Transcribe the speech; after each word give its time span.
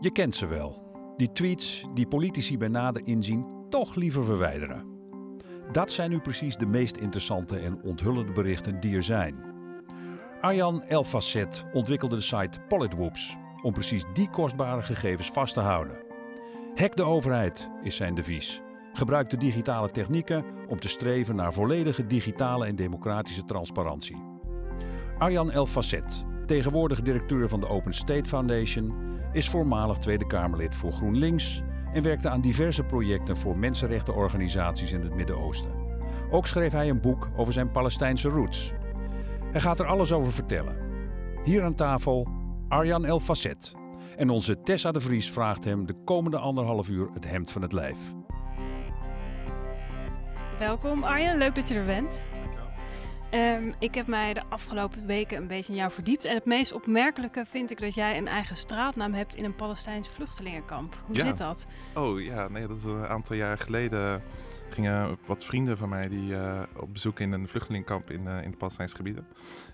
Je 0.00 0.10
kent 0.10 0.36
ze 0.36 0.46
wel. 0.46 0.82
Die 1.16 1.32
tweets 1.32 1.84
die 1.94 2.06
politici 2.06 2.58
bij 2.58 2.68
nader 2.68 3.06
inzien 3.06 3.46
toch 3.68 3.94
liever 3.94 4.24
verwijderen. 4.24 4.84
Dat 5.72 5.90
zijn 5.90 6.10
nu 6.10 6.18
precies 6.18 6.56
de 6.56 6.66
meest 6.66 6.96
interessante 6.96 7.58
en 7.58 7.82
onthullende 7.82 8.32
berichten 8.32 8.80
die 8.80 8.96
er 8.96 9.02
zijn. 9.02 9.44
Arjan 10.40 10.82
Elfacet 10.82 11.64
ontwikkelde 11.72 12.16
de 12.16 12.22
site 12.22 12.60
Politwhoops 12.68 13.36
om 13.62 13.72
precies 13.72 14.04
die 14.12 14.30
kostbare 14.30 14.82
gegevens 14.82 15.30
vast 15.30 15.54
te 15.54 15.60
houden. 15.60 15.96
Hack 16.74 16.96
de 16.96 17.02
overheid 17.02 17.68
is 17.82 17.96
zijn 17.96 18.14
devies. 18.14 18.62
Gebruik 18.92 19.30
de 19.30 19.36
digitale 19.36 19.90
technieken 19.90 20.44
om 20.68 20.80
te 20.80 20.88
streven 20.88 21.36
naar 21.36 21.52
volledige 21.52 22.06
digitale 22.06 22.66
en 22.66 22.76
democratische 22.76 23.44
transparantie. 23.44 24.22
Arjan 25.18 25.50
Elfacet, 25.50 26.24
tegenwoordig 26.46 27.02
directeur 27.02 27.48
van 27.48 27.60
de 27.60 27.68
Open 27.68 27.94
State 27.94 28.28
Foundation, 28.28 29.06
is 29.36 29.48
voormalig 29.48 29.98
Tweede 29.98 30.26
Kamerlid 30.26 30.74
voor 30.74 30.92
GroenLinks 30.92 31.62
en 31.92 32.02
werkte 32.02 32.28
aan 32.28 32.40
diverse 32.40 32.82
projecten 32.82 33.36
voor 33.36 33.58
mensenrechtenorganisaties 33.58 34.92
in 34.92 35.02
het 35.02 35.14
Midden-Oosten. 35.14 35.70
Ook 36.30 36.46
schreef 36.46 36.72
hij 36.72 36.88
een 36.88 37.00
boek 37.00 37.28
over 37.36 37.52
zijn 37.52 37.70
Palestijnse 37.70 38.28
roots. 38.28 38.72
Hij 39.52 39.60
gaat 39.60 39.78
er 39.78 39.86
alles 39.86 40.12
over 40.12 40.32
vertellen. 40.32 40.76
Hier 41.44 41.62
aan 41.62 41.74
tafel 41.74 42.28
Arjan 42.68 43.04
El 43.04 43.20
Facet. 43.20 43.72
En 44.16 44.30
onze 44.30 44.60
Tessa 44.60 44.92
de 44.92 45.00
Vries 45.00 45.30
vraagt 45.30 45.64
hem 45.64 45.86
de 45.86 45.94
komende 46.04 46.38
anderhalf 46.38 46.88
uur 46.88 47.08
het 47.12 47.28
hemd 47.28 47.50
van 47.50 47.62
het 47.62 47.72
lijf. 47.72 47.98
Welkom 50.58 51.02
Arjan, 51.02 51.38
leuk 51.38 51.54
dat 51.54 51.68
je 51.68 51.74
er 51.74 51.84
bent. 51.84 52.26
Um, 53.36 53.74
ik 53.78 53.94
heb 53.94 54.06
mij 54.06 54.34
de 54.34 54.42
afgelopen 54.48 55.06
weken 55.06 55.36
een 55.36 55.46
beetje 55.46 55.72
in 55.72 55.78
jou 55.78 55.90
verdiept. 55.90 56.24
En 56.24 56.34
het 56.34 56.44
meest 56.44 56.72
opmerkelijke 56.72 57.44
vind 57.46 57.70
ik 57.70 57.80
dat 57.80 57.94
jij 57.94 58.16
een 58.16 58.28
eigen 58.28 58.56
straatnaam 58.56 59.14
hebt 59.14 59.36
in 59.36 59.44
een 59.44 59.54
Palestijns 59.54 60.08
vluchtelingenkamp. 60.08 61.02
Hoe 61.06 61.16
zit 61.16 61.38
dat? 61.38 61.66
Oh 61.94 62.20
ja, 62.20 62.48
nee, 62.48 62.66
dat 62.66 62.76
is 62.76 62.84
een 62.84 63.06
aantal 63.06 63.36
jaar 63.36 63.58
geleden. 63.58 64.22
Gingen 64.70 65.18
wat 65.26 65.44
vrienden 65.44 65.76
van 65.76 65.88
mij 65.88 66.08
die 66.08 66.30
uh, 66.30 66.62
op 66.76 66.92
bezoek 66.92 67.20
in 67.20 67.32
een 67.32 67.48
vluchtelingenkamp 67.48 68.10
in, 68.10 68.22
uh, 68.22 68.42
in 68.42 68.50
de 68.50 68.56
Palestijnse 68.56 68.96
gebieden. 68.96 69.26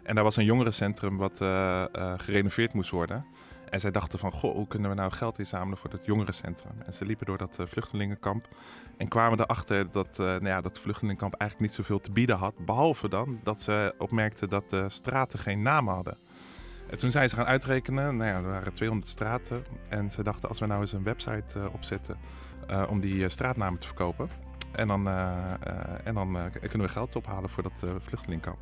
En 0.02 0.14
daar 0.14 0.24
was 0.24 0.36
een 0.36 0.44
jongerencentrum 0.44 1.16
wat 1.16 1.40
uh, 1.40 1.84
gerenoveerd 2.16 2.74
moest 2.74 2.90
worden. 2.90 3.24
En 3.72 3.80
zij 3.80 3.90
dachten 3.90 4.18
van, 4.18 4.32
goh, 4.32 4.54
hoe 4.54 4.66
kunnen 4.66 4.90
we 4.90 4.96
nou 4.96 5.12
geld 5.12 5.38
inzamelen 5.38 5.78
voor 5.78 5.90
dat 5.90 6.04
jongerencentrum? 6.04 6.72
En 6.86 6.92
ze 6.92 7.04
liepen 7.04 7.26
door 7.26 7.38
dat 7.38 7.56
uh, 7.60 7.66
vluchtelingenkamp 7.66 8.48
en 8.96 9.08
kwamen 9.08 9.40
erachter 9.40 9.90
dat, 9.92 10.18
uh, 10.20 10.26
nou 10.26 10.46
ja, 10.46 10.60
dat 10.60 10.78
vluchtelingenkamp 10.78 11.34
eigenlijk 11.34 11.70
niet 11.70 11.80
zoveel 11.80 12.00
te 12.00 12.10
bieden 12.10 12.36
had. 12.36 12.54
Behalve 12.64 13.08
dan 13.08 13.40
dat 13.42 13.60
ze 13.60 13.94
opmerkten 13.98 14.48
dat 14.48 14.70
de 14.70 14.88
straten 14.88 15.38
geen 15.38 15.62
namen 15.62 15.94
hadden. 15.94 16.16
En 16.90 16.98
toen 16.98 17.10
zijn 17.10 17.28
ze 17.28 17.36
gaan 17.36 17.46
uitrekenen, 17.46 18.16
nou 18.16 18.30
ja, 18.30 18.36
er 18.36 18.50
waren 18.50 18.72
200 18.72 19.10
straten. 19.10 19.64
En 19.88 20.10
ze 20.10 20.22
dachten, 20.22 20.48
als 20.48 20.58
we 20.58 20.66
nou 20.66 20.80
eens 20.80 20.92
een 20.92 21.02
website 21.02 21.58
uh, 21.58 21.64
opzetten 21.72 22.16
om 22.88 23.00
die 23.00 23.28
straatnamen 23.28 23.80
te 23.80 23.86
verkopen. 23.86 24.28
En 24.72 24.88
dan, 24.88 25.08
en 26.04 26.14
dan 26.14 26.38
kunnen 26.60 26.86
we 26.86 26.88
geld 26.88 27.16
ophalen 27.16 27.50
voor 27.50 27.62
dat 27.62 27.84
vluchtelingenkamp. 28.02 28.58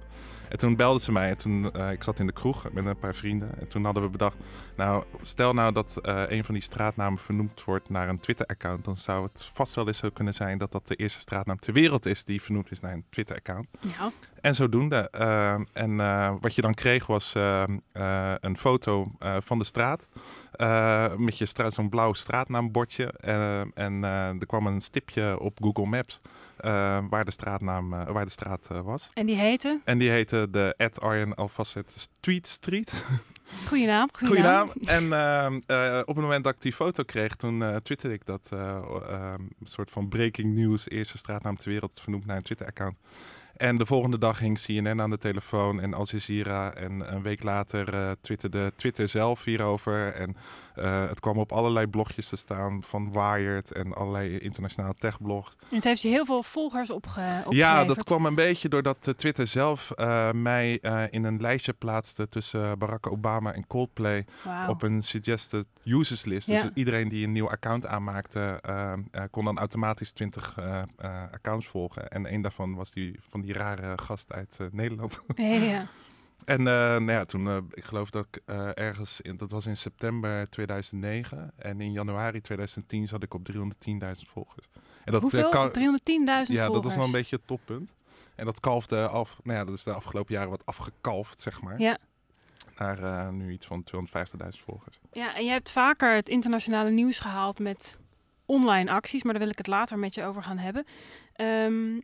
En 0.51 0.59
toen 0.59 0.77
belden 0.77 1.01
ze 1.01 1.13
mij. 1.13 1.29
En 1.29 1.37
toen, 1.37 1.71
uh, 1.77 1.93
ik 1.93 2.03
zat 2.03 2.19
in 2.19 2.27
de 2.27 2.33
kroeg 2.33 2.73
met 2.73 2.87
een 2.87 2.99
paar 2.99 3.15
vrienden. 3.15 3.51
En 3.59 3.69
toen 3.69 3.85
hadden 3.85 4.03
we 4.03 4.09
bedacht, 4.09 4.37
nou, 4.77 5.05
stel 5.23 5.53
nou 5.53 5.73
dat 5.73 5.95
uh, 6.03 6.23
een 6.27 6.45
van 6.45 6.55
die 6.55 6.63
straatnamen 6.63 7.19
vernoemd 7.19 7.65
wordt 7.65 7.91
naar 7.91 8.09
een 8.09 8.19
Twitter-account. 8.19 8.85
Dan 8.85 8.97
zou 8.97 9.25
het 9.25 9.51
vast 9.53 9.75
wel 9.75 9.87
eens 9.87 9.99
zo 9.99 10.11
kunnen 10.11 10.35
zijn 10.35 10.59
dat 10.59 10.73
dat 10.73 10.87
de 10.87 10.95
eerste 10.95 11.21
straatnaam 11.21 11.59
ter 11.59 11.73
wereld 11.73 12.07
is 12.07 12.25
die 12.25 12.43
vernoemd 12.43 12.71
is 12.71 12.81
naar 12.81 12.93
een 12.93 13.05
Twitter-account. 13.11 13.67
Ja. 13.81 14.11
En 14.41 14.55
zodoende. 14.55 15.09
Uh, 15.21 15.55
en 15.73 15.97
wat 16.41 16.55
je 16.55 16.63
dan 16.63 16.75
kreeg 16.75 17.07
was 17.07 17.35
een 18.41 18.57
foto 18.57 19.13
van 19.19 19.59
de 19.59 19.65
straat. 19.65 20.09
met 21.17 21.39
je 21.39 21.47
stra 21.47 21.71
zo'n 21.71 21.89
blauw 21.89 22.13
straatnaambordje. 22.13 23.13
en 23.75 24.05
er 24.05 24.47
kwam 24.47 24.67
een 24.67 24.81
stipje 24.81 25.41
op 25.41 25.59
Google 25.63 25.87
Maps. 25.87 26.21
Uh, 26.65 26.99
waar 27.09 27.25
de 27.25 27.31
straatnaam, 27.31 27.93
uh, 27.93 28.07
waar 28.07 28.25
de 28.25 28.31
straat 28.31 28.69
uh, 28.73 28.81
was. 28.81 29.11
En 29.15 29.27
die 29.27 29.37
heette? 29.37 29.81
En 29.85 29.99
die 29.99 30.11
heette 30.11 30.49
de 30.51 30.75
Ed 30.77 31.01
Arjen 31.01 31.35
Alfasset 31.35 31.91
Street 31.91 32.47
Street. 32.47 32.93
Goeie 33.69 33.87
naam. 33.87 34.09
Goeie, 34.13 34.43
naam. 34.43 34.71
naam. 34.75 35.11
En 35.11 35.13
ehm, 35.13 36.01
op 36.01 36.15
het 36.15 36.25
moment 36.25 36.45
dat 36.45 36.55
ik 36.55 36.61
die 36.61 36.73
foto 36.73 37.03
kreeg, 37.03 37.35
toen 37.35 37.65
twitterde 37.83 38.15
ik 38.15 38.27
dat 38.27 38.49
ehm, 38.51 39.41
een 39.41 39.51
soort 39.65 39.91
van 39.91 40.09
breaking 40.09 40.55
news, 40.55 40.89
eerste 40.89 41.19
straatnaam 41.19 41.57
ter 41.57 41.69
wereld 41.69 42.01
vernoemd 42.01 42.27
naar 42.27 42.37
een 42.37 42.43
Twitter-account. 42.43 42.97
En 43.57 43.77
de 43.77 43.87
volgende 43.87 44.19
dag 44.19 44.39
ging 44.39 44.61
CNN 44.61 45.01
aan 45.01 45.11
de 45.11 45.19
telefoon 45.19 45.81
en 45.81 45.95
Al 45.95 46.07
Jazeera. 46.07 46.75
En 46.75 47.15
een 47.15 47.23
week 47.23 47.43
later 47.43 48.17
twitterde 48.21 48.73
Twitter 48.77 49.09
zelf 49.09 49.45
hierover. 49.45 50.13
En 50.15 50.37
uh, 50.81 51.09
het 51.09 51.21
kwam 51.21 51.39
op 51.39 51.53
allerlei 51.53 51.87
blogjes 51.87 52.29
te 52.29 52.37
staan 52.37 52.83
van 52.83 53.13
Wired 53.13 53.73
en 53.73 53.95
allerlei 53.95 54.39
internationale 54.39 54.95
techblogs. 54.99 55.57
En 55.69 55.77
het 55.77 55.85
heeft 55.85 56.03
je 56.03 56.09
heel 56.09 56.25
veel 56.25 56.43
volgers 56.43 56.91
opge 56.91 57.09
opgeleverd. 57.11 57.55
Ja, 57.55 57.85
dat 57.85 58.05
kwam 58.05 58.27
een 58.27 58.35
beetje 58.35 58.69
doordat 58.69 59.07
uh, 59.09 59.15
Twitter 59.15 59.47
zelf 59.47 59.93
mij 60.33 60.73
in 61.11 61.25
een 61.25 61.41
lijstje 61.41 61.73
plaatste 61.73 62.29
tussen 62.29 62.79
Barack 62.79 63.11
Obama 63.13 63.53
en 63.53 63.67
Coldplay. 63.67 64.25
Wow. 64.45 64.69
Op 64.69 64.83
een 64.83 65.03
suggested 65.03 65.67
users 65.85 66.25
list. 66.25 66.47
Ja. 66.47 66.63
Dus 66.63 66.71
iedereen 66.75 67.09
die 67.09 67.25
een 67.25 67.33
nieuw 67.33 67.51
account 67.51 67.87
aanmaakte, 67.87 68.61
kon 69.31 69.45
dan 69.45 69.59
automatisch 69.59 70.13
20 70.13 70.59
accounts 71.33 71.67
volgen. 71.67 72.09
En 72.09 72.33
een 72.33 72.43
daarvan 72.43 72.75
was 72.75 72.91
die 72.91 73.19
van 73.29 73.41
die 73.41 73.53
rare 73.53 73.99
gast 73.99 74.33
uit 74.33 74.59
Nederland. 74.71 75.21
Ja, 75.37 75.45
ja. 75.45 75.87
en 76.45 76.61
uh, 76.61 76.67
nou 76.67 77.11
ja, 77.11 77.25
toen, 77.25 77.47
uh, 77.47 77.57
ik 77.71 77.85
geloof 77.85 78.11
dat 78.11 78.27
ik 78.31 78.43
ergens, 78.75 79.21
in, 79.21 79.37
dat 79.37 79.51
was 79.51 79.67
in 79.67 79.77
september 79.77 80.51
2009. 80.51 81.53
En 81.57 81.81
in 81.81 81.93
januari 81.93 82.41
2010 82.41 83.09
zat 83.09 83.23
ik 83.23 83.35
op 83.35 83.49
310.000 83.53 83.61
volgers. 84.27 84.69
En 85.05 85.13
dat, 85.13 85.23
Hoeveel? 85.23 85.51
310.000 85.51 85.53
Ja, 85.73 86.43
volgers? 86.45 86.73
dat 86.73 86.85
was 86.85 86.97
wel 86.97 87.05
een 87.05 87.13
beetje 87.13 87.37
het 87.37 87.47
toppunt. 87.47 87.93
En 88.35 88.45
dat 88.45 88.61
kalfde 88.61 89.09
af, 89.09 89.39
nou 89.43 89.59
ja, 89.59 89.65
dat 89.65 89.75
is 89.75 89.83
de 89.83 89.93
afgelopen 89.93 90.35
jaren 90.35 90.51
wat 90.51 90.67
afgekalfd, 90.67 91.41
zeg 91.41 91.63
maar. 91.63 91.81
Ja. 91.81 91.99
Naar 92.77 93.33
nu 93.33 93.53
iets 93.53 93.67
van 93.67 93.85
250.000 93.85 94.49
volgers. 94.65 95.01
Ja, 95.13 95.35
en 95.35 95.45
je 95.45 95.51
hebt 95.51 95.71
vaker 95.71 96.15
het 96.15 96.29
internationale 96.29 96.91
nieuws 96.91 97.19
gehaald 97.19 97.59
met 97.59 97.99
online 98.47 98.91
acties, 98.91 99.23
maar 99.23 99.33
daar 99.33 99.43
wil 99.43 99.51
ik 99.51 99.59
het 99.59 99.67
later 99.67 99.99
met 99.99 100.15
je 100.15 100.25
over 100.25 100.43
gaan 100.43 100.59
hebben. 100.59 100.87
Um, 101.37 102.03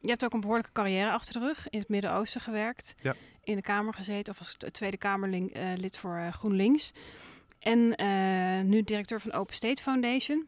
je 0.00 0.08
hebt 0.08 0.24
ook 0.24 0.32
een 0.32 0.40
behoorlijke 0.40 0.72
carrière 0.72 1.10
achter 1.10 1.32
de 1.32 1.38
rug. 1.38 1.68
In 1.68 1.78
het 1.78 1.88
Midden-Oosten 1.88 2.40
gewerkt. 2.40 2.94
Ja. 3.00 3.14
In 3.46 3.56
de 3.56 3.62
Kamer 3.62 3.94
gezeten. 3.94 4.32
Of 4.32 4.38
als 4.38 4.56
Tweede 4.56 4.96
Kamerlid 4.96 5.94
uh, 5.94 6.00
voor 6.00 6.16
uh, 6.16 6.32
GroenLinks. 6.32 6.92
En 7.58 8.02
uh, 8.02 8.70
nu 8.70 8.82
directeur 8.82 9.20
van 9.20 9.32
Open 9.32 9.54
State 9.54 9.82
Foundation. 9.82 10.46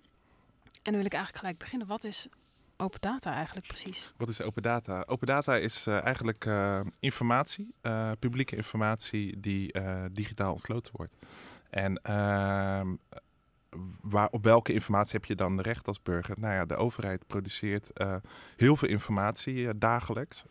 En 0.82 0.92
dan 0.92 0.94
wil 0.94 1.04
ik 1.04 1.12
eigenlijk 1.12 1.38
gelijk 1.38 1.58
beginnen. 1.58 1.86
Wat 1.86 2.04
is 2.04 2.28
open 2.76 3.00
data 3.00 3.34
eigenlijk 3.34 3.66
precies? 3.66 4.12
Wat 4.16 4.28
is 4.28 4.42
open 4.42 4.62
data? 4.62 5.04
Open 5.06 5.26
data 5.26 5.56
is 5.56 5.86
eigenlijk 5.86 6.48
informatie. 7.00 7.74
publieke 8.18 8.56
informatie 8.56 9.40
die 9.40 9.74
digitaal 10.12 10.52
ontsloten 10.52 10.92
wordt. 10.96 11.14
En 11.70 12.02
ehm, 12.02 12.94
waar, 14.00 14.28
op 14.30 14.44
welke 14.44 14.72
informatie 14.72 15.12
heb 15.12 15.24
je 15.24 15.34
dan 15.34 15.60
recht 15.60 15.88
als 15.88 16.02
burger? 16.02 16.34
Nou 16.38 16.54
ja, 16.54 16.64
de 16.64 16.76
overheid 16.76 17.26
produceert 17.26 17.90
heel 18.56 18.76
veel 18.76 18.88
informatie 18.88 19.78
dagelijks. 19.78 20.44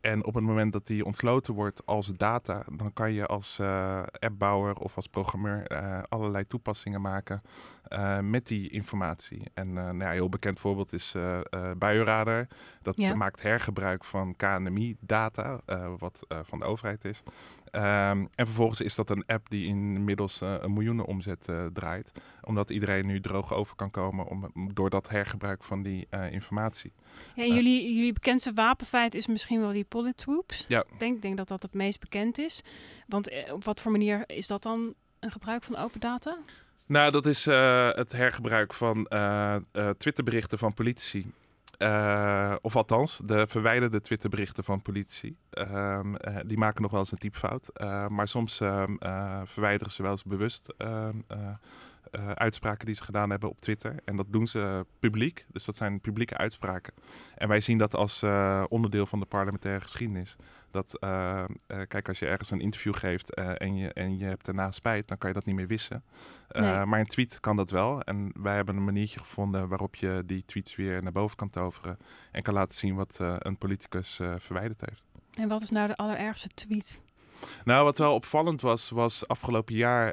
En 0.00 0.24
op 0.24 0.34
het 0.34 0.44
moment 0.44 0.72
dat 0.72 0.86
die 0.86 1.04
ontsloten 1.04 1.54
wordt 1.54 1.86
als 1.86 2.06
data, 2.06 2.64
dan 2.72 2.92
kan 2.92 3.12
je 3.12 3.26
als 3.26 3.58
uh, 3.60 4.02
appbouwer 4.18 4.76
of 4.76 4.96
als 4.96 5.06
programmeur 5.06 5.68
allerlei 6.08 6.46
toepassingen 6.46 7.00
maken 7.00 7.42
met 8.20 8.46
die 8.46 8.70
informatie. 8.70 9.42
En 9.54 9.72
nou 9.72 9.86
ja, 9.98 10.04
een 10.06 10.10
heel 10.10 10.28
bekend 10.28 10.58
voorbeeld 10.58 10.92
is 10.92 11.14
Buienradar. 11.78 12.46
Dat 12.82 12.96
Ja. 12.96 13.14
maakt 13.14 13.42
hergebruik 13.42 14.04
van 14.04 14.36
KNMI-data, 14.36 15.60
wat 15.98 16.20
van 16.42 16.58
de 16.58 16.64
overheid 16.64 17.04
is. 17.04 17.22
Um, 17.72 18.28
en 18.34 18.46
vervolgens 18.46 18.80
is 18.80 18.94
dat 18.94 19.10
een 19.10 19.24
app 19.26 19.50
die 19.50 19.66
inmiddels 19.66 20.42
uh, 20.42 20.54
een 20.60 20.72
miljoenen 20.72 21.04
omzet 21.04 21.46
uh, 21.50 21.66
draait. 21.66 22.12
Omdat 22.42 22.70
iedereen 22.70 23.06
nu 23.06 23.20
droog 23.20 23.54
over 23.54 23.76
kan 23.76 23.90
komen 23.90 24.26
om, 24.26 24.50
door 24.74 24.90
dat 24.90 25.08
hergebruik 25.08 25.62
van 25.62 25.82
die 25.82 26.06
uh, 26.10 26.32
informatie. 26.32 26.92
Ja, 27.34 27.44
en 27.44 27.54
jullie, 27.54 27.94
jullie 27.94 28.12
bekendste 28.12 28.52
wapenfeit 28.52 29.14
is 29.14 29.26
misschien 29.26 29.60
wel 29.60 29.72
die 29.72 29.84
politwoops. 29.84 30.64
Ja. 30.68 30.80
Ik 30.80 30.98
denk, 30.98 31.22
denk 31.22 31.36
dat 31.36 31.48
dat 31.48 31.62
het 31.62 31.74
meest 31.74 32.00
bekend 32.00 32.38
is. 32.38 32.62
Want 33.06 33.28
eh, 33.28 33.52
op 33.52 33.64
wat 33.64 33.80
voor 33.80 33.90
manier 33.92 34.22
is 34.26 34.46
dat 34.46 34.62
dan 34.62 34.94
een 35.20 35.30
gebruik 35.30 35.62
van 35.62 35.76
open 35.76 36.00
data? 36.00 36.38
Nou, 36.86 37.10
dat 37.10 37.26
is 37.26 37.46
uh, 37.46 37.90
het 37.92 38.12
hergebruik 38.12 38.74
van 38.74 39.06
uh, 39.08 39.56
uh, 39.72 39.90
Twitterberichten 39.90 40.58
van 40.58 40.74
politici. 40.74 41.32
Uh, 41.82 42.54
of 42.60 42.76
althans, 42.76 43.20
de 43.24 43.46
verwijderde 43.46 44.00
Twitterberichten 44.00 44.64
van 44.64 44.82
politici. 44.82 45.36
Uh, 45.52 46.00
uh, 46.04 46.36
die 46.46 46.58
maken 46.58 46.82
nog 46.82 46.90
wel 46.90 47.00
eens 47.00 47.12
een 47.12 47.18
typfout. 47.18 47.70
maar 48.08 48.28
soms 48.28 48.56
verwijderen 49.44 49.92
ze 49.92 50.02
wel 50.02 50.10
eens 50.10 50.24
bewust 50.24 50.74
eh, 52.10 52.30
uitspraken 52.30 52.86
die 52.86 52.94
ze 52.94 53.04
gedaan 53.04 53.30
hebben 53.30 53.48
op 53.48 53.60
Twitter. 53.60 53.94
En 54.04 54.16
dat 54.16 54.26
doen 54.28 54.46
ze 54.46 54.86
publiek. 54.98 55.46
Dus 55.48 55.64
dat 55.64 55.76
zijn 55.76 56.00
publieke 56.00 56.36
uitspraken. 56.36 56.92
En 57.34 57.48
wij 57.48 57.60
zien 57.60 57.78
dat 57.78 57.94
als 57.94 58.22
onderdeel 58.68 59.06
van 59.06 59.20
de 59.20 59.26
parlementaire 59.26 59.80
geschiedenis. 59.80 60.36
Dat, 60.70 60.96
uh, 61.00 61.44
kijk, 61.66 62.08
als 62.08 62.18
je 62.18 62.26
ergens 62.26 62.50
een 62.50 62.60
interview 62.60 62.94
geeft 62.94 63.34
en, 63.34 63.76
je, 63.76 63.92
en 63.92 64.18
je 64.18 64.24
hebt 64.24 64.44
daarna 64.44 64.70
spijt, 64.70 65.08
dan 65.08 65.18
kan 65.18 65.28
je 65.28 65.34
dat 65.34 65.44
niet 65.44 65.54
meer 65.54 65.66
wissen. 65.66 66.02
Nee. 66.48 66.84
Maar 66.84 67.00
een 67.00 67.06
tweet 67.06 67.40
kan 67.40 67.56
dat 67.56 67.70
wel. 67.70 68.02
En 68.02 68.32
wij 68.34 68.54
hebben 68.54 68.76
een 68.76 68.84
maniertje 68.84 69.20
gevonden 69.20 69.68
waarop 69.68 69.94
je 69.94 70.22
die 70.26 70.44
tweets 70.44 70.76
weer 70.76 71.02
naar 71.02 71.12
boven 71.12 71.36
kan 71.36 71.50
toveren. 71.50 71.98
En 72.32 72.42
kan 72.42 72.54
laten 72.54 72.76
zien 72.76 72.94
wat 72.94 73.18
een 73.20 73.58
politicus 73.58 74.20
verwijderd 74.38 74.80
heeft. 74.80 75.02
En 75.30 75.48
wat 75.48 75.60
is 75.60 75.70
nou 75.70 75.86
de 75.86 75.96
allerergste 75.96 76.48
tweet? 76.48 77.00
Nou, 77.64 77.84
wat 77.84 77.98
wel 77.98 78.14
opvallend 78.14 78.60
was, 78.60 78.90
was 78.90 79.28
afgelopen 79.28 79.74
jaar 79.74 80.06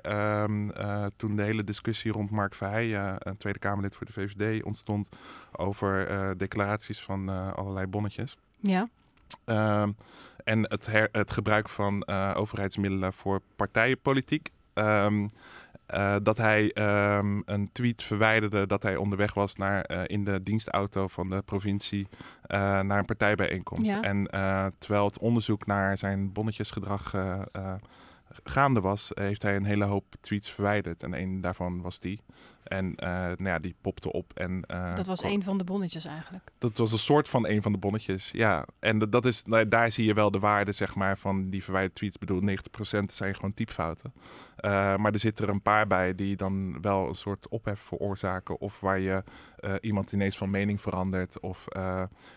um, 0.43 0.71
uh, 0.71 1.05
toen 1.15 1.35
de 1.35 1.43
hele 1.43 1.63
discussie 1.63 2.11
rond 2.11 2.29
Mark 2.29 2.55
Verheijen, 2.55 3.15
een 3.19 3.37
Tweede 3.37 3.59
Kamerlid 3.59 3.95
voor 3.95 4.05
de 4.05 4.11
VVD, 4.11 4.63
ontstond 4.63 5.09
over 5.51 6.11
uh, 6.11 6.29
declaraties 6.37 7.01
van 7.01 7.29
uh, 7.29 7.53
allerlei 7.53 7.87
bonnetjes. 7.87 8.37
Ja. 8.59 8.89
Um, 9.45 9.95
en 10.43 10.63
het, 10.63 10.85
her, 10.85 11.09
het 11.11 11.31
gebruik 11.31 11.69
van 11.69 12.07
overheidsmiddelen 12.35 13.13
voor 13.13 13.41
partijenpolitiek. 13.55 14.49
Um, 14.73 15.29
uh, 15.95 16.15
dat 16.23 16.37
hij 16.37 16.71
um, 17.17 17.41
een 17.45 17.71
tweet 17.71 18.03
verwijderde 18.03 18.67
dat 18.67 18.83
hij 18.83 18.95
onderweg 18.95 19.33
was 19.33 19.55
naar, 19.55 19.91
uh, 19.91 20.01
in 20.05 20.23
de 20.23 20.43
dienstauto 20.43 21.07
van 21.07 21.29
de 21.29 21.41
provincie 21.41 22.07
uh, 22.11 22.57
naar 22.79 22.99
een 22.99 23.05
partijbijeenkomst. 23.05 23.85
Ja. 23.85 24.01
En 24.01 24.27
terwijl 24.77 25.05
het 25.05 25.19
onderzoek 25.19 25.65
naar 25.65 25.97
zijn 25.97 26.31
bonnetjesgedrag 26.31 27.13
gaande 28.43 28.81
was, 28.81 29.11
heeft 29.13 29.41
hij 29.41 29.55
een 29.55 29.65
hele 29.65 29.85
hoop 29.85 30.15
tweets 30.19 30.51
verwijderd. 30.51 31.03
En 31.03 31.13
een 31.13 31.41
daarvan 31.41 31.81
was 31.81 31.99
die. 31.99 32.21
En 32.67 32.85
uh, 32.85 33.09
nou 33.09 33.43
ja, 33.43 33.59
die 33.59 33.75
popte 33.81 34.11
op. 34.11 34.33
En, 34.33 34.63
uh, 34.71 34.95
dat 34.95 35.05
was 35.05 35.23
een 35.23 35.43
van 35.43 35.57
de 35.57 35.63
bonnetjes 35.63 36.05
eigenlijk? 36.05 36.51
Dat 36.57 36.77
was 36.77 36.91
een 36.91 36.99
soort 36.99 37.29
van 37.29 37.47
een 37.47 37.61
van 37.61 37.71
de 37.71 37.77
bonnetjes, 37.77 38.31
ja. 38.31 38.65
En 38.79 38.99
dat 38.99 39.25
is, 39.25 39.43
nou, 39.45 39.67
daar 39.67 39.91
zie 39.91 40.05
je 40.05 40.13
wel 40.13 40.31
de 40.31 40.39
waarde 40.39 40.71
zeg 40.71 40.95
maar, 40.95 41.17
van 41.17 41.49
die 41.49 41.63
verwijderde 41.63 41.95
tweets. 41.95 42.15
Ik 42.15 42.27
bedoel, 42.27 42.41
90% 43.01 43.03
zijn 43.05 43.35
gewoon 43.35 43.53
typfouten. 43.53 44.13
Uh, 44.15 44.95
maar 44.95 45.13
er 45.13 45.19
zitten 45.19 45.45
er 45.45 45.51
een 45.51 45.61
paar 45.61 45.87
bij 45.87 46.15
die 46.15 46.35
dan 46.35 46.81
wel 46.81 47.07
een 47.07 47.15
soort 47.15 47.47
ophef 47.47 47.79
veroorzaken. 47.79 48.59
Of 48.59 48.79
waar 48.79 48.99
je 48.99 49.23
iemand 49.81 50.11
ineens 50.11 50.37
van 50.37 50.49
mening 50.49 50.81
verandert. 50.81 51.39
Of, 51.39 51.67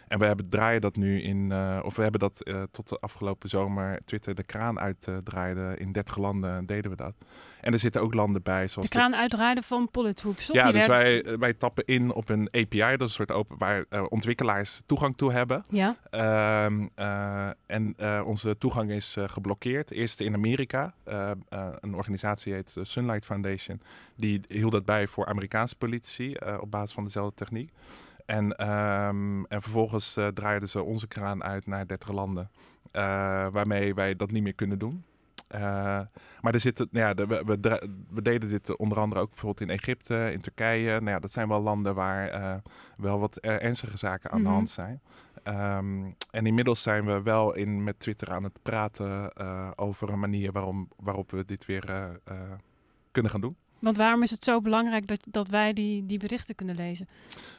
en 0.08 0.18
we 0.18 0.24
hebben, 0.24 0.48
draaien 0.48 0.80
dat 0.80 0.96
nu 0.96 1.22
in, 1.22 1.52
of 1.82 1.96
we 1.96 2.02
hebben 2.02 2.20
dat 2.20 2.42
tot 2.70 2.88
de 2.88 2.98
afgelopen 2.98 3.48
zomer 3.48 4.00
Twitter 4.04 4.34
de 4.34 4.42
kraan 4.42 4.80
uitdraaide. 4.80 5.74
in 5.78 5.92
30 5.92 6.16
landen 6.16 6.66
deden 6.66 6.90
we 6.90 6.96
dat. 6.96 7.14
En 7.60 7.72
er 7.72 7.78
zitten 7.78 8.00
ook 8.00 8.14
landen 8.14 8.42
bij. 8.42 8.68
Zoals 8.68 8.88
de 8.88 8.96
kraan 8.96 9.16
uitdraaiden 9.16 9.64
van 9.64 9.90
Polithoop. 9.90 10.40
Ja, 10.40 10.72
dus 10.72 10.86
wij, 10.86 11.24
wij 11.38 11.52
tappen 11.54 11.84
in 11.84 12.12
op 12.12 12.28
een 12.28 12.48
API, 12.50 12.78
dat 12.78 13.00
is 13.00 13.04
een 13.04 13.08
soort 13.08 13.32
open 13.32 13.58
waar 13.58 13.84
uh, 13.90 14.04
ontwikkelaars 14.08 14.82
toegang 14.86 15.16
toe 15.16 15.32
hebben. 15.32 15.62
Ja. 15.70 15.96
Uh, 16.10 16.86
uh, 16.96 17.48
en 17.66 17.94
onze 18.24 18.58
toegang 18.58 18.90
is 18.90 19.16
geblokkeerd. 19.26 19.90
Eerst 19.90 20.20
in 20.20 20.34
Amerika. 20.34 20.94
een 21.80 21.94
organisatie 21.94 22.52
heet 22.52 22.76
Sunlight 22.82 23.24
Foundation. 23.24 23.80
Die 24.16 24.40
hield 24.48 24.72
dat 24.72 24.84
bij 24.84 25.06
voor 25.06 25.26
Amerikaanse 25.26 25.76
politici 25.76 26.34
op 26.60 26.70
basis 26.70 26.92
van 26.92 27.04
dezelfde 27.04 27.34
techniek. 27.34 27.72
En, 28.26 28.68
um, 28.70 29.46
en 29.46 29.62
vervolgens 29.62 30.16
draaiden 30.34 30.68
ze 30.68 30.82
onze 30.82 31.06
kraan 31.06 31.42
uit 31.42 31.66
naar 31.66 31.86
30 31.86 32.12
landen. 32.12 32.50
waarmee 33.52 33.94
wij 33.94 34.16
dat 34.16 34.30
niet 34.30 34.42
meer 34.42 34.54
kunnen 34.54 34.78
doen. 34.78 35.04
Uh, 35.54 35.60
maar 36.40 36.54
er 36.54 36.60
zitten, 36.60 36.88
nou 36.90 37.06
ja, 37.06 37.14
de, 37.14 37.26
we, 37.26 37.42
we, 37.44 37.88
we, 38.10 38.22
deden 38.22 38.48
dit 38.48 38.76
onder 38.76 38.98
andere 38.98 39.20
ook 39.20 39.28
bijvoorbeeld 39.28 39.70
in 39.70 39.76
Egypte, 39.76 40.32
in 40.32 40.40
Turkije. 40.40 40.90
Nou 40.90 41.10
ja, 41.10 41.18
dat 41.18 41.30
zijn 41.30 41.48
wel 41.48 41.60
landen 41.60 41.94
waar 41.94 42.40
uh, 42.40 42.54
wel 42.96 43.18
wat 43.18 43.36
ernstige 43.36 43.96
zaken 43.96 44.30
aan 44.30 44.38
mm 44.38 44.44
-hmm. 44.44 44.52
de 44.52 44.58
hand 44.58 44.70
zijn. 44.70 45.00
Um, 45.44 46.14
en 46.30 46.46
inmiddels 46.46 46.82
zijn 46.82 47.04
we 47.04 47.22
wel 47.22 47.54
in, 47.54 47.84
met 47.84 47.98
Twitter 47.98 48.30
aan 48.30 48.44
het 48.44 48.58
praten 48.62 49.32
uh, 49.40 49.70
over 49.76 50.08
een 50.08 50.18
manier 50.18 50.52
waarom, 50.52 50.88
waarop 50.96 51.30
we 51.30 51.44
dit 51.44 51.66
weer 51.66 52.18
kunnen 53.10 53.30
gaan 53.30 53.40
doen. 53.40 53.56
Want 53.80 53.96
waarom 53.96 54.22
is 54.22 54.30
het 54.30 54.44
zo 54.44 54.60
belangrijk 54.60 55.06
dat, 55.06 55.20
dat 55.28 55.48
wij 55.48 55.72
die, 55.72 56.06
die 56.06 56.18
berichten 56.18 56.54
kunnen 56.54 56.74
lezen? 56.74 57.08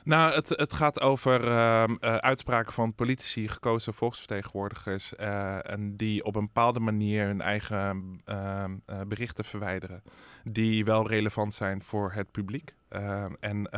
Nou, 0.04 0.34
het, 0.34 0.50
het 0.50 0.74
gaat 0.74 1.02
over 1.02 1.44
uh, 1.46 1.84
uh, 1.88 2.16
uitspraken 2.16 2.74
van 2.74 2.94
politici, 2.94 3.48
gekozen 3.48 3.94
volksvertegenwoordigers. 3.94 5.14
Uh, 5.20 5.72
en 5.72 5.98
die 5.98 6.24
op 6.24 6.36
een 6.36 6.46
bepaalde 6.46 6.80
manier 6.80 7.26
hun 7.26 7.42
eigen 7.42 8.22
ehm, 8.26 8.76
berichten 9.08 9.46
verwijderen. 9.46 10.04
Die 10.44 10.86
wel 10.86 11.08
relevant 11.08 11.54
zijn 11.54 11.84
voor 11.84 12.12
het 12.12 12.32
publiek. 12.32 12.74
Ehm, 12.90 13.34
en, 13.40 13.70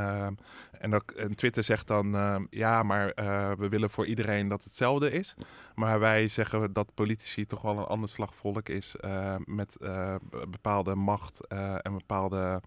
en, 0.79 0.95
ook, 0.95 1.11
en 1.11 1.35
Twitter 1.35 1.63
zegt 1.63 1.87
dan, 1.87 2.11
ja, 2.49 2.83
maar 2.83 3.11
we 3.57 3.67
willen 3.69 3.89
voor 3.89 4.05
iedereen 4.05 4.47
dat 4.47 4.63
hetzelfde 4.63 5.11
is. 5.11 5.35
Maar 5.75 5.99
wij 5.99 6.27
zeggen 6.27 6.73
dat 6.73 6.93
politici 6.93 7.45
toch 7.45 7.61
wel 7.61 7.77
een 7.77 7.83
ander 7.85 8.09
slagvolk 8.09 8.69
is 8.69 8.95
uh, 9.01 9.35
met 9.45 9.75
uh, 9.79 10.15
bepaalde 10.29 10.95
macht 10.95 11.47
en 11.81 11.93
bepaalde 11.97 12.61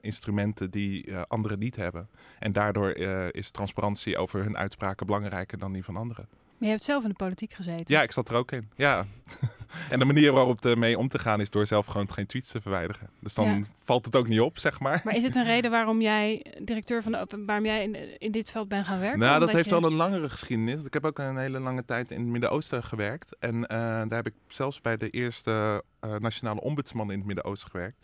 instrumenten 0.00 0.70
die 0.70 1.16
anderen 1.16 1.58
niet 1.58 1.76
hebben. 1.76 2.08
En 2.38 2.52
daardoor 2.52 2.90
is 3.30 3.50
transparantie 3.50 4.18
over 4.18 4.42
hun 4.42 4.56
uitspraken 4.56 5.06
belangrijker 5.06 5.58
dan 5.58 5.72
die 5.72 5.84
van 5.84 5.96
anderen. 5.96 6.28
Maar 6.62 6.70
je 6.70 6.76
hebt 6.76 6.86
zelf 6.86 7.02
in 7.02 7.08
de 7.08 7.14
politiek 7.16 7.52
gezeten. 7.52 7.84
Ja, 7.94 8.02
ik 8.02 8.12
zat 8.12 8.28
er 8.28 8.34
ook 8.34 8.52
in. 8.52 8.70
Ja. 8.74 9.06
en 9.92 9.98
de 9.98 10.04
manier 10.04 10.32
waarop 10.32 10.64
ermee 10.64 10.98
om 10.98 11.08
te 11.08 11.18
gaan 11.18 11.40
is 11.40 11.50
door 11.50 11.66
zelf 11.66 11.86
gewoon 11.86 12.12
geen 12.12 12.26
tweets 12.26 12.50
te 12.50 12.60
verwijderen. 12.60 13.08
Dus 13.20 13.34
dan 13.34 13.48
ja. 13.48 13.60
valt 13.84 14.04
het 14.04 14.16
ook 14.16 14.28
niet 14.28 14.40
op, 14.40 14.58
zeg 14.58 14.80
maar. 14.80 15.00
Maar 15.04 15.14
is 15.14 15.22
het 15.22 15.36
een 15.36 15.44
reden 15.54 15.70
waarom 15.70 16.00
jij 16.00 16.46
directeur 16.58 17.02
van 17.02 17.12
de 17.12 17.42
waarom 17.46 17.64
jij 17.64 17.82
in, 17.82 18.20
in 18.20 18.32
dit 18.32 18.50
veld 18.50 18.68
bent 18.68 18.86
gaan 18.86 19.00
werken? 19.00 19.18
Nou, 19.18 19.40
dat 19.40 19.52
heeft 19.52 19.64
je... 19.64 19.70
wel 19.70 19.84
een 19.84 19.96
langere 19.96 20.28
geschiedenis. 20.28 20.84
Ik 20.84 20.92
heb 20.92 21.04
ook 21.04 21.18
een 21.18 21.36
hele 21.36 21.60
lange 21.60 21.84
tijd 21.84 22.10
in 22.10 22.20
het 22.20 22.28
Midden-Oosten 22.28 22.84
gewerkt. 22.84 23.36
En 23.38 23.54
uh, 23.54 23.66
daar 23.68 24.06
heb 24.08 24.26
ik 24.26 24.34
zelfs 24.48 24.80
bij 24.80 24.96
de 24.96 25.10
eerste 25.10 25.84
uh, 26.06 26.16
nationale 26.16 26.60
ombudsman 26.60 27.10
in 27.10 27.18
het 27.18 27.26
Midden-Oosten 27.26 27.70
gewerkt. 27.70 27.96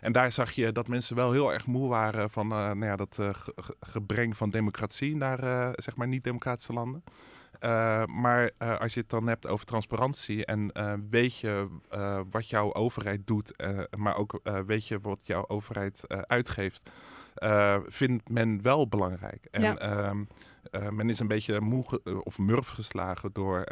En 0.00 0.12
daar 0.12 0.32
zag 0.32 0.52
je 0.52 0.72
dat 0.72 0.88
mensen 0.88 1.16
wel 1.16 1.32
heel 1.32 1.52
erg 1.52 1.66
moe 1.66 1.88
waren 1.88 2.30
van 2.30 2.46
uh, 2.46 2.56
nou 2.56 2.84
ja, 2.84 2.96
dat 2.96 3.14
ge 3.14 3.54
gebreng 3.80 4.36
van 4.36 4.50
democratie 4.50 5.16
naar 5.16 5.72
zeg 5.74 5.96
maar 5.96 6.08
niet-democratische 6.08 6.72
landen. 6.72 7.02
Uh, 7.60 8.04
maar 8.04 8.50
uh, 8.58 8.78
als 8.78 8.94
je 8.94 9.00
het 9.00 9.10
dan 9.10 9.26
hebt 9.26 9.46
over 9.46 9.66
transparantie 9.66 10.44
en 10.44 10.70
uh, 10.74 10.92
weet 11.10 11.38
je 11.38 11.68
wat 12.30 12.48
jouw 12.48 12.74
overheid 12.74 13.26
doet, 13.26 13.52
maar 13.96 14.16
ook 14.16 14.40
weet 14.66 14.86
je 14.86 15.00
wat 15.00 15.18
jouw 15.26 15.48
overheid 15.48 16.00
uitgeeft, 16.06 16.90
vindt 17.86 18.28
men 18.28 18.62
wel 18.62 18.88
belangrijk. 18.88 19.48
En 19.50 19.62
ja. 19.62 19.76
Ehm, 19.76 20.24
men 20.96 21.10
is 21.10 21.18
een 21.18 21.28
beetje 21.28 21.60
moe 21.60 22.00
of 22.22 22.38
murf 22.38 22.68
geslagen 22.68 23.30
door 23.32 23.64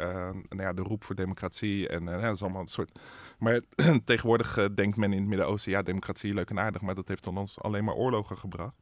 nou 0.49 0.61
ja, 0.61 0.73
de 0.73 0.81
roep 0.81 1.03
voor 1.03 1.15
democratie. 1.15 1.87
En 1.87 2.05
dat 2.05 2.33
is 2.33 2.41
allemaal 2.41 2.61
een 2.61 2.67
soort. 2.67 2.99
Maar 3.37 3.61
tegenwoordig 4.05 4.69
denkt 4.73 4.97
men 4.97 5.13
in 5.13 5.19
het 5.19 5.27
Midden-Oosten, 5.27 5.71
ja, 5.71 5.81
democratie 5.81 6.33
leuk 6.33 6.49
en 6.49 6.59
aardig, 6.59 6.81
maar 6.81 6.95
dat 6.95 7.07
heeft 7.07 7.23
dan 7.23 7.37
ons 7.37 7.61
alleen 7.61 7.83
maar 7.83 7.95
oorlogen 7.95 8.37
gebracht. 8.37 8.75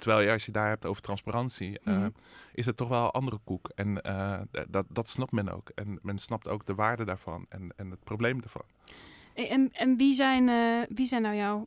Terwijl 0.00 0.20
je, 0.20 0.32
als 0.32 0.46
je 0.46 0.52
daar 0.52 0.68
hebt 0.68 0.86
over 0.86 1.02
transparantie, 1.02 1.80
mm 1.84 1.94
-hmm. 1.94 2.14
Is 2.60 2.66
het 2.66 2.76
toch 2.76 2.88
wel 2.88 3.04
een 3.04 3.10
andere 3.10 3.38
koek. 3.44 3.70
En 3.74 4.00
uh, 4.06 4.40
dat, 4.68 4.86
dat 4.88 5.08
snapt 5.08 5.32
men 5.32 5.48
ook. 5.48 5.68
En 5.74 5.98
men 6.02 6.18
snapt 6.18 6.48
ook 6.48 6.66
de 6.66 6.74
waarde 6.74 7.04
daarvan 7.04 7.46
en, 7.48 7.72
en 7.76 7.90
het 7.90 8.04
probleem 8.04 8.40
daarvan. 8.40 8.64
En, 9.34 9.72
en 9.72 9.96
wie, 9.96 10.14
zijn, 10.14 10.48
uh, 10.48 10.86
wie 10.88 11.06
zijn 11.06 11.22
nou 11.22 11.36
jouw 11.36 11.66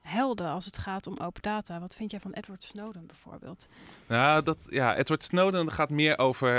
helden 0.00 0.48
als 0.48 0.64
het 0.64 0.78
gaat 0.78 1.06
om 1.06 1.18
open 1.18 1.42
data? 1.42 1.80
Wat 1.80 1.94
vind 1.94 2.10
jij 2.10 2.20
van 2.20 2.32
Edward 2.32 2.64
Snowden 2.64 3.06
bijvoorbeeld? 3.06 3.68
Nou, 4.06 4.42
dat, 4.42 4.66
ja, 4.68 4.96
Edward 4.96 5.22
Snowden 5.22 5.72
gaat 5.72 5.90
meer 5.90 6.18
over 6.18 6.50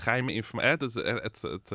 geheime 0.00 0.32
informatie. 0.32 0.70
Het, 0.70 0.80
het, 0.94 1.42
het, 1.42 1.42
het 1.42 1.70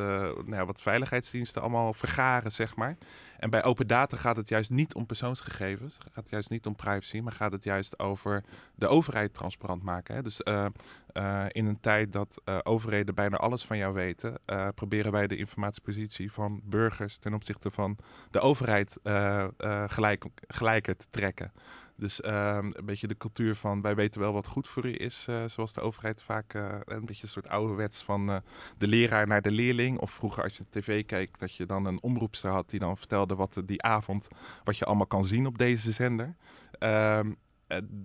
nou, 0.48 0.66
wat 0.66 0.82
veiligheidsdiensten 0.82 1.62
allemaal 1.62 1.94
vergaren, 1.94 2.52
zeg 2.52 2.76
maar. 2.76 2.98
En 3.40 3.50
bij 3.50 3.64
open 3.64 3.88
data 3.88 4.18
gaat 4.18 4.36
het 4.36 4.50
juist 4.50 4.70
niet 4.70 4.94
om 4.94 5.06
persoonsgegevens, 5.06 5.98
gaat 5.98 6.24
het 6.24 6.30
juist 6.30 6.50
niet 6.50 6.66
om 6.66 6.76
privacy, 6.76 7.20
maar 7.20 7.34
gaat 7.34 7.52
het 7.52 7.64
juist 7.64 8.00
over 8.00 8.44
de 8.76 8.88
overheid 8.88 9.34
transparant 9.34 9.84
maken. 9.84 10.16
Hè? 10.16 10.22
Dus 10.22 10.42
uh, 10.44 10.66
uh, 11.14 11.46
in 11.50 11.66
een 11.66 11.80
tijd 11.80 12.12
dat 12.12 12.42
uh, 12.46 12.58
overheden 12.64 13.16
bijna 13.16 13.38
alles 13.38 13.66
van 13.66 13.78
jou 13.78 13.94
weten, 13.94 14.40
proberen 14.76 15.12
wij 15.12 15.28
de 15.28 15.38
informatiepositie 15.38 16.32
van 16.32 16.62
burgers 16.64 17.18
ten 17.18 17.34
opzichte 17.34 17.72
van 17.72 17.98
de 18.32 18.40
overheid 18.40 18.98
gelijk, 19.88 20.26
gelijker 20.48 20.96
te 20.96 21.06
trekken. 21.10 21.52
Dus 21.98 22.22
uh, 22.22 22.58
een 22.62 22.86
beetje 22.86 23.08
de 23.08 23.18
cultuur 23.18 23.56
van 23.56 23.82
wij 23.82 23.96
weten 23.96 24.22
wel 24.22 24.34
wat 24.34 24.48
goed 24.48 24.68
voor 24.68 24.86
u 24.86 24.96
is, 24.98 25.26
uh, 25.30 25.44
zoals 25.46 25.74
de 25.74 25.82
overheid 25.82 26.24
vaak 26.24 26.54
uh, 26.54 26.76
een 26.86 27.06
beetje 27.06 27.24
een 27.24 27.30
soort 27.30 27.50
ouderwets 27.50 28.04
van 28.04 28.30
uh, 28.30 28.38
de 28.78 28.88
leraar 28.88 29.28
naar 29.28 29.42
de 29.42 29.52
leerling. 29.52 30.00
Of 30.00 30.12
vroeger 30.12 30.44
als 30.44 30.58
je 30.58 30.66
tv 30.70 31.06
keek, 31.06 31.40
dat 31.40 31.56
je 31.56 31.66
dan 31.66 31.86
een 31.86 32.02
omroepster 32.02 32.50
had 32.50 32.70
die 32.70 32.80
dan 32.80 32.98
vertelde 32.98 33.36
wat 33.36 33.62
die 33.66 33.82
avond, 33.82 34.28
wat 34.64 34.78
je 34.78 34.86
allemaal 34.86 35.08
kan 35.08 35.26
zien 35.26 35.46
op 35.46 35.58
deze 35.58 35.92
zender. 35.92 36.36
Ehm, 36.80 37.32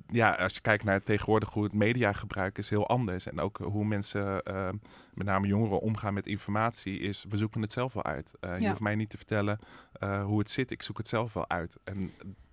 ja, 0.07 0.35
als 0.35 0.55
je 0.55 0.61
kijkt 0.61 0.85
naar 0.85 1.03
tegenwoordig 1.03 1.53
hoe 1.53 1.65
het 1.65 1.73
mediagebruik 1.73 2.59
is 2.59 2.71
heel 2.71 2.89
anders. 2.89 3.27
En 3.27 3.41
ook 3.41 3.59
hoe 3.59 3.85
mensen, 3.85 4.43
ehm, 4.43 4.75
met 5.15 5.27
name 5.27 5.47
jongeren, 5.47 5.81
omgaan 5.81 6.15
met 6.15 6.27
informatie, 6.27 6.99
is 6.99 7.25
we 7.29 7.37
zoeken 7.37 7.63
het 7.63 7.73
zelf 7.73 7.93
wel 7.93 8.05
uit. 8.05 8.33
je 8.41 8.55
ja. 8.59 8.69
hoeft 8.69 8.81
mij 8.81 8.95
niet 8.95 9.11
te 9.11 9.17
vertellen 9.17 9.59
hoe 10.01 10.39
het 10.39 10.51
zit, 10.51 10.71
ik 10.71 10.83
zoek 10.83 10.99
het 10.99 11.09
zelf 11.09 11.33
wel 11.33 11.49
uit. 11.49 11.77
En 11.85 12.11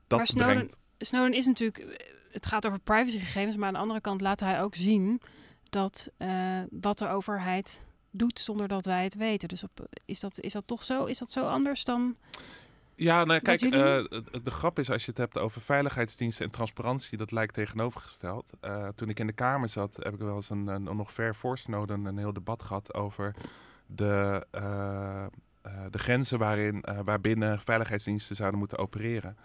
dat 0.08 0.17
maar 0.17 0.27
Snowden, 0.27 0.56
brengt... 0.56 0.77
Snowden 0.98 1.34
is 1.34 1.46
natuurlijk... 1.46 2.06
Het 2.32 2.46
gaat 2.46 2.68
over 2.68 2.80
privacygegevens, 2.80 3.56
maar 3.56 3.68
aan 3.68 3.74
de 3.74 3.80
andere 3.80 4.01
kant 4.01 4.22
laat 4.22 4.39
hij 4.39 4.62
ook 4.62 4.75
zien... 4.75 5.22
dat 5.70 6.10
uh, 6.18 6.62
wat 6.70 6.98
de 6.98 7.08
overheid 7.08 7.82
doet 8.12 8.39
zonder 8.39 8.68
dat 8.68 8.86
wij 8.86 9.04
het 9.04 9.16
weten. 9.16 9.48
Dus 9.48 9.63
op, 9.63 9.88
is, 10.06 10.20
dat, 10.20 10.39
is 10.39 10.54
dat 10.54 10.68
toch 10.68 10.84
zo? 10.84 11.06
Is 11.06 11.18
dat 11.18 11.32
zo 11.32 11.48
anders 11.48 11.84
dan... 11.84 12.16
Ja, 12.96 13.24
nou 13.24 13.39
kijk, 13.39 13.62
uh, 13.62 13.72
de 14.44 14.51
grap 14.51 14.80
is 14.80 14.92
als 14.92 15.06
je 15.06 15.10
het 15.10 15.20
hebt 15.20 15.38
over 15.38 15.62
veiligheidsdiensten 15.62 16.46
en 16.46 16.51
transparantie, 16.51 17.18
dat 17.18 17.32
lijkt 17.32 17.54
tegenovergesteld. 17.54 18.51
Uh, 18.62 18.88
toen 18.96 19.10
ik 19.10 19.20
in 19.20 19.27
de 19.27 19.34
Kamer 19.34 19.70
zat, 19.70 19.96
heb 19.96 20.13
ik 20.13 20.20
wel 20.20 20.36
eens 20.36 20.50
een, 20.50 20.68
een, 20.68 20.84
nog 20.84 21.12
ver 21.12 21.36
voor 21.36 21.58
Snowden 21.58 22.06
een 22.06 22.18
heel 22.18 22.34
debat 22.34 22.63
gehad 22.63 22.94
over 22.94 23.36
de, 23.86 24.46
de 25.92 26.00
grenzen 26.00 26.39
waarin, 26.39 26.84
waarbinnen 27.04 27.60
veiligheidsdiensten 27.60 28.36
zouden 28.36 28.60
moeten 28.60 28.77
opereren. 28.77 29.38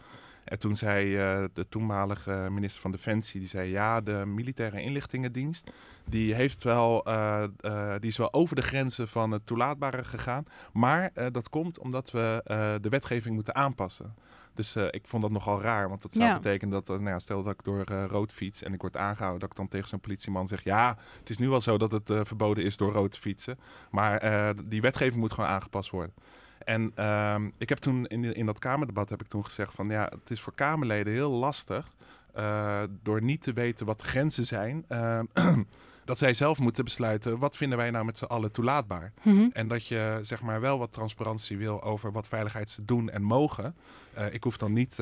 En 0.45 0.59
toen 0.59 0.77
zei 0.77 1.17
uh, 1.17 1.45
de 1.53 1.69
toenmalige 1.69 2.49
minister 2.51 2.81
van 2.81 2.91
Defensie, 2.91 3.41
die 3.41 3.49
zei 3.49 3.71
ja, 3.71 4.01
de 4.01 4.23
militaire 4.27 4.83
inlichtingendienst, 4.83 5.71
die 6.05 6.35
heeft 6.35 6.65
wel, 6.65 7.09
uh, 7.09 7.43
uh, 7.61 7.95
die 7.99 8.11
is 8.11 8.17
wel 8.17 8.33
over 8.33 8.57
de 8.57 8.63
grenzen 8.63 9.09
van 9.09 9.31
het 9.31 9.47
toelaatbare 9.47 10.05
gegaan. 10.05 10.45
Maar 10.73 11.13
dat 11.33 11.49
komt 11.49 11.79
omdat 11.79 12.11
we 12.11 12.41
de 12.81 12.89
wetgeving 12.89 13.35
moeten 13.35 13.55
aanpassen. 13.55 14.15
Dus 14.55 14.77
ik 14.77 15.07
vond 15.07 15.23
dat 15.23 15.31
nogal 15.31 15.61
raar, 15.61 15.89
want 15.89 16.03
dat 16.03 16.13
zou 16.13 16.25
ja. 16.25 16.35
betekenen 16.35 16.73
dat, 16.73 16.89
nou 16.89 17.09
ja, 17.09 17.19
stel 17.19 17.43
dat 17.43 17.53
ik 17.53 17.65
door 17.65 17.85
rood 17.89 18.33
fiets 18.33 18.63
en 18.63 18.73
ik 18.73 18.81
word 18.81 18.97
aangehouden, 18.97 19.41
dat 19.41 19.51
ik 19.51 19.57
dan 19.57 19.69
tegen 19.69 19.89
zo'n 19.89 20.01
politieman 20.01 20.47
zeg, 20.47 20.65
ja, 20.65 20.97
het 21.19 21.31
is 21.31 21.39
nu 21.39 21.49
wel 21.49 21.61
zo 21.61 21.79
dat 21.79 21.93
het 21.93 22.11
verboden 22.27 22.65
is 22.65 22.77
door 22.77 22.93
rood 22.93 23.19
fietsen, 23.19 23.59
maar 23.91 24.55
die 24.65 24.81
wetgeving 24.81 25.21
moet 25.21 25.33
gewoon 25.33 25.51
aangepast 25.51 25.91
worden. 25.91 26.15
En 26.65 26.93
uh, 26.97 27.37
ik 27.59 27.69
heb 27.69 27.79
toen 27.79 28.07
in, 28.07 28.35
in 28.35 28.47
dat 28.47 28.59
Kamerdebat 28.59 29.09
heb 29.09 29.21
ik 29.21 29.29
toen 29.29 29.45
gezegd 29.45 29.75
van 29.75 29.89
ja, 29.89 30.13
het 30.21 30.31
is 30.31 30.41
voor 30.41 30.55
Kamerleden 30.55 31.13
heel 31.13 31.31
lastig 31.31 31.93
uh, 32.37 32.83
door 33.03 33.23
niet 33.23 33.43
te 33.43 33.53
weten 33.53 33.87
wat 33.87 33.99
de 33.99 34.05
grenzen 34.05 34.47
zijn. 34.47 34.85
Uh, 34.89 35.21
dat 36.05 36.19
zij 36.19 36.35
zelf 36.35 36.59
moeten 36.59 36.85
besluiten 36.85 37.39
wat 37.39 37.57
vinden 37.57 37.79
wij 37.79 37.91
nou 37.91 38.05
met 38.05 38.19
z'n 38.19 38.25
allen 38.25 38.53
toelaatbaar. 38.53 39.13
Mm 39.23 39.37
-hmm. 39.37 39.51
En 39.53 39.69
dat 39.69 39.87
je 39.87 40.19
zeg 40.23 40.43
maar 40.43 40.61
wel 40.61 40.79
wat 40.79 40.93
transparantie 40.93 41.57
wil 41.57 41.83
over 41.83 42.13
wat 42.13 42.29
veiligheid 42.29 42.71
ze 42.71 42.85
doen 42.85 43.11
en 43.11 43.23
mogen. 43.23 43.75
Uh, 44.19 44.35
ik 44.35 44.45
hoef 44.45 44.57
dan 44.57 44.73
niet 44.73 44.97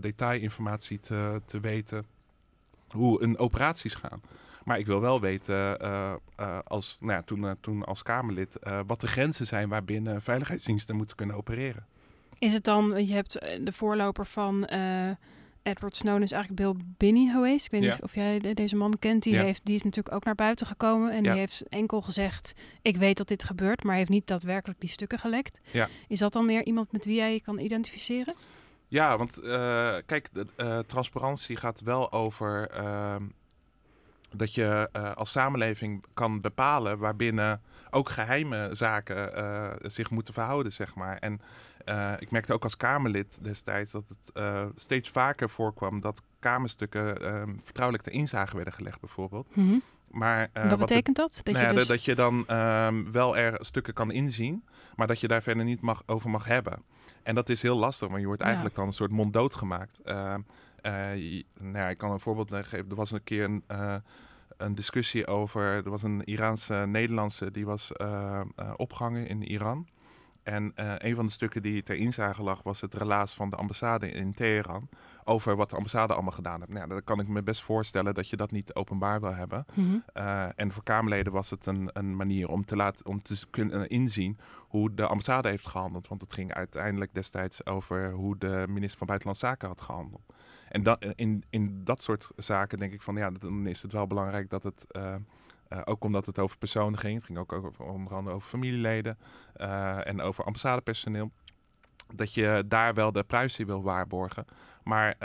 detailinformatie 0.00 0.98
te, 0.98 1.42
te 1.44 1.60
weten 1.60 2.04
hoe 2.90 3.22
een 3.22 3.38
operaties 3.38 3.94
gaan. 3.94 4.20
Maar 4.64 4.78
ik 4.78 4.86
wil 4.86 5.00
wel 5.00 5.20
weten, 5.20 5.78
uh, 5.82 6.12
uh, 6.40 6.58
als, 6.64 6.98
nou 7.00 7.12
ja, 7.12 7.22
toen, 7.22 7.56
toen 7.60 7.84
als 7.84 8.02
Kamerlid, 8.02 8.56
wat 8.86 9.00
de 9.00 9.06
grenzen 9.06 9.46
zijn 9.46 9.68
waarbinnen 9.68 10.22
veiligheidsdiensten 10.22 10.96
moeten 10.96 11.16
kunnen 11.16 11.36
opereren. 11.36 11.86
Is 12.38 12.52
het 12.52 12.64
dan, 12.64 13.06
je 13.06 13.14
hebt 13.14 13.32
de 13.40 13.72
voorloper 13.72 14.26
van 14.26 14.66
Edward 15.62 15.96
Snowden 15.96 16.22
is 16.22 16.32
eigenlijk 16.32 16.62
Bill 16.62 16.84
Binney 16.96 17.32
geweest. 17.32 17.64
Ik 17.64 17.70
weet 17.70 17.82
ja. 17.82 17.92
niet 17.92 18.02
of 18.02 18.14
jij 18.14 18.54
deze 18.54 18.76
man 18.76 18.94
kent. 18.98 19.22
Die, 19.22 19.34
ja. 19.34 19.42
heeft, 19.42 19.64
die 19.64 19.74
is 19.74 19.82
natuurlijk 19.82 20.14
ook 20.14 20.24
naar 20.24 20.34
buiten 20.34 20.66
gekomen. 20.66 21.10
En 21.10 21.22
ja. 21.22 21.30
die 21.30 21.40
heeft 21.40 21.68
enkel 21.68 22.00
gezegd, 22.00 22.54
ik 22.82 22.96
weet 22.96 23.16
dat 23.16 23.28
dit 23.28 23.44
gebeurt, 23.44 23.84
maar 23.84 23.96
heeft 23.96 24.08
niet 24.08 24.26
daadwerkelijk 24.26 24.80
die 24.80 24.88
stukken 24.88 25.18
gelekt. 25.18 25.60
Is 26.08 26.18
dat 26.18 26.32
dan 26.32 26.46
meer 26.46 26.64
iemand 26.64 26.92
met 26.92 27.04
wie 27.04 27.14
jij 27.14 27.32
je 27.32 27.40
kan 27.40 27.58
identificeren? 27.58 28.34
Ja, 28.88 29.16
want 29.16 29.40
kijk, 30.06 30.28
de, 30.32 30.84
transparantie 30.86 31.56
gaat 31.56 31.80
wel 31.80 32.12
over 32.12 32.68
ehm, 32.68 33.22
dat 34.36 34.54
je 34.54 34.88
uh, 34.92 35.12
als 35.12 35.30
samenleving 35.30 36.04
kan 36.14 36.40
bepalen 36.40 36.98
waarbinnen 36.98 37.62
ook 37.90 38.08
geheime 38.08 38.68
zaken 38.72 39.38
uh, 39.38 39.70
zich 39.82 40.10
moeten 40.10 40.34
verhouden, 40.34 40.72
zeg 40.72 40.94
maar. 40.94 41.16
En 41.16 41.40
uh, 41.86 42.12
ik 42.18 42.30
merkte 42.30 42.52
ook 42.52 42.64
als 42.64 42.76
Kamerlid 42.76 43.38
destijds 43.40 43.92
dat 43.92 44.04
het 44.08 44.72
steeds 44.74 45.08
vaker 45.08 45.50
voorkwam 45.50 46.00
dat 46.00 46.22
Kamerstukken 46.38 47.22
ehm, 47.22 47.54
vertrouwelijk 47.64 48.04
ter 48.08 48.14
inzage 48.14 48.56
werden 48.56 48.74
gelegd, 48.74 49.00
bijvoorbeeld. 49.00 49.56
Mm 49.56 49.68
-hmm. 49.68 49.82
Maar, 50.10 50.50
wat, 50.52 50.70
wat 50.70 50.78
betekent 50.78 51.16
de, 51.16 51.22
dat? 51.22 51.40
Dat, 51.42 51.54
nou 51.54 51.66
je, 51.66 51.74
dus... 51.74 51.86
dat 51.86 52.04
je 52.04 52.14
dan 52.14 52.56
um, 52.56 53.12
wel 53.12 53.36
er 53.36 53.56
stukken 53.60 53.94
kan 53.94 54.10
inzien, 54.10 54.64
maar 54.96 55.06
dat 55.06 55.20
je 55.20 55.28
daar 55.28 55.42
verder 55.42 55.64
niet 55.64 55.80
mag, 55.80 56.02
over 56.06 56.30
mag 56.30 56.44
hebben. 56.44 56.82
En 57.22 57.34
dat 57.34 57.48
is 57.48 57.62
heel 57.62 57.76
lastig, 57.76 58.08
want 58.08 58.20
je 58.20 58.26
wordt 58.26 58.42
eigenlijk 58.42 58.74
ja. 58.74 58.80
dan 58.80 58.88
een 58.88 58.94
soort 58.96 59.10
monddood 59.10 59.54
gemaakt. 59.54 60.00
Ehm, 60.04 60.40
nou 60.82 61.76
ja, 61.76 61.88
ik 61.88 61.98
kan 61.98 62.10
een 62.10 62.20
voorbeeld 62.20 62.66
geven. 62.66 62.90
Er 62.90 62.94
was 62.94 63.10
een 63.10 63.24
keer 63.24 63.44
een 63.44 63.64
een 64.60 64.74
discussie 64.74 65.26
over. 65.26 65.62
Er 65.62 65.90
was 65.90 66.02
een 66.02 66.24
Iraanse 66.24 66.74
Nederlandse 66.74 67.50
die 67.50 67.66
was 67.66 67.92
uh, 67.96 68.40
opgehangen 68.76 69.26
in 69.28 69.42
Iran. 69.42 69.86
En 70.42 70.72
uh, 70.76 70.94
een 70.96 71.14
van 71.14 71.26
de 71.26 71.32
stukken 71.32 71.62
die 71.62 71.82
ter 71.82 71.96
inzage 71.96 72.42
lag 72.42 72.62
was 72.62 72.80
het 72.80 72.94
relaas 72.94 73.34
van 73.34 73.50
de 73.50 73.56
ambassade 73.56 74.10
in 74.10 74.34
Teheran. 74.34 74.88
Over 75.24 75.56
wat 75.56 75.70
de 75.70 75.76
ambassade 75.76 76.12
allemaal 76.12 76.32
gedaan 76.32 76.60
heeft. 76.60 76.72
Nou, 76.72 76.88
dan 76.88 77.04
kan 77.04 77.20
ik 77.20 77.28
me 77.28 77.42
best 77.42 77.62
voorstellen 77.62 78.14
dat 78.14 78.28
je 78.28 78.36
dat 78.36 78.50
niet 78.50 78.74
openbaar 78.74 79.20
wil 79.20 79.34
hebben. 79.34 79.66
Mm 79.74 79.84
-hmm. 79.84 80.02
en 80.56 80.72
voor 80.72 80.82
Kamerleden 80.82 81.32
was 81.32 81.50
het 81.50 81.66
een, 81.66 81.90
een 81.92 82.16
manier 82.16 82.48
om 82.48 82.64
te, 82.64 82.76
laten, 82.76 83.06
om 83.06 83.22
te 83.22 83.46
kunnen 83.50 83.88
inzien 83.88 84.38
hoe 84.58 84.94
de 84.94 85.06
ambassade 85.06 85.48
heeft 85.48 85.66
gehandeld. 85.66 86.08
Want 86.08 86.20
het 86.20 86.32
ging 86.32 86.54
uiteindelijk 86.54 87.14
destijds 87.14 87.66
over 87.66 88.12
hoe 88.12 88.38
de 88.38 88.64
minister 88.68 88.98
van 88.98 89.06
Buitenlandse 89.06 89.46
Zaken 89.46 89.68
had 89.68 89.80
gehandeld. 89.80 90.22
En 90.68 90.82
dat, 90.82 91.04
in, 91.14 91.44
in 91.50 91.84
dat 91.84 92.02
soort 92.02 92.30
zaken 92.36 92.78
denk 92.78 92.92
ik 92.92 93.02
van 93.02 93.16
ja, 93.16 93.30
dan 93.30 93.66
is 93.66 93.82
het 93.82 93.92
wel 93.92 94.06
belangrijk 94.06 94.50
dat 94.50 94.62
het. 94.62 94.84
Uh, 94.92 95.14
uh, 95.72 95.80
ook 95.84 96.04
omdat 96.04 96.26
het 96.26 96.38
over 96.38 96.58
personen 96.58 96.98
ging. 96.98 97.14
Het 97.14 97.24
ging 97.24 97.38
ook 97.38 97.52
over, 97.52 97.84
onder 97.84 98.14
andere 98.14 98.36
over 98.36 98.48
familieleden 98.48 99.18
uh, 99.56 100.06
en 100.06 100.20
over 100.20 100.44
ambassadepersoneel. 100.44 101.30
Dat 102.14 102.34
je 102.34 102.64
daar 102.66 102.94
wel 102.94 103.12
de 103.12 103.22
privacy 103.24 103.64
wil 103.64 103.82
waarborgen. 103.82 104.44
Maar 104.82 105.16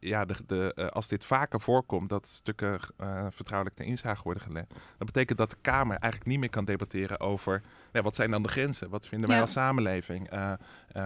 ja, 0.00 0.24
de, 0.24 0.34
de, 0.46 0.72
uh, 0.76 0.86
als 0.86 1.08
dit 1.08 1.24
vaker 1.24 1.60
voorkomt, 1.60 2.08
dat 2.08 2.26
stukken 2.26 2.80
uh, 3.00 3.26
vertrouwelijk 3.30 3.76
ten 3.76 3.86
inzage 3.86 4.22
worden 4.22 4.42
gelegd, 4.42 4.68
dan 4.70 5.06
betekent 5.06 5.38
dat 5.38 5.50
de 5.50 5.56
Kamer 5.60 5.96
eigenlijk 5.96 6.30
niet 6.30 6.38
meer 6.38 6.50
kan 6.50 6.64
debatteren 6.64 7.20
over 7.20 7.62
ja, 7.92 8.02
wat 8.02 8.14
zijn 8.14 8.30
dan 8.30 8.42
de 8.42 8.48
grenzen? 8.48 8.90
Wat 8.90 9.06
vinden 9.06 9.28
wij 9.28 9.36
ja. 9.36 9.42
als 9.42 9.52
samenleving? 9.52 10.32
Uh, 10.32 10.52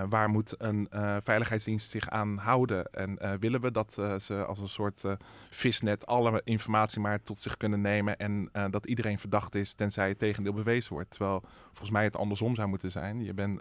waar 0.08 0.28
moet 0.28 0.54
een 0.58 0.88
veiligheidsdienst 1.22 1.90
zich 1.90 2.10
aan 2.10 2.36
houden? 2.36 2.92
En 2.92 3.38
willen 3.40 3.60
we 3.60 3.70
dat 3.70 3.92
ze 4.18 4.44
als 4.46 4.58
een 4.58 4.68
soort 4.68 5.02
visnet 5.50 6.06
alle 6.06 6.40
informatie 6.44 7.00
maar 7.00 7.22
tot 7.22 7.40
zich 7.40 7.56
kunnen 7.56 7.80
nemen 7.80 8.16
en 8.16 8.50
dat 8.70 8.86
iedereen 8.86 9.18
verdacht 9.18 9.54
is 9.54 9.74
tenzij 9.74 10.08
het 10.08 10.18
tegendeel 10.18 10.52
bewezen 10.52 10.92
wordt? 10.92 11.10
Terwijl 11.10 11.42
volgens 11.66 11.90
mij 11.90 12.04
het 12.04 12.16
andersom 12.16 12.54
zou 12.54 12.68
moeten 12.68 12.90
zijn. 12.90 13.24
Je 13.24 13.34
bent 13.34 13.60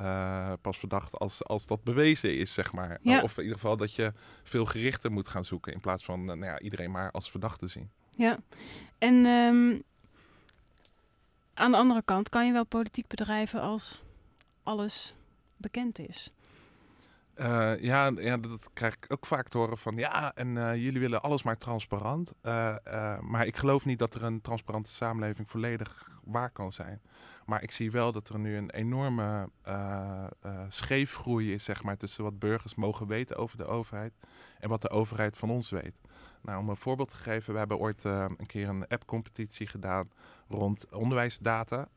uh, 0.00 0.52
pas 0.60 0.78
verdacht 0.78 1.18
als, 1.18 1.44
als 1.44 1.66
dat 1.66 1.84
bewezen 1.84 2.36
is, 2.36 2.54
zeg 2.54 2.72
maar. 2.72 2.98
Ja. 3.02 3.22
Of 3.22 3.36
in 3.36 3.42
ieder 3.42 3.58
geval 3.58 3.76
dat 3.76 3.94
je 3.94 4.12
veel 4.42 4.64
gerichter 4.64 5.12
moet 5.12 5.28
gaan 5.28 5.44
zoeken 5.44 5.72
in 5.72 5.80
plaats 5.80 6.04
van 6.04 6.20
uh, 6.20 6.26
nou 6.26 6.44
ja, 6.44 6.60
iedereen 6.60 6.90
maar 6.90 7.10
als 7.10 7.30
verdachte 7.30 7.66
zien. 7.66 7.90
Ja, 8.10 8.38
en 8.98 9.26
um, 9.26 9.82
aan 11.54 11.70
de 11.70 11.76
andere 11.76 12.02
kant 12.04 12.28
kan 12.28 12.46
je 12.46 12.52
wel 12.52 12.66
politiek 12.66 13.06
bedrijven 13.06 13.60
als 13.60 14.02
alles 14.62 15.14
bekend 15.56 15.98
is. 15.98 16.32
Uh, 17.36 17.80
ja, 17.80 18.12
ja, 18.16 18.36
dat 18.36 18.70
krijg 18.72 18.94
ik 18.94 19.04
ook 19.08 19.26
vaak 19.26 19.48
te 19.48 19.58
horen 19.58 19.78
van 19.78 19.96
ja, 19.96 20.34
en 20.34 20.56
uh, 20.56 20.74
jullie 20.74 21.00
willen 21.00 21.22
alles 21.22 21.42
maar 21.42 21.56
transparant. 21.56 22.32
Uh, 22.42 22.76
maar 23.20 23.46
ik 23.46 23.56
geloof 23.56 23.84
niet 23.84 23.98
dat 23.98 24.14
er 24.14 24.22
een 24.22 24.40
transparante 24.40 24.90
samenleving 24.90 25.50
volledig 25.50 26.19
waar 26.30 26.50
kan 26.50 26.72
zijn. 26.72 27.00
Maar 27.50 27.62
ik 27.62 27.70
zie 27.70 27.90
wel 27.90 28.12
dat 28.12 28.28
er 28.28 28.38
nu 28.38 28.56
een 28.56 28.70
enorme 28.70 29.48
uh, 29.68 30.24
uh, 30.46 30.60
scheefgroei 30.68 31.52
is, 31.52 31.64
zeg 31.64 31.82
maar, 31.82 31.96
tussen 31.96 32.24
wat 32.24 32.38
burgers 32.38 32.74
mogen 32.74 33.06
weten 33.06 33.36
over 33.36 33.56
de 33.56 33.64
overheid 33.64 34.12
en 34.58 34.68
wat 34.68 34.82
de 34.82 34.90
overheid 34.90 35.36
van 35.36 35.50
ons 35.50 35.70
weet. 35.70 36.00
Nou, 36.42 36.58
om 36.58 36.68
een 36.68 36.76
voorbeeld 36.76 37.08
te 37.08 37.16
geven, 37.16 37.52
we 37.52 37.58
hebben 37.58 37.78
ooit 37.78 38.04
uh, 38.04 38.24
een 38.36 38.46
keer 38.46 38.68
een 38.68 38.86
app-competitie 38.88 39.66
gedaan 39.66 40.10
rond 40.48 40.94
onderwijsdata 40.94 41.88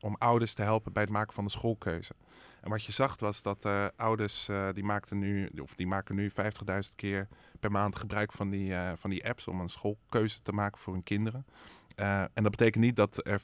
om 0.00 0.16
ouders 0.18 0.54
te 0.54 0.62
helpen 0.62 0.92
bij 0.92 1.02
het 1.02 1.12
maken 1.12 1.34
van 1.34 1.44
de 1.44 1.50
schoolkeuze. 1.50 2.14
En 2.60 2.70
wat 2.70 2.84
je 2.84 2.92
zag 2.92 3.18
was 3.18 3.42
dat 3.42 3.68
ouders 3.96 4.48
die 4.72 4.84
maakten 4.84 5.18
nu, 5.18 5.50
of 5.62 5.74
die 5.74 5.86
maken 5.86 6.14
nu 6.14 6.30
50.000 6.30 6.94
keer 6.96 7.28
per 7.60 7.70
maand 7.70 7.96
gebruik 7.96 8.32
van 8.32 8.50
die, 8.50 8.74
van 8.96 9.10
die 9.10 9.28
apps 9.28 9.48
om 9.48 9.60
een 9.60 9.68
schoolkeuze 9.68 10.42
te 10.42 10.52
maken 10.52 10.80
voor 10.80 10.92
hun 10.92 11.02
kinderen. 11.02 11.46
Uh, 11.96 12.20
en 12.20 12.42
dat 12.42 12.50
betekent 12.50 12.84
niet 12.84 12.96
dat 12.96 13.20
er 13.26 13.40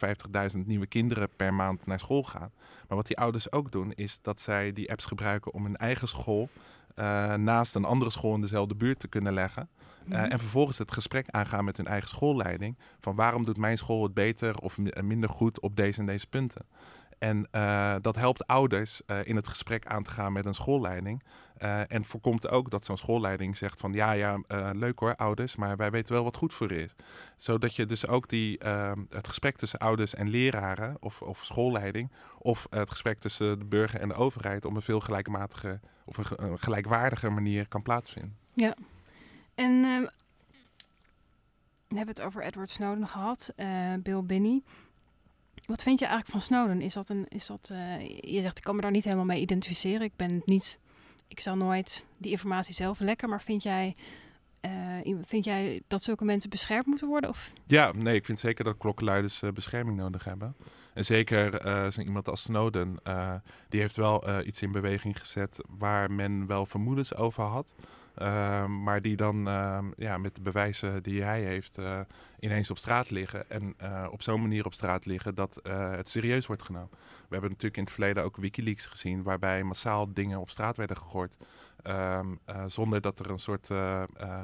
50.000 0.53 0.59
nieuwe 0.65 0.87
kinderen 0.87 1.29
per 1.37 1.55
maand 1.55 1.87
naar 1.87 1.99
school 1.99 2.23
gaan. 2.23 2.53
Maar 2.89 2.97
wat 2.97 3.07
die 3.07 3.19
ouders 3.19 3.53
ook 3.53 3.73
doen, 3.73 3.93
is 3.93 4.19
dat 4.23 4.41
zij 4.41 4.73
die 4.73 4.91
apps 4.91 5.05
gebruiken 5.05 5.53
om 5.53 5.65
hun 5.65 5.77
eigen 5.77 6.09
school 6.09 6.49
uh, 6.97 7.35
naast 7.35 7.75
een 7.75 7.85
andere 7.85 8.11
school 8.11 8.35
in 8.35 8.41
dezelfde 8.41 8.75
buurt 8.75 8.99
te 8.99 9.09
kunnen 9.09 9.33
leggen. 9.33 9.69
Uh, 10.03 10.09
mm-hmm. 10.09 10.31
En 10.31 10.39
vervolgens 10.39 10.79
het 10.79 10.93
gesprek 10.93 11.27
aangaan 11.31 11.65
met 11.65 11.77
hun 11.77 11.87
eigen 11.87 12.09
schoolleiding. 12.09 12.79
Van 13.01 13.15
waarom 13.15 13.45
doet 13.45 13.57
mijn 13.57 13.79
school 13.79 14.03
het 14.03 14.15
beter 14.15 14.59
of 14.59 14.79
minder 15.03 15.29
goed 15.29 15.61
op 15.61 15.77
deze 15.77 16.01
en 16.01 16.07
deze 16.07 16.27
punten. 16.27 16.67
En 17.21 17.49
dat 18.03 18.17
helpt 18.17 18.47
ouders 18.47 19.01
in 19.25 19.37
het 19.37 19.49
gesprek 19.49 19.87
aan 19.87 20.03
te 20.03 20.11
gaan 20.11 20.33
met 20.33 20.47
een 20.47 20.55
schoolleiding. 20.55 21.23
en 21.89 22.05
voorkomt 22.05 22.49
ook 22.49 22.71
dat 22.71 22.85
zo'n 22.85 22.97
schoolleiding 22.97 23.57
zegt 23.57 23.81
van 23.81 23.93
ja, 23.93 24.13
ja, 24.13 24.41
leuk 24.73 24.99
hoor, 24.99 25.17
ouders, 25.17 25.57
maar 25.57 25.77
wij 25.77 25.91
weten 25.91 26.13
wel 26.13 26.25
wat 26.25 26.37
goed 26.37 26.55
voor 26.55 26.73
is. 26.73 26.95
Zodat 27.37 27.77
je 27.77 27.87
dus 27.87 28.07
ook 28.07 28.29
die, 28.29 28.59
het 29.09 29.29
gesprek 29.29 29.57
tussen 29.57 29.79
ouders 29.79 30.15
en 30.15 30.29
leraren 30.29 30.97
of, 31.01 31.23
of 31.23 31.45
schoolleiding, 31.45 32.13
of 32.39 32.67
het 32.71 32.91
gesprek 32.91 33.19
tussen 33.19 33.59
de 33.59 33.65
burger 33.65 34.01
en 34.01 34.09
de 34.09 34.15
overheid 34.15 34.65
op 34.65 34.75
een 34.75 34.83
veel 34.83 35.01
gelijkmatige 35.01 35.81
of 36.05 36.17
een, 36.17 36.59
gelijkwaardige 36.59 37.29
manier 37.29 37.69
kan 37.69 37.83
plaatsvinden. 37.83 38.37
Ja, 38.55 38.75
en 39.55 39.71
uh, 39.71 40.09
we 41.89 41.97
hebben 41.97 42.15
het 42.15 42.23
over 42.23 42.43
Edward 42.43 42.71
Snowden 42.71 43.07
gehad, 43.07 43.53
Bill 44.03 44.23
Binney. 44.23 44.63
Wat 45.71 45.83
vind 45.83 45.99
je 45.99 46.07
eigenlijk 46.07 46.35
van 46.35 46.41
Snowden? 46.41 46.81
Is 46.81 46.95
dat 46.95 47.09
een, 47.09 47.27
is 47.29 47.47
dat, 47.47 47.71
uh, 47.73 48.09
je 48.09 48.41
zegt 48.41 48.59
ik 48.59 48.65
kan 48.65 48.77
me 48.77 48.81
daar 48.81 48.91
niet 48.91 49.05
helemaal 49.05 49.25
mee 49.25 49.41
identificeren. 49.41 50.03
Ik 50.03 50.17
ben 50.17 50.43
niet, 50.45 50.79
ik 51.29 51.41
zal 51.41 51.57
nooit 51.57 52.05
die 52.17 52.31
informatie 52.31 52.75
zelf 52.75 53.01
lekken, 53.01 53.29
maar 53.29 53.43
vind 53.43 53.63
jij 53.63 53.97
uh, 55.05 55.17
vind 55.23 55.45
jij 55.45 55.81
dat 55.87 56.03
zulke 56.03 56.25
mensen 56.25 56.51
beschermd 56.51 56.87
moeten 56.87 57.09
worden? 57.09 57.31
Of? 57.31 57.53
Ja, 57.67 57.93
nee, 57.93 58.15
ik 58.15 58.25
vind 58.25 58.39
zeker 58.39 58.65
dat 58.65 58.77
klokkenluiders 58.77 59.43
uh, 59.43 59.51
bescherming 59.51 59.97
nodig 59.97 60.25
hebben. 60.25 60.57
En 60.95 61.05
zeker 61.05 61.61
zo'n 61.93 62.05
iemand 62.05 62.29
als 62.29 62.43
Snowden, 62.43 63.01
die 63.69 63.81
heeft 63.81 63.97
wel 63.97 64.43
iets 64.45 64.63
in 64.63 64.73
beweging 64.73 65.19
gezet 65.19 65.59
waar 65.69 66.11
men 66.11 66.47
wel 66.47 66.67
vermoedens 66.67 67.15
over 67.15 67.43
had. 67.45 67.75
Ehm, 68.21 68.83
maar 68.83 69.03
die 69.03 69.17
dan 69.17 69.49
ehm, 69.49 69.91
ja, 69.97 70.19
met 70.19 70.35
de 70.35 70.43
bewijzen 70.43 71.03
die 71.03 71.23
hij 71.23 71.43
heeft 71.43 71.79
ineens 72.39 72.71
op 72.71 72.79
straat 72.79 73.11
liggen. 73.11 73.51
En 73.51 73.75
op 74.11 74.23
zo'n 74.23 74.41
manier 74.41 74.65
op 74.65 74.75
straat 74.75 75.07
liggen 75.07 75.35
dat 75.35 75.61
het 75.63 76.09
serieus 76.09 76.47
wordt 76.47 76.63
genomen. 76.63 76.91
We 76.91 77.37
hebben 77.37 77.51
natuurlijk 77.51 77.77
in 77.77 77.83
het 77.83 77.93
verleden 77.93 78.25
ook 78.25 78.37
Wikileaks 78.37 78.87
gezien, 78.87 79.23
waarbij 79.23 79.63
massaal 79.63 80.15
dingen 80.15 80.39
op 80.41 80.51
straat 80.51 80.77
werden 80.77 80.97
gegooid. 80.97 81.37
Ehm, 81.83 82.35
eh, 82.45 82.65
zonder 82.67 83.01
dat 83.01 83.19
er 83.19 83.31
een 83.31 83.39
soort 83.39 83.69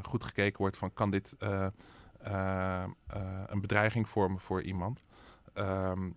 goed 0.03 0.25
gekeken 0.25 0.59
wordt 0.59 0.77
van 0.77 0.93
kan 0.93 1.11
dit 1.11 1.37
een 3.49 3.61
bedreiging 3.61 4.09
vormen 4.09 4.41
voor 4.41 4.63
iemand. 4.63 5.03
Um, 5.55 6.17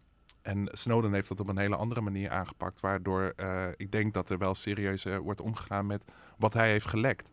en 0.49 0.67
Snowden 0.71 1.13
heeft 1.13 1.27
dat 1.27 1.39
op 1.39 1.47
een 1.47 1.57
hele 1.57 1.75
andere 1.75 2.01
manier 2.01 2.29
aangepakt, 2.29 2.79
waardoor 2.79 3.33
ik 3.77 3.91
denk 3.91 4.13
dat 4.13 4.29
er 4.29 4.37
wel 4.37 4.55
serieus 4.55 5.03
wordt 5.03 5.41
omgegaan 5.41 5.85
met 5.85 6.05
wat 6.37 6.53
hij 6.53 6.69
heeft 6.69 6.87
gelekt. 6.87 7.31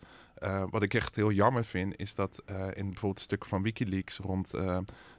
wat 0.71 0.83
ik 0.83 0.95
echt 0.95 1.17
heel 1.17 1.31
jammer 1.31 1.65
vind, 1.65 1.97
is 1.97 2.15
dat 2.15 2.43
in 2.73 2.87
bijvoorbeeld 2.87 3.21
stuk 3.21 3.45
van 3.45 3.63
Wikileaks 3.63 4.19
rond 4.19 4.51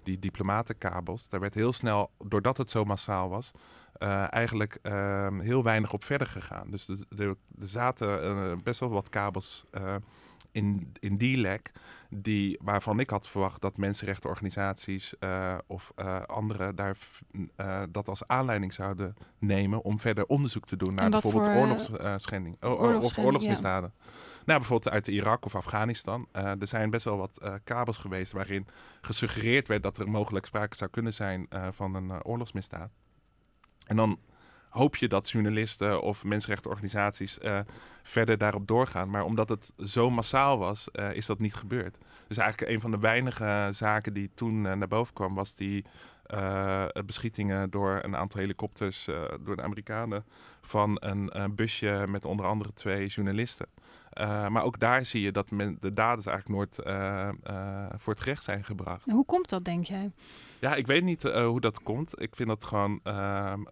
die 0.04 0.20
diplomatenkabels, 0.20 1.30
daar 1.30 1.40
werd 1.40 1.54
heel 1.54 1.74
snel, 1.74 2.12
doordat 2.24 2.58
het 2.58 2.70
zo 2.70 2.84
massaal 2.84 3.30
was, 3.30 3.52
eigenlijk 4.30 4.80
uh, 4.84 5.40
heel 5.40 5.64
weinig 5.64 5.94
op 5.94 6.04
verder 6.04 6.28
gegaan. 6.28 6.72
Dus 6.72 6.90
er 7.18 7.36
zaten 7.60 8.64
best 8.64 8.80
wel 8.80 8.90
wat 8.90 9.10
kabels 9.10 9.64
in, 10.58 10.94
in 11.00 11.18
die 11.18 11.38
lek, 11.38 11.72
die, 12.10 12.60
waarvan 12.62 13.00
ik 13.00 13.10
had 13.10 13.28
verwacht 13.28 13.62
dat 13.62 13.78
mensenrechtenorganisaties 13.78 15.14
of 15.68 15.92
anderen 16.26 16.76
daar, 16.76 16.98
dat 17.90 18.08
als 18.08 18.28
aanleiding 18.28 18.74
zouden 18.74 19.16
nemen 19.40 19.84
om 19.84 20.00
verder 20.00 20.26
onderzoek 20.26 20.66
te 20.66 20.76
doen 20.76 20.94
naar 20.94 21.10
bijvoorbeeld 21.10 21.48
oorlogsschending, 21.48 22.64
of 22.64 23.18
oorlogsmisdaden. 23.18 23.94
Nou, 24.46 24.60
bijvoorbeeld 24.60 24.94
uit 24.94 25.08
Irak 25.08 25.46
of 25.46 25.56
Afghanistan. 25.56 26.28
er 26.32 26.68
zijn 26.68 26.90
best 26.90 27.06
wel 27.06 27.18
wat 27.18 27.60
kabels 27.64 27.98
geweest 27.98 28.32
waarin 28.32 28.68
gesuggereerd 29.02 29.68
werd 29.68 29.84
dat 29.84 29.98
er 29.98 30.10
mogelijk 30.10 30.46
sprake 30.46 30.78
zou 30.78 30.90
kunnen 30.90 31.14
zijn 31.14 31.48
van 31.72 31.96
een 31.96 32.24
oorlogsmisdaad. 32.24 32.92
En 33.86 33.96
dan 33.96 34.20
hoop 34.70 34.96
je 34.96 35.08
dat 35.08 35.30
journalisten 35.30 36.02
of 36.02 36.24
mensenrechtenorganisaties 36.24 37.40
uh, 37.40 37.60
verder 38.04 38.38
daarop 38.38 38.68
doorgaan. 38.68 39.10
Maar 39.10 39.24
omdat 39.24 39.50
het 39.50 39.74
zo 39.78 40.10
massaal 40.10 40.58
was, 40.58 40.88
uh, 40.94 41.14
is 41.14 41.26
dat 41.26 41.40
niet 41.40 41.56
gebeurd. 41.56 41.98
Dus 42.28 42.38
eigenlijk 42.38 42.72
een 42.72 42.82
van 42.82 42.92
de 42.92 43.00
weinige 43.00 43.70
zaken 43.72 44.14
die 44.14 44.30
toen 44.34 44.66
uh, 44.66 44.74
naar 44.74 44.88
boven 44.88 45.14
kwam, 45.14 45.36
was 45.36 45.56
die 45.56 45.86
beschietingen 47.06 47.70
door 47.70 48.00
een 48.04 48.16
aantal 48.16 48.40
helikopters 48.40 49.06
door 49.44 49.56
de 49.56 49.62
Amerikanen 49.62 50.26
van 50.62 50.98
een, 51.00 51.56
busje 51.56 52.06
met 52.08 52.26
onder 52.26 52.46
andere 52.46 52.74
twee 52.74 53.08
journalisten. 53.08 53.68
Maar 54.50 54.64
ook 54.64 54.80
daar 54.80 55.06
zie 55.06 55.22
je 55.22 55.32
dat 55.32 55.48
de 55.80 55.94
daders 55.94 56.26
eigenlijk 56.26 56.48
nooit 56.48 56.76
voor 58.02 58.14
het 58.14 58.22
gerecht 58.22 58.44
zijn 58.44 58.64
gebracht. 58.64 59.12
Hoe 59.12 59.26
komt 59.26 59.50
dat, 59.50 59.64
denk 59.64 59.86
jij? 59.86 60.12
Ja, 60.60 60.76
ik 60.76 60.88
weet 60.88 61.04
niet 61.04 61.22
hoe 61.22 61.62
dat 61.62 61.84
komt. 61.84 62.22
Ik 62.22 62.36
vind 62.36 62.50
dat 62.50 62.64
gewoon. 62.64 63.00
Ehm, 63.04 63.64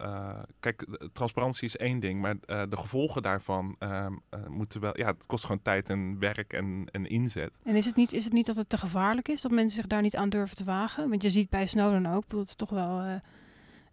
kijk, 0.60 0.86
transparantie 1.14 1.66
is 1.68 1.78
één 1.78 2.00
ding, 2.00 2.22
maar 2.22 2.36
de 2.70 2.78
gevolgen 2.78 3.22
daarvan 3.22 3.76
ehm, 3.80 4.14
moeten 4.48 4.82
wel. 4.82 4.98
Ja, 4.98 5.08
het 5.08 5.26
kost 5.26 5.44
gewoon 5.44 5.62
tijd 5.62 5.90
en 5.90 6.20
werk 6.20 6.54
en, 6.54 6.88
en 6.92 7.06
inzet. 7.06 7.58
En 7.64 7.76
is 7.76 7.86
het, 7.86 7.96
niet, 7.96 8.14
is 8.14 8.24
het 8.24 8.34
niet 8.34 8.46
dat 8.46 8.56
het 8.56 8.70
te 8.70 8.78
gevaarlijk 8.78 9.28
is 9.28 9.42
dat 9.42 9.52
mensen 9.52 9.76
zich 9.76 9.88
daar 9.88 10.02
niet 10.02 10.16
aan 10.16 10.30
durven 10.30 10.58
te 10.58 10.64
wagen? 10.64 11.10
Want 11.10 11.24
je 11.24 11.30
ziet 11.30 11.50
bij 11.50 11.66
Snowden 11.66 12.06
ook 12.06 12.30
dat 12.30 12.40
het 12.40 12.58
toch 12.58 12.70
wel. 12.70 13.20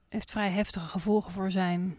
heeft 0.09 0.31
vrij 0.31 0.51
heftige 0.51 0.87
gevolgen 0.87 1.33
voor 1.33 1.51
zijn 1.51 1.97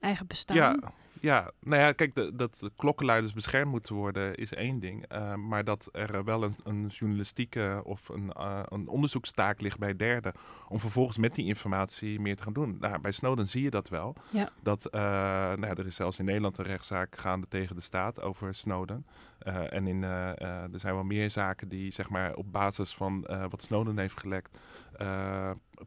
eigen 0.00 0.26
bestaan. 0.26 0.56
Ja. 0.56 0.92
Ja, 1.24 1.50
nou 1.60 1.82
ja, 1.82 1.92
kijk, 1.92 2.14
de, 2.14 2.34
dat 2.34 2.56
de 2.60 2.72
klokkenluiders 2.76 3.32
beschermd 3.32 3.70
moeten 3.70 3.94
worden 3.94 4.34
is 4.34 4.52
één 4.52 4.78
ding. 4.78 5.12
Uh, 5.12 5.34
maar 5.34 5.64
dat 5.64 5.88
er 5.92 6.24
wel 6.24 6.42
een, 6.42 6.54
een 6.64 6.86
journalistieke 6.86 7.80
of 7.84 8.08
een, 8.08 8.32
uh, 8.38 8.60
een 8.68 8.88
onderzoekstaak 8.88 9.60
ligt 9.60 9.78
bij 9.78 9.96
derden. 9.96 10.32
om 10.68 10.80
vervolgens 10.80 11.18
met 11.18 11.34
die 11.34 11.46
informatie 11.46 12.20
meer 12.20 12.36
te 12.36 12.42
gaan 12.42 12.52
doen. 12.52 12.76
Nou, 12.80 13.00
bij 13.00 13.12
Snowden 13.12 13.48
zie 13.48 13.62
je 13.62 13.70
dat 13.70 13.88
wel. 13.88 14.16
Ja. 14.30 14.50
Dat, 14.62 14.86
uh, 14.86 15.00
nou 15.00 15.66
ja, 15.66 15.74
er 15.74 15.86
is 15.86 15.96
zelfs 15.96 16.18
in 16.18 16.24
Nederland 16.24 16.58
een 16.58 16.64
rechtszaak 16.64 17.16
gaande 17.18 17.46
tegen 17.46 17.76
de 17.76 17.82
staat 17.82 18.22
over 18.22 18.54
Snowden. 18.54 19.06
en 19.68 19.86
in, 19.86 20.02
er 20.02 20.80
zijn 20.80 20.94
wel 20.94 21.04
meer 21.04 21.30
zaken 21.30 21.68
die, 21.68 21.92
zeg 21.92 22.10
maar, 22.10 22.34
op 22.34 22.52
basis 22.52 22.94
van 22.94 23.26
wat 23.50 23.62
Snowden 23.62 23.98
heeft 23.98 24.20
gelekt. 24.20 24.58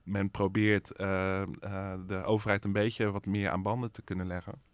men 0.04 0.32
probeert 0.32 0.88
de 2.08 2.21
overheid 2.26 2.65
een 2.65 2.71
beetje 2.71 3.12
wat 3.12 3.26
meer 3.26 3.50
aan 3.50 3.62
banden 3.62 3.91
te 3.91 4.02
kunnen 4.02 4.28
leggen. 4.28 4.66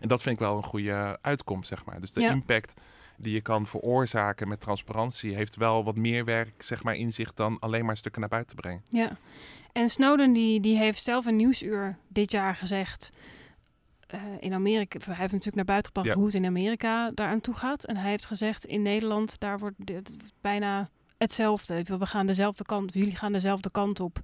En 0.00 0.08
dat 0.08 0.22
vind 0.22 0.34
ik 0.34 0.40
wel 0.40 0.56
een 0.56 0.62
goede 0.62 1.18
uitkomst, 1.20 1.68
zeg 1.68 1.84
maar. 1.84 2.00
Dus 2.00 2.12
de 2.12 2.22
impact 2.24 2.74
die 3.16 3.32
je 3.32 3.40
kan 3.40 3.66
veroorzaken 3.66 4.48
met 4.48 4.60
transparantie 4.60 5.34
heeft 5.34 5.56
wel 5.56 5.84
wat 5.84 5.96
meer 5.96 6.24
werk, 6.24 6.62
zeg 6.62 6.82
maar, 6.82 6.94
in 6.94 7.12
zich 7.12 7.34
dan 7.34 7.58
alleen 7.58 7.84
maar 7.84 7.96
stukken 7.96 8.20
naar 8.20 8.30
buiten 8.30 8.56
brengen. 8.56 8.82
Ja. 8.88 9.16
En 9.72 9.88
Snowden 9.88 10.32
die, 10.32 10.60
die 10.60 10.76
heeft 10.76 11.02
zelf 11.02 11.26
een 11.26 11.36
nieuwsuur 11.36 11.96
dit 12.08 12.30
jaar 12.30 12.54
gezegd. 12.54 13.10
Uh, 14.14 14.20
in 14.40 14.52
Amerika, 14.52 14.98
hij 14.98 15.06
heeft 15.06 15.20
natuurlijk 15.20 15.54
naar 15.54 15.64
buiten 15.64 15.92
gebracht 15.92 16.16
hoe 16.16 16.26
het 16.26 16.34
in 16.34 16.46
Amerika 16.46 17.10
daaraan 17.14 17.40
toe 17.40 17.54
gaat. 17.54 17.84
En 17.84 17.96
hij 17.96 18.10
heeft 18.10 18.26
gezegd 18.26 18.64
in 18.64 18.82
Nederland, 18.82 19.40
daar 19.40 19.58
wordt 19.58 19.76
dit 19.86 20.12
bijna 20.40 20.88
hetzelfde. 21.18 21.82
We 21.82 22.06
gaan 22.06 22.26
dezelfde 22.26 22.64
kant, 22.64 22.94
jullie 22.94 23.16
gaan 23.16 23.32
dezelfde 23.32 23.70
kant 23.70 24.00
op 24.00 24.20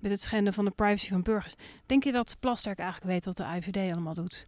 met 0.00 0.10
het 0.10 0.20
schenden 0.20 0.52
van 0.52 0.64
de 0.64 0.70
privacy 0.70 1.08
van 1.08 1.22
burgers. 1.22 1.54
Denk 1.86 2.04
je 2.04 2.12
dat 2.12 2.36
Plasterk 2.40 2.78
eigenlijk 2.78 3.10
weet 3.10 3.24
wat 3.24 3.36
de 3.36 3.56
IVD 3.56 3.92
allemaal 3.92 4.14
doet? 4.14 4.46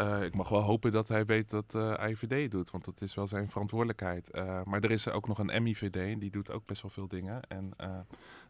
Uh, 0.00 0.22
ik 0.22 0.36
mag 0.36 0.48
wel 0.48 0.60
hopen 0.60 0.92
dat 0.92 1.08
hij 1.08 1.24
weet 1.24 1.50
wat 1.50 1.72
uh, 1.76 1.92
eh, 1.92 2.10
IVD 2.10 2.50
doet, 2.50 2.70
want 2.70 2.84
dat 2.84 3.00
is 3.00 3.14
wel 3.14 3.26
zijn 3.26 3.50
verantwoordelijkheid. 3.50 4.28
Uh, 4.32 4.62
maar 4.64 4.80
er 4.80 4.90
is 4.90 5.08
ook 5.08 5.28
nog 5.28 5.38
een 5.38 5.62
MIVD, 5.62 6.20
die 6.20 6.30
doet 6.30 6.50
ook 6.50 6.66
best 6.66 6.82
wel 6.82 6.90
veel 6.90 7.08
dingen. 7.08 7.40
En 7.48 7.74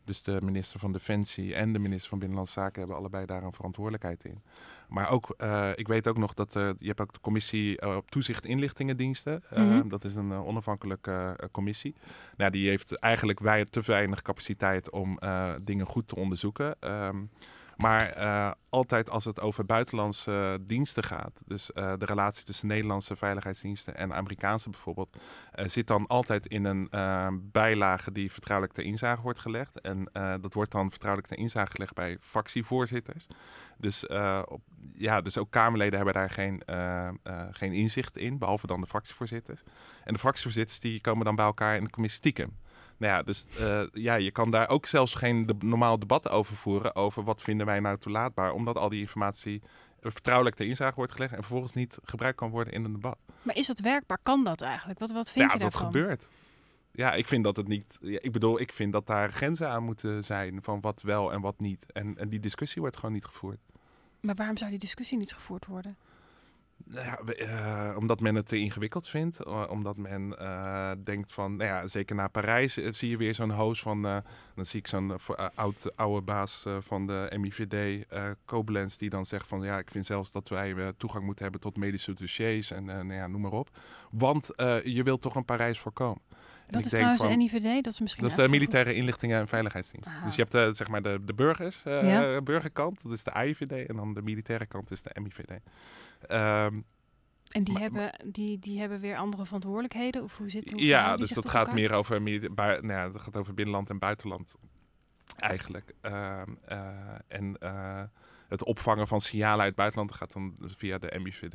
dus 0.05 0.23
de 0.23 0.39
minister 0.43 0.81
van 0.81 0.93
Defensie 0.93 1.55
en 1.55 1.73
de 1.73 1.79
minister 1.79 2.09
van 2.09 2.19
Binnenlandse 2.19 2.61
Zaken 2.61 2.79
hebben 2.79 2.97
allebei 2.97 3.27
daar 3.27 3.43
een 3.43 3.53
verantwoordelijkheid 3.53 4.25
in. 4.25 4.43
Maar 4.89 5.11
ook, 5.11 5.37
ik 5.75 5.89
weet 5.89 6.09
ook 6.09 6.19
nog 6.19 6.35
dat 6.35 6.53
je 6.53 6.77
hebt 6.79 7.01
ook 7.01 7.13
de 7.13 7.21
commissie 7.21 7.97
op 7.97 8.11
toezicht 8.11 8.45
inlichtingendiensten. 8.45 9.43
Mm 9.51 9.71
-hmm. 9.71 9.89
Dat 9.89 10.05
is 10.05 10.15
een 10.15 10.33
onafhankelijke 10.33 11.49
commissie. 11.53 11.95
Nou, 12.37 12.51
die 12.51 12.69
heeft 12.69 12.99
eigenlijk 12.99 13.41
wij 13.41 13.65
te 13.65 13.81
weinig 13.81 14.23
capaciteit 14.23 14.91
om 14.91 15.19
dingen 15.65 15.87
goed 15.87 16.09
te 16.09 16.17
onderzoeken. 16.17 16.77
Um, 16.81 17.31
maar 17.77 18.19
uh, 18.19 18.51
altijd 18.69 19.11
als 19.11 19.25
het 19.25 19.41
over 19.41 19.65
buitenlandse 19.65 20.59
diensten 20.61 21.05
gaat, 21.05 21.41
dus 21.47 21.71
uh, 21.75 21.93
de 21.99 22.05
relatie 22.05 22.45
tussen 22.45 22.67
Nederlandse 22.67 23.17
veiligheidsdiensten 23.17 23.97
en 23.97 24.15
Amerikaanse 24.15 24.71
bijvoorbeeld, 24.71 25.17
zit 25.55 25.87
dan 25.87 26.07
altijd 26.07 26.47
in 26.47 26.65
een 26.65 26.89
bijlage 27.53 28.13
die 28.13 28.33
vertrouwelijk 28.33 28.77
ter 28.77 28.85
inzage 28.85 29.23
wordt 29.23 29.39
gelegd. 29.39 29.81
En 29.81 30.11
dat 30.41 30.55
wordt 30.55 30.71
dan 30.71 30.91
vertrouwelijk 30.91 31.33
ter 31.33 31.43
inzage 31.43 31.71
gelegd 31.71 31.95
bij 31.95 32.19
fractievoorzitters. 32.21 33.27
Dus, 33.79 34.07
op, 34.45 34.61
ja, 34.93 35.21
dus 35.21 35.39
ook 35.39 35.51
Kamerleden 35.51 35.97
hebben 35.97 36.15
daar 36.15 36.31
geen, 36.31 36.63
geen 37.51 37.73
inzicht 37.73 38.17
in, 38.17 38.39
behalve 38.39 38.67
dan 38.67 38.81
de 38.81 38.87
fractievoorzitters. 38.87 39.63
En 40.05 40.13
de 40.13 40.19
fractievoorzitters 40.19 40.81
die 40.81 41.01
komen 41.01 41.25
dan 41.25 41.37
bij 41.37 41.45
elkaar 41.45 41.77
in 41.77 41.85
de 41.85 41.91
commissie 41.91 42.21
stiekem. 42.21 42.57
Nou 42.97 43.13
ja, 43.13 43.23
dus 43.23 43.49
uh, 43.61 43.83
ja, 43.93 44.15
je 44.15 44.31
kan 44.31 44.51
daar 44.51 44.69
ook 44.69 44.87
zelfs 44.87 45.15
geen 45.15 45.47
de, 45.47 45.55
normaal 45.59 45.99
debat 45.99 46.29
over 46.29 46.57
voeren 46.57 46.95
over 46.95 47.25
wat 47.25 47.43
vinden 47.43 47.67
wij 47.67 47.81
nou 47.81 47.99
toelaatbaar, 47.99 48.53
omdat 48.53 48.77
al 48.77 48.89
die 48.89 49.01
informatie 49.01 49.63
vertrouwelijk 50.01 50.57
ter 50.57 50.67
inzage 50.67 50.95
wordt 50.95 51.13
gelegd 51.13 51.33
en 51.33 51.39
vervolgens 51.39 51.73
niet 51.73 51.99
gebruikt 52.03 52.37
kan 52.37 52.51
worden 52.51 52.73
in 52.73 52.85
een 52.85 52.93
debat. 52.93 53.19
Maar 53.43 53.57
is 53.57 53.67
dat 53.67 53.81
werkbaar? 53.81 54.19
Kan 54.23 54.45
dat 54.45 54.61
eigenlijk? 54.61 54.99
Wat, 54.99 55.13
wat 55.13 55.31
vind 55.31 55.47
ja, 55.47 55.53
je 55.53 55.59
daarvan? 55.59 55.81
Ja, 55.81 55.91
dat 55.91 56.01
gebeurt. 56.01 56.29
ja, 56.93 57.13
ik 57.13 57.27
vind 57.27 57.45
dat 57.45 57.57
het 57.57 57.69
niet. 57.69 57.99
Ja, 58.01 58.19
ik 58.21 58.33
bedoel, 58.33 58.61
ik 58.61 58.73
vind 58.73 58.93
dat 58.93 59.07
daar 59.07 59.33
grenzen 59.33 59.69
aan 59.69 59.83
moeten 59.83 60.25
zijn 60.25 60.59
van 60.63 60.81
wat 60.81 61.03
wel 61.03 61.33
en 61.33 61.41
wat 61.41 61.61
niet. 61.61 61.93
En, 61.93 62.19
en 62.19 62.29
die 62.29 62.41
discussie 62.41 62.81
wordt 62.81 62.97
gewoon 62.97 63.15
niet 63.15 63.25
gevoerd. 63.25 63.59
Maar 64.21 64.35
waarom 64.35 64.57
zou 64.57 64.71
die 64.71 64.79
discussie 64.79 65.19
niet 65.19 65.33
gevoerd 65.33 65.67
worden? 65.67 65.97
Nou 66.87 67.07
ja, 67.07 67.19
eh, 67.19 67.97
omdat 67.97 68.21
men 68.21 68.35
het 68.35 68.47
te 68.47 68.57
ingewikkeld 68.59 69.09
vindt. 69.09 69.45
eh, 69.45 69.65
omdat 69.71 69.97
men 69.97 70.39
eh, 70.39 70.91
denkt 71.05 71.33
van, 71.33 71.57
nou 71.57 71.71
ja, 71.71 71.87
zeker 71.87 72.15
na 72.17 72.29
Parijs 72.29 72.75
zie 72.75 73.11
je 73.11 73.17
weer 73.17 73.35
zo'n 73.35 73.51
host 73.53 73.83
van, 73.83 74.03
dan 74.55 74.67
zie 74.67 74.79
ik 74.79 74.87
zo'n 74.87 75.13
oud, 75.55 75.97
oude 75.97 76.23
baas 76.23 76.65
van 76.81 77.07
de 77.07 77.33
MIVD, 77.39 78.05
Koblenz, 78.45 78.97
die 78.97 79.11
dan 79.11 79.25
zegt 79.25 79.47
van, 79.47 79.63
ja, 79.63 79.79
ik 79.79 79.91
vind 79.91 80.07
zelfs 80.07 80.33
dat 80.33 80.49
wij 80.49 80.93
toegang 80.97 81.25
moeten 81.25 81.43
hebben 81.43 81.61
tot 81.61 81.77
medische 81.77 82.13
dossiers 82.13 82.71
en 82.71 82.85
nou 82.85 83.13
ja, 83.13 83.27
noem 83.27 83.41
maar 83.41 83.53
op. 83.53 83.69
Want 84.11 84.47
je 84.85 85.01
wilt 85.05 85.21
toch 85.21 85.35
een 85.35 85.45
Parijs 85.45 85.79
voorkomen. 85.79 86.21
En 86.67 86.71
Dat 86.73 86.85
is 86.85 86.91
trouwens 86.91 87.21
van- 87.21 87.31
de 87.31 87.37
NIVD, 87.37 87.85
dat 87.85 87.93
is 87.93 88.01
misschien 88.01 88.23
dat 88.23 88.39
is 88.39 88.45
de 88.45 88.49
militaire 88.49 88.95
inlichtingen 88.95 89.41
en 89.41 89.49
veiligheidsdienst. 89.49 90.09
Aha. 90.09 90.25
Dus 90.25 90.35
je 90.35 90.41
hebt 90.41 90.53
de, 90.53 90.71
zeg 90.73 90.89
maar 90.89 91.03
de, 91.03 91.19
de 91.25 91.35
burgers, 91.35 91.81
Ja. 91.85 92.41
burgerkant, 92.43 93.03
dat 93.03 93.13
is 93.13 93.25
de 93.25 93.33
AIVD, 93.33 93.87
en 93.89 93.97
dan 93.97 94.15
de 94.15 94.23
militaire 94.23 94.67
kant 94.67 94.91
is 94.91 95.03
de 95.03 95.11
MIVD. 95.21 95.61
Ehm, 96.27 96.81
En 97.51 97.65
die, 97.65 97.73
Maar- 97.73 97.83
hebben, 97.83 98.33
die, 98.33 98.59
die 98.59 98.81
hebben 98.81 99.01
weer 99.01 99.17
andere 99.17 99.45
verantwoordelijkheden? 99.45 100.23
Of 100.23 100.37
hoe 100.37 100.51
zit 100.51 100.71
hoe 100.71 100.85
ja, 100.85 101.17
dus 101.17 101.31
dat 101.31 101.49
gaat 101.49 101.61
elkaar? 101.61 101.75
meer 101.75 101.93
over, 101.93 102.23
bui- 102.55 102.81
nou 102.81 102.93
ja, 102.93 103.09
dat 103.09 103.21
gaat 103.23 103.37
over 103.37 103.55
binnenland 103.55 103.91
en 103.91 103.99
buitenland 103.99 104.55
eigenlijk. 105.37 105.95
Ehm, 106.01 106.55
eh, 106.65 106.89
en 107.29 107.59
eh, 107.59 108.03
het 108.49 108.65
opvangen 108.65 109.07
van 109.07 109.21
signalen 109.21 109.59
uit 109.59 109.67
het 109.67 109.77
buitenland 109.77 110.13
gaat 110.13 110.33
dan 110.33 110.55
via 110.61 110.99
de 110.99 111.19
MIVD. 111.23 111.55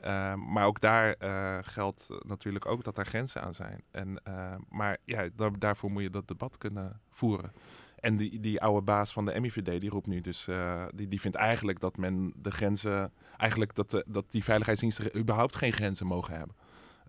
Ehm, 0.00 0.52
maar 0.52 0.66
ook 0.66 0.80
daar 0.80 1.12
eh, 1.12 1.58
geldt 1.62 2.08
natuurlijk 2.22 2.66
ook 2.66 2.84
dat 2.84 2.98
er 2.98 3.06
grenzen 3.06 3.42
aan 3.42 3.54
zijn. 3.54 3.82
En, 3.90 4.22
maar 4.68 4.96
ja, 5.04 5.28
da- 5.36 5.50
daarvoor 5.58 5.90
moet 5.90 6.02
je 6.02 6.10
dat 6.10 6.28
debat 6.28 6.58
kunnen 6.58 7.00
voeren. 7.10 7.52
En 8.00 8.16
die, 8.16 8.40
die 8.40 8.60
oude 8.60 8.82
baas 8.82 9.12
van 9.12 9.24
de 9.24 9.40
MIVD, 9.40 9.80
die 9.80 9.90
roept 9.90 10.06
nu 10.06 10.20
dus, 10.20 10.48
eh, 10.48 10.84
die, 10.94 11.08
die 11.08 11.20
vindt 11.20 11.36
eigenlijk 11.36 11.80
dat 11.80 11.96
men 11.96 12.32
de 12.36 12.50
grenzen, 12.50 13.12
eigenlijk 13.36 13.74
dat, 13.74 13.90
de, 13.90 14.04
dat 14.06 14.30
die 14.30 14.44
veiligheidsdiensten 14.44 15.16
überhaupt 15.18 15.56
geen 15.56 15.72
grenzen 15.72 16.06
mogen 16.06 16.36
hebben. 16.36 16.56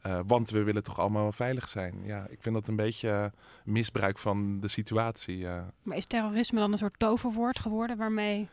Eh, 0.02 0.19
want 0.28 0.49
we 0.49 0.63
willen 0.63 0.84
toch 0.84 0.99
allemaal 0.99 1.32
veilig 1.32 1.69
zijn. 1.69 1.93
Ja, 2.04 2.28
ik 2.30 2.41
vind 2.41 2.56
dat 2.56 2.67
een 2.67 2.75
beetje 2.75 3.32
misbruik 3.63 4.17
van 4.17 4.60
de 4.60 4.67
situatie. 4.67 5.45
Maar 5.84 5.97
is 5.97 6.06
terrorisme 6.06 6.60
dan 6.60 6.71
een 6.71 6.78
soort 6.78 6.99
toverwoord 6.99 7.60
geworden 7.60 7.97
waarmee... 7.97 8.47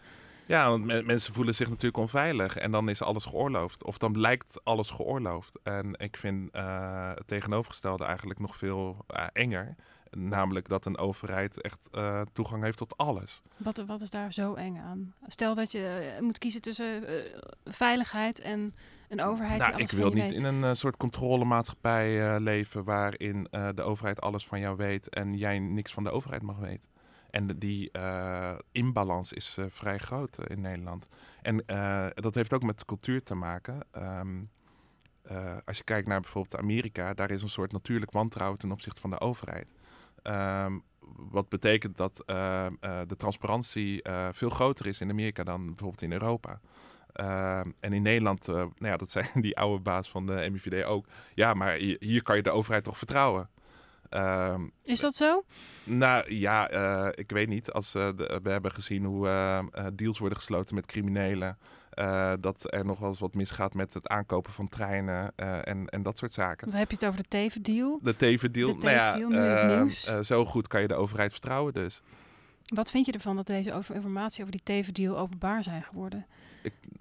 Ja, 0.47 0.69
want 0.69 0.85
me- 0.85 1.03
mensen 1.03 1.35
voelen 1.35 1.55
zich 1.55 1.69
natuurlijk 1.69 1.97
onveilig 1.97 2.57
en 2.57 2.71
dan 2.71 2.89
is 2.89 3.03
alles 3.03 3.25
geoorloofd. 3.25 3.85
Of 3.85 3.99
dan 3.99 4.21
lijkt 4.21 4.65
alles 4.65 4.91
geoorloofd. 4.91 5.59
En 5.63 5.95
ik 5.97 6.17
vind 6.17 6.51
eh, 6.51 7.11
het 7.15 7.27
tegenovergestelde 7.27 8.05
eigenlijk 8.05 8.39
nog 8.39 8.57
veel 8.57 9.05
enger. 9.33 9.75
Namelijk 10.19 10.69
dat 10.69 10.85
een 10.85 10.99
overheid 10.99 11.61
echt 11.61 11.89
eh, 11.91 12.21
toegang 12.33 12.63
heeft 12.63 12.79
tot 12.79 12.97
alles. 12.97 13.43
Wat, 13.57 13.83
wat 13.87 14.01
is 14.01 14.11
daar 14.11 14.33
zo 14.33 14.55
eng 14.55 14.77
aan? 14.77 15.15
Stel 15.27 15.55
dat 15.55 15.73
je 15.73 16.13
eh, 16.17 16.23
moet 16.23 16.39
kiezen 16.39 16.61
tussen 16.61 17.07
eh, 17.07 17.39
veiligheid 17.65 18.41
en 18.41 18.75
een 19.09 19.21
overheid 19.23 19.59
Nou, 19.59 19.71
die 19.71 19.79
alles 19.81 19.93
ik 19.93 19.99
wil 19.99 20.11
niet 20.11 20.31
weet. 20.31 20.41
in 20.41 20.45
een 20.63 20.77
soort 20.77 20.97
controlemaatschappij 20.97 22.41
leven 22.41 22.85
waarin 22.85 23.49
de 23.51 23.83
overheid 23.83 24.21
alles 24.21 24.47
van 24.47 24.61
jou 24.61 24.77
weet 24.77 25.09
en 25.09 25.35
jij 25.35 25.59
niks 25.59 25.93
van 25.93 26.05
de 26.05 26.11
overheid 26.11 26.43
mag 26.43 26.57
weten. 26.59 26.89
En 27.31 27.47
de- 27.47 27.59
die 27.59 27.91
eh, 27.91 28.59
inbalans 28.73 29.33
is 29.33 29.59
vrij 29.69 29.99
groot 29.99 30.39
in 30.49 30.61
Nederland. 30.61 31.07
En 31.43 31.63
dat 32.15 32.35
heeft 32.35 32.53
ook 32.55 32.63
met 32.63 32.85
cultuur 32.85 33.23
te 33.23 33.35
maken. 33.35 33.81
Ehm, 33.91 34.43
eh, 35.23 35.57
als 35.65 35.77
je 35.77 35.85
kijkt 35.85 36.09
naar 36.09 36.21
bijvoorbeeld 36.21 36.57
Amerika, 36.63 37.15
daar 37.15 37.31
is 37.31 37.43
een 37.43 37.49
soort 37.49 37.73
natuurlijk 37.73 38.11
wantrouwen 38.11 38.59
ten 38.59 38.73
opzichte 38.73 39.01
van 39.01 39.11
de 39.11 39.21
overheid. 39.21 39.67
Ehm, 40.27 40.79
wat 41.31 41.49
betekent 41.49 41.97
dat 41.97 42.23
eh, 42.27 42.67
eh, 42.67 42.73
de 43.07 43.17
transparantie 43.17 44.03
eh, 44.03 44.29
veel 44.33 44.51
groter 44.51 44.87
is 44.87 45.01
in 45.01 45.11
Amerika 45.11 45.45
dan 45.45 45.67
bijvoorbeeld 45.67 46.03
in 46.03 46.13
Europa. 46.13 46.61
Ehm, 47.13 47.71
en 47.81 47.93
in 47.93 48.03
Nederland, 48.03 48.49
eh, 48.49 48.55
nou 48.55 48.71
ja, 48.79 48.97
dat 48.97 49.09
zei 49.17 49.27
die 49.35 49.57
oude 49.57 49.83
baas 49.83 50.09
van 50.11 50.27
de 50.27 50.49
MIVD 50.51 50.85
ook. 50.85 51.07
Ja, 51.35 51.55
maar 51.55 51.75
hier, 51.75 51.97
hier 52.01 52.23
kan 52.23 52.37
je 52.37 52.43
de 52.43 52.51
overheid 52.51 52.85
toch 52.85 52.99
vertrouwen? 52.99 53.51
Ehm, 54.09 54.67
Is 54.83 55.01
dat 55.01 55.15
zo? 55.15 55.45
nou 55.85 56.35
ja, 56.35 56.69
ik 57.15 57.31
weet 57.31 57.49
niet. 57.49 57.73
Als, 57.73 57.93
de- 57.93 58.41
we 58.43 58.51
hebben 58.51 58.73
gezien 58.73 59.05
hoe 59.05 59.29
deals 59.95 60.19
worden 60.19 60.39
gesloten 60.39 60.75
met 60.75 60.87
criminelen. 60.87 61.59
Eh, 61.97 62.33
dat 62.41 62.73
er 62.73 62.85
nog 62.85 62.99
wel 62.99 63.09
eens 63.09 63.19
wat 63.19 63.35
misgaat 63.35 63.75
met 63.75 63.95
het 63.95 64.09
aankopen 64.09 64.53
van 64.53 64.69
treinen 64.69 65.33
eh, 65.37 65.67
en, 65.67 65.89
en 65.89 66.03
dat 66.03 66.19
soort 66.19 66.33
zaken. 66.33 66.71
Dan 66.71 66.79
heb 66.79 66.91
je 66.91 66.97
het 66.97 67.07
over 67.07 67.23
de 67.23 67.29
tevendeal. 67.29 67.99
De 68.03 68.17
Teven-deal, 68.17 68.79
De 68.79 68.87
nou 68.87 68.95
ja, 68.95 69.87
eh, 70.07 70.21
zo 70.23 70.45
goed 70.45 70.69
kan 70.69 70.81
je 70.81 70.89
de 70.89 70.95
overheid 70.95 71.33
vertrouwen 71.33 71.73
dus. 71.73 72.03
Wat 72.75 72.91
vind 72.91 73.07
je 73.07 73.13
ervan 73.13 73.37
dat 73.37 73.47
deze 73.47 73.73
over 73.73 73.95
informatie 73.95 74.41
over 74.41 74.53
die 74.53 74.63
tevendeal 74.65 75.19
openbaar 75.19 75.63
zijn 75.63 75.83
geworden? 75.83 76.27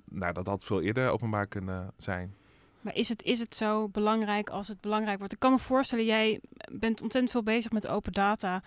Nou, 0.09 0.33
dat 0.33 0.47
had 0.47 0.63
veel 0.63 0.81
eerder 0.81 1.09
openbaar 1.09 1.47
kunnen 1.47 1.91
zijn. 1.97 2.35
Maar 2.81 2.95
is 2.95 3.09
het, 3.09 3.23
is 3.23 3.39
het 3.39 3.55
zo 3.55 3.87
belangrijk 3.87 4.49
als 4.49 4.67
het 4.67 4.81
belangrijk 4.81 5.17
wordt? 5.17 5.33
Ik 5.33 5.39
kan 5.39 5.51
me 5.51 5.59
voorstellen, 5.59 6.05
jij 6.05 6.41
bent 6.71 7.01
ontzettend 7.01 7.31
veel 7.31 7.43
bezig 7.43 7.71
met 7.71 7.87
open 7.87 8.13
data. 8.13 8.61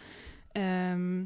ehm, 0.53 1.25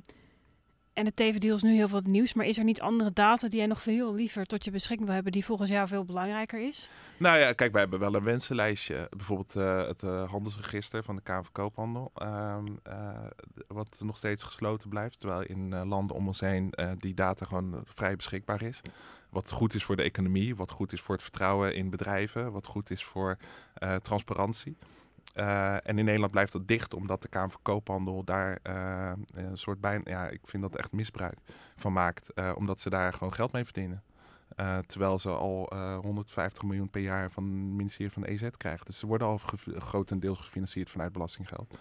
en 0.92 1.04
de 1.04 1.12
tevendeal 1.12 1.54
is 1.54 1.62
nu 1.62 1.74
heel 1.74 1.88
veel 1.88 1.98
het 1.98 2.06
nieuws. 2.06 2.32
Maar 2.32 2.46
is 2.46 2.58
er 2.58 2.64
niet 2.64 2.80
andere 2.80 3.12
data 3.12 3.48
die 3.48 3.58
jij 3.58 3.66
nog 3.66 3.82
veel 3.82 4.14
liever 4.14 4.46
tot 4.46 4.64
je 4.64 4.70
beschikking 4.70 5.04
wil 5.04 5.14
hebben... 5.14 5.32
die 5.32 5.44
volgens 5.44 5.70
jou 5.70 5.88
veel 5.88 6.04
belangrijker 6.04 6.66
is? 6.66 6.90
Nou 7.16 7.38
ja, 7.38 7.52
kijk, 7.52 7.72
wij 7.72 7.80
hebben 7.80 7.98
wel 7.98 8.14
een 8.14 8.24
wensenlijstje. 8.24 9.08
Bijvoorbeeld 9.10 9.56
eh, 9.56 9.86
het 9.86 10.02
eh, 10.02 10.30
handelsregister 10.30 11.02
van 11.02 11.16
de 11.16 11.22
Kamer 11.22 11.50
Koophandel. 11.52 12.10
ehm, 12.14 12.66
eh, 12.82 13.26
wat 13.66 13.96
nog 13.98 14.16
steeds 14.16 14.44
gesloten 14.44 14.88
blijft. 14.88 15.20
Terwijl 15.20 15.42
in 15.42 15.86
landen 15.86 16.16
om 16.16 16.26
ons 16.26 16.40
heen 16.40 16.74
die 16.98 17.14
data 17.14 17.46
gewoon 17.46 17.82
vrij 17.84 18.16
beschikbaar 18.16 18.62
is. 18.62 18.80
Wat 19.28 19.50
goed 19.50 19.74
is 19.74 19.84
voor 19.84 19.96
de 19.96 20.02
economie. 20.02 20.56
Wat 20.56 20.70
goed 20.70 20.92
is 20.92 21.00
voor 21.00 21.14
het 21.14 21.22
vertrouwen 21.22 21.74
in 21.74 21.90
bedrijven. 21.90 22.52
Wat 22.52 22.66
goed 22.66 22.90
is 22.90 23.04
voor 23.04 23.36
transparantie. 24.02 24.76
Eh, 25.32 25.74
en 25.74 25.98
in 25.98 26.04
Nederland 26.04 26.32
blijft 26.32 26.52
dat 26.52 26.68
dicht, 26.68 26.94
omdat 26.94 27.22
de 27.22 27.28
Kamer 27.28 27.50
van 27.50 27.62
Koophandel 27.62 28.24
daar 28.24 28.58
eh, 28.62 29.12
een 29.34 29.56
soort 29.56 29.80
bijna, 29.80 30.02
ja, 30.04 30.28
ik 30.28 30.40
vind 30.44 30.62
dat 30.62 30.76
echt 30.76 30.92
misbruik 30.92 31.38
van 31.76 31.92
maakt, 31.92 32.32
eh, 32.32 32.52
omdat 32.56 32.80
ze 32.80 32.90
daar 32.90 33.12
gewoon 33.12 33.34
geld 33.34 33.52
mee 33.52 33.64
verdienen. 33.64 34.02
Terwijl 34.86 35.18
ze 35.18 35.30
al 35.30 35.68
eh, 35.68 35.98
150 35.98 36.62
miljoen 36.62 36.90
per 36.90 37.00
jaar 37.00 37.30
van 37.30 37.44
het 37.44 37.52
ministerie 37.52 38.12
van 38.12 38.22
de 38.22 38.28
EZ 38.28 38.48
krijgen. 38.56 38.86
Dus 38.86 38.98
ze 38.98 39.06
worden 39.06 39.26
al 39.26 39.40
grotendeels 39.78 40.38
gefinancierd 40.38 40.90
vanuit 40.90 41.12
belastinggeld. 41.12 41.78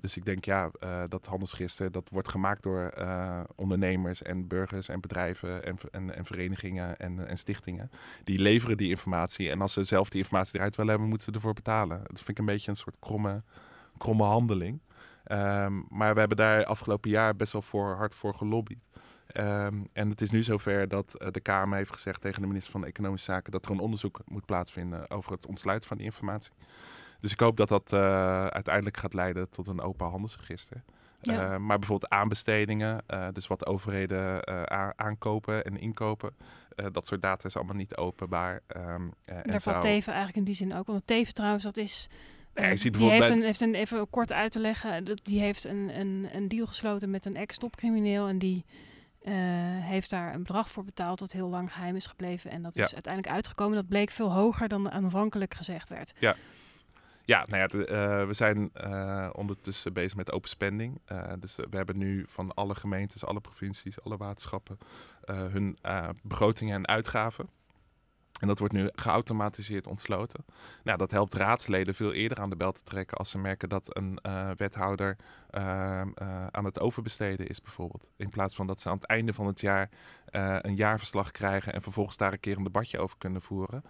Dus 0.00 0.16
ik 0.16 0.24
denk 0.24 0.44
ja, 0.44 0.70
eh, 0.80 1.02
dat 1.08 1.26
handelsregister 1.26 1.92
dat 1.92 2.08
wordt 2.12 2.28
gemaakt 2.28 2.62
door 2.62 2.80
eh, 2.80 3.40
ondernemers 3.56 4.22
en 4.22 4.48
burgers 4.48 4.88
en 4.88 5.00
bedrijven 5.00 5.64
en, 5.64 5.76
en, 5.90 6.14
en 6.16 6.24
verenigingen 6.24 6.98
en, 6.98 7.26
en 7.26 7.38
stichtingen. 7.38 7.90
Die 8.24 8.38
leveren 8.38 8.76
die 8.76 8.90
informatie. 8.90 9.50
En 9.50 9.60
als 9.60 9.72
ze 9.72 9.84
zelf 9.84 10.08
die 10.08 10.20
informatie 10.20 10.56
eruit 10.56 10.76
willen 10.76 10.90
hebben, 10.90 11.08
moeten 11.08 11.26
ze 11.26 11.32
ervoor 11.32 11.54
betalen. 11.54 11.98
Dat 11.98 12.16
vind 12.16 12.28
ik 12.28 12.38
een 12.38 12.44
beetje 12.44 12.70
een 12.70 12.76
soort 12.76 12.96
kromme, 12.98 13.42
kromme 13.98 14.24
handeling. 14.24 14.80
Ehm, 15.24 15.80
maar 15.88 16.12
we 16.12 16.18
hebben 16.18 16.36
daar 16.36 16.64
afgelopen 16.64 17.10
jaar 17.10 17.36
best 17.36 17.52
wel 17.52 17.62
voor, 17.62 17.94
hard 17.96 18.14
voor 18.14 18.34
gelobbyd. 18.34 18.78
Ehm, 19.26 19.84
en 19.92 20.10
het 20.10 20.20
is 20.20 20.30
nu 20.30 20.42
zover 20.42 20.88
dat 20.88 21.14
eh, 21.14 21.30
de 21.30 21.40
Kamer 21.40 21.76
heeft 21.76 21.92
gezegd 21.92 22.20
tegen 22.20 22.40
de 22.40 22.46
minister 22.46 22.72
van 22.72 22.84
Economische 22.84 23.32
Zaken 23.32 23.52
dat 23.52 23.64
er 23.64 23.70
een 23.70 23.78
onderzoek 23.78 24.20
moet 24.24 24.44
plaatsvinden 24.44 25.10
over 25.10 25.32
het 25.32 25.46
ontsluiten 25.46 25.88
van 25.88 25.96
die 25.96 26.06
informatie. 26.06 26.52
Dus 27.20 27.32
ik 27.32 27.40
hoop 27.40 27.56
dat 27.56 27.68
dat 27.68 27.92
eh, 27.92 28.46
uiteindelijk 28.46 28.96
gaat 28.96 29.14
leiden 29.14 29.50
tot 29.50 29.66
een 29.66 29.80
open 29.80 30.06
handelsregister. 30.06 30.82
Ja. 31.22 31.52
Eh, 31.52 31.58
maar 31.58 31.78
bijvoorbeeld 31.78 32.12
aanbestedingen, 32.12 33.02
eh, 33.06 33.28
dus 33.32 33.46
wat 33.46 33.66
overheden 33.66 34.48
aankopen 34.98 35.64
en 35.64 35.80
inkopen, 35.80 36.36
dat 36.92 37.06
soort 37.06 37.22
data 37.22 37.48
is 37.48 37.56
allemaal 37.56 37.74
niet 37.76 37.96
openbaar. 37.96 38.60
Ehm, 38.66 39.08
eh, 39.24 39.36
en 39.36 39.42
Daar 39.46 39.60
valt 39.60 39.82
Teven 39.82 40.12
eigenlijk 40.12 40.36
in 40.36 40.44
die 40.44 40.54
zin 40.54 40.74
ook. 40.74 40.86
Want 40.86 41.06
Teven 41.06 41.34
trouwens, 41.34 41.64
dat 41.64 41.76
is... 41.76 42.08
Ja, 42.54 42.76
ziet 42.76 42.94
die 42.98 43.10
heeft 43.10 43.28
een, 43.28 43.42
heeft 43.42 43.60
een, 43.60 43.74
even 43.74 44.10
kort 44.10 44.32
uit 44.32 44.52
te 44.52 44.58
leggen, 44.58 45.04
dat 45.04 45.20
die 45.22 45.40
heeft 45.40 45.64
een, 45.64 45.98
een, 46.00 46.28
een 46.32 46.48
deal 46.48 46.66
gesloten 46.66 47.10
met 47.10 47.26
een 47.26 47.36
ex-topcrimineel 47.36 48.28
en 48.28 48.38
die 48.38 48.64
heeft 49.80 50.10
daar 50.10 50.34
een 50.34 50.42
bedrag 50.42 50.70
voor 50.70 50.84
betaald 50.84 51.18
dat 51.18 51.32
heel 51.32 51.48
lang 51.48 51.72
geheim 51.72 51.96
is 51.96 52.06
gebleven. 52.06 52.50
En 52.50 52.62
dat 52.62 52.74
Ja. 52.74 52.84
is 52.84 52.92
uiteindelijk 52.92 53.34
uitgekomen. 53.34 53.76
Dat 53.76 53.88
bleek 53.88 54.10
veel 54.10 54.32
hoger 54.32 54.68
dan 54.68 54.90
aanvankelijk 54.90 55.54
gezegd 55.54 55.88
werd. 55.88 56.12
Ja, 56.18 56.36
nou 57.38 57.56
ja, 57.56 57.66
eh, 57.66 58.26
we 58.26 58.32
zijn 58.32 58.70
eh, 58.72 59.30
ondertussen 59.32 59.92
bezig 59.92 60.16
met 60.16 60.32
open 60.32 60.48
spending. 60.48 61.00
Eh, 61.04 61.32
dus 61.38 61.56
we 61.56 61.76
hebben 61.76 61.98
nu 61.98 62.24
van 62.28 62.54
alle 62.54 62.74
gemeentes, 62.74 63.24
alle 63.24 63.40
provincies, 63.40 64.02
alle 64.02 64.16
waterschappen 64.16 64.78
hun 65.26 65.78
begrotingen 66.22 66.74
en 66.74 66.86
uitgaven. 66.86 67.48
En 68.40 68.48
dat 68.48 68.58
wordt 68.58 68.74
nu 68.74 68.88
geautomatiseerd 68.92 69.86
ontsloten. 69.86 70.44
Nou, 70.82 70.98
dat 70.98 71.10
helpt 71.10 71.34
raadsleden 71.34 71.94
veel 71.94 72.12
eerder 72.12 72.38
aan 72.38 72.50
de 72.50 72.56
bel 72.56 72.72
te 72.72 72.82
trekken 72.82 73.16
als 73.16 73.30
ze 73.30 73.38
merken 73.38 73.68
dat 73.68 73.96
een 73.96 74.18
wethouder 74.56 75.16
eh, 75.50 76.00
eh, 76.00 76.46
aan 76.50 76.64
het 76.64 76.80
overbesteden 76.80 77.46
is, 77.46 77.62
bijvoorbeeld. 77.62 78.06
In 78.16 78.30
plaats 78.30 78.54
van 78.54 78.66
dat 78.66 78.80
ze 78.80 78.88
aan 78.88 78.94
het 78.94 79.06
einde 79.06 79.32
van 79.32 79.46
het 79.46 79.60
jaar 79.60 79.90
een 80.60 80.76
jaarverslag 80.76 81.30
krijgen 81.30 81.72
en 81.72 81.82
vervolgens 81.82 82.16
daar 82.16 82.32
een 82.32 82.40
keer 82.40 82.56
een 82.56 82.62
debatje 82.62 82.98
over 82.98 83.18
kunnen 83.18 83.42
voeren 83.42 83.84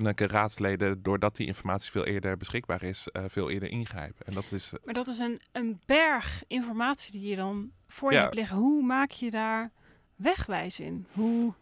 kunnen 0.00 0.16
raadsleden, 0.16 1.02
doordat 1.02 1.36
die 1.36 1.46
informatie 1.46 1.90
veel 1.90 2.04
eerder 2.04 2.36
beschikbaar 2.36 2.82
is, 2.82 3.08
veel 3.28 3.50
eerder 3.50 3.68
ingrijpen. 3.70 4.26
En 4.26 4.34
dat 4.34 4.52
is, 4.52 4.72
maar 4.84 4.94
dat 4.94 5.06
is 5.06 5.18
een, 5.18 5.40
een 5.52 5.80
berg 5.86 6.42
informatie 6.46 7.12
die 7.12 7.28
je 7.28 7.36
dan 7.36 7.70
voor 7.88 8.12
je 8.12 8.18
hebt 8.18 8.34
liggen. 8.34 8.56
Hoe 8.56 8.82
maak 8.82 9.10
je 9.10 9.30
daar 9.30 9.70
wegwijs 10.16 10.80
in? 10.80 11.06
Hoe, 11.12 11.52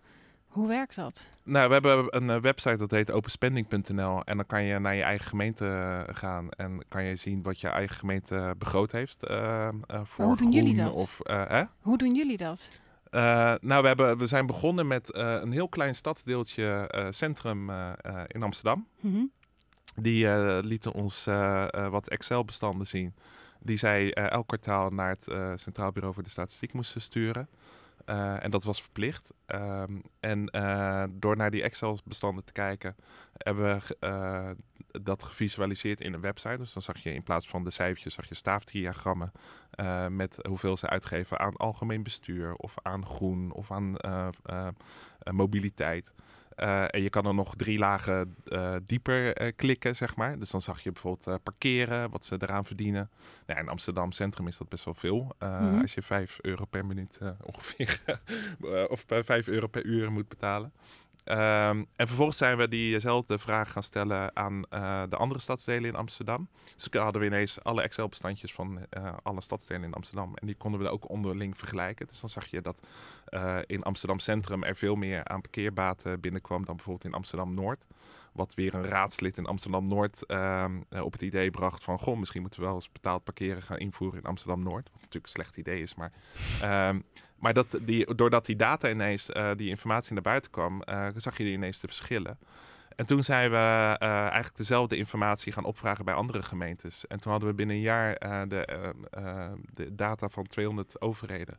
hoe 0.46 0.68
werkt 0.68 0.94
dat? 0.94 1.28
Nou, 1.44 1.68
we 1.68 1.72
hebben 1.72 2.06
een 2.16 2.40
website 2.40 2.76
dat 2.76 2.90
heet 2.90 3.10
openspending.nl. 3.10 4.24
En 4.24 4.36
dan 4.36 4.46
kan 4.46 4.62
je 4.62 4.78
naar 4.78 4.94
je 4.94 5.02
eigen 5.02 5.26
gemeente 5.26 6.06
gaan 6.12 6.50
en 6.50 6.84
kan 6.88 7.04
je 7.04 7.16
zien 7.16 7.42
wat 7.42 7.60
je 7.60 7.68
eigen 7.68 7.96
gemeente 7.96 8.54
begroot 8.58 8.92
heeft. 8.92 9.30
Uh, 9.30 9.68
voor 10.02 10.24
hoe 10.24 10.36
doen 10.36 10.52
jullie 10.52 10.74
dat? 10.74 10.94
Of, 10.94 11.20
Hoe 11.80 11.98
doen 11.98 12.14
jullie 12.14 12.36
dat? 12.36 12.70
Uh, 13.14 13.54
nou, 13.60 13.82
we, 13.82 13.86
hebben, 13.86 14.18
we 14.18 14.26
zijn 14.26 14.46
begonnen 14.46 14.86
met 14.86 15.14
uh, 15.14 15.32
een 15.40 15.52
heel 15.52 15.68
klein 15.68 15.94
stadsdeeltje 15.94 16.90
uh, 16.94 17.06
centrum 17.10 17.70
in 18.26 18.42
Amsterdam. 18.42 18.86
Mm 19.00 19.12
-hmm. 19.12 19.30
Die 19.94 20.28
lieten 20.62 20.92
ons 20.92 21.24
wat 21.90 22.08
Excel-bestanden 22.08 22.86
zien. 22.86 23.14
Die 23.60 23.76
zij 23.76 24.12
elk 24.12 24.46
kwartaal 24.46 24.90
naar 24.90 25.08
het 25.08 25.26
Centraal 25.60 25.92
Bureau 25.92 26.14
voor 26.14 26.22
de 26.22 26.30
Statistiek 26.30 26.72
moesten 26.72 27.00
sturen. 27.00 27.48
En 28.04 28.50
dat 28.50 28.64
was 28.64 28.82
verplicht. 28.82 29.30
Um, 29.46 30.02
en 30.20 30.44
door 31.10 31.36
naar 31.36 31.50
die 31.50 31.62
Excel-bestanden 31.62 32.44
te 32.44 32.52
kijken, 32.52 32.96
hebben 33.36 33.82
we 34.00 34.56
dat 35.02 35.22
gevisualiseerd 35.22 36.00
in 36.00 36.12
een 36.12 36.20
website. 36.20 36.56
Dus 36.56 36.72
dan 36.72 36.82
zag 36.82 36.98
je 36.98 37.14
in 37.14 37.22
plaats 37.22 37.48
van 37.48 37.64
de 37.64 37.70
cijfertjes, 37.70 38.14
zag 38.14 38.28
je 38.28 38.34
staafdiagrammen 38.34 39.32
met 40.08 40.38
hoeveel 40.48 40.76
ze 40.76 40.88
uitgeven 40.88 41.38
aan 41.38 41.56
algemeen 41.56 42.02
bestuur 42.02 42.54
of 42.54 42.74
aan 42.82 43.06
groen 43.06 43.52
of 43.52 43.70
aan 43.70 43.94
uh, 44.06 44.28
uh, 46.56 46.66
mobiliteit. 46.66 46.92
en 46.92 47.02
je 47.02 47.10
kan 47.10 47.26
er 47.26 47.34
nog 47.34 47.54
drie 47.56 47.78
lagen 47.78 48.36
dieper 48.86 49.52
klikken, 49.52 49.96
zeg 49.96 50.16
maar. 50.16 50.38
Dus 50.38 50.50
dan 50.50 50.60
zag 50.60 50.80
je 50.80 50.92
bijvoorbeeld 50.92 51.42
parkeren, 51.42 52.10
wat 52.10 52.24
ze 52.24 52.36
eraan 52.38 52.64
verdienen. 52.64 53.10
Nou, 53.46 53.60
in 53.60 53.68
Amsterdam 53.68 54.12
Centrum 54.12 54.46
is 54.46 54.58
dat 54.58 54.68
best 54.68 54.84
wel 54.84 54.94
veel. 54.94 55.34
Mm 55.38 55.48
-hmm. 55.48 55.80
Als 55.80 55.94
je 55.94 56.02
5 56.02 56.38
euro 56.40 56.64
per 56.64 56.86
minuut 56.86 57.18
ongeveer, 57.40 58.00
of 58.88 59.04
5 59.06 59.48
euro 59.48 59.66
per 59.66 59.84
uur 59.84 60.12
moet 60.12 60.28
betalen. 60.28 60.72
Um, 61.24 61.86
en 61.96 62.06
vervolgens 62.06 62.36
zijn 62.38 62.56
we 62.56 62.68
diezelfde 62.68 63.38
vraag 63.38 63.72
gaan 63.72 63.82
stellen 63.82 64.36
aan 64.36 64.64
uh, 64.70 65.02
de 65.08 65.16
andere 65.16 65.40
stadsdelen 65.40 65.90
in 65.90 65.96
Amsterdam. 65.96 66.48
Dus 66.74 66.88
hadden 67.00 67.20
we 67.20 67.26
ineens 67.26 67.62
alle 67.62 67.82
Excel-bestandjes 67.82 68.52
van 68.52 68.78
uh, 68.90 69.12
alle 69.22 69.40
stadsdelen 69.40 69.84
in 69.84 69.94
Amsterdam. 69.94 70.34
En 70.34 70.46
die 70.46 70.56
konden 70.56 70.80
we 70.80 70.88
ook 70.88 71.10
onderling 71.10 71.58
vergelijken. 71.58 72.06
Dus 72.06 72.20
dan 72.20 72.28
zag 72.28 72.46
je 72.46 72.60
dat 72.60 72.80
uh, 73.28 73.58
in 73.66 73.82
Amsterdam 73.82 74.18
Centrum 74.18 74.62
er 74.62 74.76
veel 74.76 74.94
meer 74.94 75.24
aan 75.24 75.40
parkeerbaten 75.40 76.20
binnenkwam 76.20 76.64
dan 76.64 76.76
bijvoorbeeld 76.76 77.04
in 77.04 77.14
Amsterdam 77.14 77.54
Noord. 77.54 77.86
Wat 78.32 78.54
weer 78.54 78.74
een 78.74 78.84
raadslid 78.84 79.36
in 79.36 79.46
Amsterdam 79.46 79.86
Noord 79.86 80.26
ehm, 80.26 80.80
op 81.02 81.12
het 81.12 81.22
idee 81.22 81.50
bracht 81.50 81.84
van... 81.84 81.98
goh, 81.98 82.18
misschien 82.18 82.40
moeten 82.40 82.60
we 82.60 82.66
wel 82.66 82.74
eens 82.74 82.92
betaald 82.92 83.24
parkeren 83.24 83.62
gaan 83.62 83.78
invoeren 83.78 84.18
in 84.18 84.26
Amsterdam 84.26 84.62
Noord. 84.62 84.90
Wat 84.92 85.00
natuurlijk 85.00 85.24
een 85.24 85.42
slecht 85.42 85.56
idee 85.56 85.82
is, 85.82 85.94
maar... 85.94 86.12
Um, 86.88 87.04
maar 87.42 87.52
dat 87.52 87.78
die, 87.80 88.14
doordat 88.14 88.46
die 88.46 88.56
data 88.56 88.90
ineens, 88.90 89.30
uh, 89.30 89.50
die 89.56 89.68
informatie 89.68 90.12
naar 90.12 90.22
buiten 90.22 90.50
kwam, 90.50 90.82
uh, 90.88 91.06
zag 91.16 91.36
je 91.36 91.44
die 91.44 91.52
ineens 91.52 91.80
de 91.80 91.86
verschillen. 91.86 92.38
En 92.96 93.06
toen 93.06 93.24
zijn 93.24 93.50
we 93.50 93.56
uh, 93.56 94.08
eigenlijk 94.08 94.56
dezelfde 94.56 94.96
informatie 94.96 95.52
gaan 95.52 95.64
opvragen 95.64 96.04
bij 96.04 96.14
andere 96.14 96.42
gemeentes. 96.42 97.06
En 97.06 97.20
toen 97.20 97.30
hadden 97.30 97.48
we 97.48 97.54
binnen 97.54 97.76
een 97.76 97.82
jaar 97.82 98.18
de, 98.48 98.92
de, 99.74 99.94
data 99.94 100.28
van 100.28 100.46
200 100.46 101.00
overheden. 101.00 101.58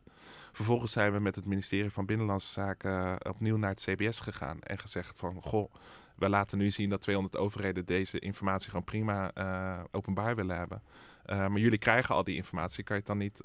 Vervolgens 0.52 0.92
zijn 0.92 1.12
we 1.12 1.18
met 1.18 1.34
het 1.34 1.46
ministerie 1.46 1.90
van 1.90 2.06
Binnenlandse 2.06 2.52
Zaken 2.52 3.26
opnieuw 3.28 3.56
naar 3.56 3.70
het 3.70 3.80
CBS 3.80 4.20
gegaan 4.20 4.60
en 4.60 4.78
gezegd 4.78 5.18
van, 5.18 5.42
goh, 5.42 5.74
we 6.16 6.28
laten 6.28 6.58
nu 6.58 6.70
zien 6.70 6.90
dat 6.90 7.00
200 7.00 7.36
overheden 7.36 7.84
deze 7.84 8.18
informatie 8.18 8.70
gewoon 8.70 8.84
prima 8.84 9.32
openbaar 9.90 10.36
willen 10.36 10.56
hebben. 10.56 10.82
Maar 11.26 11.58
jullie 11.58 11.78
krijgen 11.78 12.14
al 12.14 12.24
die 12.24 12.36
informatie, 12.36 12.84
kan 12.84 12.96
je 12.96 13.02
het 13.02 13.10
dan 13.10 13.18
niet 13.18 13.38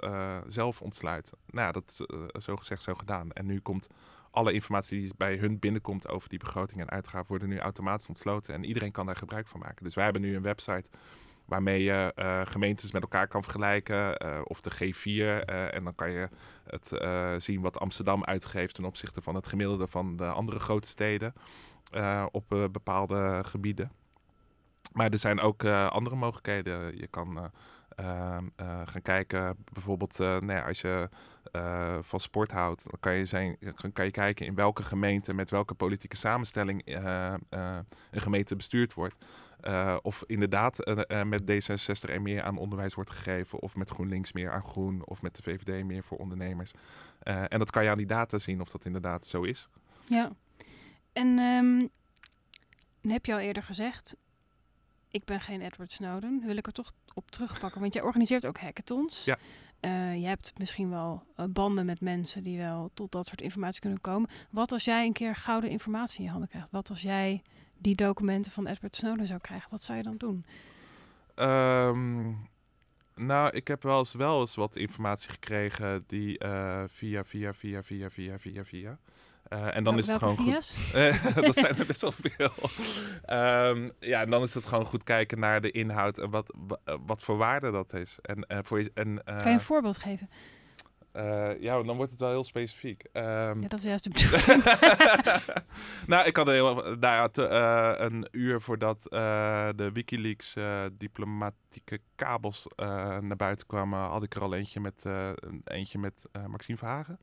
zelf 0.48 0.82
ontsluiten? 0.82 1.38
Nou 1.46 1.72
dat 1.72 2.06
is 2.32 2.44
zo 2.44 2.56
gezegd, 2.56 2.84
zo 2.84 2.94
gedaan. 2.94 3.32
En 3.32 3.46
nu 3.46 3.60
komt 3.60 3.88
alle 4.32 4.54
informatie 4.54 5.00
die 5.02 5.12
bij 5.18 5.38
hun 5.38 5.60
binnenkomt 5.60 6.08
over 6.08 6.30
die 6.30 6.40
begroting 6.40 6.82
en 6.82 6.90
uitgaven, 6.90 7.28
worden 7.28 7.50
nu 7.50 7.60
automatisch 7.60 8.08
ontsloten. 8.08 8.54
En 8.54 8.64
iedereen 8.64 8.92
kan 8.92 9.06
daar 9.06 9.16
gebruik 9.16 9.48
van 9.48 9.60
maken. 9.60 9.84
Dus 9.84 9.96
wij 9.96 10.04
hebben 10.04 10.22
nu 10.22 10.36
een 10.36 10.42
website 10.42 10.90
waarmee 11.46 11.84
je 11.84 12.12
gemeentes 12.48 12.92
met 12.92 13.02
elkaar 13.02 13.28
kan 13.28 13.44
vergelijken. 13.44 14.22
of 14.48 14.62
de 14.62 14.72
G4. 14.72 15.46
en 15.46 15.84
dan 15.84 15.96
kan 15.96 16.12
je 16.12 16.30
het 16.64 16.92
zien 17.44 17.62
wat 17.62 17.80
Amsterdam 17.80 18.24
uitgeeft 18.24 18.76
ten 18.76 18.86
opzichte 18.86 19.22
van 19.22 19.36
het 19.36 19.48
gemiddelde 19.48 19.88
van 19.88 20.18
de 20.18 20.26
andere 20.26 20.60
grote 20.60 20.88
steden 20.88 21.34
op 22.32 22.70
bepaalde 22.72 23.44
gebieden. 23.46 23.92
Maar 24.94 25.10
er 25.10 25.20
zijn 25.20 25.40
ook 25.40 25.64
uh, 25.64 25.90
andere 25.90 26.16
mogelijkheden. 26.16 26.98
Je 26.98 27.08
kan 27.08 27.38
uh, 27.38 27.44
uh, 27.44 27.50
gaan 28.86 29.02
kijken, 29.02 29.56
bijvoorbeeld, 29.74 30.18
nou 30.18 30.52
ja, 30.52 30.68
als 30.68 30.82
je 30.82 31.10
van 32.02 32.20
sport 32.20 32.52
houdt, 32.52 32.84
dan 32.84 33.00
kan 33.00 33.14
je, 33.14 33.26
zijn, 33.26 33.58
kan 33.94 34.06
je 34.06 34.12
kijken 34.12 34.46
in 34.46 34.56
welke 34.56 34.84
gemeente, 34.84 35.34
met 35.34 35.50
welke 35.50 35.74
politieke 35.74 36.16
samenstelling 36.16 36.82
een 36.86 38.22
gemeente 38.22 38.56
bestuurd 38.56 38.94
wordt. 38.94 39.26
of 40.02 40.24
inderdaad 40.26 40.78
met 41.24 41.42
D66 41.42 42.10
er 42.10 42.22
meer 42.22 42.44
aan 42.44 42.58
onderwijs 42.58 42.94
wordt 42.94 43.12
gegeven, 43.12 43.60
of 43.60 43.76
met 43.76 43.90
GroenLinks 43.90 44.34
meer 44.34 44.52
aan 44.52 44.64
groen, 44.64 45.06
of 45.06 45.22
met 45.22 45.36
de 45.36 45.42
VVD 45.42 45.84
meer 45.84 46.04
voor 46.04 46.18
ondernemers. 46.18 46.72
en 47.24 47.60
dat 47.60 47.72
kan 47.72 47.84
je 47.84 47.90
aan 47.90 47.98
die 47.98 48.06
data 48.06 48.38
zien 48.38 48.62
of 48.62 48.70
dat 48.70 48.86
inderdaad 48.86 49.26
zo 49.26 49.42
is. 49.42 49.70
Ja, 50.04 50.32
en 51.14 51.40
um, 51.40 51.90
heb 53.12 53.26
je 53.26 53.34
al 53.34 53.40
eerder 53.40 53.64
gezegd, 53.64 54.16
ik 55.12 55.26
ben 55.26 55.42
geen 55.42 55.62
Edward 55.62 55.92
Snowden. 55.92 56.42
Wil 56.46 56.58
ik 56.58 56.68
er 56.68 56.74
toch 56.74 56.92
op 57.14 57.32
terugpakken. 57.32 57.82
Want 57.82 57.94
jij 57.94 58.04
organiseert 58.04 58.46
ook 58.46 58.60
hackathons. 58.60 59.26
Ja. 59.26 59.38
Uh, 59.82 60.22
je 60.22 60.26
hebt 60.28 60.54
misschien 60.58 60.90
wel 60.90 61.24
uh, 61.38 61.46
banden 61.46 61.86
met 61.86 62.02
mensen 62.02 62.44
die 62.44 62.58
wel 62.58 62.92
tot 62.94 63.12
dat 63.12 63.28
soort 63.28 63.42
informatie 63.42 63.82
kunnen 63.82 64.02
komen. 64.02 64.30
Wat 64.50 64.72
als 64.72 64.86
jij 64.86 65.06
een 65.06 65.14
keer 65.14 65.36
gouden 65.36 65.70
informatie 65.70 66.20
in 66.20 66.26
je 66.26 66.30
handen 66.30 66.50
krijgt? 66.50 66.68
Wat 66.72 66.90
als 66.90 67.02
jij 67.02 67.42
die 67.78 67.96
documenten 67.96 68.52
van 68.52 68.68
Edward 68.68 68.96
Snowden 68.96 69.28
zou 69.28 69.40
krijgen? 69.40 69.72
Wat 69.72 69.82
zou 69.82 69.98
je 69.98 70.04
dan 70.04 70.18
doen? 70.18 70.46
Um, 71.36 72.50
nou, 73.16 73.50
ik 73.50 73.68
heb 73.68 73.84
wel 73.84 73.98
eens, 74.00 74.14
wel 74.14 74.40
eens 74.40 74.56
wat 74.56 74.76
informatie 74.76 75.30
gekregen 75.30 76.04
die 76.08 76.44
uh, 76.44 76.84
via, 76.88 77.24
via, 77.24 77.54
via, 77.54 77.84
via, 77.84 78.10
via, 78.10 78.40
via, 78.40 78.66
via. 78.66 79.00
Uh, 79.54 79.76
en 79.76 79.84
dan 79.84 79.98
is 79.98 80.08
het 80.08 80.18
gewoon 80.18 80.38
goed. 80.38 80.82
dat 81.46 81.56
zijn 81.56 81.78
er 81.78 81.86
best 81.86 82.02
wel 82.02 82.12
veel. 82.12 82.52
um, 83.70 83.92
ja, 84.00 84.22
en 84.22 84.30
dan 84.30 84.44
is 84.44 84.54
het 84.54 84.66
gewoon 84.66 84.86
goed 84.86 85.04
kijken 85.04 85.40
naar 85.40 85.62
de 85.62 85.72
inhoud 85.72 86.18
en 86.18 86.30
wat, 86.30 86.54
wat 87.06 87.22
voor 87.22 87.38
waarde 87.38 87.72
dat 87.72 87.94
is. 87.94 88.18
En, 88.22 88.46
uh, 88.48 88.58
voor 88.62 88.80
je, 88.80 88.92
en, 88.94 89.22
kan 89.26 89.44
je 89.44 89.50
een 89.50 89.62
voorbeeld 89.62 89.98
geven? 89.98 90.30
Uh, 91.14 91.62
ja, 91.62 91.84
dan 91.84 91.96
wordt 91.96 92.12
het 92.12 92.20
wel 92.20 92.30
heel 92.30 92.44
specifiek. 92.44 93.04
Um, 93.14 93.24
ja, 93.62 93.68
dat 93.68 93.80
is 93.80 93.84
juist 93.84 94.04
de 94.04 94.10
bedoeling. 94.10 94.64
nou, 96.08 96.28
ik 96.28 96.36
had 96.36 96.48
een, 96.48 96.54
heel, 96.54 96.76
nou 96.76 97.00
ja, 97.00 97.30
uh, 97.36 98.06
een 98.06 98.28
uur 98.32 98.62
voordat 98.62 99.06
uh, 99.10 99.70
de 99.76 99.92
Wikileaks 99.92 100.56
diplomatieke 100.94 102.00
kabels 102.16 102.68
naar 103.20 103.36
buiten 103.36 103.68
kwamen, 103.68 104.00
had 104.00 104.24
ik 104.24 104.36
er 104.36 104.42
al 104.42 104.54
eentje 104.54 104.80
met, 104.80 105.06
eentje 105.64 106.00
met 106.00 106.26
Maxime 106.48 106.78
Verhagen 106.78 107.20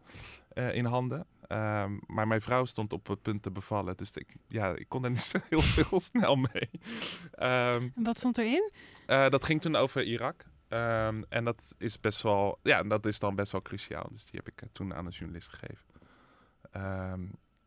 in 0.73 0.85
handen. 0.85 1.27
Um, 1.49 2.01
maar 2.07 2.27
mijn 2.27 2.43
vrouw 2.43 2.65
stond 2.65 2.93
op 2.93 3.07
het 3.07 3.23
punt 3.23 3.43
te 3.43 3.51
bevallen. 3.51 3.97
Dus 3.97 4.13
ik, 4.13 4.37
ja, 4.49 4.75
ik 4.75 4.89
kon 4.89 5.05
er 5.05 5.11
niet 5.11 5.21
zo 5.35 5.39
heel 5.49 5.61
veel 5.61 6.01
snel 6.01 6.37
mee. 6.37 6.71
Um, 7.75 7.93
wat 7.95 8.19
stond 8.19 8.39
erin? 8.39 8.73
Uh, 9.07 9.29
dat 9.29 9.45
ging 9.45 9.61
toen 9.61 9.77
over 9.77 10.03
Irak. 10.03 10.45
Um, 10.69 11.25
en 11.29 11.45
dat 11.45 11.75
is 11.79 12.01
best 12.01 12.23
wel, 12.23 12.59
ja, 12.63 12.83
dat 12.83 13.07
is 13.07 13.19
dan 13.19 13.35
best 13.35 13.53
wel 13.53 13.63
cruciaal. 13.63 14.09
Dus 14.11 14.25
die 14.25 14.41
heb 14.45 14.49
ik 14.49 14.63
uh, 14.63 14.69
toen 14.73 14.95
aan 14.95 15.07
een 15.07 15.13
journalist 15.13 15.49
gegeven. 15.49 15.85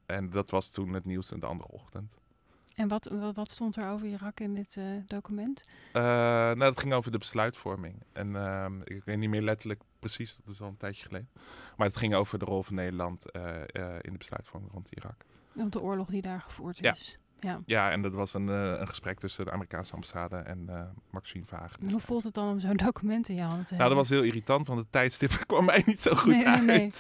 en 0.06 0.30
dat 0.30 0.50
was 0.50 0.70
toen 0.70 0.94
het 0.94 1.06
nieuws 1.06 1.28
de 1.28 1.46
andere 1.46 1.70
ochtend. 1.70 2.18
En 2.76 2.88
wat, 2.88 3.12
wat, 3.34 3.52
stond 3.52 3.76
er 3.76 3.90
over 3.90 4.08
Irak 4.08 4.40
in 4.40 4.54
dit 4.54 4.76
uh, 4.76 4.86
document? 5.06 5.64
Uh, 5.94 6.02
nou, 6.04 6.58
dat 6.58 6.80
ging 6.80 6.94
over 6.94 7.12
de 7.12 7.18
besluitvorming. 7.18 8.04
En 8.14 8.36
ik 8.84 9.04
weet 9.04 9.18
niet 9.18 9.30
meer 9.30 9.42
letterlijk 9.42 9.82
precies, 10.00 10.36
dat 10.36 10.54
is 10.54 10.62
al 10.62 10.68
een 10.68 10.78
tijdje 10.78 11.06
geleden. 11.06 11.30
Maar 11.78 11.88
het 11.88 11.98
ging 11.98 12.16
over 12.16 12.40
de 12.40 12.46
rol 12.46 12.64
van 12.64 12.76
Nederland 12.76 13.26
uh, 13.36 13.44
in 14.02 14.12
de 14.12 14.18
besluitvorming 14.18 14.72
rond 14.72 14.88
Irak. 14.90 15.26
Rond 15.56 15.74
de 15.74 15.82
oorlog 15.82 16.08
die 16.08 16.22
daar 16.22 16.42
gevoerd 16.42 16.84
is. 16.84 17.18
Ja. 17.40 17.62
ja, 17.66 17.92
en 17.92 18.02
dat 18.02 18.14
was 18.14 18.34
een, 18.34 18.48
een 18.48 18.88
gesprek 18.88 19.20
tussen 19.20 19.46
de 19.46 19.52
Amerikaanse 19.52 19.94
ambassade 19.94 20.36
en 20.36 20.70
Maxime 21.12 21.46
Vagen. 21.46 21.90
Hoe 21.92 22.00
voelt 22.00 22.24
het 22.24 22.34
dan 22.34 22.50
om 22.50 22.60
zo'n 22.60 22.76
document 22.76 23.30
in 23.30 23.36
je 23.36 23.42
handen 23.42 23.66
te 23.66 23.76
nou, 23.76 23.88
dat 23.88 23.98
was 23.98 24.10
heel 24.10 24.24
irritant, 24.24 24.68
want 24.68 24.80
het 24.80 24.92
tijdstip 24.92 25.32
kwam 25.48 25.66
mij 25.66 25.84
niet 25.86 26.02
zo 26.02 26.16
goed 26.16 26.34
nee, 26.34 26.48
uit. 26.48 26.66
Nee, 26.66 26.78
nee. 26.78 26.92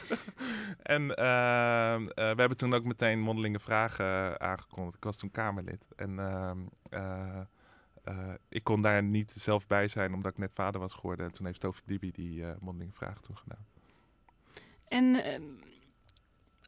en 0.97 1.01
uh, 1.01 1.95
uh, 1.99 2.15
we 2.15 2.39
hebben 2.39 2.57
toen 2.57 2.73
ook 2.73 2.83
meteen 2.83 3.19
mondelinge 3.19 3.59
vragen 3.59 4.39
aangekondigd. 4.41 4.95
Ik 4.95 5.03
was 5.03 5.17
toen 5.17 5.31
Kamerlid. 5.31 5.87
En 5.95 6.11
uh, 6.11 6.51
ik 8.49 8.63
kon 8.63 8.81
daar 8.81 9.03
niet 9.03 9.31
zelf 9.31 9.67
bij 9.67 9.87
zijn, 9.87 10.13
omdat 10.13 10.31
ik 10.31 10.37
net 10.37 10.51
vader 10.53 10.79
was 10.81 10.93
geworden. 10.93 11.25
En 11.25 11.31
toen 11.31 11.45
heeft 11.45 11.59
Tovik 11.59 11.81
Dibi 11.85 12.11
die 12.11 12.43
mondelinge 12.59 12.93
vragen 12.93 13.21
toen 13.21 13.37
gedaan. 13.37 13.65
En 14.87 15.23
ehm, 15.23 15.43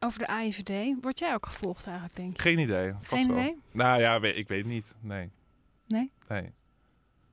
over 0.00 0.18
de 0.18 0.26
AIVD. 0.26 0.94
Word 1.02 1.18
jij 1.18 1.34
ook 1.34 1.46
gevolgd 1.46 1.86
eigenlijk, 1.86 2.16
denk 2.16 2.36
je? 2.36 2.42
Geen 2.42 2.58
idee. 2.58 2.92
Vast 2.92 3.08
Geen 3.08 3.28
wel. 3.28 3.38
idee? 3.38 3.60
Nou 3.72 4.00
ja, 4.00 4.22
ik 4.22 4.48
weet 4.48 4.64
niet. 4.66 4.94
Nee. 5.00 5.30
Nee? 5.86 6.12
Nee. 6.28 6.50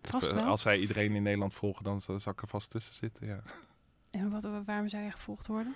Vast 0.01 0.27
Eh, 0.27 0.33
wel. 0.35 0.45
Als 0.45 0.61
zij 0.61 0.79
iedereen 0.79 1.15
in 1.15 1.23
Nederland 1.23 1.53
volgen, 1.53 1.83
dan 1.83 2.01
zal 2.01 2.15
ik 2.31 2.41
er 2.41 2.47
vast 2.47 2.69
tussen 2.71 2.93
zitten, 2.95 3.27
ja. 3.27 3.39
En 4.09 4.29
wat, 4.29 4.47
waarom 4.65 4.89
zou 4.89 5.03
je 5.03 5.11
gevolgd 5.11 5.47
worden? 5.47 5.73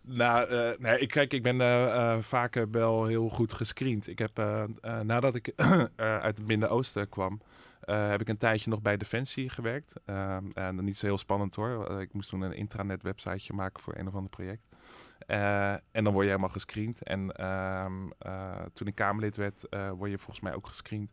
Nou, 0.00 0.48
eh, 0.48 0.78
nee, 0.78 0.98
ik, 0.98 1.08
kijk, 1.08 1.32
ik 1.32 1.42
ben 1.42 1.60
eh 1.60 2.12
eh, 2.14 2.22
vaak 2.22 2.56
eh, 2.56 2.62
wel 2.70 3.06
heel 3.06 3.28
goed 3.28 3.52
gescreend. 3.52 4.06
Ik 4.06 4.18
heb, 4.18 4.38
eh, 4.38 4.62
eh, 4.80 5.00
nadat 5.00 5.34
ik 5.34 5.46
eh, 5.48 5.78
uit 5.96 6.38
het 6.38 6.46
Midden-Oosten 6.46 7.08
kwam, 7.08 7.40
eh, 7.80 8.08
heb 8.08 8.20
ik 8.20 8.28
een 8.28 8.36
tijdje 8.36 8.70
nog 8.70 8.82
bij 8.82 8.96
Defensie 8.96 9.50
gewerkt. 9.50 9.92
Ehm, 10.04 10.50
en 10.54 10.84
niet 10.84 10.98
zo 10.98 11.06
heel 11.06 11.18
spannend 11.18 11.54
hoor. 11.54 11.86
Eh, 11.86 12.00
ik 12.00 12.12
moest 12.12 12.28
toen 12.28 12.40
een 12.40 12.52
intranet 12.56 13.02
websiteje 13.02 13.52
maken 13.52 13.82
voor 13.82 13.96
een 13.96 14.08
of 14.08 14.14
ander 14.14 14.30
project. 14.30 14.62
Eh, 15.18 15.72
en 15.72 16.04
dan 16.04 16.12
word 16.12 16.24
je 16.24 16.30
helemaal 16.30 16.50
gescreend. 16.50 17.02
En 17.02 17.32
ehm, 17.32 18.10
eh, 18.18 18.62
toen 18.72 18.86
ik 18.86 18.94
Kamerlid 18.94 19.36
werd, 19.36 19.68
eh, 19.68 19.90
word 19.90 20.10
je 20.10 20.18
volgens 20.18 20.40
mij 20.40 20.54
ook 20.54 20.66
gescreend. 20.66 21.10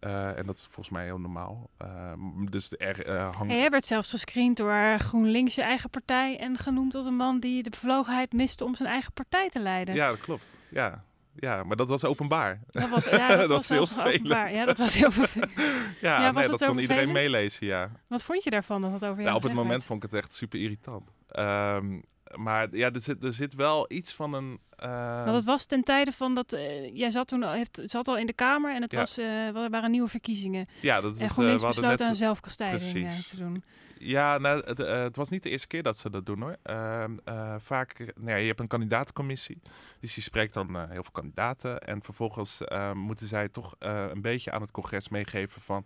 Eh, 0.00 0.38
en 0.38 0.46
dat 0.46 0.56
is 0.56 0.62
volgens 0.62 0.88
mij 0.88 1.04
heel 1.04 1.20
normaal. 1.20 1.70
Ehm, 1.78 2.44
dus 2.44 2.74
er 2.78 3.06
eh, 3.06 3.22
hangt... 3.36 3.52
En 3.52 3.58
jij 3.58 3.70
werd 3.70 3.86
zelfs 3.86 4.10
gescreend 4.10 4.56
door 4.56 4.98
GroenLinks, 4.98 5.54
je 5.54 5.62
eigen 5.62 5.90
partij, 5.90 6.38
en 6.38 6.58
genoemd 6.58 6.92
tot 6.92 7.06
een 7.06 7.16
man 7.16 7.40
die 7.40 7.62
de 7.62 7.70
bevlogenheid 7.70 8.32
miste 8.32 8.64
om 8.64 8.74
zijn 8.74 8.88
eigen 8.88 9.12
partij 9.12 9.48
te 9.48 9.60
leiden. 9.60 9.94
Ja, 9.94 10.08
dat 10.08 10.20
klopt. 10.20 10.44
Ja. 10.70 11.04
Ja, 11.36 11.62
maar 11.62 11.76
dat 11.76 11.88
was 11.88 12.04
openbaar. 12.04 12.60
Dat 12.70 12.88
was, 12.88 13.04
ja, 13.04 13.28
dat 13.36 13.38
Dat 13.38 13.48
was 13.48 13.60
is 13.62 13.68
heel 13.68 13.86
vervelend. 13.86 14.14
openbaar. 14.14 14.52
Ja, 14.52 14.64
dat 14.64 14.78
was 14.78 14.94
heel 14.94 15.10
vervelend. 15.10 15.52
Ja, 16.00 16.30
nee, 16.32 16.48
dat 16.48 16.64
kon 16.66 16.78
iedereen 16.78 17.12
meelezen, 17.12 17.66
ja. 17.66 17.90
Wat 18.08 18.22
vond 18.24 18.44
je 18.44 18.50
daarvan 18.50 18.82
dat 18.82 18.92
het 18.92 19.02
over 19.04 19.14
jou 19.14 19.24
Nou, 19.24 19.36
op 19.36 19.42
het 19.42 19.52
moment 19.52 19.70
werd? 19.70 19.84
vond 19.84 20.04
ik 20.04 20.10
het 20.10 20.20
echt 20.20 20.34
super 20.34 20.60
irritant. 20.60 21.10
Ehm, 21.28 21.98
maar 22.36 22.68
ja, 22.76 22.90
er 22.92 23.00
zit, 23.00 23.24
er 23.24 23.32
zit 23.32 23.54
wel 23.54 23.84
iets 23.92 24.12
van 24.14 24.32
een... 24.34 24.58
eh, 24.76 25.22
Want 25.24 25.34
het 25.36 25.44
was 25.44 25.64
ten 25.64 25.82
tijde 25.82 26.12
van 26.12 26.34
dat... 26.34 26.52
eh, 26.52 26.96
jij 26.96 27.10
zat 27.10 27.28
toen 27.28 27.42
al, 27.42 27.52
hebt, 27.52 27.80
zat 27.84 28.08
al 28.08 28.16
in 28.18 28.26
de 28.26 28.32
Kamer 28.32 28.74
en 28.74 28.82
het 28.82 28.92
Ja. 28.92 28.98
was, 28.98 29.18
eh, 29.18 29.56
er 29.56 29.70
waren 29.70 29.90
nieuwe 29.90 30.08
verkiezingen. 30.08 30.66
ja, 30.80 31.00
dat 31.00 31.14
is, 31.14 31.20
en 31.20 31.26
eh, 31.26 31.30
GroenLinks 31.32 31.62
we 31.62 31.68
besloot 31.68 31.90
net- 31.90 32.00
aan 32.00 32.14
zelfkastijding 32.14 33.10
te 33.22 33.36
doen. 33.36 33.64
Ja, 33.98 34.38
nou, 34.38 34.62
het, 34.64 34.78
het 34.78 35.16
was 35.16 35.28
niet 35.28 35.42
de 35.42 35.50
eerste 35.50 35.66
keer 35.66 35.82
dat 35.82 35.98
ze 35.98 36.10
dat 36.10 36.26
doen 36.26 36.40
hoor. 36.40 36.56
Ehm, 36.62 37.12
eh, 37.24 37.54
vaak, 37.58 37.92
eh, 37.98 38.06
nou 38.14 38.28
ja, 38.30 38.36
je 38.36 38.46
hebt 38.46 38.60
een 38.60 38.66
kandidatencommissie. 38.66 39.60
Dus 40.00 40.14
je 40.14 40.20
spreekt 40.20 40.54
dan 40.54 40.76
heel 40.76 41.02
veel 41.02 41.12
kandidaten. 41.12 41.78
En 41.80 42.02
vervolgens 42.02 42.64
eh, 42.64 42.92
moeten 42.92 43.26
zij 43.26 43.48
toch 43.48 43.74
een 43.78 44.20
beetje 44.20 44.50
aan 44.50 44.60
het 44.60 44.70
congres 44.70 45.08
meegeven 45.08 45.62
van 45.62 45.84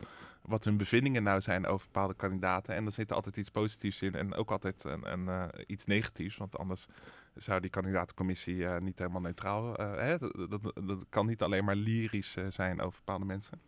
wat 0.49 0.65
hun 0.65 0.77
bevindingen 0.77 1.23
nou 1.23 1.41
zijn 1.41 1.67
over 1.67 1.87
bepaalde 1.87 2.15
kandidaten. 2.15 2.75
En 2.75 2.87
er 2.87 2.93
zit 2.93 3.13
altijd 3.13 3.37
iets 3.37 3.51
positiefs 3.51 4.03
in 4.03 4.15
en 4.15 4.35
ook 4.35 4.51
altijd 4.51 4.85
een, 4.85 5.13
een, 5.13 5.29
eh, 5.29 5.65
iets 5.67 5.85
negatiefs. 5.85 6.37
Want 6.37 6.59
anders 6.59 6.87
zou 7.35 7.61
die 7.61 7.71
kandidatencommissie 7.71 8.67
eh, 8.67 8.81
niet 8.81 8.99
helemaal 8.99 9.21
neutraal... 9.21 9.77
eh, 9.77 9.95
hè? 9.95 10.19
Dat, 10.19 10.51
dat, 10.51 10.73
dat 10.87 11.05
kan 11.09 11.27
niet 11.27 11.43
alleen 11.43 11.65
maar 11.65 11.77
lyrisch 11.77 12.37
zijn 12.49 12.81
over 12.81 12.99
bepaalde 13.05 13.25
mensen. 13.25 13.61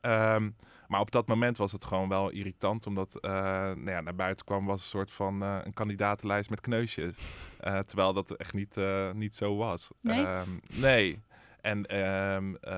Ehm, 0.00 0.50
maar 0.88 1.00
op 1.00 1.10
dat 1.10 1.26
moment 1.26 1.56
was 1.56 1.72
het 1.72 1.84
gewoon 1.84 2.08
wel 2.08 2.30
irritant, 2.30 2.86
omdat 2.86 3.18
nou 3.22 3.90
ja, 3.90 4.00
naar 4.00 4.14
buiten 4.14 4.44
kwam 4.44 4.66
was 4.66 4.80
een 4.80 4.88
soort 4.88 5.10
van 5.10 5.40
een 5.40 5.72
kandidatenlijst 5.72 6.50
met 6.50 6.60
kneusjes. 6.60 7.16
Terwijl 7.60 8.12
dat 8.12 8.30
echt 8.30 8.54
niet, 8.54 8.76
niet 9.14 9.34
zo 9.34 9.56
was. 9.56 9.90
Nee? 10.00 10.24
Ehm, 10.24 10.48
nee. 10.68 11.22
En 11.60 11.86
ehm, 11.86 12.54
eh, 12.54 12.72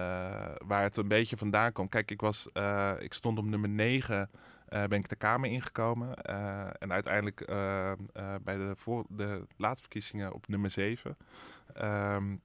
waar 0.66 0.83
het 0.83 0.97
een 0.97 1.09
beetje 1.09 1.37
vandaan 1.37 1.73
kwam. 1.73 1.88
Kijk, 1.88 2.11
ik, 2.11 2.21
was, 2.21 2.49
eh, 2.53 2.92
ik 2.99 3.12
stond 3.12 3.38
op 3.38 3.45
nummer 3.45 3.68
9. 3.68 4.31
eh, 4.66 4.85
ben 4.85 4.99
ik 4.99 5.09
de 5.09 5.16
Kamer 5.16 5.51
ingekomen. 5.51 6.14
En 6.79 6.92
uiteindelijk 6.92 7.40
eh, 7.40 7.90
eh, 7.90 7.97
bij 8.42 8.57
de, 8.57 8.77
de 9.09 9.47
laatste 9.57 9.83
verkiezingen 9.83 10.33
op 10.33 10.49
nummer 10.49 10.71
7. 10.71 11.16
Ehm, 11.75 12.37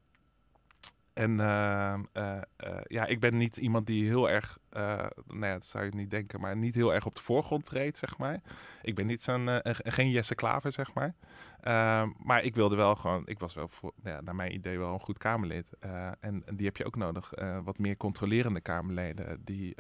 en 1.17 1.39
ehm, 1.39 2.03
eh, 2.13 2.37
eh, 2.55 2.77
ja, 2.83 3.05
ik 3.05 3.19
ben 3.19 3.37
niet 3.37 3.57
iemand 3.57 3.87
die 3.87 4.05
heel 4.07 4.29
erg, 4.29 4.57
eh 4.69 5.05
nou 5.27 5.45
ja, 5.45 5.53
dat 5.53 5.65
zou 5.65 5.85
je 5.85 5.91
niet 5.95 6.09
denken, 6.09 6.39
maar 6.41 6.57
niet 6.57 6.75
heel 6.75 6.93
erg 6.93 7.05
op 7.05 7.15
de 7.15 7.21
voorgrond 7.21 7.65
treedt, 7.65 7.97
zeg 7.97 8.17
maar. 8.17 8.41
Ik 8.81 8.95
ben 8.95 9.05
niet 9.07 9.21
zo'n, 9.21 9.47
een- 9.47 9.75
geen 9.83 10.09
Jesse 10.09 10.35
Klaver, 10.35 10.71
zeg 10.71 10.93
maar. 10.93 11.15
Ehm, 11.61 12.09
maar 12.17 12.43
ik 12.43 12.55
wilde 12.55 12.75
wel 12.75 12.95
gewoon, 12.95 13.21
ik 13.25 13.39
was 13.39 13.53
wel, 13.53 13.67
voor, 13.67 13.93
ja, 14.03 14.21
naar 14.21 14.35
mijn 14.35 14.53
idee, 14.53 14.77
wel 14.79 14.93
een 14.93 14.99
goed 14.99 15.17
Kamerlid. 15.17 15.69
En, 15.79 16.43
en 16.45 16.55
die 16.55 16.65
heb 16.65 16.77
je 16.77 16.85
ook 16.85 16.95
nodig. 16.95 17.31
Wat 17.63 17.77
meer 17.77 17.97
controlerende 17.97 18.61
Kamerleden, 18.61 19.41
die 19.43 19.75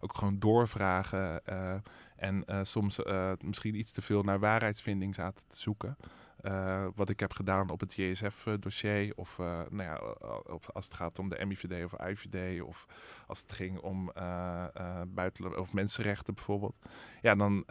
ook 0.00 0.16
gewoon 0.18 0.38
doorvragen. 0.38 1.42
en 2.16 2.44
soms 2.62 2.98
misschien 3.44 3.74
iets 3.74 3.92
te 3.92 4.02
veel 4.02 4.22
naar 4.22 4.38
waarheidsvinding 4.38 5.14
zaten 5.14 5.44
te 5.48 5.56
zoeken. 5.56 5.96
Eh, 6.44 6.86
wat 6.94 7.08
ik 7.08 7.20
heb 7.20 7.32
gedaan 7.32 7.70
op 7.70 7.80
het 7.80 7.94
JSF-dossier. 7.94 9.12
Of 9.16 9.38
eh, 9.38 9.60
nou 9.70 9.82
ja, 9.82 9.94
als 10.72 10.84
het 10.84 10.94
gaat 10.94 11.18
om 11.18 11.28
de 11.28 11.44
MIVD 11.46 11.84
of 11.84 11.92
IVD. 12.08 12.62
Of 12.62 12.86
als 13.26 13.40
het 13.40 13.52
ging 13.52 13.78
om 13.78 14.10
eh 14.14 14.64
eh 14.74 15.00
buitenland 15.08 15.56
of 15.56 15.72
mensenrechten 15.72 16.34
bijvoorbeeld. 16.34 16.74
Ja, 17.20 17.34
dan 17.34 17.64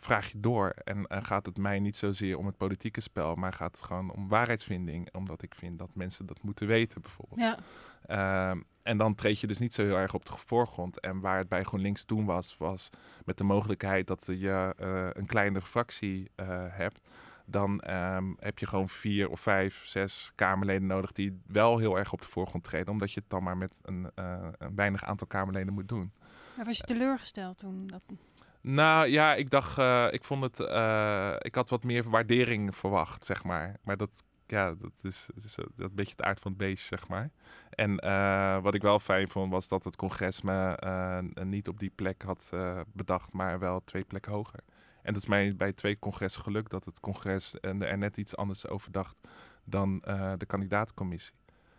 vraag 0.00 0.32
je 0.32 0.40
door. 0.40 0.68
En 0.68 1.06
gaat 1.08 1.46
het 1.46 1.58
mij 1.58 1.80
niet 1.80 1.96
zozeer 1.96 2.38
om 2.38 2.46
het 2.46 2.56
politieke 2.56 3.00
spel. 3.00 3.34
Maar 3.34 3.52
gaat 3.52 3.76
het 3.76 3.82
gewoon 3.82 4.12
om 4.12 4.28
waarheidsvinding. 4.28 5.14
Omdat 5.14 5.42
ik 5.42 5.54
vind 5.54 5.78
dat 5.78 5.94
mensen 5.94 6.26
dat 6.26 6.42
moeten 6.42 6.66
weten 6.66 7.00
bijvoorbeeld. 7.00 7.40
Ja, 7.40 7.58
Ehm, 8.06 8.60
en 8.82 8.96
dan 8.96 9.14
treed 9.14 9.40
je 9.40 9.46
dus 9.46 9.58
niet 9.58 9.74
zo 9.74 9.82
heel 9.82 9.96
erg 9.96 10.14
op 10.14 10.24
de 10.24 10.32
voorgrond. 10.46 11.00
En 11.00 11.20
waar 11.20 11.38
het 11.38 11.48
bij 11.48 11.64
GroenLinks 11.64 12.04
toen 12.04 12.24
was, 12.24 12.56
was 12.58 12.90
met 13.24 13.38
de 13.38 13.44
mogelijkheid 13.44 14.06
dat 14.06 14.24
je 14.26 14.74
een 15.14 15.26
kleinere 15.26 15.64
fractie 15.64 16.30
hebt. 16.68 17.00
Dan 17.46 17.80
ehm, 17.80 18.32
heb 18.38 18.58
je 18.58 18.66
gewoon 18.66 18.88
vier 18.88 19.30
of 19.30 19.40
vijf, 19.40 19.82
zes 19.86 20.32
Kamerleden 20.34 20.86
nodig 20.86 21.12
die 21.12 21.40
wel 21.46 21.78
heel 21.78 21.98
erg 21.98 22.12
op 22.12 22.20
de 22.20 22.26
voorgrond 22.26 22.64
treden. 22.64 22.92
Omdat 22.92 23.12
je 23.12 23.20
het 23.20 23.30
dan 23.30 23.42
maar 23.42 23.56
met 23.56 23.78
een, 23.82 24.10
eh, 24.14 24.48
een 24.58 24.74
weinig 24.74 25.04
aantal 25.04 25.26
Kamerleden 25.26 25.72
moet 25.72 25.88
doen. 25.88 26.12
maar 26.56 26.64
was 26.64 26.76
je 26.76 26.82
teleurgesteld 26.82 27.58
toen? 27.58 27.86
Dat... 27.86 28.02
Nou 28.60 29.06
ja, 29.06 29.34
ik 29.34 29.50
dacht, 29.50 29.78
eh, 29.78 30.06
ik 30.10 30.24
vond 30.24 30.42
het, 30.42 30.60
eh, 30.60 31.34
ik 31.38 31.54
had 31.54 31.68
wat 31.68 31.84
meer 31.84 32.10
waardering 32.10 32.76
verwacht, 32.76 33.24
zeg 33.24 33.44
maar. 33.44 33.76
Maar 33.82 33.96
dat, 33.96 34.24
ja, 34.46 34.74
dat 34.74 34.98
is, 35.02 35.28
dat 35.34 35.44
is 35.44 35.56
een 35.56 35.94
beetje 35.94 36.14
het 36.16 36.22
aard 36.22 36.40
van 36.40 36.50
het 36.50 36.60
beest, 36.60 36.86
zeg 36.86 37.08
maar. 37.08 37.30
En 37.70 37.94
wat 38.62 38.74
ik 38.74 38.82
wel 38.82 38.98
fijn 38.98 39.28
vond, 39.28 39.52
was 39.52 39.68
dat 39.68 39.84
het 39.84 39.96
congres 39.96 40.42
me 40.42 41.30
niet 41.44 41.68
op 41.68 41.78
die 41.78 41.92
plek 41.94 42.22
had 42.22 42.50
bedacht, 42.92 43.32
maar 43.32 43.58
wel 43.58 43.84
twee 43.84 44.04
plekken 44.04 44.32
hoger. 44.32 44.60
En 45.02 45.12
dat 45.12 45.22
is 45.22 45.28
mij 45.28 45.56
bij 45.56 45.72
twee 45.72 45.98
congressen 45.98 46.42
gelukt, 46.42 46.70
dat 46.70 46.84
het 46.84 47.00
congres 47.00 47.60
en 47.60 47.82
er 47.82 47.98
net 47.98 48.16
iets 48.16 48.36
anders 48.36 48.66
over 48.68 48.92
dacht 48.92 49.16
dan 49.64 50.02
eh, 50.02 50.32
de 50.36 50.46
kandidaatcommissie. 50.46 51.34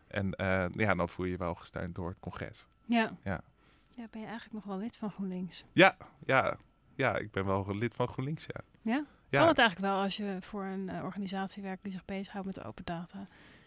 En 0.07 0.33
eh, 0.35 0.65
ja, 0.75 0.95
dan 0.95 1.09
voel 1.09 1.25
je 1.25 1.31
je 1.31 1.37
wel 1.37 1.55
gesteund 1.55 1.95
door 1.95 2.09
het 2.09 2.19
congres. 2.19 2.67
Ja. 2.85 3.17
Ja. 3.23 3.41
ja. 3.89 4.07
Ben 4.11 4.21
je 4.21 4.27
eigenlijk 4.27 4.53
nog 4.53 4.63
wel 4.63 4.77
lid 4.77 4.97
van 4.97 5.11
GroenLinks? 5.11 5.63
Ja, 5.71 5.97
ja, 6.25 6.57
ja, 6.95 7.17
ik 7.17 7.31
ben 7.31 7.45
wel 7.45 7.75
lid 7.75 7.95
van 7.95 8.07
GroenLinks, 8.07 8.45
ja. 8.45 8.61
Ja? 8.81 9.05
Ja. 9.29 9.39
Kan 9.39 9.47
het 9.47 9.57
eigenlijk 9.59 9.93
wel 9.93 10.01
als 10.03 10.17
je 10.17 10.37
voor 10.39 10.63
een 10.63 10.89
eh, 10.89 11.03
organisatie 11.03 11.63
werkt 11.63 11.83
die 11.83 11.91
zich 11.91 12.05
bezighoudt 12.05 12.45
met 12.45 12.63
open 12.63 12.85
data? 12.85 13.25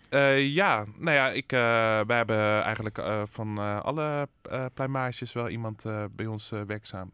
Eh, 0.08 0.54
ja, 0.54 0.84
nou 0.96 1.16
ja, 1.16 1.30
ik, 1.30 1.52
eh, 1.52 1.58
wij 2.06 2.16
hebben 2.16 2.62
eigenlijk 2.62 2.98
eh, 2.98 3.22
van 3.30 3.58
eh, 3.58 3.80
alle 3.80 4.28
eh 4.42 4.64
pluimages 4.74 5.32
wel 5.32 5.48
iemand 5.48 5.84
eh, 5.84 6.04
bij 6.10 6.26
ons 6.26 6.52
eh, 6.52 6.60
werkzaam. 6.60 7.10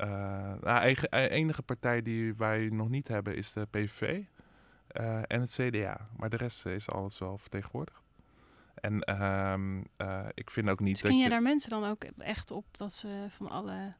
Uh, 0.00 0.08
nou, 0.08 0.62
eigen, 0.62 1.08
eh, 1.08 1.30
enige 1.30 1.62
partij 1.62 2.02
die 2.02 2.34
wij 2.34 2.68
nog 2.72 2.88
niet 2.88 3.08
hebben 3.08 3.36
is 3.36 3.52
de 3.52 3.66
PVV 3.70 4.20
eh, 4.86 5.16
en 5.26 5.40
het 5.40 5.50
CDA. 5.60 6.08
Maar 6.16 6.30
de 6.30 6.36
rest 6.36 6.66
is 6.66 6.90
alles 6.90 7.18
wel 7.18 7.38
vertegenwoordigd. 7.38 8.00
En 8.74 9.00
ehm, 9.00 9.82
eh, 9.96 10.20
ik 10.34 10.50
vind 10.50 10.68
ook 10.68 10.80
niet 10.80 11.02
dat 11.02 11.10
je 11.12 11.16
je... 11.16 11.28
daar 11.28 11.42
mensen 11.42 11.70
dan 11.70 11.84
ook 11.84 12.04
echt 12.18 12.50
op 12.50 12.64
dat 12.76 12.92
ze 12.94 13.26
van 13.28 13.48
alle... 13.48 13.94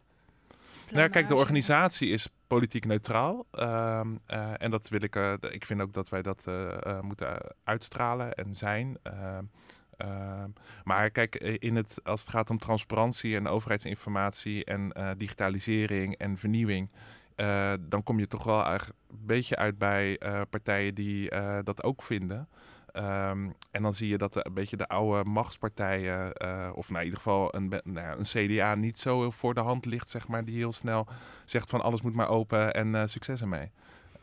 Nou, 0.91 1.09
kijk, 1.09 1.29
de 1.29 1.35
organisatie 1.35 2.09
is 2.11 2.29
politiek 2.47 2.85
neutraal. 2.85 3.47
Ehm, 3.51 4.17
eh, 4.27 4.53
en 4.63 4.71
dat 4.71 4.89
wil 4.89 5.03
ik. 5.03 5.17
eh, 5.17 5.33
d- 5.33 5.45
ik 5.55 5.65
vind 5.65 5.81
ook 5.81 5.93
dat 5.93 6.09
wij 6.09 6.23
dat 6.23 6.47
eh, 6.47 6.83
eh, 6.87 7.01
moeten 7.01 7.39
uitstralen 7.65 8.35
en 8.35 8.57
zijn. 8.57 8.97
Ehm, 9.97 10.51
maar 10.85 11.11
kijk, 11.11 11.35
in 11.37 11.77
het, 11.77 12.01
als 12.05 12.21
het 12.21 12.31
gaat 12.31 12.51
om 12.51 12.59
transparantie 12.59 13.37
en 13.37 13.49
overheidsinformatie 13.49 14.65
en 14.65 14.93
eh, 14.93 15.11
digitalisering 15.17 16.17
en 16.17 16.39
vernieuwing. 16.39 16.91
eh, 17.37 17.73
dan 17.81 18.03
kom 18.03 18.19
je 18.19 18.27
toch 18.27 18.45
wel 18.45 18.67
een 18.67 18.81
beetje 19.09 19.57
uit 19.57 19.79
bij 19.79 20.19
eh, 20.19 20.41
partijen 20.51 20.95
die 20.95 21.31
dat 21.65 21.83
ook 21.83 22.03
vinden. 22.03 22.49
Ehm, 22.93 23.51
en 23.71 23.83
dan 23.83 23.95
zie 23.95 24.09
je 24.09 24.19
dat 24.19 24.47
een 24.47 24.55
beetje 24.55 24.77
de 24.77 24.89
oude 24.89 25.29
machtspartijen, 25.31 26.29
of 26.77 26.89
nou, 26.89 26.99
in 26.99 27.05
ieder 27.05 27.19
geval 27.19 27.55
een, 27.55 27.81
nou, 27.85 28.19
een 28.19 28.25
CDA 28.49 28.75
niet 28.75 28.99
zo 28.99 29.31
voor 29.31 29.55
de 29.55 29.61
hand 29.61 29.87
ligt, 29.87 30.09
zeg 30.09 30.29
maar, 30.29 30.45
die 30.45 30.57
heel 30.57 30.73
snel 30.73 31.07
zegt 31.45 31.71
van 31.71 31.81
alles 31.81 32.03
moet 32.03 32.15
maar 32.15 32.29
open 32.29 32.75
en 32.75 33.09
succes 33.09 33.41
ermee. 33.41 33.71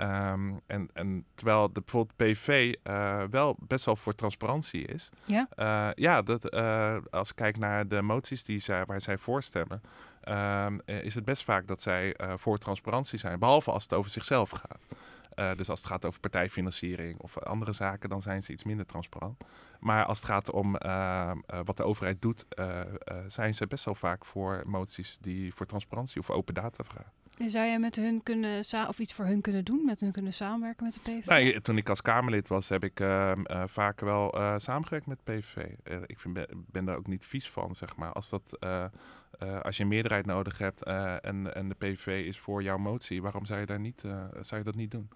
Ehm, 0.03 0.53
en, 0.67 0.89
en 0.93 1.25
terwijl 1.35 1.73
de, 1.73 1.79
bijvoorbeeld 1.79 2.15
PV 2.15 2.73
eh, 2.83 3.23
wel 3.29 3.55
best 3.59 3.85
wel 3.85 3.95
voor 3.95 4.15
transparantie 4.15 4.85
is. 4.85 5.09
Ja? 5.25 5.47
Eh, 5.55 5.89
ja, 5.95 6.21
dat, 6.21 6.49
eh, 6.49 6.97
als 7.09 7.29
ik 7.29 7.35
kijk 7.35 7.57
naar 7.57 7.87
de 7.87 8.01
moties 8.01 8.43
die 8.43 8.59
zij, 8.59 8.85
waar 8.85 9.01
zij 9.01 9.17
voor 9.17 9.43
stemmen, 9.43 9.81
ehm, 10.21 10.79
eh, 10.85 11.03
is 11.03 11.15
het 11.15 11.25
best 11.25 11.43
vaak 11.43 11.67
dat 11.67 11.81
zij 11.81 12.15
voor 12.37 12.57
transparantie 12.57 13.19
zijn. 13.19 13.39
Behalve 13.39 13.71
als 13.71 13.83
het 13.83 13.93
over 13.93 14.11
zichzelf 14.11 14.49
gaat. 14.49 14.81
dus 15.57 15.69
als 15.69 15.79
het 15.79 15.87
gaat 15.87 16.05
over 16.05 16.19
partijfinanciering 16.19 17.19
of 17.19 17.37
andere 17.39 17.73
zaken, 17.73 18.09
dan 18.09 18.21
zijn 18.21 18.43
ze 18.43 18.51
iets 18.51 18.63
minder 18.63 18.85
transparant. 18.85 19.43
Maar 19.79 20.05
als 20.05 20.17
het 20.17 20.27
gaat 20.27 20.51
om 20.51 20.71
wat 21.65 21.77
de 21.77 21.83
overheid 21.83 22.21
doet, 22.21 22.45
zijn 23.27 23.53
ze 23.53 23.67
best 23.67 23.85
wel 23.85 23.95
vaak 23.95 24.25
voor 24.25 24.63
moties 24.65 25.17
die 25.21 25.53
voor 25.53 25.65
transparantie 25.65 26.21
of 26.21 26.29
open 26.29 26.53
data 26.53 26.83
vragen. 26.83 27.22
En 27.37 27.49
zou 27.49 27.65
jij 27.65 27.79
met 27.79 27.95
hun 27.95 28.23
kunnen 28.23 28.63
of 28.87 28.99
iets 28.99 29.13
voor 29.13 29.25
hun 29.25 29.41
kunnen 29.41 29.65
doen, 29.65 29.85
met 29.85 29.99
hun 29.99 30.11
kunnen 30.11 30.33
samenwerken 30.33 30.85
met 30.85 30.93
de 30.93 30.99
PVV? 30.99 31.25
Nee, 31.25 31.61
toen 31.61 31.77
ik 31.77 31.89
als 31.89 32.01
Kamerlid 32.01 32.47
was, 32.47 32.69
heb 32.69 32.83
ik 32.83 32.99
uh, 32.99 33.31
vaak 33.65 33.99
wel 33.99 34.37
uh, 34.37 34.55
samengewerkt 34.57 35.05
met 35.05 35.23
PVV. 35.23 35.65
ik 36.05 36.19
vind, 36.19 36.33
ben, 36.33 36.47
ben 36.51 36.85
daar 36.85 36.97
ook 36.97 37.07
niet 37.07 37.25
vies 37.25 37.49
van, 37.49 37.75
zeg 37.75 37.95
maar. 37.95 38.11
Als, 38.11 38.29
dat, 38.29 38.57
als 39.61 39.77
je 39.77 39.83
een 39.83 39.89
meerderheid 39.89 40.25
nodig 40.25 40.57
hebt 40.57 40.83
en, 40.83 41.55
en 41.55 41.69
de 41.69 41.75
PVV 41.75 42.25
is 42.25 42.39
voor 42.39 42.63
jouw 42.63 42.77
motie, 42.77 43.21
waarom 43.21 43.45
zou 43.45 43.59
je, 43.59 43.65
daar 43.65 43.79
niet, 43.79 44.01
zou 44.41 44.57
je 44.57 44.63
dat 44.63 44.75
niet 44.75 44.91
doen? 44.91 45.09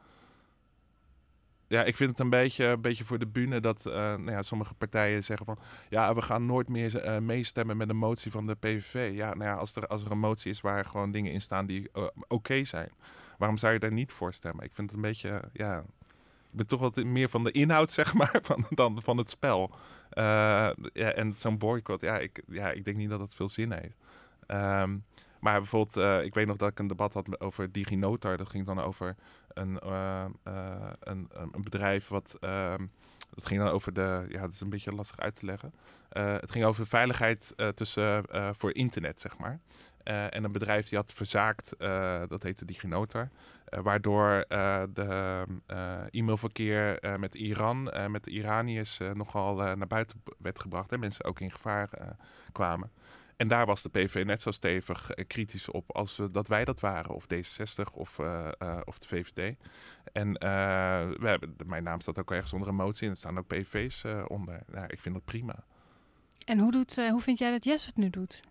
Ja, 1.67 1.83
ik 1.83 1.95
vind 1.95 2.09
het 2.09 2.19
een 2.19 2.29
beetje, 2.29 2.65
een 2.65 2.81
beetje 2.81 3.05
voor 3.05 3.19
de 3.19 3.27
bühne 3.27 3.59
dat 3.59 3.83
uh, 3.87 3.93
nou 3.93 4.31
ja, 4.31 4.41
sommige 4.41 4.73
partijen 4.73 5.23
zeggen 5.23 5.45
van... 5.45 5.57
ja, 5.89 6.15
we 6.15 6.21
gaan 6.21 6.45
nooit 6.45 6.67
meer 6.67 7.05
uh, 7.05 7.17
meestemmen 7.17 7.77
met 7.77 7.89
een 7.89 7.97
motie 7.97 8.31
van 8.31 8.47
de 8.47 8.55
PVV. 8.55 9.11
Ja, 9.13 9.33
nou 9.33 9.49
ja, 9.49 9.55
als 9.55 9.75
er, 9.75 9.87
als 9.87 10.05
er 10.05 10.11
een 10.11 10.19
motie 10.19 10.51
is 10.51 10.61
waar 10.61 10.85
gewoon 10.85 11.11
dingen 11.11 11.31
in 11.31 11.41
staan 11.41 11.65
die 11.65 11.89
uh, 11.93 12.07
oké 12.27 12.63
zijn... 12.63 12.89
waarom 13.37 13.57
zou 13.57 13.73
je 13.73 13.79
daar 13.79 13.91
niet 13.91 14.11
voor 14.11 14.33
stemmen? 14.33 14.65
Ik 14.65 14.73
vind 14.73 14.89
het 14.89 14.99
een 14.99 15.05
beetje, 15.05 15.41
ja... 15.53 15.83
Ik 16.51 16.63
ben 16.63 16.67
toch 16.67 16.79
wat 16.79 17.03
meer 17.03 17.29
van 17.29 17.43
de 17.43 17.51
inhoud, 17.51 17.91
zeg 17.99 18.13
maar, 18.13 18.39
van, 18.41 18.65
dan 18.69 19.01
van 19.01 19.17
het 19.17 19.29
spel. 19.29 19.75
ja, 20.09 20.73
en 20.93 21.33
zo'n 21.35 21.57
boycott, 21.57 22.01
ja 22.01 22.19
ik, 22.19 22.43
ja, 22.47 22.71
ik 22.71 22.85
denk 22.85 22.97
niet 22.97 23.09
dat 23.09 23.19
het 23.19 23.35
veel 23.35 23.49
zin 23.49 23.71
heeft. 23.71 23.97
Um, 24.47 25.03
maar 25.39 25.59
bijvoorbeeld, 25.59 26.23
ik 26.25 26.33
weet 26.33 26.47
nog 26.47 26.57
dat 26.57 26.69
ik 26.69 26.79
een 26.79 26.87
debat 26.87 27.13
had 27.13 27.39
over 27.39 27.71
DigiNotar. 27.71 28.37
Dat 28.37 28.49
ging 28.49 28.65
dan 28.65 28.79
over 28.79 29.15
een, 29.57 29.79
uh, 29.85 30.25
een, 30.99 31.29
een, 31.51 31.63
bedrijf 31.63 32.07
wat. 32.07 32.37
Uh, 32.41 32.73
dat 33.33 33.45
ging 33.45 33.59
dan 33.59 33.69
over 33.69 33.93
de. 33.93 34.25
Ja, 34.29 34.41
dat 34.41 34.51
is 34.51 34.61
een 34.61 34.69
beetje 34.69 34.91
lastig 34.91 35.19
uit 35.19 35.35
te 35.35 35.45
leggen. 35.45 35.73
Uh, 36.11 36.33
het 36.33 36.51
ging 36.51 36.65
over 36.65 36.87
veiligheid 36.87 37.53
tussen, 37.75 38.25
voor 38.57 38.75
internet, 38.75 39.19
zeg 39.19 39.37
maar. 39.37 39.59
en 40.03 40.43
een 40.43 40.51
bedrijf 40.51 40.89
die 40.89 40.97
had 40.97 41.13
verzaakt, 41.13 41.71
dat 42.29 42.43
heette 42.43 42.65
DigiNotar. 42.65 43.29
waardoor 43.69 44.45
de 44.93 45.45
e-mailverkeer 46.11 46.99
met 47.19 47.35
Iran, 47.35 47.83
met 48.07 48.23
de 48.23 48.31
Iraniërs, 48.31 48.99
nogal 49.13 49.55
naar 49.55 49.87
buiten 49.87 50.21
werd 50.37 50.59
gebracht. 50.59 50.91
En 50.91 50.99
mensen 50.99 51.25
ook 51.25 51.39
in 51.39 51.51
gevaar 51.51 51.89
kwamen. 52.51 52.91
En 53.37 53.47
daar 53.47 53.65
was 53.65 53.81
de 53.81 53.89
PV 53.89 54.23
net 54.25 54.41
zo 54.41 54.51
stevig 54.51 55.17
uh, 55.17 55.25
kritisch 55.27 55.69
op 55.69 55.95
als 55.95 56.17
we, 56.17 56.31
dat 56.31 56.47
wij 56.47 56.65
dat 56.65 56.79
waren. 56.79 57.15
Of 57.15 57.25
D66 57.33 57.93
of, 57.93 58.17
uh, 58.19 58.47
uh, 58.59 58.79
of 58.85 58.99
de 58.99 59.07
VVD. 59.07 59.55
En 60.13 60.31
we 61.19 61.27
hebben, 61.27 61.55
mijn 61.65 61.83
naam 61.83 62.01
staat 62.01 62.19
ook 62.19 62.31
ergens 62.31 62.53
onder 62.53 62.67
een 62.67 62.75
motie. 62.75 63.05
En 63.05 63.11
er 63.11 63.17
staan 63.17 63.37
ook 63.37 63.47
PV's 63.47 64.03
onder. 64.27 64.59
Ja, 64.73 64.87
ik 64.87 64.99
vind 64.99 65.15
dat 65.15 65.25
prima. 65.25 65.63
En 66.45 66.59
hoe, 66.59 66.71
doet, 66.71 66.95
hoe 66.95 67.21
vind 67.21 67.37
jij 67.37 67.51
dat 67.51 67.63
Jesse 67.63 67.87
het 67.87 67.97
nu 67.97 68.09
doet? 68.09 68.41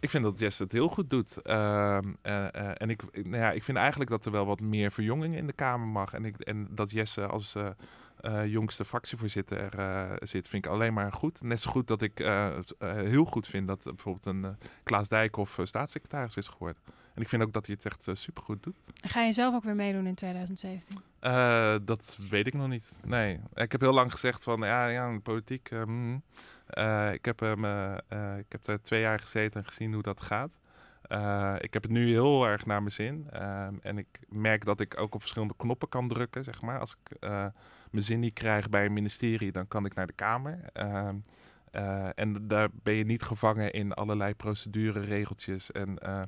Ik 0.00 0.10
vind 0.10 0.24
dat 0.24 0.38
Jesse 0.38 0.62
het 0.62 0.72
heel 0.72 0.88
goed 0.88 1.10
doet. 1.10 1.42
Ehm, 1.42 2.12
en 2.22 2.90
ik, 2.90 3.02
nou 3.12 3.36
ja, 3.36 3.52
ik 3.52 3.62
vind 3.62 3.78
eigenlijk 3.78 4.10
dat 4.10 4.24
er 4.24 4.32
wel 4.32 4.46
wat 4.46 4.60
meer 4.60 4.92
verjonging 4.92 5.36
in 5.36 5.46
de 5.46 5.52
Kamer 5.52 5.86
mag. 5.88 6.12
En, 6.12 6.24
ik, 6.24 6.38
en 6.40 6.68
dat 6.70 6.90
Jesse 6.90 7.26
als 7.26 7.54
jongste 8.46 8.84
fractievoorzitter 8.84 9.78
uh, 9.78 10.12
zit, 10.18 10.48
vind 10.48 10.64
ik 10.64 10.70
alleen 10.70 10.92
maar 10.92 11.12
goed. 11.12 11.42
Net 11.42 11.60
zo 11.60 11.70
goed 11.70 11.86
dat 11.86 12.02
ik 12.02 12.20
uh, 12.20 12.58
heel 12.78 13.24
goed 13.24 13.46
vind 13.46 13.66
dat 13.66 13.82
bijvoorbeeld 13.84 14.26
een 14.26 14.56
Klaas 14.82 15.08
Dijkhoff 15.08 15.58
staatssecretaris 15.62 16.36
is 16.36 16.48
geworden. 16.48 16.82
En 17.14 17.22
ik 17.22 17.28
vind 17.28 17.42
ook 17.42 17.52
dat 17.52 17.66
hij 17.66 17.74
het 17.78 17.86
echt 17.86 18.18
supergoed 18.18 18.62
doet. 18.62 18.76
Ga 18.94 19.22
je 19.22 19.32
zelf 19.32 19.54
ook 19.54 19.64
weer 19.64 19.74
meedoen 19.74 20.06
in 20.06 20.14
2017? 20.14 20.98
dat 21.84 22.18
weet 22.30 22.46
ik 22.46 22.54
nog 22.54 22.68
niet. 22.68 22.84
Nee, 23.04 23.40
ik 23.54 23.72
heb 23.72 23.80
heel 23.80 23.92
lang 23.92 24.12
gezegd 24.12 24.42
van 24.42 24.60
ja, 24.60 24.86
ja 24.86 25.18
politiek. 25.18 25.70
Mm, 25.70 26.22
ik, 27.12 27.24
heb, 27.24 27.42
ik 28.38 28.46
heb 28.48 28.66
er 28.66 28.82
twee 28.82 29.00
jaar 29.00 29.20
gezeten 29.20 29.60
en 29.60 29.66
gezien 29.66 29.92
hoe 29.92 30.02
dat 30.02 30.20
gaat. 30.20 30.58
Ik 31.62 31.72
heb 31.72 31.82
het 31.82 31.90
nu 31.90 32.08
heel 32.08 32.46
erg 32.46 32.66
naar 32.66 32.80
mijn 32.80 32.92
zin. 32.92 33.26
Uh, 33.32 33.66
en 33.82 33.98
ik 33.98 34.20
merk 34.28 34.64
dat 34.64 34.80
ik 34.80 35.00
ook 35.00 35.14
op 35.14 35.20
verschillende 35.20 35.54
knoppen 35.56 35.88
kan 35.88 36.08
drukken, 36.08 36.44
zeg 36.44 36.62
maar. 36.62 36.78
Als 36.78 36.96
ik 37.04 37.16
mijn 37.92 38.04
zin 38.04 38.20
niet 38.20 38.34
krijg 38.34 38.68
bij 38.68 38.84
een 38.84 38.92
ministerie, 38.92 39.52
dan 39.52 39.68
kan 39.68 39.84
ik 39.84 39.94
naar 39.94 40.06
de 40.06 40.12
Kamer. 40.12 40.60
Ehm, 40.72 41.16
en 42.14 42.48
daar 42.48 42.68
ben 42.72 42.94
je 42.94 43.04
niet 43.04 43.22
gevangen 43.22 43.72
in 43.72 43.92
allerlei 43.92 44.34
procedure, 44.34 45.00
regeltjes 45.00 45.72
en 45.72 45.98
uh, 46.02 46.22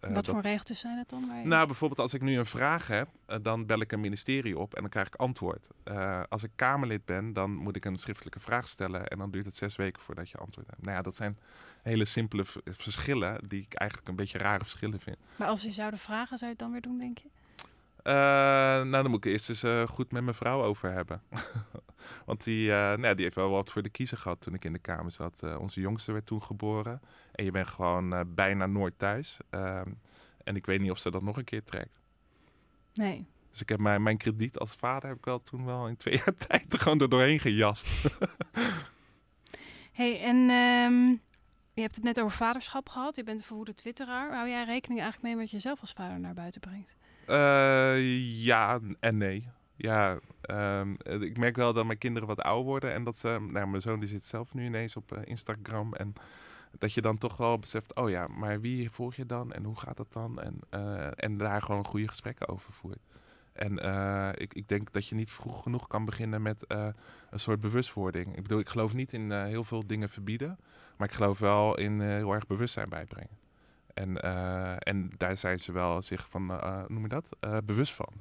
Wat 0.00 0.26
voor 0.26 0.40
regeltjes 0.40 0.80
zijn 0.80 0.98
het 0.98 1.08
dan? 1.08 1.30
Nou, 1.44 1.66
bijvoorbeeld 1.66 2.00
als 2.00 2.14
ik 2.14 2.22
nu 2.22 2.38
een 2.38 2.46
vraag 2.46 2.86
heb, 2.86 3.08
dan 3.42 3.66
bel 3.66 3.80
ik 3.80 3.92
een 3.92 4.00
ministerie 4.00 4.58
op 4.58 4.74
en 4.74 4.80
dan 4.80 4.90
krijg 4.90 5.06
ik 5.06 5.14
antwoord. 5.14 5.66
Als 6.28 6.42
ik 6.42 6.50
Kamerlid 6.54 7.04
ben, 7.04 7.32
dan 7.32 7.54
moet 7.54 7.76
ik 7.76 7.84
een 7.84 7.96
schriftelijke 7.96 8.40
vraag 8.40 8.68
stellen 8.68 9.06
en 9.06 9.18
dan 9.18 9.30
duurt 9.30 9.46
het 9.46 9.56
zes 9.56 9.76
weken 9.76 10.02
voordat 10.02 10.30
je 10.30 10.38
antwoord 10.38 10.66
hebt. 10.66 10.82
Nou 10.82 10.96
ja, 10.96 11.02
dat 11.02 11.14
zijn 11.14 11.38
hele 11.82 12.04
simpele 12.04 12.44
verschillen 12.64 13.48
die 13.48 13.62
ik 13.62 13.74
eigenlijk 13.74 14.08
een 14.10 14.16
beetje 14.16 14.38
rare 14.38 14.64
verschillen 14.64 15.00
vind. 15.00 15.16
Maar 15.36 15.48
als 15.48 15.62
je 15.62 15.70
zouden 15.70 15.98
vragen, 15.98 16.38
zou 16.38 16.50
je 16.50 16.56
het 16.56 16.58
dan 16.58 16.72
weer 16.72 16.80
doen, 16.80 16.98
denk 16.98 17.18
je? 17.18 17.28
Nou, 18.12 18.90
dan 18.90 19.10
moet 19.10 19.24
ik 19.24 19.32
eerst 19.32 19.48
eens 19.48 19.90
goed 19.90 20.12
met 20.12 20.22
mijn 20.22 20.36
vrouw 20.36 20.62
over 20.62 20.92
hebben. 20.92 21.22
Want 22.26 22.44
die, 22.44 22.68
nou, 22.68 23.14
die 23.14 23.24
heeft 23.24 23.34
wel 23.34 23.50
wat 23.50 23.72
voor 23.72 23.82
de 23.82 23.88
kiezer 23.88 24.18
gehad 24.18 24.40
toen 24.40 24.54
ik 24.54 24.64
in 24.64 24.72
de 24.72 24.78
Kamer 24.78 25.10
zat. 25.10 25.42
onze 25.58 25.80
jongste 25.80 26.12
werd 26.12 26.26
toen 26.26 26.42
geboren. 26.42 27.00
En 27.32 27.44
je 27.44 27.50
bent 27.50 27.66
gewoon 27.66 28.34
bijna 28.34 28.66
nooit 28.66 28.98
thuis. 28.98 29.38
Ehm, 29.50 29.90
en 30.44 30.56
ik 30.56 30.66
weet 30.66 30.80
niet 30.80 30.90
of 30.90 30.98
ze 30.98 31.10
dat 31.10 31.22
nog 31.22 31.36
een 31.36 31.44
keer 31.44 31.64
trekt. 31.64 32.00
Nee. 32.94 33.26
Dus 33.50 33.60
ik 33.60 33.68
heb 33.68 33.80
mijn, 33.80 34.02
mijn 34.02 34.16
krediet 34.16 34.58
als 34.58 34.74
vader 34.74 35.08
heb 35.08 35.18
ik 35.18 35.24
wel 35.24 35.42
toen 35.42 35.64
wel 35.64 35.88
in 35.88 35.96
twee 35.96 36.16
jaar 36.24 36.34
tijd 36.34 36.72
er 36.72 36.78
gewoon 36.78 37.00
er 37.00 37.08
doorheen 37.08 37.40
gejast. 37.40 37.88
hey, 39.92 40.20
en 40.22 40.36
um, 40.36 41.20
je 41.72 41.80
hebt 41.80 41.94
het 41.94 42.04
net 42.04 42.20
over 42.20 42.36
vaderschap 42.36 42.88
gehad. 42.88 43.16
Je 43.16 43.22
bent 43.22 43.38
een 43.38 43.46
verwoede 43.46 43.74
twitteraar. 43.74 44.34
Hou 44.34 44.48
jij 44.48 44.64
rekening 44.64 45.00
eigenlijk 45.00 45.34
mee 45.34 45.42
met 45.42 45.50
jezelf 45.50 45.80
als 45.80 45.92
vader 45.92 46.20
naar 46.20 46.34
buiten 46.34 46.60
brengt? 46.60 46.96
Uh, 47.28 48.44
ja 48.44 48.80
en 49.00 49.16
nee. 49.16 49.48
Ja, 49.76 50.18
um, 50.50 50.96
ik 51.20 51.38
merk 51.38 51.56
wel 51.56 51.72
dat 51.72 51.86
mijn 51.86 51.98
kinderen 51.98 52.28
wat 52.28 52.40
ouder 52.40 52.64
worden. 52.64 52.92
En 52.92 53.04
dat 53.04 53.16
ze, 53.16 53.28
nou, 53.28 53.66
mijn 53.66 53.82
zoon 53.82 54.00
die 54.00 54.08
zit 54.08 54.24
zelf 54.24 54.54
nu 54.54 54.64
ineens 54.64 54.96
op 54.96 55.12
uh, 55.12 55.18
Instagram. 55.24 55.94
En 55.94 56.12
dat 56.78 56.92
je 56.92 57.00
dan 57.00 57.18
toch 57.18 57.36
wel 57.36 57.58
beseft, 57.58 57.94
oh 57.94 58.10
ja, 58.10 58.26
maar 58.26 58.60
wie 58.60 58.90
volg 58.90 59.14
je 59.14 59.26
dan 59.26 59.52
en 59.52 59.64
hoe 59.64 59.78
gaat 59.78 59.96
dat 59.96 60.12
dan? 60.12 60.40
En, 60.40 60.60
en 61.16 61.38
daar 61.38 61.62
gewoon 61.62 61.86
goede 61.86 62.08
gesprekken 62.08 62.48
over 62.48 62.72
voert. 62.72 62.98
En 63.52 63.72
ik, 64.38 64.54
ik 64.54 64.68
denk 64.68 64.92
dat 64.92 65.06
je 65.06 65.14
niet 65.14 65.30
vroeg 65.30 65.62
genoeg 65.62 65.86
kan 65.86 66.04
beginnen 66.04 66.42
met 66.42 66.64
een 66.68 67.40
soort 67.40 67.60
bewustwording. 67.60 68.36
Ik 68.36 68.42
bedoel, 68.42 68.58
ik 68.58 68.68
geloof 68.68 68.92
niet 68.92 69.12
in 69.12 69.32
heel 69.32 69.64
veel 69.64 69.86
dingen 69.86 70.08
verbieden, 70.08 70.58
maar 70.96 71.08
ik 71.08 71.14
geloof 71.14 71.38
wel 71.38 71.78
in 71.78 72.00
heel 72.00 72.32
erg 72.32 72.46
bewustzijn 72.46 72.88
bijbrengen. 72.88 73.44
En, 73.96 74.20
en 74.78 75.10
daar 75.16 75.36
zijn 75.36 75.58
ze 75.58 75.72
wel 75.72 76.02
zich 76.02 76.28
van, 76.28 76.46
noem 76.86 77.02
je 77.02 77.08
dat, 77.08 77.28
bewust 77.64 77.94
van. 77.94 78.12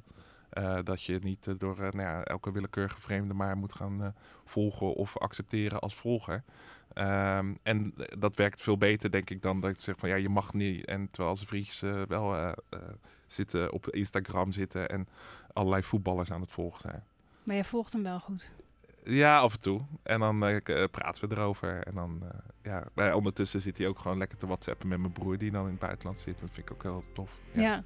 dat 0.83 1.03
je 1.03 1.19
niet 1.23 1.59
door 1.59 1.77
nou 1.77 2.01
ja, 2.01 2.23
elke 2.23 2.51
willekeurige 2.51 3.01
vreemde 3.01 3.33
maar 3.33 3.57
moet 3.57 3.73
gaan 3.75 4.15
volgen 4.45 4.93
of 4.93 5.17
accepteren 5.17 5.79
als 5.79 5.95
volger. 5.95 6.43
Um, 6.93 7.57
en 7.63 7.93
dat 8.17 8.35
werkt 8.35 8.61
veel 8.61 8.77
beter, 8.77 9.11
denk 9.11 9.29
ik, 9.29 9.41
dan 9.41 9.59
dat 9.59 9.75
je 9.75 9.81
zegt 9.81 9.99
van 9.99 10.09
ja, 10.09 10.15
je 10.15 10.29
mag 10.29 10.53
niet. 10.53 10.85
En 10.85 11.05
terwijl 11.11 11.29
onze 11.29 11.47
vriendjes 11.47 11.79
wel 12.07 12.53
zitten 13.27 13.71
op 13.71 13.89
Instagram 13.89 14.51
zitten 14.51 14.89
en 14.89 15.07
allerlei 15.53 15.83
voetballers 15.83 16.31
aan 16.31 16.41
het 16.41 16.51
volgen 16.51 16.79
zijn. 16.79 17.03
Maar 17.43 17.55
je 17.55 17.63
volgt 17.63 17.93
hem 17.93 18.03
wel 18.03 18.19
goed? 18.19 18.53
Ja, 19.05 19.37
af 19.37 19.53
en 19.53 19.59
toe. 19.59 19.81
En 20.03 20.19
dan 20.19 20.39
praten 20.91 21.29
we 21.29 21.35
erover. 21.35 21.83
En 21.83 21.93
dan, 21.95 22.21
ja, 22.63 23.15
ondertussen 23.15 23.61
zit 23.61 23.77
hij 23.77 23.87
ook 23.87 23.99
gewoon 23.99 24.17
lekker 24.17 24.37
te 24.37 24.45
whatsappen 24.45 24.87
met 24.87 24.99
mijn 24.99 25.11
broer 25.11 25.37
die 25.37 25.51
dan 25.51 25.63
in 25.63 25.69
het 25.69 25.79
buitenland 25.79 26.17
zit. 26.17 26.39
Dat 26.39 26.49
vind 26.51 26.69
ik 26.69 26.73
ook 26.73 26.83
heel 26.83 27.03
tof. 27.13 27.31
Ja. 27.51 27.61
ja. 27.61 27.83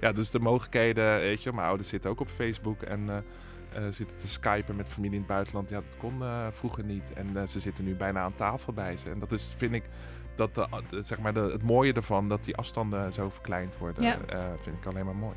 ja. 0.00 0.12
dus 0.12 0.30
de 0.30 0.38
mogelijkheden, 0.38 1.18
weet 1.18 1.42
je, 1.42 1.52
mijn 1.52 1.66
ouders 1.66 1.88
zitten 1.88 2.10
ook 2.10 2.20
op 2.20 2.28
Facebook 2.28 2.82
en 2.82 3.00
uh, 3.00 3.88
zitten 3.90 4.16
te 4.16 4.28
skypen 4.28 4.76
met 4.76 4.88
familie 4.88 5.14
in 5.14 5.18
het 5.18 5.28
buitenland. 5.28 5.68
Ja, 5.68 5.80
dat 5.80 5.96
kon 5.96 6.22
vroeger 6.50 6.84
niet. 6.84 7.12
En 7.12 7.48
ze 7.48 7.60
zitten 7.60 7.84
nu 7.84 7.94
bijna 7.94 8.20
aan 8.20 8.34
tafel 8.34 8.72
bij 8.72 8.96
ze. 8.96 9.10
En 9.10 9.18
dat 9.18 9.32
is, 9.32 9.54
vind 9.56 9.72
ik, 9.72 9.84
dat 10.36 10.54
de, 10.54 10.66
zeg 11.02 11.18
maar 11.18 11.34
de, 11.34 11.40
het 11.40 11.62
mooie 11.62 11.92
ervan, 11.92 12.28
dat 12.28 12.44
die 12.44 12.56
afstanden 12.56 13.12
zo 13.12 13.30
verkleind 13.30 13.78
worden, 13.78 14.02
ja. 14.02 14.18
vind 14.62 14.76
ik 14.76 14.86
alleen 14.86 15.04
maar 15.04 15.16
mooi. 15.16 15.36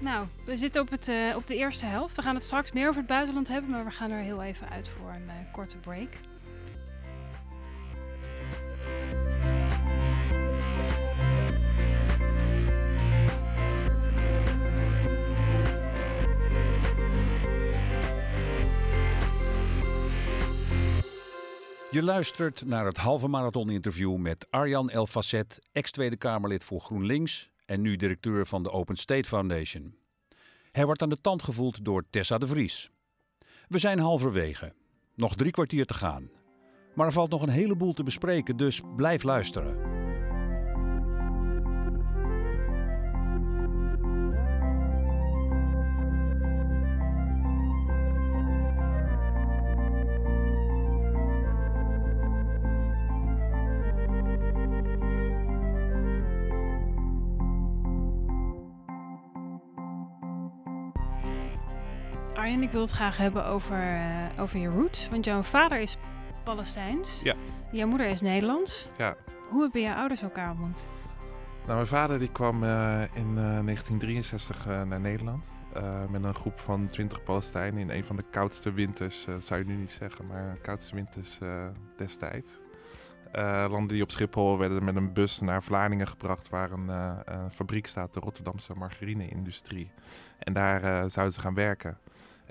Nou, 0.00 0.26
we 0.44 0.56
zitten 0.56 0.82
op, 0.82 0.90
het, 0.90 1.10
op 1.36 1.46
de 1.46 1.56
eerste 1.56 1.86
helft. 1.86 2.16
We 2.16 2.22
gaan 2.22 2.34
het 2.34 2.44
straks 2.44 2.72
meer 2.72 2.88
over 2.88 2.98
het 2.98 3.06
buitenland 3.06 3.48
hebben, 3.48 3.70
maar 3.70 3.84
we 3.84 3.90
gaan 3.90 4.10
er 4.10 4.22
heel 4.22 4.42
even 4.42 4.68
uit 4.68 4.88
voor 4.88 5.10
een 5.10 5.50
korte 5.52 5.76
break. 5.78 6.08
Je 21.94 22.02
luistert 22.02 22.64
naar 22.66 22.86
het 22.86 22.96
halve 22.96 23.28
marathon 23.28 23.70
interview 23.70 24.16
met 24.16 24.46
Arjan 24.50 24.90
Elfacet, 24.90 25.58
ex-Tweede 25.72 26.16
Kamerlid 26.16 26.64
voor 26.64 26.80
GroenLinks 26.80 27.50
en 27.66 27.80
nu 27.80 27.96
directeur 27.96 28.46
van 28.46 28.62
de 28.62 28.70
Open 28.70 28.96
State 28.96 29.28
Foundation. 29.28 29.94
Hij 30.72 30.84
wordt 30.84 31.02
aan 31.02 31.08
de 31.08 31.20
tand 31.20 31.42
gevoeld 31.42 31.84
door 31.84 32.04
Tessa 32.10 32.38
de 32.38 32.46
Vries. 32.46 32.90
We 33.68 33.78
zijn 33.78 33.98
halverwege. 33.98 34.72
Nog 35.14 35.34
drie 35.34 35.50
kwartier 35.50 35.86
te 35.86 35.94
gaan. 35.94 36.30
Maar 36.94 37.06
er 37.06 37.12
valt 37.12 37.30
nog 37.30 37.42
een 37.42 37.48
heleboel 37.48 37.92
te 37.92 38.02
bespreken, 38.02 38.56
dus 38.56 38.80
blijf 38.96 39.22
luisteren. 39.22 40.03
Arjen, 62.44 62.62
ik 62.62 62.72
wil 62.72 62.80
het 62.80 62.90
graag 62.90 63.16
hebben 63.16 63.46
over, 63.46 63.76
uh, 63.76 64.26
over 64.38 64.58
je 64.58 64.68
roots. 64.68 65.08
Want 65.08 65.24
jouw 65.24 65.42
vader 65.42 65.80
is 65.80 65.96
Palestijns. 66.42 67.20
Ja. 67.22 67.34
Jouw 67.72 67.86
moeder 67.86 68.06
is 68.06 68.20
Nederlands. 68.20 68.88
Ja. 68.98 69.16
Hoe 69.50 69.62
hebben 69.62 69.80
jouw 69.80 69.96
ouders 69.96 70.22
elkaar 70.22 70.50
ontmoet? 70.50 70.86
Nou, 71.62 71.74
mijn 71.74 71.86
vader 71.86 72.18
die 72.18 72.32
kwam 72.32 72.62
uh, 72.62 73.02
in 73.02 73.28
uh, 73.28 73.34
1963 73.34 74.66
naar 74.66 75.00
Nederland. 75.00 75.48
met 76.10 76.24
een 76.24 76.34
groep 76.34 76.60
van 76.60 76.88
20 76.88 77.22
Palestijnen 77.22 77.80
in 77.80 77.90
een 77.90 78.04
van 78.04 78.16
de 78.16 78.24
koudste 78.30 78.72
winters, 78.72 79.26
zou 79.38 79.60
je 79.60 79.66
nu 79.66 79.74
niet 79.74 79.90
zeggen, 79.90 80.26
maar 80.26 80.58
koudste 80.62 80.94
winters 80.94 81.38
destijds. 81.96 82.60
landen 83.68 83.88
die 83.88 84.02
op 84.02 84.10
Schiphol 84.10 84.58
werden 84.58 84.84
met 84.84 84.96
een 84.96 85.12
bus 85.12 85.40
naar 85.40 85.62
Vlaardingen 85.62 86.06
gebracht, 86.06 86.48
waar 86.48 86.70
een, 86.70 86.88
een 87.24 87.50
fabriek 87.50 87.86
staat, 87.86 88.12
de 88.12 88.20
Rotterdamse 88.20 88.74
margarine-industrie. 88.74 89.90
En 90.38 90.52
daar 90.52 91.10
zouden 91.10 91.34
ze 91.34 91.40
gaan 91.40 91.54
werken. 91.54 91.98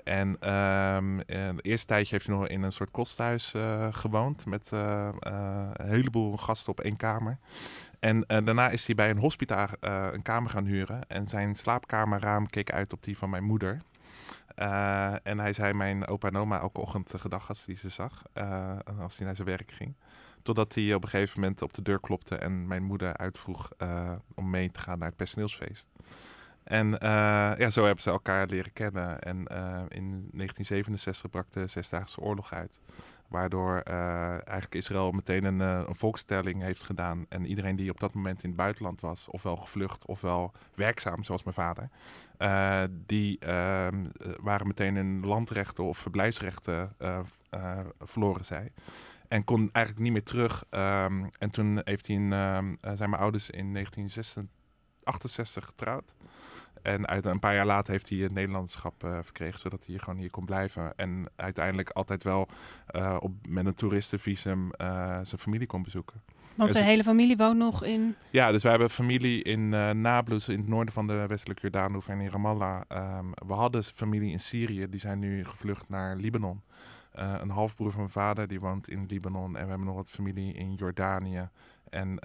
En 0.04 0.28
um, 0.54 1.20
een 1.26 1.60
eerste 1.60 1.86
tijdje 1.86 2.14
heeft 2.14 2.26
hij 2.26 2.36
nog 2.36 2.48
in 2.48 2.62
een 2.62 2.72
soort 2.72 2.90
kosthuis 2.90 3.52
uh, 3.54 3.86
gewoond. 3.90 4.46
Met 4.46 4.70
uh, 4.74 5.08
een 5.20 5.88
heleboel 5.88 6.36
gasten 6.36 6.72
op 6.72 6.80
één 6.80 6.96
kamer. 6.96 7.38
En 7.98 8.20
daarna 8.20 8.70
is 8.70 8.86
hij 8.86 8.94
bij 8.94 9.10
een 9.10 9.18
hospitaal 9.18 9.68
een 9.80 10.22
kamer 10.22 10.50
gaan 10.50 10.64
huren. 10.64 11.08
En 11.08 11.28
zijn 11.28 11.54
slaapkamerraam 11.54 12.46
keek 12.46 12.72
uit 12.72 12.92
op 12.92 13.02
die 13.02 13.18
van 13.18 13.30
mijn 13.30 13.44
moeder. 13.44 13.82
en 15.22 15.38
hij 15.38 15.52
zei 15.52 15.72
mijn 15.72 16.06
opa 16.06 16.28
en 16.28 16.36
oma 16.36 16.60
elke 16.60 16.80
ochtend 16.80 17.14
gedag 17.16 17.48
als 17.48 17.64
hij 17.66 17.76
ze 17.76 17.88
zag. 17.88 18.22
als 18.98 19.16
hij 19.16 19.26
naar 19.26 19.36
zijn 19.36 19.48
werk 19.48 19.72
ging. 19.72 19.94
Totdat 20.42 20.74
hij 20.74 20.94
op 20.94 21.02
een 21.02 21.08
gegeven 21.08 21.40
moment 21.40 21.62
op 21.62 21.74
de 21.74 21.82
deur 21.82 22.00
klopte 22.00 22.36
en 22.36 22.66
mijn 22.66 22.82
moeder 22.82 23.16
uitvroeg 23.16 23.68
om 24.34 24.50
mee 24.50 24.70
te 24.70 24.80
gaan 24.80 24.98
naar 24.98 25.08
het 25.08 25.16
personeelsfeest. 25.16 25.88
En 26.64 26.92
uh, 26.92 26.98
ja, 27.58 27.70
zo 27.70 27.84
hebben 27.84 28.02
ze 28.02 28.10
elkaar 28.10 28.46
leren 28.46 28.72
kennen. 28.72 29.20
En 29.20 29.36
uh, 29.36 29.82
in 29.88 30.28
1967 30.32 31.30
brak 31.30 31.50
de 31.50 31.66
Zesdaagse 31.66 32.20
Oorlog 32.20 32.52
uit. 32.52 32.80
Waardoor 33.28 33.82
uh, 33.88 34.30
eigenlijk 34.30 34.74
Israël 34.74 35.10
meteen 35.10 35.44
een, 35.44 35.60
een, 35.60 35.94
volkstelling 35.94 36.62
heeft 36.62 36.82
gedaan. 36.82 37.26
En 37.28 37.46
iedereen 37.46 37.76
die 37.76 37.90
op 37.90 38.00
dat 38.00 38.14
moment 38.14 38.42
in 38.42 38.48
het 38.48 38.58
buitenland 38.58 39.00
was, 39.00 39.28
ofwel 39.28 39.56
gevlucht 39.56 40.06
ofwel 40.06 40.52
werkzaam, 40.74 41.22
zoals 41.22 41.42
mijn 41.42 41.56
vader, 41.56 41.88
die 43.06 43.38
ehm, 43.38 44.04
waren 44.40 44.66
meteen 44.66 44.96
in 44.96 45.26
landrechten 45.26 45.84
of 45.84 45.98
verblijfsrechten 45.98 46.96
verloren 47.98 48.44
zij. 48.44 48.72
En 49.28 49.44
kon 49.44 49.68
eigenlijk 49.72 50.04
niet 50.04 50.12
meer 50.12 50.22
terug. 50.22 50.64
Um, 50.70 51.30
en 51.38 51.50
toen 51.50 51.80
heeft 51.84 52.06
hij 52.06 52.16
um, 52.16 52.76
zijn 52.80 53.10
mijn 53.10 53.22
ouders 53.22 53.50
in 53.50 53.72
1968 53.72 55.64
getrouwd. 55.64 56.14
En 56.84 57.06
uit 57.06 57.26
een 57.26 57.38
paar 57.38 57.54
jaar 57.54 57.66
later 57.66 57.92
heeft 57.92 58.08
hij 58.08 58.18
het 58.18 58.32
Nederlandschap 58.32 59.04
uh, 59.04 59.18
verkregen, 59.22 59.60
zodat 59.60 59.86
hij 59.86 59.98
gewoon 59.98 60.18
hier 60.18 60.30
kon 60.30 60.44
blijven. 60.44 60.92
En 60.96 61.26
uiteindelijk 61.36 61.90
altijd 61.90 62.22
wel 62.22 62.48
uh, 62.90 63.16
op, 63.20 63.32
met 63.48 63.66
een 63.66 63.74
toeristenvisum 63.74 64.64
uh, 64.64 65.18
zijn 65.22 65.40
familie 65.40 65.66
kon 65.66 65.82
bezoeken. 65.82 66.22
Want 66.54 66.72
zijn 66.72 66.84
hele 66.84 67.02
familie 67.02 67.36
woont 67.36 67.58
nog 67.58 67.84
in... 67.84 68.14
Ja, 68.30 68.52
dus 68.52 68.62
wij 68.62 68.70
hebben 68.70 68.90
familie 68.90 69.42
in 69.42 69.68
Nablus, 70.00 70.48
in 70.48 70.58
het 70.58 70.68
noorden 70.68 70.94
van 70.94 71.06
de 71.06 71.26
westelijke 71.26 71.62
Jordaanhoef 71.62 72.08
en 72.08 72.20
in 72.20 72.28
Ramallah. 72.28 72.80
Um, 73.18 73.32
we 73.46 73.52
hadden 73.52 73.84
familie 73.84 74.32
in 74.32 74.40
Syrië, 74.40 74.88
die 74.88 75.00
zijn 75.00 75.18
nu 75.18 75.44
gevlucht 75.44 75.88
naar 75.88 76.16
Libanon. 76.16 76.62
een 77.12 77.50
halfbroer 77.50 77.90
van 77.90 78.00
mijn 78.00 78.12
vader, 78.12 78.48
die 78.48 78.60
woont 78.60 78.88
in 78.88 79.06
Libanon. 79.08 79.56
En 79.56 79.62
we 79.62 79.68
hebben 79.68 79.86
nog 79.86 79.96
wat 79.96 80.10
familie 80.10 80.52
in 80.52 80.74
Jordanië. 80.74 81.48
En, 81.90 82.18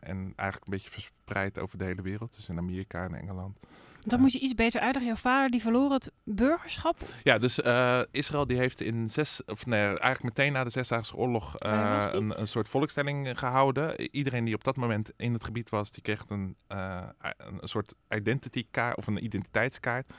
en 0.00 0.32
eigenlijk 0.36 0.64
een 0.64 0.72
beetje 0.72 0.90
verspreid 0.90 1.58
over 1.58 1.78
de 1.78 1.84
hele 1.84 2.02
wereld. 2.02 2.36
Dus 2.36 2.48
in 2.48 2.58
Amerika 2.58 3.04
en 3.04 3.14
Engeland. 3.14 3.58
Dan 4.06 4.20
moet 4.20 4.32
je 4.32 4.38
iets 4.38 4.54
beter 4.54 4.80
uitleggen. 4.80 5.12
Jouw 5.12 5.20
vader 5.20 5.50
die 5.50 5.60
verloor 5.60 5.92
het 5.92 6.12
burgerschap. 6.24 6.98
Ja, 7.22 7.38
dus 7.38 7.58
uh, 7.58 8.00
Israël 8.10 8.46
die 8.46 8.56
heeft 8.56 8.80
in 8.80 9.10
zes, 9.10 9.44
of 9.46 9.66
nee, 9.66 9.80
eigenlijk 9.80 10.22
meteen 10.22 10.52
na 10.52 10.64
de 10.64 10.70
Zesdaagse 10.70 11.16
Oorlog 11.16 11.62
uh, 11.64 12.06
een, 12.10 12.40
een, 12.40 12.46
soort 12.46 12.68
volkstelling 12.68 13.38
gehouden. 13.38 14.10
Iedereen 14.10 14.44
die 14.44 14.54
op 14.54 14.64
dat 14.64 14.76
moment 14.76 15.10
in 15.16 15.32
het 15.32 15.44
gebied 15.44 15.70
was, 15.70 15.90
die 15.90 16.02
kreeg 16.02 16.22
een, 16.28 16.56
uh, 16.68 17.08
een 17.36 17.68
soort 17.68 17.94
identity 18.08 18.66
kaart 18.70 18.96
of 18.96 19.06
een 19.06 19.24
identiteitskaart. 19.24 20.12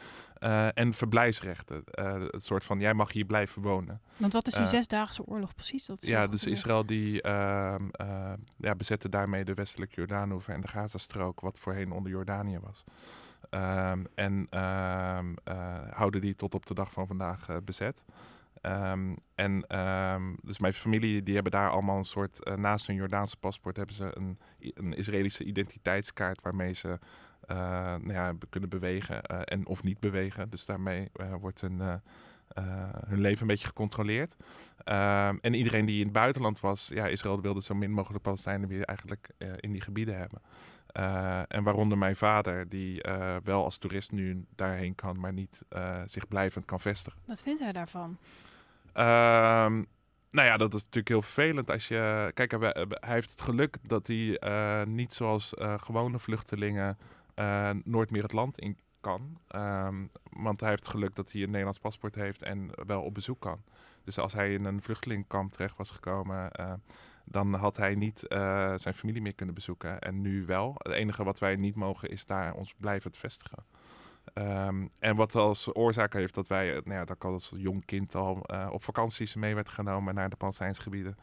en 0.73 0.93
verblijfsrechten. 0.93 1.83
het 2.31 2.45
soort 2.45 2.63
van, 2.63 2.79
jij 2.79 2.93
mag 2.93 3.11
hier 3.11 3.25
blijven 3.25 3.61
wonen. 3.61 4.01
Want 4.17 4.33
wat 4.33 4.47
is 4.47 4.53
die 4.53 4.65
Zesdaagse 4.65 5.25
Oorlog 5.25 5.55
precies? 5.55 5.85
Dat 5.85 6.05
ja, 6.05 6.27
dus 6.27 6.45
Israël 6.45 6.85
die 6.85 7.21
ehm, 7.21 7.87
ja, 8.57 8.75
bezette 8.75 9.09
daarmee 9.09 9.43
de 9.43 9.53
westelijke 9.53 9.95
Jordaanhoever 9.95 10.53
en 10.53 10.61
de 10.61 10.67
Gazastrook, 10.67 11.39
wat 11.39 11.59
voorheen 11.59 11.91
onder 11.91 12.11
Jordanië 12.11 12.59
was. 12.59 12.83
Um, 13.49 14.05
en 14.15 14.33
um, 14.33 15.35
uh, 15.47 15.77
houden 15.89 16.21
die 16.21 16.35
tot 16.35 16.53
op 16.53 16.65
de 16.65 16.73
dag 16.73 16.91
van 16.91 17.07
vandaag 17.07 17.49
uh, 17.49 17.57
bezet. 17.65 18.03
Um, 18.61 19.17
en 19.35 19.65
dus 20.41 20.59
mijn 20.59 20.73
familie 20.73 21.23
die 21.23 21.33
hebben 21.33 21.51
daar 21.51 21.69
allemaal 21.69 21.97
een 21.97 22.03
soort, 22.03 22.39
uh, 22.43 22.55
naast 22.55 22.87
hun 22.87 22.95
Jordaanse 22.95 23.37
paspoort 23.37 23.77
hebben 23.77 23.95
ze 23.95 24.17
een, 24.17 24.39
een 24.59 24.93
Israëlische 24.93 25.43
identiteitskaart 25.43 26.41
waarmee 26.41 26.73
ze 26.73 26.99
nou 27.47 28.13
ja, 28.13 28.33
kunnen 28.49 28.69
bewegen 28.69 29.21
en 29.23 29.65
of 29.65 29.83
niet 29.83 29.99
bewegen. 29.99 30.49
Dus 30.49 30.65
daarmee 30.65 31.11
wordt 31.39 31.61
hun, 31.61 31.79
hun 33.07 33.21
leven 33.21 33.41
een 33.41 33.47
beetje 33.47 33.67
gecontroleerd. 33.67 34.35
en 35.41 35.53
iedereen 35.53 35.85
die 35.85 35.97
in 35.97 36.03
het 36.03 36.13
buitenland 36.13 36.59
was, 36.59 36.87
ja, 36.93 37.07
Israël 37.07 37.41
wilde 37.41 37.61
zo 37.61 37.75
min 37.75 37.91
mogelijk 37.91 38.23
Palestijnen 38.23 38.69
weer 38.69 38.83
eigenlijk 38.83 39.29
in 39.57 39.71
die 39.71 39.81
gebieden 39.81 40.17
hebben. 40.17 40.41
Uh, 40.93 41.41
en 41.47 41.63
waaronder 41.63 41.97
mijn 41.97 42.15
vader, 42.15 42.69
die 42.69 43.07
uh, 43.07 43.35
wel 43.43 43.63
als 43.63 43.77
toerist 43.77 44.11
nu 44.11 44.45
daarheen 44.55 44.95
kan, 44.95 45.19
maar 45.19 45.33
niet 45.33 45.61
uh, 45.69 46.01
zich 46.05 46.27
blijvend 46.27 46.65
kan 46.65 46.79
vestigen. 46.79 47.19
Wat 47.25 47.41
vindt 47.41 47.61
hij 47.61 47.71
daarvan? 47.71 48.17
Ehm, 48.93 49.83
nou 50.29 50.47
ja, 50.47 50.57
dat 50.57 50.73
is 50.73 50.79
natuurlijk 50.79 51.07
heel 51.07 51.21
vervelend. 51.21 51.71
Als 51.71 51.87
je, 51.87 52.31
kijk, 52.33 52.51
hij, 52.51 52.59
hij 52.89 53.13
heeft 53.13 53.29
het 53.29 53.41
geluk 53.41 53.77
dat 53.81 54.07
hij 54.07 54.39
niet 54.85 55.13
zoals 55.13 55.53
gewone 55.57 56.19
vluchtelingen 56.19 56.97
nooit 57.83 58.11
meer 58.11 58.23
het 58.23 58.33
land 58.33 58.59
in 58.59 58.77
kan. 59.01 59.37
Um, 59.55 60.11
want 60.29 60.59
hij 60.59 60.69
heeft 60.69 60.83
het 60.83 60.91
geluk 60.91 61.15
dat 61.15 61.31
hij 61.31 61.41
een 61.41 61.49
Nederlands 61.49 61.79
paspoort 61.79 62.15
heeft 62.15 62.41
en 62.41 62.69
wel 62.87 63.01
op 63.01 63.13
bezoek 63.13 63.39
kan. 63.39 63.63
Dus 64.03 64.19
als 64.19 64.33
hij 64.33 64.53
in 64.53 64.65
een 64.65 64.81
vluchtelingenkamp 64.81 65.51
terecht 65.51 65.77
was 65.77 65.91
gekomen, 65.91 66.51
dan 67.31 67.53
had 67.53 67.77
hij 67.77 67.95
niet 67.95 68.23
uh, 68.27 68.73
zijn 68.75 68.93
familie 68.93 69.21
meer 69.21 69.35
kunnen 69.35 69.55
bezoeken. 69.55 69.99
En 69.99 70.21
nu 70.21 70.45
wel. 70.45 70.75
Het 70.77 70.93
enige 70.93 71.23
wat 71.23 71.39
wij 71.39 71.55
niet 71.55 71.75
mogen 71.75 72.09
is 72.09 72.25
daar 72.25 72.53
ons 72.53 72.73
blijven 72.77 73.13
vestigen. 73.13 73.65
Um, 74.33 74.89
en 74.99 75.15
wat 75.15 75.35
als 75.35 75.75
oorzaak 75.75 76.13
heeft 76.13 76.33
dat 76.33 76.47
wij, 76.47 76.71
nou 76.71 76.93
ja, 76.93 77.05
dat 77.05 77.15
ik 77.15 77.23
als 77.23 77.53
jong 77.55 77.85
kind 77.85 78.15
al 78.15 78.43
uh, 78.45 78.69
op 78.71 78.83
vakanties 78.83 79.35
mee 79.35 79.55
werd 79.55 79.69
genomen 79.69 80.15
naar 80.15 80.29
de 80.29 80.35
Palestijnsgebieden. 80.35 81.17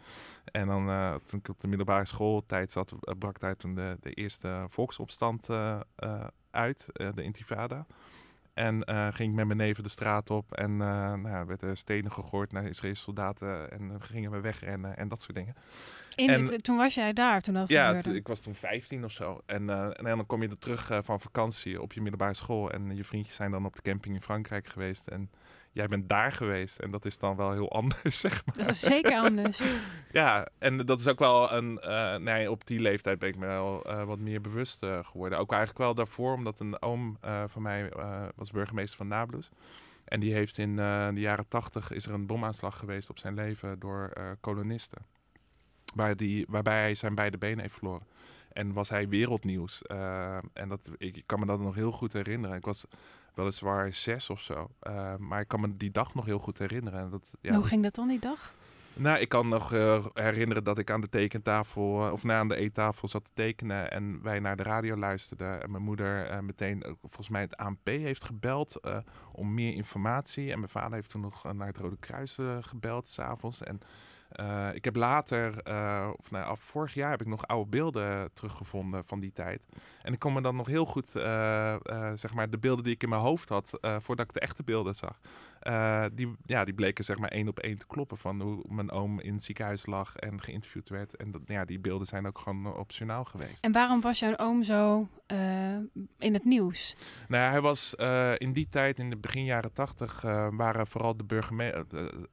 En 0.44 0.66
dan 0.66 1.20
toen 1.24 1.38
ik 1.38 1.48
op 1.48 1.60
de 1.60 1.68
middelbare 1.68 2.04
schooltijd 2.04 2.72
zat, 2.72 2.94
brak 3.18 3.40
daar 3.40 3.56
toen 3.56 3.74
de, 3.74 3.96
de 4.00 4.12
eerste 4.12 4.64
volksopstand 4.68 5.48
uit, 6.50 6.86
de 6.92 7.22
Intifada. 7.22 7.86
En 8.58 8.82
uh, 8.86 9.06
ging 9.10 9.30
ik 9.30 9.34
met 9.36 9.46
mijn 9.46 9.58
neven 9.58 9.82
de 9.82 9.88
straat 9.88 10.30
op 10.30 10.52
en 10.52 10.70
uh, 10.70 10.78
nou, 11.14 11.46
werden 11.46 11.76
stenen 11.76 12.12
gegooid 12.12 12.52
naar 12.52 12.64
Israëlse 12.64 13.02
soldaten 13.02 13.70
en 13.70 13.96
gingen 14.00 14.30
we 14.30 14.40
wegrennen 14.40 14.96
en 14.96 15.08
dat 15.08 15.22
soort 15.22 15.36
dingen. 15.36 15.54
In 16.14 16.28
en, 16.28 16.62
toen 16.62 16.76
was 16.76 16.94
jij 16.94 17.12
daar 17.12 17.40
toen 17.40 17.54
dat 17.54 17.68
Ja, 17.68 18.04
ik 18.04 18.26
was 18.26 18.40
toen 18.40 18.54
15 18.54 19.04
of 19.04 19.12
zo. 19.12 19.40
En, 19.46 19.62
uh, 19.62 19.84
en 19.84 20.04
dan 20.04 20.26
kom 20.26 20.42
je 20.42 20.48
er 20.48 20.58
terug 20.58 20.90
van 21.02 21.20
vakantie 21.20 21.82
op 21.82 21.92
je 21.92 22.00
middelbare 22.00 22.34
school 22.34 22.70
en 22.70 22.96
je 22.96 23.04
vriendjes 23.04 23.34
zijn 23.34 23.50
dan 23.50 23.64
op 23.64 23.74
de 23.74 23.82
camping 23.82 24.14
in 24.14 24.22
Frankrijk 24.22 24.66
geweest 24.66 25.06
en 25.06 25.30
jij 25.72 25.88
bent 25.88 26.08
daar 26.08 26.32
geweest 26.32 26.78
en 26.78 26.90
dat 26.90 27.04
is 27.04 27.18
dan 27.18 27.36
wel 27.36 27.52
heel 27.52 27.72
anders, 27.72 28.20
zeg 28.26 28.42
maar. 28.46 28.56
Dat 28.56 28.74
is 28.74 28.80
zeker 28.80 29.18
anders. 29.18 29.62
ja, 30.12 30.48
en 30.58 30.86
dat 30.86 30.98
is 30.98 31.06
ook 31.06 31.18
wel 31.18 31.52
een... 31.52 31.80
Uh, 31.84 32.14
nee, 32.14 32.50
op 32.50 32.66
die 32.66 32.80
leeftijd 32.80 33.18
ben 33.18 33.28
ik 33.28 33.36
me 33.36 33.46
wel 33.46 33.90
uh, 33.90 34.04
wat 34.04 34.18
meer 34.18 34.40
bewust 34.40 34.82
uh, 34.82 34.98
geworden. 35.04 35.38
Ook 35.38 35.50
eigenlijk 35.50 35.80
wel 35.80 35.94
daarvoor, 35.94 36.32
omdat 36.32 36.60
een 36.60 36.82
oom 36.82 37.18
van 37.46 37.62
mij 37.62 37.92
was 38.36 38.50
burgemeester 38.50 38.96
van 38.96 39.08
Nablus. 39.08 39.50
En 40.04 40.20
die 40.20 40.32
heeft 40.32 40.58
in 40.58 40.76
de 40.76 41.12
jaren 41.14 41.48
tachtig 41.48 41.90
is 41.90 42.06
er 42.06 42.12
een 42.12 42.26
bomaanslag 42.26 42.78
geweest 42.78 43.10
op 43.10 43.18
zijn 43.18 43.34
leven 43.34 43.78
door 43.78 44.12
kolonisten. 44.40 45.06
Waar 45.94 46.16
die, 46.16 46.46
waarbij 46.48 46.80
hij 46.80 46.94
zijn 46.94 47.14
beide 47.14 47.38
benen 47.38 47.60
heeft 47.60 47.74
verloren. 47.74 48.06
en 48.52 48.72
was 48.72 48.88
hij 48.88 49.08
wereldnieuws. 49.08 49.82
en 50.52 50.68
dat, 50.68 50.90
ik, 50.96 51.22
kan 51.26 51.40
me 51.40 51.46
dat 51.46 51.60
nog 51.60 51.74
heel 51.74 51.92
goed 51.92 52.12
herinneren. 52.12 52.56
Ik 52.56 52.64
was 52.64 52.86
weliswaar 53.38 53.92
zes 53.92 54.30
of 54.30 54.40
zo. 54.40 54.70
maar 55.18 55.40
ik 55.40 55.48
kan 55.48 55.60
me 55.60 55.76
die 55.76 55.90
dag 55.90 56.14
nog 56.14 56.24
heel 56.24 56.38
goed 56.38 56.58
herinneren. 56.58 57.10
Dat, 57.10 57.34
ja, 57.40 57.54
Hoe 57.54 57.64
ging 57.64 57.82
dat 57.82 57.94
dan 57.94 58.08
die 58.08 58.18
dag? 58.18 58.52
Nou, 58.98 59.18
ik 59.18 59.28
kan 59.28 59.48
nog 59.48 59.72
uh, 59.72 60.04
herinneren 60.12 60.64
dat 60.64 60.78
ik 60.78 60.90
aan 60.90 61.00
de 61.00 61.08
tekentafel, 61.08 62.06
uh, 62.06 62.12
of 62.12 62.24
na 62.24 62.38
aan 62.38 62.48
de 62.48 62.56
eettafel 62.56 63.08
zat 63.08 63.24
te 63.24 63.30
tekenen 63.34 63.90
en 63.90 64.22
wij 64.22 64.40
naar 64.40 64.56
de 64.56 64.62
radio 64.62 64.96
luisterden. 64.96 65.62
En 65.62 65.70
mijn 65.70 65.82
moeder 65.82 66.30
uh, 66.30 66.38
meteen, 66.38 66.96
volgens 67.00 67.28
mij 67.28 67.40
het 67.40 67.56
ANP 67.56 67.86
heeft 67.86 68.24
gebeld 68.24 68.80
om 69.32 69.54
meer 69.54 69.74
informatie. 69.74 70.52
En 70.52 70.58
mijn 70.58 70.70
vader 70.70 70.92
heeft 70.92 71.10
toen 71.10 71.20
nog 71.20 71.52
naar 71.52 71.66
het 71.66 71.76
Rode 71.76 71.96
Kruis 72.00 72.38
gebeld 72.60 73.06
s'avonds. 73.06 73.62
En 73.62 73.80
uh, 74.36 74.68
ik 74.74 74.84
heb 74.84 74.96
later, 74.96 75.68
uh, 75.68 76.08
of 76.16 76.30
nou, 76.30 76.44
af 76.44 76.60
vorig 76.60 76.94
jaar, 76.94 77.10
heb 77.10 77.20
ik 77.20 77.26
nog 77.26 77.46
oude 77.46 77.70
beelden 77.70 78.32
teruggevonden 78.32 79.04
van 79.04 79.20
die 79.20 79.32
tijd. 79.32 79.66
En 80.02 80.12
ik 80.12 80.18
kon 80.18 80.32
me 80.32 80.40
dan 80.40 80.56
nog 80.56 80.66
heel 80.66 80.84
goed, 80.84 81.16
uh, 81.16 81.76
zeg 82.14 82.34
maar, 82.34 82.50
de 82.50 82.58
beelden 82.58 82.84
die 82.84 82.94
ik 82.94 83.02
in 83.02 83.08
mijn 83.08 83.20
hoofd 83.20 83.48
had, 83.48 83.78
voordat 83.80 84.26
ik 84.26 84.32
de 84.32 84.40
echte 84.40 84.62
beelden 84.62 84.94
zag. 84.94 85.20
Die, 86.14 86.36
ja, 86.44 86.64
die 86.64 86.74
bleken 86.74 87.04
zeg 87.04 87.18
maar 87.18 87.30
één 87.30 87.48
op 87.48 87.58
één 87.58 87.78
te 87.78 87.86
kloppen 87.86 88.18
van 88.18 88.40
hoe 88.40 88.64
mijn 88.68 88.90
oom 88.90 89.20
in 89.20 89.34
het 89.34 89.44
ziekenhuis 89.44 89.86
lag 89.86 90.16
en 90.16 90.42
geïnterviewd 90.42 90.88
werd. 90.88 91.16
En 91.16 91.30
dat, 91.30 91.42
ja, 91.46 91.64
die 91.64 91.78
beelden 91.78 92.06
zijn 92.06 92.26
ook 92.26 92.38
gewoon 92.38 92.76
optionaal 92.76 93.24
geweest. 93.24 93.64
En 93.64 93.72
waarom 93.72 94.00
was 94.00 94.18
jouw 94.18 94.36
oom 94.36 94.62
zo 94.62 95.08
in 96.18 96.34
het 96.34 96.44
nieuws? 96.44 96.96
Nou, 97.28 97.50
hij 97.50 97.60
was 97.60 97.94
in 98.36 98.52
die 98.52 98.68
tijd, 98.68 98.98
in 98.98 99.10
de 99.10 99.16
begin 99.16 99.44
jaren 99.44 99.72
tachtig, 99.72 100.22
waren 100.50 100.86
vooral 100.86 101.16
de 101.16 101.24
burgemeester, 101.24 101.86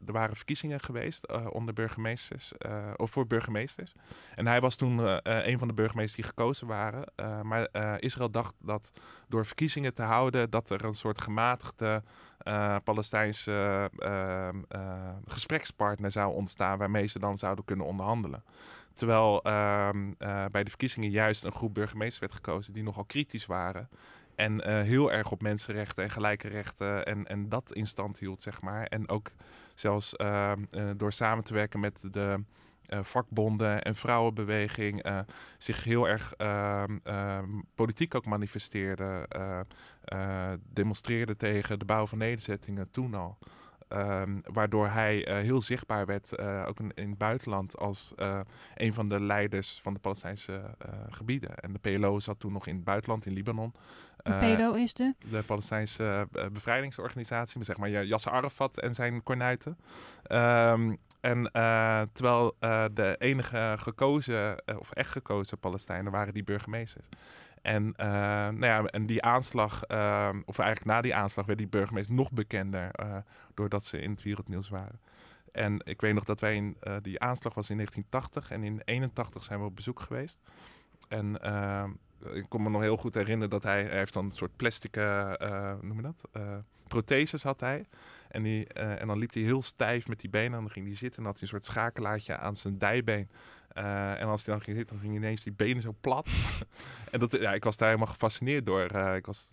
er 0.05 0.13
waren 0.13 0.35
verkiezingen 0.35 0.79
geweest 0.79 1.27
onder 1.31 1.73
burgemeester 1.73 1.83
burgemeesters, 1.95 2.53
of 2.95 3.11
voor 3.11 3.27
burgemeesters. 3.27 3.93
En 4.35 4.47
hij 4.47 4.61
was 4.61 4.75
toen 4.75 4.99
een 5.23 5.59
van 5.59 5.67
de 5.67 5.73
burgemeesters 5.73 6.15
die 6.15 6.25
gekozen 6.25 6.67
waren. 6.67 7.11
Maar 7.47 7.67
Israël 7.99 8.31
dacht 8.31 8.53
dat 8.59 8.91
door 9.27 9.45
verkiezingen 9.45 9.93
te 9.93 10.01
houden, 10.01 10.49
dat 10.49 10.69
er 10.69 10.85
een 10.85 10.93
soort 10.93 11.21
gematigde 11.21 12.03
Palestijnse 12.83 13.89
ehm, 13.97 14.61
gesprekspartner 15.27 16.11
zou 16.11 16.33
ontstaan 16.33 16.77
waarmee 16.77 17.05
ze 17.05 17.19
dan 17.19 17.37
zouden 17.37 17.65
kunnen 17.65 17.85
onderhandelen. 17.85 18.43
Terwijl 18.93 19.43
ehm, 19.43 20.11
bij 20.51 20.63
de 20.63 20.69
verkiezingen 20.69 21.09
juist 21.09 21.43
een 21.43 21.51
groep 21.51 21.73
burgemeesters 21.73 22.19
werd 22.19 22.33
gekozen 22.33 22.73
die 22.73 22.83
nogal 22.83 23.05
kritisch 23.05 23.45
waren. 23.45 23.89
En 24.35 24.83
heel 24.83 25.11
erg 25.11 25.31
op 25.31 25.41
mensenrechten 25.41 26.03
en 26.03 26.09
gelijke 26.09 26.47
rechten 26.47 27.05
en, 27.05 27.25
en 27.25 27.49
dat 27.49 27.73
in 27.73 27.87
stand 27.87 28.19
hield, 28.19 28.41
zeg 28.41 28.61
maar. 28.61 28.85
En 28.85 29.09
ook 29.09 29.31
zelfs 29.75 30.15
ehm, 30.15 30.63
eh, 30.69 30.89
door 30.97 31.13
samen 31.13 31.43
te 31.43 31.53
werken 31.53 31.79
met 31.79 32.03
de 32.11 32.43
vakbonden 32.89 33.81
en 33.81 33.95
vrouwenbeweging 33.95 35.05
uh, 35.05 35.19
zich 35.57 35.83
heel 35.83 36.07
erg 36.07 36.33
ehm, 36.33 36.97
ehm, 37.03 37.49
politiek 37.75 38.15
ook 38.15 38.25
manifesteerde. 38.25 39.27
demonstreerde 40.73 41.35
tegen 41.35 41.79
de 41.79 41.85
bouw 41.85 42.07
van 42.07 42.17
nederzettingen 42.17 42.91
toen 42.91 43.13
al. 43.13 43.37
waardoor 44.43 44.87
hij 44.87 45.27
heel 45.27 45.61
zichtbaar 45.61 46.05
werd, 46.05 46.39
ook 46.39 46.79
in, 46.79 46.91
in, 46.95 47.09
het 47.09 47.17
buitenland, 47.17 47.77
als 47.77 48.13
een 48.75 48.93
van 48.93 49.09
de 49.09 49.19
leiders 49.19 49.79
van 49.81 49.93
de 49.93 49.99
Palestijnse 49.99 50.61
gebieden. 51.09 51.55
En 51.55 51.73
de 51.73 51.79
PLO 51.79 52.19
zat 52.19 52.39
toen 52.39 52.53
nog 52.53 52.67
in 52.67 52.75
het 52.75 52.83
buitenland, 52.83 53.25
in 53.25 53.33
Libanon. 53.33 53.73
De 54.25 54.31
eh, 54.31 54.57
PLO 54.57 54.73
is 54.73 54.93
de? 54.93 55.13
De 55.29 55.43
Palestijnse 55.43 56.27
bevrijdingsorganisatie, 56.31 57.63
zeg 57.63 57.77
maar 57.77 57.89
Yasser 57.89 58.31
Arafat 58.31 58.79
en 58.79 58.95
zijn 58.95 59.23
kornuiten. 59.23 59.77
Um, 60.31 60.97
en 61.25 61.49
uh, 61.53 62.01
terwijl 62.11 62.55
de 62.93 63.15
enige 63.19 63.75
gekozen, 63.77 64.63
of 64.79 64.91
echt 64.91 65.11
gekozen 65.11 65.57
Palestijnen 65.57 66.11
waren 66.11 66.33
die 66.33 66.43
burgemeesters. 66.43 67.07
En, 67.61 67.93
nou 67.97 68.65
ja, 68.65 68.83
en 68.83 69.05
die 69.05 69.21
aanslag, 69.21 69.83
ehm, 69.83 70.41
of 70.45 70.59
eigenlijk 70.59 70.95
na 70.95 71.01
die 71.01 71.15
aanslag, 71.15 71.45
werd 71.45 71.57
die 71.57 71.67
burgemeester 71.67 72.15
nog 72.15 72.31
bekender 72.31 72.91
doordat 73.53 73.83
ze 73.83 74.01
in 74.01 74.11
het 74.11 74.23
wereldnieuws 74.23 74.69
waren. 74.69 74.99
En 75.51 75.81
ik 75.83 76.01
weet 76.01 76.13
nog 76.13 76.23
dat 76.23 76.39
wij 76.39 76.55
in, 76.55 76.77
die 77.01 77.19
aanslag 77.19 77.53
was 77.53 77.69
in 77.69 77.75
1980 77.75 78.51
en 78.51 78.63
in 78.63 78.81
81 78.85 79.43
zijn 79.43 79.59
we 79.59 79.65
op 79.65 79.75
bezoek 79.75 79.99
geweest. 79.99 80.39
En 81.07 81.41
ehm, 81.41 81.89
ik 82.33 82.45
kon 82.49 82.63
me 82.63 82.69
nog 82.69 82.81
heel 82.81 82.97
goed 82.97 83.13
herinneren 83.13 83.49
dat 83.49 83.63
hij, 83.63 83.83
hij 83.83 83.97
heeft 83.97 84.13
dan 84.13 84.25
een 84.25 84.31
soort 84.31 84.55
plastic, 84.55 84.95
noem 85.81 85.95
je 85.95 86.01
dat? 86.01 86.21
Protheses 86.87 87.43
had 87.43 87.59
hij. 87.59 87.85
En, 88.35 88.43
die, 88.43 88.67
en 88.73 89.07
dan 89.07 89.17
liep 89.17 89.33
hij 89.33 89.43
heel 89.43 89.61
stijf 89.61 90.07
met 90.07 90.19
die 90.19 90.29
benen. 90.29 90.53
En 90.53 90.59
dan 90.59 90.71
ging 90.71 90.85
hij 90.85 90.95
zitten 90.95 91.19
en 91.19 91.25
had 91.25 91.33
hij 91.33 91.41
een 91.41 91.47
soort 91.47 91.65
schakelaartje 91.65 92.37
aan 92.37 92.57
zijn 92.57 92.77
dijbeen. 92.77 93.29
en 93.73 94.27
als 94.27 94.45
hij 94.45 94.53
dan 94.53 94.63
ging 94.63 94.77
zitten, 94.77 94.95
dan 94.95 95.05
ging 95.05 95.15
ineens 95.15 95.43
die 95.43 95.53
benen 95.53 95.81
zo 95.81 95.95
plat. 96.01 96.27
en 97.11 97.19
dat, 97.19 97.31
ja, 97.39 97.53
ik 97.53 97.63
was 97.63 97.77
daar 97.77 97.87
helemaal 97.87 98.11
gefascineerd 98.11 98.65
door. 98.65 98.95
ik 99.15 99.25
was 99.25 99.51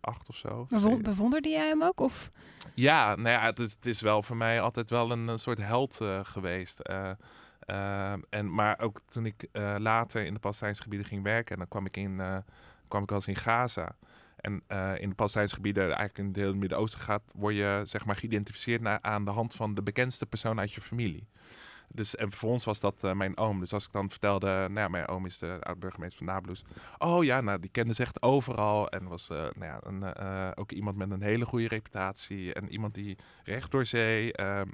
acht 0.00 0.28
of 0.28 0.36
zo. 0.36 0.66
Bewonderde 1.02 1.48
jij 1.48 1.68
hem 1.68 1.82
ook? 1.82 2.00
Of? 2.00 2.30
Ja, 2.74 3.14
nou 3.14 3.28
ja, 3.28 3.40
het 3.40 3.58
is, 3.58 3.72
het 3.72 3.86
is 3.86 4.00
wel 4.00 4.22
voor 4.22 4.36
mij 4.36 4.60
altijd 4.60 4.90
wel 4.90 5.10
een, 5.10 5.28
een 5.28 5.38
soort 5.38 5.58
held 5.58 6.00
geweest. 6.22 6.80
En, 8.30 8.54
maar 8.54 8.80
ook 8.80 9.00
toen 9.04 9.26
ik 9.26 9.48
later 9.78 10.24
in 10.24 10.34
de 10.34 10.40
Palestijnse 10.40 10.82
gebieden 10.82 11.06
ging 11.06 11.22
werken, 11.22 11.52
en 11.52 11.58
dan 11.58 11.68
kwam 11.68 11.86
ik, 11.86 11.96
in, 11.96 12.20
kwam 12.88 13.02
ik 13.02 13.08
wel 13.08 13.18
eens 13.18 13.28
in 13.28 13.36
Gaza. 13.36 13.96
En 14.46 14.62
uh, 14.72 15.00
in 15.00 15.08
de 15.08 15.14
Palestijnse 15.14 15.54
gebieden, 15.54 15.82
eigenlijk 15.82 16.18
in 16.18 16.26
het 16.26 16.36
hele 16.36 16.54
Midden-Oosten 16.54 17.00
gaat, 17.00 17.22
word 17.34 17.54
je 17.56 17.82
zeg 17.84 18.04
maar 18.04 18.16
geïdentificeerd 18.16 18.80
naar, 18.80 18.98
aan 19.02 19.24
de 19.24 19.30
hand 19.30 19.54
van 19.54 19.74
de 19.74 19.82
bekendste 19.82 20.26
persoon 20.26 20.60
uit 20.60 20.72
je 20.72 20.80
familie. 20.80 21.26
Dus, 21.88 22.16
en 22.16 22.32
voor 22.32 22.50
ons 22.50 22.64
was 22.64 22.80
dat 22.80 23.04
uh, 23.04 23.12
mijn 23.12 23.36
oom. 23.36 23.60
Dus 23.60 23.72
als 23.72 23.86
ik 23.86 23.92
dan 23.92 24.10
vertelde, 24.10 24.46
nou 24.46 24.74
ja, 24.74 24.88
mijn 24.88 25.08
oom 25.08 25.26
is 25.26 25.38
de 25.38 25.58
oud-burgemeester 25.60 26.18
van 26.18 26.26
Nablus. 26.26 26.64
Oh 26.98 27.24
ja, 27.24 27.40
nou, 27.40 27.60
die 27.60 27.70
kende 27.70 27.94
ze 27.94 28.02
echt 28.02 28.22
overal. 28.22 28.88
En 28.88 29.08
was 29.08 29.30
uh, 29.30 29.36
nou 29.38 29.50
ja, 29.64 29.80
een, 29.82 30.02
uh, 30.20 30.50
ook 30.54 30.72
iemand 30.72 30.96
met 30.96 31.10
een 31.10 31.22
hele 31.22 31.44
goede 31.44 31.68
reputatie. 31.68 32.52
En 32.52 32.70
iemand 32.70 32.94
die 32.94 33.16
recht 33.44 33.70
door 33.70 33.86
zee, 33.86 34.32
ehm, 34.32 34.68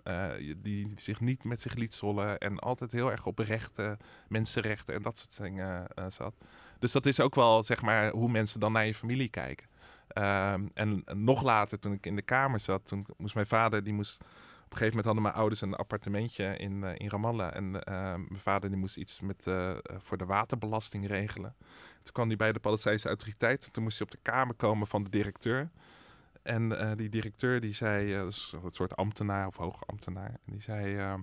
die 0.56 0.92
zich 0.96 1.20
niet 1.20 1.44
met 1.44 1.60
zich 1.60 1.74
liet 1.74 1.94
zollen. 1.94 2.38
En 2.38 2.58
altijd 2.58 2.92
heel 2.92 3.10
erg 3.10 3.26
op 3.26 3.38
rechten, 3.38 3.98
mensenrechten 4.28 4.94
en 4.94 5.02
dat 5.02 5.16
soort 5.16 5.42
dingen 5.42 5.86
zat. 6.08 6.34
Dus 6.78 6.92
dat 6.92 7.06
is 7.06 7.20
ook 7.20 7.34
wel, 7.34 7.62
zeg 7.62 7.82
maar, 7.82 8.10
hoe 8.10 8.28
mensen 8.28 8.60
dan 8.60 8.72
naar 8.72 8.86
je 8.86 8.94
familie 8.94 9.28
kijken. 9.28 9.66
Um, 10.18 10.70
en 10.74 11.04
nog 11.12 11.42
later, 11.42 11.78
toen 11.78 11.92
ik 11.92 12.06
in 12.06 12.16
de 12.16 12.22
kamer 12.22 12.60
zat, 12.60 12.88
toen 12.88 13.06
moest 13.16 13.34
mijn 13.34 13.46
vader, 13.46 13.82
die 13.82 13.92
moest 13.92 14.24
een 14.72 14.78
gegeven 14.78 14.96
moment 14.96 15.04
hadden 15.04 15.22
mijn 15.22 15.34
ouders 15.34 15.60
een 15.60 15.74
appartementje 15.74 16.56
in, 16.56 16.82
uh, 16.82 16.90
in 16.96 17.08
Ramallah. 17.08 17.56
En 17.56 17.64
uh, 17.64 17.82
mijn 18.14 18.38
vader 18.38 18.70
die 18.70 18.78
moest 18.78 18.96
iets 18.96 19.20
met, 19.20 19.46
uh, 19.46 19.76
voor 19.98 20.18
de 20.18 20.24
waterbelasting 20.24 21.06
regelen. 21.06 21.54
Toen 22.02 22.12
kwam 22.12 22.28
hij 22.28 22.36
bij 22.36 22.52
de 22.52 22.60
Palestijnse 22.60 23.08
autoriteit. 23.08 23.72
Toen 23.72 23.82
moest 23.82 23.98
hij 23.98 24.06
op 24.06 24.12
de 24.12 24.18
kamer 24.22 24.54
komen 24.54 24.86
van 24.86 25.04
de 25.04 25.10
directeur. 25.10 25.70
En 26.42 26.96
die 26.96 27.08
directeur 27.08 27.60
die 27.60 27.74
zei, 27.74 28.14
een 28.14 28.32
soort 28.72 28.96
ambtenaar 28.96 29.46
of 29.46 29.56
hoge 29.56 29.84
ambtenaar. 29.86 30.28
En 30.28 30.52
die 30.52 30.60
zei, 30.60 31.16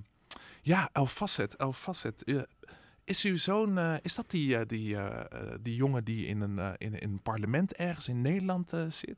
ja, 0.61 0.89
El 0.91 1.05
Fasset, 1.05 1.55
El 1.55 1.73
Fasset. 1.73 2.23
is 3.03 3.23
uw 3.23 3.37
zoon, 3.37 3.99
is 4.01 4.15
dat 4.15 4.29
die, 4.29 4.65
die, 4.65 4.97
die 5.61 5.75
jongen 5.75 6.03
die 6.03 6.25
in 6.25 6.41
een, 6.41 6.75
in, 6.77 6.93
in 6.99 7.11
een 7.11 7.21
parlement 7.21 7.73
ergens 7.73 8.07
in 8.07 8.21
Nederland 8.21 8.73
zit? 8.89 9.17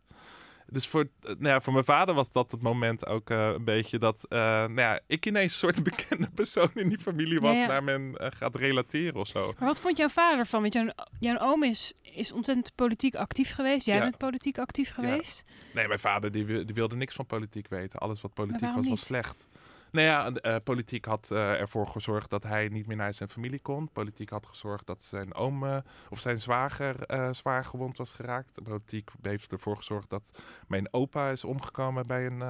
Dus 0.71 0.87
voor, 0.87 1.07
nou 1.21 1.47
ja, 1.47 1.61
voor 1.61 1.73
mijn 1.73 1.85
vader 1.85 2.15
was 2.15 2.29
dat 2.29 2.51
het 2.51 2.61
moment 2.61 3.05
ook 3.05 3.29
uh, 3.29 3.47
een 3.47 3.63
beetje 3.63 3.99
dat 3.99 4.25
uh, 4.29 4.39
nou 4.39 4.75
ja, 4.75 4.99
ik 5.07 5.25
ineens 5.25 5.51
een 5.51 5.57
soort 5.57 5.83
bekende 5.89 6.29
persoon 6.29 6.69
in 6.73 6.89
die 6.89 6.99
familie 6.99 7.39
was 7.39 7.57
ja, 7.57 7.65
naar 7.65 7.83
men 7.83 8.01
uh, 8.01 8.27
gaat 8.29 8.55
relateren 8.55 9.19
of 9.19 9.27
zo. 9.27 9.53
Maar 9.59 9.67
wat 9.67 9.79
vond 9.79 9.97
jouw 9.97 10.09
vader 10.09 10.45
van? 10.45 10.61
Want 10.61 10.73
jouw, 10.73 10.87
jouw 11.19 11.37
oom 11.39 11.63
is, 11.63 11.93
is 12.01 12.31
ontzettend 12.31 12.75
politiek 12.75 13.15
actief 13.15 13.53
geweest. 13.53 13.85
Jij 13.85 13.99
bent 13.99 14.17
politiek 14.17 14.57
actief 14.57 14.93
geweest. 14.93 15.43
Nee, 15.73 15.87
mijn 15.87 15.99
vader 15.99 16.31
die, 16.31 16.45
die 16.45 16.75
wilde 16.75 16.95
niks 16.95 17.15
van 17.15 17.25
politiek 17.25 17.67
weten. 17.67 17.99
Alles 17.99 18.21
wat 18.21 18.33
politiek 18.33 18.75
was, 18.75 18.87
was 18.87 19.05
slecht. 19.05 19.45
Nou 19.91 20.07
ja, 20.07 20.31
uh, 20.41 20.55
politiek 20.63 21.05
had 21.05 21.29
uh, 21.31 21.59
ervoor 21.59 21.87
gezorgd 21.87 22.29
dat 22.29 22.43
hij 22.43 22.67
niet 22.67 22.87
meer 22.87 22.97
naar 22.97 23.13
zijn 23.13 23.29
familie 23.29 23.59
kon. 23.59 23.89
Politiek 23.91 24.29
had 24.29 24.45
gezorgd 24.45 24.87
dat 24.87 25.01
zijn 25.01 25.33
oom 25.33 25.63
uh, 25.63 25.77
of 26.09 26.19
zijn 26.19 26.41
zwager 26.41 26.95
zwaar 27.35 27.65
gewond 27.65 27.97
was 27.97 28.13
geraakt. 28.13 28.63
Politiek 28.63 29.09
heeft 29.21 29.51
ervoor 29.51 29.77
gezorgd 29.77 30.09
dat 30.09 30.31
mijn 30.67 30.93
opa 30.93 31.29
is 31.29 31.43
omgekomen 31.43 32.07
bij 32.07 32.25
een, 32.25 32.41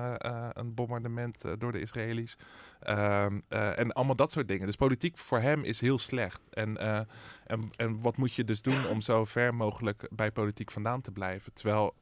een 0.59 0.73
bombardement 0.73 1.41
door 1.57 1.71
de 1.71 1.79
Israëli's. 1.79 2.37
Ehm, 2.79 3.39
en 3.49 3.91
allemaal 3.91 4.15
dat 4.15 4.31
soort 4.31 4.47
dingen. 4.47 4.65
Dus 4.65 4.75
politiek 4.75 5.17
voor 5.17 5.39
hem 5.39 5.63
is 5.63 5.81
heel 5.81 5.97
slecht. 5.97 6.47
En, 6.49 6.77
en, 7.45 7.69
en 7.75 8.01
wat 8.01 8.17
moet 8.17 8.33
je 8.33 8.43
dus 8.43 8.61
doen 8.61 8.87
om 8.87 9.01
zo 9.01 9.25
ver 9.25 9.55
mogelijk 9.55 10.07
bij 10.11 10.31
politiek 10.31 10.71
vandaan 10.71 11.01
te 11.01 11.11
blijven? 11.11 11.53
Terwijl 11.53 11.95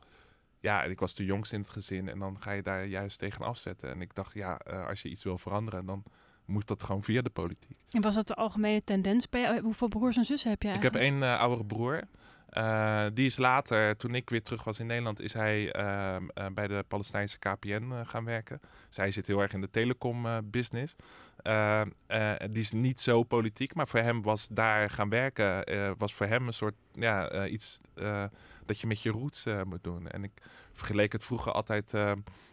ja, 0.60 0.84
ik 0.84 1.00
was 1.00 1.16
de 1.16 1.26
jongste 1.26 1.56
in 1.56 1.62
het 1.62 1.70
gezin 1.70 2.10
en 2.10 2.20
dan 2.20 2.42
ga 2.42 2.52
je 2.52 2.62
daar 2.62 2.86
juist 2.86 3.20
tegen 3.20 3.46
afzetten. 3.46 3.90
En 3.90 4.02
ik 4.02 4.16
dacht, 4.16 4.34
ja, 4.34 4.62
uh, 4.68 4.88
als 4.88 5.02
je 5.02 5.10
iets 5.10 5.24
wil 5.24 5.38
veranderen, 5.38 5.86
dan 5.86 6.04
moet 6.46 6.68
dat 6.68 6.84
gewoon 6.84 7.04
via 7.04 7.22
de 7.22 7.30
politiek. 7.30 7.78
En 7.90 8.02
was 8.02 8.16
dat 8.16 8.28
de 8.28 8.36
algemene 8.36 8.84
tendens 8.84 9.30
bij 9.30 9.42
jou? 9.42 9.62
Hoeveel 9.62 9.88
broers 9.88 10.18
en 10.18 10.26
zussen 10.26 10.50
heb 10.50 10.62
je 10.62 10.68
eigenlijk? 10.68 10.96
Ik 10.96 11.02
heb 11.02 11.12
één 11.12 11.22
uh, 11.22 11.40
oudere 11.40 11.66
broer. 11.66 12.02
Uh, 12.54 13.06
die 13.14 13.26
is 13.26 13.38
later, 13.38 13.98
toen 13.98 14.16
ik 14.16 14.30
weer 14.30 14.44
terug 14.44 14.64
was 14.64 14.80
in 14.80 14.86
Nederland, 14.86 15.22
is 15.22 15.34
hij 15.34 15.76
uh, 15.76 16.16
uh, 16.16 16.46
bij 16.54 16.68
de 16.68 16.86
Palestijnse 16.88 17.40
KPN 17.40 18.04
gaan 18.06 18.26
werken. 18.26 18.62
Zij 18.90 19.06
dus 19.06 19.14
zit 19.14 19.28
heel 19.28 19.42
erg 19.42 19.54
in 19.54 19.62
de 19.62 19.70
telecom 19.70 20.28
business. 20.44 20.96
die 22.50 22.62
is 22.62 22.72
niet 22.72 23.00
zo 23.00 23.24
politiek, 23.24 23.74
maar 23.74 23.88
voor 23.88 24.00
hem 24.00 24.22
was 24.22 24.48
daar 24.52 24.90
gaan 24.90 25.10
werken, 25.10 25.66
was 25.98 26.14
voor 26.14 26.26
hem 26.26 26.48
een 26.48 26.54
soort, 26.54 26.76
ja, 26.94 27.46
iets 27.48 27.82
dat 28.66 28.80
je 28.80 28.88
met 28.88 29.02
je 29.02 29.10
roots 29.10 29.46
moet 29.66 29.84
doen. 29.84 30.08
En 30.08 30.24
ik 30.24 30.32
vergeleek 30.74 31.12
het 31.12 31.24
vroeger 31.24 31.52
altijd, 31.52 31.94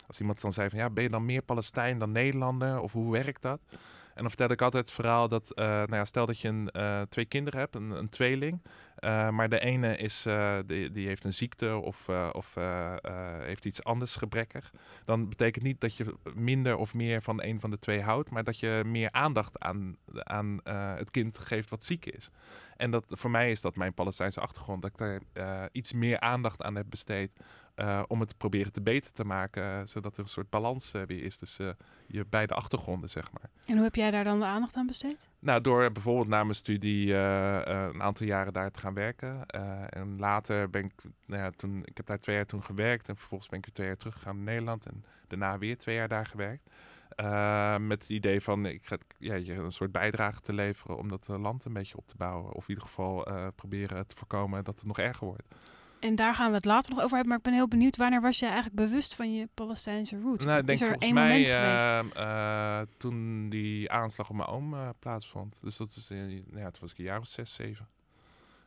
als 0.06 0.20
iemand 0.20 0.40
dan 0.40 0.52
zei 0.52 0.68
van, 0.70 0.78
ja, 0.78 0.90
ben 0.90 1.02
je 1.02 1.10
dan 1.10 1.24
meer 1.24 1.42
Palestijn 1.42 1.98
dan 1.98 2.12
Nederlander? 2.12 2.80
Of 2.80 2.92
hoe 2.92 3.12
werkt 3.12 3.42
dat? 3.42 3.60
En 4.14 4.22
dan 4.22 4.30
vertel 4.30 4.50
ik 4.50 4.62
altijd 4.62 4.84
het 4.84 4.94
verhaal 4.94 5.28
dat, 5.28 5.52
nou 5.54 5.94
ja, 5.94 6.04
stel 6.04 6.26
dat 6.26 6.40
je 6.40 6.48
een, 6.48 7.08
twee 7.08 7.24
kinderen 7.24 7.60
hebt, 7.60 7.74
een, 7.74 7.90
een 7.90 8.08
tweeling. 8.08 8.62
Uh, 9.00 9.30
maar 9.30 9.48
de 9.48 9.58
ene 9.58 9.96
is, 9.96 10.26
die, 10.66 10.90
die, 10.90 11.06
heeft 11.06 11.24
een 11.24 11.32
ziekte 11.32 11.76
of, 11.76 12.08
of 12.32 12.54
heeft 13.42 13.64
iets 13.64 13.84
anders 13.84 14.16
gebrekkig. 14.16 14.72
Dan 15.04 15.28
betekent 15.28 15.64
niet 15.64 15.80
dat 15.80 15.96
je 15.96 16.14
minder 16.34 16.76
of 16.76 16.94
meer 16.94 17.22
van 17.22 17.42
een 17.42 17.60
van 17.60 17.70
de 17.70 17.78
twee 17.78 18.02
houdt. 18.02 18.30
Maar 18.30 18.44
dat 18.44 18.58
je 18.58 18.82
meer 18.86 19.12
aandacht 19.12 19.58
aan, 19.58 19.96
aan 20.12 20.60
het 20.96 21.10
kind 21.10 21.38
geeft 21.38 21.70
wat 21.70 21.84
ziek 21.84 22.06
is. 22.06 22.30
En 22.76 22.90
dat, 22.90 23.04
voor 23.08 23.30
mij 23.30 23.50
is 23.50 23.60
dat 23.60 23.76
mijn 23.76 23.94
Palestijnse 23.94 24.40
achtergrond. 24.40 24.82
Dat 24.82 24.90
ik 24.90 25.22
daar 25.32 25.68
iets 25.72 25.92
meer 25.92 26.20
aandacht 26.20 26.62
aan 26.62 26.74
heb 26.74 26.86
besteed. 26.88 27.30
Om 28.06 28.20
het 28.20 28.36
proberen 28.36 28.72
te 28.72 28.80
beter 28.80 29.12
te 29.12 29.24
maken, 29.24 29.88
zodat 29.88 30.16
er 30.16 30.22
een 30.22 30.28
soort 30.28 30.50
balans 30.50 30.90
weer 30.90 31.22
is 31.22 31.36
tussen 31.36 31.76
je 32.06 32.24
beide 32.24 32.54
achtergronden, 32.54 33.10
zeg 33.10 33.32
maar. 33.32 33.50
En 33.66 33.74
hoe 33.74 33.84
heb 33.84 33.94
jij 33.94 34.10
daar 34.10 34.24
dan 34.24 34.38
de 34.38 34.44
aandacht 34.44 34.76
aan 34.76 34.86
besteed? 34.86 35.28
Nou, 35.46 35.60
door 35.60 35.92
bijvoorbeeld 35.92 36.28
na 36.28 36.42
mijn 36.42 36.54
studie 36.54 37.14
een 37.14 38.02
aantal 38.02 38.26
jaren 38.26 38.52
daar 38.52 38.70
te 38.70 38.78
gaan 38.78 38.94
werken. 38.94 39.46
en 39.88 40.18
later 40.18 40.70
ben 40.70 40.84
ik, 40.84 40.92
nou 41.26 41.42
ja, 41.42 41.50
toen, 41.50 41.82
ik 41.84 41.96
heb 41.96 42.06
daar 42.06 42.18
twee 42.18 42.36
jaar 42.36 42.46
toen 42.46 42.64
gewerkt 42.64 43.08
en 43.08 43.16
vervolgens 43.16 43.50
ben 43.50 43.58
ik 43.58 43.64
weer 43.64 43.74
twee 43.74 43.86
jaar 43.86 43.96
teruggegaan 43.96 44.36
naar 44.36 44.44
Nederland 44.44 44.86
en 44.86 45.04
daarna 45.28 45.58
weer 45.58 45.78
twee 45.78 45.94
jaar 45.94 46.08
daar 46.08 46.26
gewerkt. 46.26 46.70
met 47.86 48.02
het 48.02 48.08
idee 48.08 48.40
van 48.40 48.66
ik 48.66 48.86
ga 48.86 48.96
ja, 49.18 49.34
een 49.34 49.70
soort 49.70 49.92
bijdrage 49.92 50.40
te 50.40 50.52
leveren 50.52 50.98
om 50.98 51.08
dat 51.08 51.28
land 51.28 51.64
een 51.64 51.72
beetje 51.72 51.96
op 51.96 52.06
te 52.06 52.16
bouwen. 52.16 52.52
Of 52.52 52.62
in 52.62 52.68
ieder 52.68 52.84
geval 52.84 53.26
proberen 53.54 54.06
te 54.06 54.16
voorkomen 54.16 54.64
dat 54.64 54.76
het 54.76 54.86
nog 54.86 54.98
erger 54.98 55.26
wordt. 55.26 55.54
En 56.00 56.14
daar 56.14 56.34
gaan 56.34 56.48
we 56.48 56.54
het 56.54 56.64
later 56.64 56.90
nog 56.90 56.98
over 57.02 57.10
hebben. 57.10 57.28
Maar 57.28 57.38
ik 57.38 57.44
ben 57.44 57.52
heel 57.52 57.68
benieuwd, 57.68 57.96
wanneer 57.96 58.20
was 58.20 58.38
je 58.38 58.46
eigenlijk 58.46 58.74
bewust 58.76 59.14
van 59.14 59.34
je 59.34 59.48
Palestijnse 59.54 60.20
roots? 60.20 60.44
Nou, 60.44 60.58
ik 60.58 60.66
denk 60.66 60.80
is 60.80 60.88
er 60.88 60.96
één 60.98 61.14
mij, 61.14 61.22
moment 61.28 61.48
geweest? 61.48 62.16
Uh, 62.16 62.80
toen 62.96 63.48
die 63.48 63.90
aanslag 63.90 64.30
op 64.30 64.36
mijn 64.36 64.48
oom 64.48 64.74
uh, 64.74 64.88
plaatsvond. 64.98 65.58
Dus 65.62 65.76
dat 65.76 65.88
is, 65.88 66.10
uh, 66.10 66.30
ja, 66.30 66.70
toen 66.70 66.80
was 66.80 66.90
ik 66.90 66.98
een 66.98 67.04
jaar 67.04 67.20
of 67.20 67.26
zes, 67.26 67.54
zeven. 67.54 67.88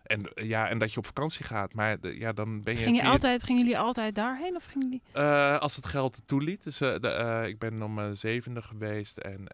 En, 0.10 0.30
ja, 0.36 0.70
en 0.70 0.78
dat 0.78 0.94
je 0.94 0.98
op 0.98 1.06
vakantie 1.06 1.46
gaat. 1.46 1.74
Maar 1.74 1.98
ja, 2.02 2.34
dan 2.34 2.62
ben 2.62 2.74
je... 2.74 2.84
Ging 2.84 2.96
je 2.96 3.08
altijd, 3.08 3.44
gingen 3.44 3.62
jullie 3.62 3.80
altijd 3.80 4.16
daarheen? 4.16 4.56
Of 4.56 4.66
gingen 4.66 4.88
jullie... 4.88 5.02
Uh, 5.16 5.58
als 5.58 5.76
het 5.76 5.86
geld 5.86 6.22
toeliet. 6.26 6.64
Dus 6.64 6.82
uh, 6.82 7.00
de, 7.00 7.42
uh, 7.42 7.48
ik 7.48 7.60
ben 7.60 7.82
om 7.82 7.94
mijn 7.94 8.18
zevende 8.18 8.62
geweest. 8.62 9.18
En 9.18 9.48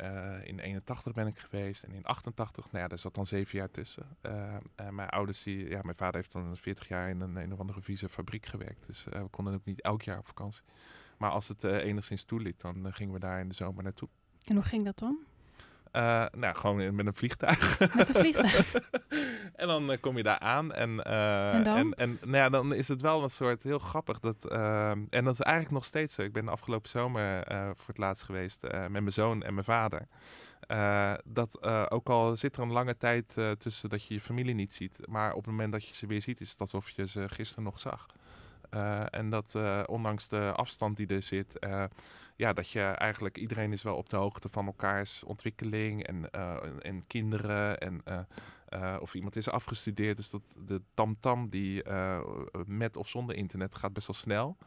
in 0.43 0.59
81 0.59 1.13
ben 1.13 1.27
ik 1.27 1.37
geweest. 1.37 1.83
En 1.83 1.91
in 1.91 2.03
88, 2.05 2.71
nou 2.71 2.83
ja, 2.83 2.87
daar 2.87 2.97
zat 2.97 3.15
dan 3.15 3.25
zeven 3.25 3.57
jaar 3.57 3.71
tussen. 3.71 4.17
mijn 4.91 5.09
ouders, 5.09 5.43
die, 5.43 5.69
ja, 5.69 5.79
mijn 5.83 5.97
vader 5.97 6.15
heeft 6.15 6.31
dan 6.31 6.57
40 6.57 6.87
jaar 6.87 7.09
in 7.09 7.21
een, 7.21 7.35
een 7.35 7.53
of 7.53 7.59
andere 7.59 7.81
vieze 7.81 8.09
fabriek 8.09 8.45
gewerkt. 8.45 8.87
Dus 8.87 9.03
we 9.03 9.27
konden 9.29 9.53
ook 9.53 9.65
niet 9.65 9.81
elk 9.81 10.01
jaar 10.01 10.17
op 10.17 10.27
vakantie. 10.27 10.63
Maar 11.17 11.31
als 11.31 11.47
het 11.47 11.63
enigszins 11.63 12.23
toeliet, 12.23 12.61
dan 12.61 12.93
gingen 12.93 13.13
we 13.13 13.19
daar 13.19 13.39
in 13.39 13.47
de 13.47 13.55
zomer 13.55 13.83
naartoe. 13.83 14.09
En 14.45 14.55
hoe 14.55 14.63
ging 14.63 14.83
dat 14.83 14.99
dan? 14.99 15.17
Uh, 15.95 16.25
nou, 16.31 16.55
gewoon 16.55 16.95
met 16.95 17.05
een 17.05 17.13
vliegtuig. 17.13 17.79
Met 17.95 18.09
een 18.09 18.21
vliegtuig. 18.21 18.73
en 19.61 19.67
dan 19.67 19.91
uh, 19.91 19.97
kom 20.01 20.17
je 20.17 20.23
daar 20.23 20.39
aan. 20.39 20.73
En, 20.73 20.89
uh, 21.07 21.53
en, 21.53 21.63
dan? 21.63 21.77
en, 21.77 21.93
en 21.95 22.17
nou 22.21 22.37
ja, 22.37 22.49
dan 22.49 22.73
is 22.73 22.87
het 22.87 23.01
wel 23.01 23.23
een 23.23 23.29
soort 23.29 23.63
heel 23.63 23.79
grappig. 23.79 24.19
Dat, 24.19 24.45
en 25.09 25.23
dat 25.23 25.33
is 25.33 25.39
eigenlijk 25.39 25.71
nog 25.71 25.85
steeds 25.85 26.13
zo. 26.13 26.21
Ik 26.21 26.33
ben 26.33 26.45
de 26.45 26.51
afgelopen 26.51 26.89
zomer 26.89 27.43
voor 27.47 27.87
het 27.87 27.97
laatst 27.97 28.23
geweest 28.23 28.61
met 28.61 28.89
mijn 28.89 29.11
zoon 29.11 29.43
en 29.43 29.53
mijn 29.53 29.65
vader. 29.65 30.07
dat 31.25 31.63
ook 31.91 32.09
al 32.09 32.37
zit 32.37 32.55
er 32.55 32.63
een 32.63 32.71
lange 32.71 32.97
tijd 32.97 33.35
tussen 33.57 33.89
dat 33.89 34.05
je 34.05 34.13
je 34.13 34.21
familie 34.21 34.55
niet 34.55 34.73
ziet. 34.73 34.97
Maar 35.05 35.31
op 35.31 35.45
het 35.45 35.51
moment 35.51 35.71
dat 35.71 35.87
je 35.87 35.95
ze 35.95 36.07
weer 36.07 36.21
ziet, 36.21 36.41
is 36.41 36.51
het 36.51 36.59
alsof 36.59 36.89
je 36.89 37.07
ze 37.07 37.29
gisteren 37.29 37.63
nog 37.63 37.79
zag. 37.79 38.05
en 39.09 39.29
dat 39.29 39.55
ondanks 39.85 40.27
de 40.27 40.51
afstand 40.55 40.97
die 40.97 41.07
er 41.07 41.21
zit 41.21 41.59
ja, 42.35 42.53
dat 42.53 42.69
je 42.69 42.81
eigenlijk 42.81 43.37
iedereen 43.37 43.73
is 43.73 43.83
wel 43.83 43.95
op 43.95 44.09
de 44.09 44.15
hoogte 44.15 44.49
van 44.49 44.65
elkaars 44.65 45.23
ontwikkeling 45.23 46.03
en, 46.03 46.29
uh, 46.35 46.57
en, 46.81 47.07
kinderen 47.07 47.79
en 47.79 48.03
uh, 48.75 48.95
of 48.99 49.13
iemand 49.13 49.35
is 49.35 49.49
afgestudeerd. 49.49 50.17
Dus 50.17 50.29
dat 50.29 50.55
de 50.65 50.81
tamtam 50.93 51.19
-tam 51.19 51.49
die 51.49 51.83
met 52.65 52.95
of 52.95 53.07
zonder 53.07 53.35
internet 53.35 53.75
gaat 53.75 53.93
best 53.93 54.07
wel 54.07 54.15
snel. 54.15 54.57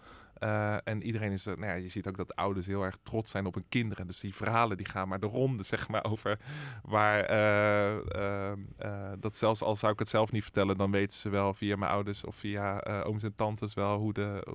Uh, 0.43 0.77
en 0.85 1.03
iedereen 1.03 1.33
is, 1.33 1.45
nou 1.45 1.67
ja, 1.67 1.75
je 1.75 1.89
ziet 1.89 2.09
ook 2.09 2.17
dat 2.17 2.37
ouders 2.37 2.67
heel 2.67 2.83
erg 2.83 2.99
trots 3.03 3.31
zijn 3.31 3.47
op 3.47 3.55
hun 3.55 3.69
kinderen. 3.69 4.07
Dus 4.07 4.21
die 4.21 4.35
verhalen 4.35 4.77
die 4.77 4.87
gaan 4.87 5.09
maar 5.09 5.21
de 5.21 5.27
ronde, 5.27 5.63
zeg 5.63 5.89
maar, 5.89 6.05
over 6.13 6.39
waar 6.83 7.31
uh, 7.31 9.13
dat 9.19 9.37
zelfs 9.37 9.63
al 9.63 9.77
zou 9.77 9.93
ik 9.93 9.99
het 9.99 10.09
zelf 10.09 10.33
niet 10.33 10.43
vertellen, 10.43 10.77
dan 10.77 10.91
weten 10.91 11.17
ze 11.17 11.29
wel 11.29 11.55
via 11.55 11.77
mijn 11.77 11.91
ouders 11.91 12.25
of 12.25 12.37
via 12.37 12.81
ooms 13.03 13.23
en 13.23 13.35
tantes 13.35 13.75
wel 13.75 13.99
hoe 13.99 14.13
de, 14.13 14.47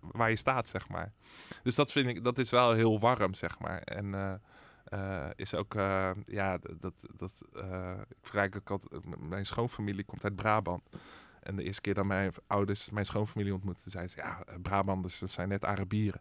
waar 0.00 0.30
je 0.30 0.36
staat, 0.36 0.68
zeg 0.68 0.88
maar. 0.88 1.12
Dus 1.62 1.74
dat 1.74 1.92
vind 1.92 2.08
ik, 2.08 2.24
dat 2.24 2.38
is 2.38 2.50
wel 2.50 2.72
heel 2.72 3.00
warm, 3.00 3.34
zeg 3.34 3.58
maar. 3.58 3.78
En 3.82 4.40
is 5.36 5.54
ook, 5.54 5.74
ja, 6.26 6.58
dat, 6.80 7.04
dat 7.16 7.42
ik 8.08 8.16
vergelijk 8.20 8.56
ook 8.56 8.70
altijd, 8.70 9.20
mijn 9.20 9.46
schoonfamilie 9.46 10.04
komt 10.04 10.24
uit 10.24 10.36
Brabant. 10.36 10.82
En 11.48 11.56
de 11.56 11.62
eerste 11.62 11.80
keer 11.80 11.94
dat 11.94 12.04
mijn 12.04 12.32
ouders 12.46 12.90
mijn 12.90 13.06
schoonfamilie 13.06 13.54
ontmoetten, 13.54 13.90
zeiden 13.90 14.12
ze, 14.12 14.20
ja, 14.20 14.42
eh, 14.46 14.54
Brabanders, 14.62 15.18
dat 15.18 15.30
zijn 15.30 15.48
net 15.48 15.64
Arabieren. 15.64 16.20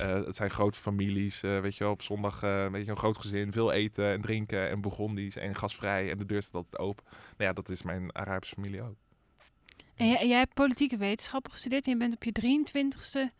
Uh, 0.00 0.24
het 0.24 0.36
zijn 0.36 0.50
grote 0.50 0.78
families, 0.78 1.42
uh, 1.42 1.60
weet 1.60 1.76
je 1.76 1.84
wel, 1.84 1.92
op 1.92 2.02
zondag 2.02 2.42
uh, 2.42 2.70
weet 2.70 2.84
je, 2.84 2.90
een 2.90 2.96
groot 2.96 3.18
gezin, 3.18 3.52
veel 3.52 3.72
eten 3.72 4.12
en 4.12 4.20
drinken 4.20 4.68
en 4.68 4.80
Burgondisch 4.80 5.36
en 5.36 5.54
gasvrij 5.54 6.10
en 6.10 6.18
de 6.18 6.24
deur 6.24 6.42
staat 6.42 6.54
altijd 6.54 6.78
open. 6.78 7.04
Nou 7.06 7.14
ja, 7.36 7.52
dat 7.52 7.68
is 7.68 7.82
mijn 7.82 8.14
Arabische 8.14 8.54
familie 8.54 8.82
ook. 8.82 8.96
En 9.94 10.08
jij, 10.08 10.28
jij 10.28 10.38
hebt 10.38 10.54
politieke 10.54 10.96
wetenschappen 10.96 11.52
gestudeerd 11.52 11.86
en 11.86 11.92
je 11.92 11.98
bent 11.98 12.14
op 12.14 12.24
je 12.24 12.32
23ste 12.32 13.34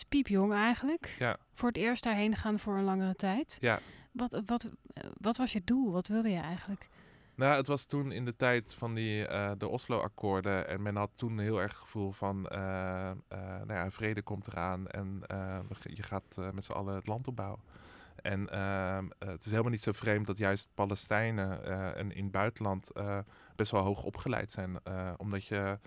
spiepjong 0.00 0.52
eigenlijk. 0.52 1.16
Ja. 1.18 1.36
Voor 1.52 1.68
het 1.68 1.76
eerst 1.76 2.04
daarheen 2.04 2.36
gaan 2.36 2.58
voor 2.58 2.76
een 2.76 2.84
langere 2.84 3.14
tijd. 3.14 3.56
Ja. 3.60 3.80
Wat, 4.12 4.42
wat, 4.46 4.66
wat 5.20 5.36
was 5.36 5.52
je 5.52 5.62
doel? 5.64 5.92
Wat 5.92 6.08
wilde 6.08 6.30
je 6.30 6.40
eigenlijk? 6.40 6.88
Nou, 7.34 7.56
het 7.56 7.66
was 7.66 7.86
toen 7.86 8.12
in 8.12 8.24
de 8.24 8.36
tijd 8.36 8.74
van 8.74 8.94
die, 8.94 9.28
uh, 9.28 9.50
de 9.58 9.68
Oslo-akkoorden. 9.68 10.68
En 10.68 10.82
men 10.82 10.96
had 10.96 11.10
toen 11.16 11.38
heel 11.38 11.60
erg 11.60 11.72
het 11.72 11.80
gevoel 11.80 12.12
van, 12.12 12.48
uh, 12.52 12.58
uh, 12.58 13.38
nou 13.38 13.72
ja, 13.72 13.90
vrede 13.90 14.22
komt 14.22 14.46
eraan 14.46 14.88
en 14.88 15.22
je 15.82 16.02
gaat 16.02 16.36
met 16.52 16.64
z'n 16.64 16.72
allen 16.72 16.94
het 16.94 17.06
land 17.06 17.28
opbouwen. 17.28 17.60
En 18.22 18.40
het 19.18 19.44
is 19.44 19.50
helemaal 19.50 19.70
niet 19.70 19.82
zo 19.82 19.92
vreemd 19.92 20.26
dat 20.26 20.38
juist 20.38 20.68
Palestijnen 20.74 21.64
en 21.96 22.12
in 22.12 22.22
het 22.22 22.32
buitenland 22.32 22.90
best 23.56 23.70
wel 23.70 23.82
hoog 23.82 24.02
opgeleid 24.02 24.52
zijn. 24.52 24.80
omdat 25.16 25.44
je 25.44 25.78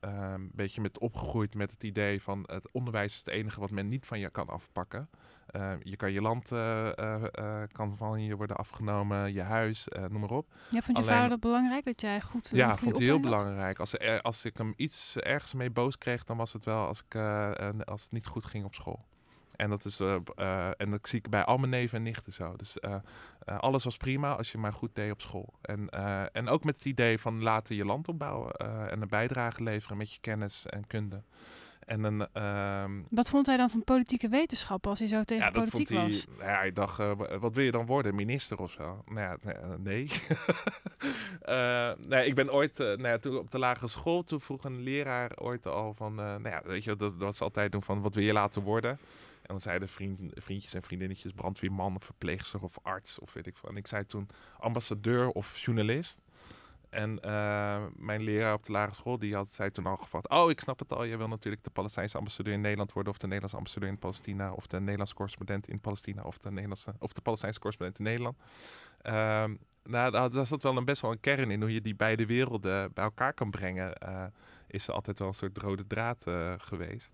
een 0.00 0.12
ehm, 0.12 0.46
beetje 0.52 0.80
met 0.80 0.98
opgegroeid 0.98 1.54
met 1.54 1.70
het 1.70 1.82
idee 1.82 2.22
van 2.22 2.42
het 2.46 2.72
onderwijs 2.72 3.12
is 3.12 3.18
het 3.18 3.28
enige 3.28 3.60
wat 3.60 3.70
men 3.70 3.88
niet 3.88 4.06
van 4.06 4.18
je 4.18 4.30
kan 4.30 4.48
afpakken. 4.48 5.08
Uh, 5.56 5.72
je 5.82 5.96
kan 5.96 6.12
je 6.12 6.20
land 6.20 6.52
uh, 6.52 6.88
uh, 6.98 7.62
kan 7.72 7.96
van 7.96 8.22
je 8.22 8.36
worden 8.36 8.56
afgenomen, 8.56 9.32
je 9.32 9.42
huis, 9.42 9.88
noem 10.08 10.20
maar 10.20 10.30
op. 10.30 10.52
Ja, 10.70 10.80
vond 10.80 10.98
je 10.98 11.04
vader 11.04 11.28
dat 11.28 11.40
belangrijk 11.40 11.84
dat 11.84 12.00
jij 12.00 12.20
goed 12.20 12.48
Ja, 12.52 12.76
vond 12.76 12.96
hij 12.96 13.04
heel 13.04 13.20
belangrijk. 13.20 13.78
Als, 13.78 13.98
als 14.22 14.44
ik 14.44 14.56
hem 14.56 14.72
iets 14.76 15.16
ergens 15.16 15.54
mee 15.54 15.70
boos 15.70 15.98
kreeg, 15.98 16.24
dan 16.24 16.36
was 16.36 16.52
het 16.52 16.64
wel 16.64 16.86
als, 16.86 17.02
ik, 17.08 17.14
als 17.84 18.02
het 18.02 18.12
niet 18.12 18.26
goed 18.26 18.46
ging 18.46 18.64
op 18.64 18.74
school. 18.74 19.04
En 19.60 19.70
dat, 19.70 19.84
is, 19.84 20.00
uh, 20.00 20.16
uh, 20.36 20.68
en 20.76 20.90
dat 20.90 21.08
zie 21.08 21.18
ik 21.18 21.28
bij 21.28 21.44
al 21.44 21.56
mijn 21.58 21.70
neven 21.70 21.98
en 21.98 22.02
nichten 22.02 22.32
zo. 22.32 22.56
Dus 22.56 22.76
uh, 22.80 22.94
alles 23.58 23.84
was 23.84 23.96
prima 23.96 24.36
als 24.36 24.52
je 24.52 24.58
maar 24.58 24.72
goed 24.72 24.94
deed 24.94 25.12
op 25.12 25.20
school. 25.20 25.54
En, 25.62 25.88
en 26.32 26.48
ook 26.48 26.64
met 26.64 26.76
het 26.76 26.84
idee 26.84 27.18
van 27.18 27.42
laten 27.42 27.76
je 27.76 27.84
land 27.84 28.08
opbouwen 28.08 28.52
en 28.90 29.02
een 29.02 29.08
bijdrage 29.08 29.62
leveren 29.62 29.96
met 29.96 30.12
je 30.12 30.20
kennis 30.20 30.66
en 30.66 30.86
kunde. 30.86 31.22
En 31.90 32.04
een, 32.04 32.28
uh, 32.34 32.84
wat 33.10 33.28
vond 33.28 33.46
hij 33.46 33.56
dan 33.56 33.70
van 33.70 33.84
politieke 33.84 34.28
wetenschappen 34.28 34.90
als 34.90 34.98
hij 34.98 35.08
zo 35.08 35.22
tegen 35.22 35.44
ja, 35.44 35.50
politiek 35.50 35.88
hij, 35.88 36.02
was? 36.02 36.26
Ja, 36.38 36.44
hij 36.44 36.72
dacht, 36.72 37.00
uh, 37.00 37.12
wat 37.40 37.54
wil 37.54 37.64
je 37.64 37.70
dan 37.70 37.86
worden? 37.86 38.14
Minister 38.14 38.58
of 38.58 38.70
zo? 38.70 39.02
Nou 39.06 39.20
ja, 39.20 39.36
nee. 39.78 40.10
uh, 41.48 41.90
nee, 42.10 42.26
ik 42.26 42.34
ben 42.34 42.52
ooit, 42.52 42.80
uh, 42.80 42.86
nou 42.86 43.08
ja, 43.08 43.18
toen 43.18 43.38
op 43.38 43.50
de 43.50 43.58
lagere 43.58 43.88
school, 43.88 44.24
toen 44.24 44.40
vroeg 44.40 44.64
een 44.64 44.80
leraar 44.80 45.30
ooit 45.36 45.66
al 45.66 45.94
van, 45.94 46.14
nou 46.14 46.48
ja, 46.48 46.62
weet 46.64 46.84
je, 46.84 46.96
dat, 46.96 47.20
dat 47.20 47.36
ze 47.36 47.44
altijd 47.44 47.72
doen 47.72 47.82
van, 47.82 48.02
wat 48.02 48.14
wil 48.14 48.24
je 48.24 48.32
laten 48.32 48.62
worden? 48.62 48.98
En 49.50 49.56
dan 49.56 49.64
zeiden 49.64 49.88
vriend, 49.88 50.20
vriendjes 50.34 50.74
en 50.74 50.82
vriendinnetjes 50.82 51.32
brandweerman 51.32 51.96
of 51.96 52.04
verpleegster 52.04 52.62
of 52.62 52.78
arts 52.82 53.18
of 53.18 53.32
weet 53.32 53.46
ik 53.46 53.56
veel. 53.56 53.68
En 53.68 53.76
ik 53.76 53.86
zei 53.86 54.06
toen 54.06 54.28
ambassadeur 54.58 55.28
of 55.28 55.58
journalist. 55.58 56.20
En 56.90 57.18
uh, 57.24 57.84
mijn 57.96 58.22
leraar 58.22 58.54
op 58.54 58.66
de 58.66 58.72
lagere 58.72 58.94
school, 58.94 59.18
die 59.18 59.34
had, 59.34 59.48
zei 59.48 59.70
toen 59.70 59.86
al 59.86 59.96
gevat... 59.96 60.28
Oh, 60.28 60.50
ik 60.50 60.60
snap 60.60 60.78
het 60.78 60.92
al. 60.92 61.04
Je 61.04 61.16
wil 61.16 61.28
natuurlijk 61.28 61.64
de 61.64 61.70
Palestijnse 61.70 62.18
ambassadeur 62.18 62.54
in 62.54 62.60
Nederland 62.60 62.92
worden... 62.92 63.12
of 63.12 63.18
de 63.18 63.26
Nederlandse 63.26 63.56
ambassadeur 63.56 63.88
in 63.88 63.98
Palestina... 63.98 64.52
of 64.52 64.66
de 64.66 64.80
Nederlandse 64.80 65.14
correspondent 65.14 65.68
in 65.68 65.80
Palestina... 65.80 66.22
of 66.22 66.38
de, 66.38 66.50
Nederlandse, 66.50 66.94
of 66.98 67.12
de 67.12 67.20
Palestijnse 67.20 67.60
correspondent 67.60 67.98
in 67.98 68.04
Nederland. 68.04 68.36
Uh, 69.02 69.44
nou, 69.84 70.30
daar 70.30 70.46
zat 70.46 70.62
wel 70.62 70.76
een 70.76 70.84
best 70.84 71.02
wel 71.02 71.10
een 71.10 71.20
kern 71.20 71.50
in... 71.50 71.60
hoe 71.60 71.72
je 71.72 71.80
die 71.80 71.96
beide 71.96 72.26
werelden 72.26 72.92
bij 72.92 73.04
elkaar 73.04 73.34
kan 73.34 73.50
brengen... 73.50 73.96
Uh, 74.08 74.24
is 74.66 74.88
er 74.88 74.94
altijd 74.94 75.18
wel 75.18 75.28
een 75.28 75.34
soort 75.34 75.58
rode 75.58 75.86
draad 75.86 76.24
geweest. 76.56 77.10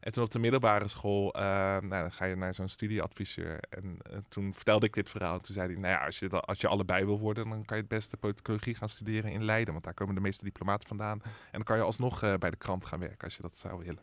En 0.00 0.12
toen 0.12 0.24
op 0.24 0.30
de 0.30 0.38
middelbare 0.38 0.88
school, 0.88 1.30
nou, 1.32 1.88
dan 1.88 2.12
ga 2.12 2.24
je 2.24 2.36
naar 2.36 2.54
zo'n 2.54 2.68
studieadviseur. 2.68 3.60
En 3.68 3.98
toen 4.28 4.54
vertelde 4.54 4.86
ik 4.86 4.94
dit 4.94 5.10
verhaal. 5.10 5.34
En 5.34 5.42
toen 5.42 5.54
zei 5.54 5.72
hij, 5.72 5.80
nou 5.80 5.92
ja, 5.92 6.04
als 6.04 6.18
je, 6.18 6.30
als 6.30 6.60
je 6.60 6.68
allebei 6.68 7.04
wil 7.04 7.18
worden, 7.18 7.48
dan 7.48 7.64
kan 7.64 7.76
je 7.76 7.82
het 7.82 7.92
beste 7.92 8.16
politicologie 8.16 8.74
gaan 8.74 8.88
studeren 8.88 9.30
in 9.32 9.44
Leiden. 9.44 9.72
Want 9.72 9.84
daar 9.84 9.94
komen 9.94 10.14
de 10.14 10.20
meeste 10.20 10.44
diplomaten 10.44 10.88
vandaan. 10.88 11.20
En 11.24 11.30
dan 11.52 11.62
kan 11.62 11.76
je 11.76 11.82
alsnog 11.82 12.20
bij 12.20 12.50
de 12.50 12.56
krant 12.56 12.84
gaan 12.84 12.98
werken 12.98 13.24
als 13.24 13.36
je 13.36 13.42
dat 13.42 13.56
zou 13.56 13.84
willen. 13.84 14.02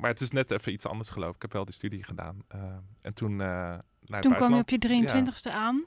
maar 0.00 0.10
het 0.10 0.20
is 0.20 0.30
net 0.30 0.50
even 0.50 0.72
iets 0.72 0.86
anders 0.86 1.10
geloof 1.10 1.28
ik. 1.28 1.34
Ik 1.36 1.42
heb 1.42 1.52
wel 1.52 1.64
die 1.64 1.74
studie 1.74 2.04
gedaan. 2.04 2.44
en 3.00 3.14
toen 3.14 3.42
toen 4.20 4.34
kwam 4.34 4.54
je 4.54 4.60
op 4.60 4.68
je 4.68 5.04
23ste 5.04 5.50
aan. 5.50 5.86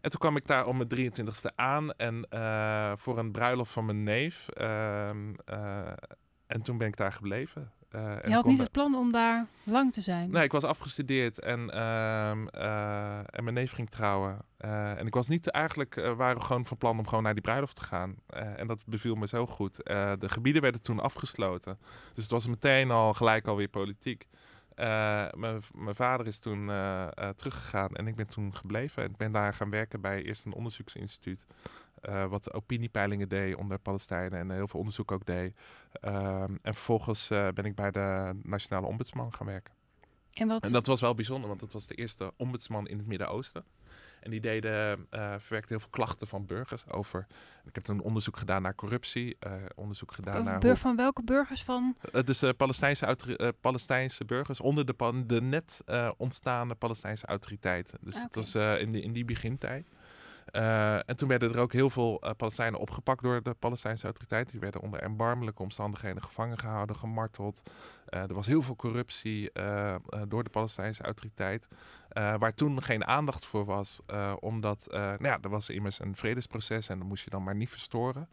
En 0.00 0.10
toen 0.10 0.20
kwam 0.20 0.36
ik 0.36 0.46
daar 0.46 0.66
om 0.66 0.76
mijn 0.76 1.12
23ste 1.12 1.54
aan 1.54 1.92
en 1.92 2.26
voor 2.98 3.18
een 3.18 3.32
bruiloft 3.32 3.72
van 3.72 3.84
mijn 3.84 4.02
neef. 4.02 4.46
Uh, 4.54 5.08
en 6.46 6.62
toen 6.62 6.78
ben 6.78 6.88
ik 6.88 6.96
daar 6.96 7.12
gebleven. 7.12 7.72
Uh, 7.94 8.16
je 8.22 8.32
had 8.32 8.44
niet 8.44 8.58
het 8.58 8.70
plan 8.70 8.94
om 8.94 9.12
daar 9.12 9.46
lang 9.64 9.92
te 9.92 10.00
zijn? 10.00 10.30
Nee, 10.30 10.44
ik 10.44 10.52
was 10.52 10.64
afgestudeerd 10.64 11.38
en, 11.38 11.70
ehm, 11.70 12.46
en 13.26 13.44
mijn 13.44 13.54
neef 13.54 13.72
ging 13.72 13.90
trouwen. 13.90 14.38
en 14.56 15.06
ik 15.06 15.14
was 15.14 15.28
niet 15.28 15.50
eigenlijk, 15.50 15.94
waren 16.16 16.38
we 16.38 16.44
gewoon 16.44 16.66
van 16.66 16.76
plan 16.76 16.98
om 16.98 17.06
gewoon 17.06 17.22
naar 17.22 17.32
die 17.32 17.42
bruiloft 17.42 17.76
te 17.76 17.82
gaan. 17.82 18.14
en 18.56 18.66
dat 18.66 18.86
beviel 18.86 19.14
me 19.14 19.26
zo 19.26 19.46
goed. 19.46 19.76
de 20.18 20.28
gebieden 20.28 20.62
werden 20.62 20.82
toen 20.82 21.00
afgesloten. 21.00 21.78
Dus 22.14 22.22
het 22.22 22.32
was 22.32 22.46
meteen 22.46 22.90
al 22.90 23.14
gelijk 23.14 23.46
alweer 23.46 23.68
politiek. 23.68 24.28
Mijn 24.74 25.94
vader 25.94 26.26
is 26.26 26.38
toen 26.38 26.70
teruggegaan 27.36 27.94
en 27.94 28.06
ik 28.06 28.16
ben 28.16 28.26
toen 28.26 28.56
gebleven. 28.56 29.04
Ik 29.04 29.16
ben 29.16 29.32
daar 29.32 29.54
gaan 29.54 29.70
werken 29.70 30.00
bij 30.00 30.22
eerst 30.22 30.44
een 30.44 30.54
onderzoeksinstituut. 30.54 31.46
Wat 32.28 32.52
opiniepeilingen 32.52 33.28
deed 33.28 33.54
onder 33.54 33.78
Palestijnen 33.78 34.38
en 34.38 34.50
heel 34.50 34.68
veel 34.68 34.78
onderzoek 34.78 35.12
ook 35.12 35.26
deed. 35.26 35.56
Ehm, 35.92 36.56
en 36.62 36.74
vervolgens 36.74 37.28
ben 37.28 37.64
ik 37.64 37.74
bij 37.74 37.90
de 37.90 38.38
Nationale 38.42 38.86
Ombudsman 38.86 39.34
gaan 39.34 39.46
werken. 39.46 39.74
En, 40.32 40.48
wat... 40.48 40.64
en 40.64 40.72
dat 40.72 40.86
was 40.86 41.00
wel 41.00 41.14
bijzonder, 41.14 41.48
want 41.48 41.60
dat 41.60 41.72
was 41.72 41.86
de 41.86 41.94
eerste 41.94 42.32
ombudsman 42.36 42.86
in 42.86 42.98
het 42.98 43.06
Midden-Oosten. 43.06 43.64
En 44.20 44.30
die 44.30 44.40
deden, 44.40 45.06
uh, 45.10 45.34
verwerkte 45.38 45.72
heel 45.72 45.80
veel 45.80 45.90
klachten 45.90 46.26
van 46.26 46.46
burgers 46.46 46.88
over. 46.88 47.26
Ik 47.64 47.74
heb 47.74 47.88
een 47.88 48.00
onderzoek 48.00 48.36
gedaan 48.36 48.62
naar 48.62 48.74
corruptie. 48.74 49.36
Uh, 49.46 49.52
onderzoek 49.74 50.12
gedaan 50.12 50.44
naar. 50.44 50.76
Van 50.76 50.96
welke 50.96 51.22
burgers 51.22 51.62
van? 51.64 51.96
Uh, 52.14 52.22
dus 52.22 52.44
Palestijnse, 52.56 53.54
Palestijnse 53.60 54.24
burgers 54.24 54.60
onder 54.60 54.86
de, 54.86 55.24
de 55.26 55.40
net 55.40 55.84
ontstaande 56.16 56.74
Palestijnse 56.74 57.26
autoriteiten. 57.26 57.98
Dus 58.00 58.14
okay. 58.14 58.28
dat 58.30 58.34
was 58.34 58.54
in, 58.80 58.92
die, 58.92 59.02
in 59.02 59.12
die 59.12 59.24
begintijd. 59.24 59.86
Uh, 60.52 60.94
en 60.94 61.16
toen 61.16 61.28
werden 61.28 61.52
er 61.52 61.58
ook 61.58 61.72
heel 61.72 61.90
veel 61.90 62.20
uh, 62.24 62.30
Palestijnen 62.36 62.80
opgepakt 62.80 63.22
door 63.22 63.42
de 63.42 63.54
Palestijnse 63.54 64.04
autoriteiten. 64.04 64.52
Die 64.52 64.60
werden 64.60 64.80
onder 64.80 65.00
erbarmelijke 65.00 65.62
omstandigheden 65.62 66.22
gevangen 66.22 66.58
gehouden, 66.58 66.96
gemarteld. 66.96 67.62
Uh, 68.10 68.20
er 68.20 68.34
was 68.34 68.46
heel 68.46 68.62
veel 68.62 68.76
corruptie 68.76 69.50
door 70.28 70.44
de 70.44 70.50
Palestijnse 70.50 71.02
autoriteit. 71.02 71.68
waar 72.12 72.54
toen 72.54 72.82
geen 72.82 73.06
aandacht 73.06 73.46
voor 73.46 73.64
was, 73.64 74.00
omdat 74.40 74.86
nou 74.90 75.24
ja, 75.24 75.38
er 75.40 75.48
was 75.48 75.68
immers 75.68 76.00
een 76.00 76.16
vredesproces 76.16 76.88
en 76.88 76.98
dat 76.98 77.08
moest 77.08 77.24
je 77.24 77.30
dan 77.30 77.42
maar 77.42 77.54
niet 77.54 77.70
verstoren. 77.70 78.28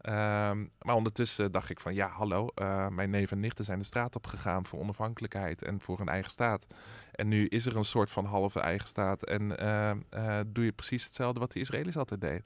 Ehm, 0.00 0.66
maar 0.78 0.94
ondertussen 0.94 1.52
dacht 1.52 1.70
ik 1.70 1.80
van 1.80 1.94
ja, 1.94 2.08
hallo, 2.08 2.48
uh, 2.54 2.88
mijn 2.88 3.10
neef 3.10 3.30
en 3.30 3.40
nichten 3.40 3.64
zijn 3.64 3.78
de 3.78 3.84
straat 3.84 4.16
op 4.16 4.26
gegaan 4.26 4.66
voor 4.66 4.78
onafhankelijkheid 4.78 5.62
en 5.62 5.80
voor 5.80 6.00
een 6.00 6.08
eigen 6.08 6.30
staat. 6.30 6.66
En 7.12 7.28
nu 7.28 7.46
is 7.46 7.66
er 7.66 7.76
een 7.76 7.84
soort 7.84 8.10
van 8.10 8.24
halve 8.24 8.60
eigen 8.60 8.88
staat 8.88 9.24
en 9.24 9.62
uh, 9.62 9.90
uh, 10.14 10.40
doe 10.46 10.64
je 10.64 10.72
precies 10.72 11.04
hetzelfde 11.04 11.40
wat 11.40 11.52
de 11.52 11.60
Israëli's 11.60 11.96
altijd 11.96 12.20
deden. 12.20 12.44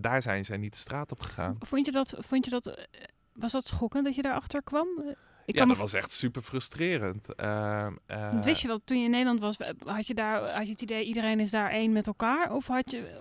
daar 0.00 0.22
zijn 0.22 0.44
zij 0.44 0.56
niet 0.56 0.72
de 0.72 0.78
straat 0.78 1.10
op 1.10 1.20
gegaan. 1.20 1.56
Vond 1.58 1.86
je 1.86 1.92
dat, 1.92 2.14
vond 2.18 2.44
je 2.44 2.50
dat 2.50 2.88
was 3.32 3.52
dat 3.52 3.66
schokkend 3.66 4.04
dat 4.04 4.14
je 4.14 4.22
daarachter 4.22 4.62
kwam? 4.62 4.88
Ik 5.44 5.56
ja, 5.58 5.64
dat 5.64 5.76
was 5.76 5.92
echt 5.92 6.10
super 6.10 6.42
frustrerend. 6.42 7.26
Uh, 7.36 7.86
wist 8.40 8.62
je 8.62 8.68
wel, 8.68 8.80
toen 8.84 8.98
je 8.98 9.04
in 9.04 9.10
Nederland 9.10 9.40
was, 9.40 9.56
had 9.84 10.06
je 10.06 10.14
daar 10.14 10.54
had 10.54 10.64
je 10.64 10.72
het 10.72 10.82
idee 10.82 11.04
iedereen 11.04 11.40
is 11.40 11.50
daar 11.50 11.70
één 11.70 11.92
met 11.92 12.06
elkaar? 12.06 12.52
Of 12.52 12.66
had 12.66 12.90
je, 12.90 13.20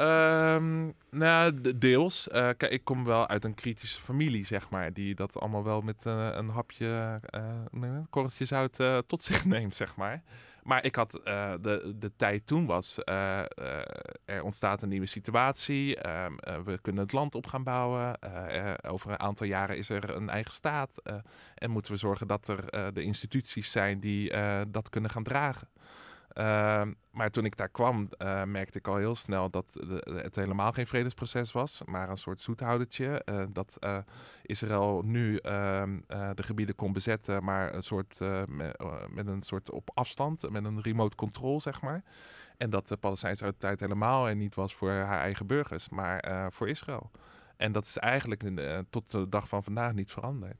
Um, 0.00 0.94
nou, 1.10 1.78
deels. 1.78 2.28
Uh, 2.28 2.34
kijk, 2.34 2.72
ik 2.72 2.84
kom 2.84 3.04
wel 3.04 3.28
uit 3.28 3.44
een 3.44 3.54
kritische 3.54 4.02
familie, 4.02 4.46
zeg 4.46 4.70
maar. 4.70 4.92
Die 4.92 5.14
dat 5.14 5.40
allemaal 5.40 5.64
wel 5.64 5.80
met 5.80 6.04
uh, 6.06 6.28
een 6.32 6.48
hapje, 6.48 7.20
uh, 7.30 7.42
een 7.70 8.06
korreltje 8.10 8.44
zout 8.44 8.78
tot 9.06 9.22
zich 9.22 9.44
neemt, 9.54 9.74
zeg 9.74 9.96
maar. 9.96 10.22
Maar 10.62 10.84
ik 10.84 10.94
had 10.94 11.10
de, 11.10 11.94
de 11.98 12.12
tijd 12.16 12.46
toen 12.46 12.66
was, 12.66 12.98
er 14.24 14.42
ontstaat 14.42 14.82
een 14.82 14.88
nieuwe 14.88 15.06
situatie. 15.06 15.96
Ehm, 15.96 16.32
we 16.64 16.78
kunnen 16.80 17.02
het 17.02 17.12
land 17.12 17.34
op 17.34 17.46
gaan 17.46 17.62
bouwen. 17.62 18.18
over 18.86 19.10
een 19.10 19.20
aantal 19.20 19.46
jaren 19.46 19.76
is 19.76 19.88
er 19.88 20.16
een 20.16 20.28
eigen 20.28 20.52
staat. 20.52 21.02
en 21.54 21.70
moeten 21.70 21.92
we 21.92 21.98
zorgen 21.98 22.26
dat 22.26 22.48
er 22.48 22.92
de 22.94 23.02
instituties 23.02 23.70
zijn 23.70 24.00
die 24.00 24.32
dat 24.70 24.90
kunnen 24.90 25.10
gaan 25.10 25.22
dragen. 25.22 25.68
Ehm, 26.34 26.92
maar 27.10 27.30
toen 27.30 27.44
ik 27.44 27.56
daar 27.56 27.68
kwam, 27.68 28.08
uh, 28.18 28.42
merkte 28.44 28.78
ik 28.78 28.88
al 28.88 28.96
heel 28.96 29.14
snel 29.14 29.50
dat 29.50 29.76
het 30.04 30.34
helemaal 30.34 30.72
geen 30.72 30.86
vredesproces 30.86 31.52
was, 31.52 31.82
maar 31.84 32.10
een 32.10 32.16
soort 32.16 32.40
zoethoudertje. 32.40 33.22
Uh, 33.24 33.44
dat 33.48 33.76
uh, 33.80 33.98
Israël 34.42 35.02
nu 35.04 35.36
ehm, 35.36 36.00
de 36.34 36.42
gebieden 36.42 36.74
kon 36.74 36.92
bezetten, 36.92 37.44
maar 37.44 37.74
een 37.74 37.82
soort, 37.82 38.18
met, 38.48 38.82
met, 39.10 39.26
een 39.26 39.42
soort 39.42 39.70
op 39.70 39.90
afstand, 39.94 40.50
met 40.50 40.64
een 40.64 40.80
remote 40.82 41.16
control, 41.16 41.60
zeg 41.60 41.80
maar. 41.82 42.02
En 42.56 42.70
dat 42.70 42.88
de 42.88 42.96
Palestijnse 42.96 43.42
autoriteit 43.42 43.80
helemaal 43.80 44.28
er 44.28 44.36
niet 44.36 44.54
was 44.54 44.74
voor 44.74 44.90
haar 44.90 45.20
eigen 45.20 45.46
burgers, 45.46 45.88
maar 45.88 46.48
voor 46.52 46.68
Israël. 46.68 47.10
En 47.56 47.72
dat 47.72 47.84
is 47.84 47.96
eigenlijk 47.96 48.42
tot 48.90 49.10
de 49.10 49.28
dag 49.28 49.48
van 49.48 49.64
vandaag 49.64 49.92
niet 49.92 50.10
veranderd. 50.10 50.56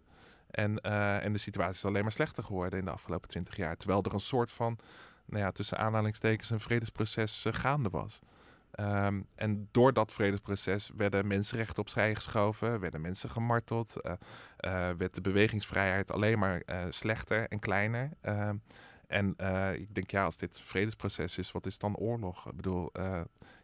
En, 0.51 0.81
en 0.81 1.33
de 1.33 1.39
situatie 1.39 1.75
is 1.75 1.85
alleen 1.85 2.03
maar 2.03 2.12
slechter 2.12 2.45
geworden 2.45 2.79
in 2.79 2.85
de 2.85 2.91
afgelopen 2.91 3.29
twintig 3.29 3.57
jaar. 3.57 3.77
Terwijl 3.77 4.03
er 4.03 4.14
een 4.14 4.20
soort 4.20 4.53
van 4.53 4.79
nou 5.27 5.43
ja, 5.43 5.51
tussen 5.51 5.79
aanhalingstekens 5.79 6.51
een 6.51 6.61
vredesproces 6.61 7.47
uh, 7.47 7.53
gaande 7.53 7.89
was. 7.89 8.20
Um, 8.81 9.27
en 9.35 9.68
door 9.70 9.93
dat 9.93 10.12
vredesproces 10.12 10.91
werden 10.97 11.27
mensenrechten 11.27 11.83
opzij 11.83 12.14
geschoven, 12.14 12.81
werden 12.81 13.01
mensen 13.01 13.31
gemarteld, 13.31 13.97
uh, 14.03 14.12
uh, 14.12 14.91
werd 14.97 15.14
de 15.14 15.20
bewegingsvrijheid 15.20 16.11
alleen 16.12 16.39
maar 16.39 16.62
slechter 16.89 17.49
en 17.49 17.59
kleiner. 17.59 18.11
Ehm, 18.20 18.57
en 19.07 19.37
ik 19.75 19.95
denk, 19.95 20.11
ja, 20.11 20.25
als 20.25 20.37
dit 20.37 20.61
vredesproces 20.61 21.39
is, 21.39 21.53
wat 21.53 21.66
is 21.66 21.79
dan 21.79 21.97
oorlog? 21.97 22.47
Ik 22.49 22.57
bedoel, 22.57 22.93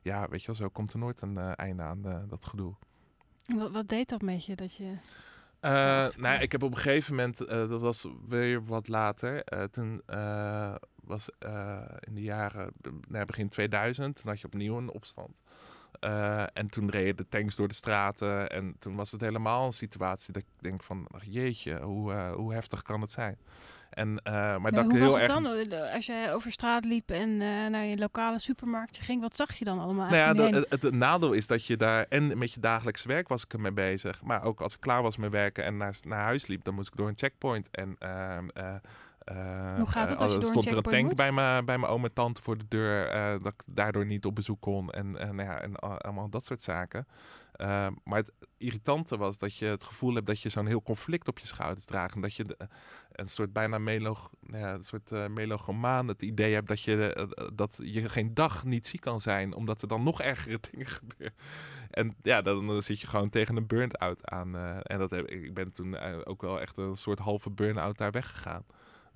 ja, 0.02 0.28
weet 0.28 0.40
je 0.40 0.46
wel, 0.46 0.56
zo 0.56 0.68
komt 0.68 0.92
er 0.92 0.98
nooit 0.98 1.20
een 1.20 1.38
einde 1.38 1.82
aan 1.82 2.26
dat 2.28 2.44
gedoe. 2.44 2.74
Wat, 3.46 3.70
wat, 3.70 3.88
deed 3.88 4.08
dat 4.08 4.22
met 4.22 4.44
je, 4.44 4.56
dat 4.56 4.74
je... 4.74 4.96
nou, 6.16 6.40
ik 6.40 6.52
heb 6.52 6.62
op 6.62 6.70
een 6.70 6.76
gegeven 6.76 7.14
moment, 7.14 7.38
dat 7.48 7.80
was 7.80 8.06
weer 8.28 8.64
wat 8.64 8.88
later, 8.88 9.44
toen 9.70 10.02
was 11.04 11.28
in 12.00 12.14
de 12.14 12.22
jaren, 12.22 12.72
nou, 13.08 13.24
begin 13.24 13.48
2000, 13.48 14.16
toen 14.16 14.30
had 14.30 14.40
je 14.40 14.46
opnieuw 14.46 14.76
een 14.76 14.90
opstand. 14.90 15.34
En 16.52 16.68
toen 16.70 16.90
reden 16.90 17.16
de 17.16 17.28
tanks 17.28 17.56
door 17.56 17.68
de 17.68 17.74
straten. 17.74 18.50
En 18.50 18.76
toen 18.78 18.94
was 18.94 19.10
het 19.10 19.20
helemaal 19.20 19.66
een 19.66 19.72
situatie 19.72 20.32
dat 20.32 20.42
ik 20.42 20.48
denk 20.58 20.82
van, 20.82 21.06
ach, 21.10 21.24
jeetje, 21.24 21.80
hoe, 21.80 22.12
hoe 22.12 22.52
heftig 22.52 22.82
kan 22.82 23.00
het 23.00 23.10
zijn? 23.10 23.38
En, 23.90 24.20
maar 24.24 24.60
maar 24.60 24.72
dat 24.72 24.84
hoe 24.84 24.96
heel 24.96 25.04
was 25.04 25.20
het 25.20 25.22
erg... 25.22 25.68
dan? 25.68 25.92
Als 25.92 26.06
je 26.06 26.30
over 26.32 26.52
straat 26.52 26.84
liep 26.84 27.10
en 27.10 27.36
naar 27.70 27.84
je 27.84 27.98
lokale 27.98 28.38
supermarkt 28.38 28.98
ging, 28.98 29.20
wat 29.20 29.36
zag 29.36 29.54
je 29.54 29.64
dan 29.64 29.78
allemaal? 29.78 30.10
Nou 30.10 30.36
ja, 30.36 30.44
het, 30.44 30.68
het, 30.70 30.82
het, 30.82 30.94
nadeel 30.94 31.32
is 31.32 31.46
dat 31.46 31.64
je 31.66 31.76
daar, 31.76 32.06
en 32.08 32.38
met 32.38 32.52
je 32.52 32.60
dagelijks 32.60 33.04
werk 33.04 33.28
was 33.28 33.44
ik 33.44 33.52
ermee 33.52 33.72
bezig. 33.72 34.22
Maar 34.22 34.44
ook 34.44 34.60
als 34.60 34.74
ik 34.74 34.80
klaar 34.80 35.02
was 35.02 35.16
met 35.16 35.30
werken 35.30 35.64
en 35.64 35.76
naar, 35.76 35.96
naar 36.02 36.22
huis 36.22 36.46
liep, 36.46 36.64
dan 36.64 36.74
moest 36.74 36.88
ik 36.88 36.96
door 36.96 37.08
een 37.08 37.18
checkpoint. 37.18 37.68
En 37.70 37.96
ehm, 37.98 38.48
uh, 39.30 39.74
Hoe 39.76 39.86
gaat 39.86 40.08
het 40.08 40.18
als 40.18 40.32
je 40.34 40.40
door 40.40 40.48
stond 40.48 40.66
er 40.66 40.76
een 40.76 40.82
tank 40.82 41.14
bij 41.14 41.32
mijn, 41.32 41.64
bij 41.64 41.78
mijn 41.78 41.92
oom 41.92 42.04
en 42.04 42.12
tante 42.12 42.42
voor 42.42 42.58
de 42.58 42.68
deur, 42.68 43.14
uh, 43.14 43.42
dat 43.42 43.52
ik 43.52 43.62
daardoor 43.66 44.06
niet 44.06 44.24
op 44.24 44.34
bezoek 44.34 44.60
kon 44.60 44.90
en, 44.90 45.18
en, 45.18 45.36
nou 45.36 45.48
ja, 45.48 45.60
en 45.60 45.76
allemaal 45.76 46.28
dat 46.28 46.44
soort 46.44 46.62
zaken. 46.62 47.06
Maar 48.04 48.18
het 48.18 48.32
irritante 48.56 49.16
was 49.16 49.38
dat 49.38 49.56
je 49.56 49.66
het 49.66 49.84
gevoel 49.84 50.14
hebt 50.14 50.26
dat 50.26 50.40
je 50.40 50.48
zo'n 50.48 50.66
heel 50.66 50.82
conflict 50.82 51.28
op 51.28 51.38
je 51.38 51.46
schouders 51.46 51.84
draagt. 51.84 52.14
En 52.14 52.20
dat 52.20 52.34
je 52.34 52.44
de, 52.44 52.56
een 53.12 53.28
soort 53.28 53.52
bijna 53.52 53.78
melog, 53.78 54.30
nou 54.40 54.64
ja, 54.64 54.74
een 54.74 54.84
soort 54.84 55.10
melogomaan 55.28 56.08
het 56.08 56.22
idee 56.22 56.54
hebt 56.54 56.68
dat 56.68 56.80
je, 56.80 57.28
dat 57.54 57.78
je 57.82 58.08
geen 58.08 58.34
dag 58.34 58.64
niet 58.64 58.86
ziek 58.86 59.00
kan 59.00 59.20
zijn, 59.20 59.54
omdat 59.54 59.82
er 59.82 59.88
dan 59.88 60.02
nog 60.02 60.20
ergere 60.20 60.58
dingen 60.70 60.86
gebeuren. 60.86 61.36
En 61.90 62.16
ja, 62.22 62.42
dan, 62.42 62.66
dan 62.66 62.82
zit 62.82 63.00
je 63.00 63.06
gewoon 63.06 63.28
tegen 63.28 63.56
een 63.56 63.66
burn-out 63.66 64.30
aan. 64.30 64.56
en 64.82 64.98
dat 64.98 65.10
heb, 65.10 65.26
ik 65.26 65.54
ben 65.54 65.72
toen 65.72 65.98
ook 66.24 66.42
wel 66.42 66.60
echt 66.60 66.76
een 66.76 66.96
soort 66.96 67.18
halve 67.18 67.50
burn-out 67.50 67.98
daar 67.98 68.10
weggegaan. 68.10 68.64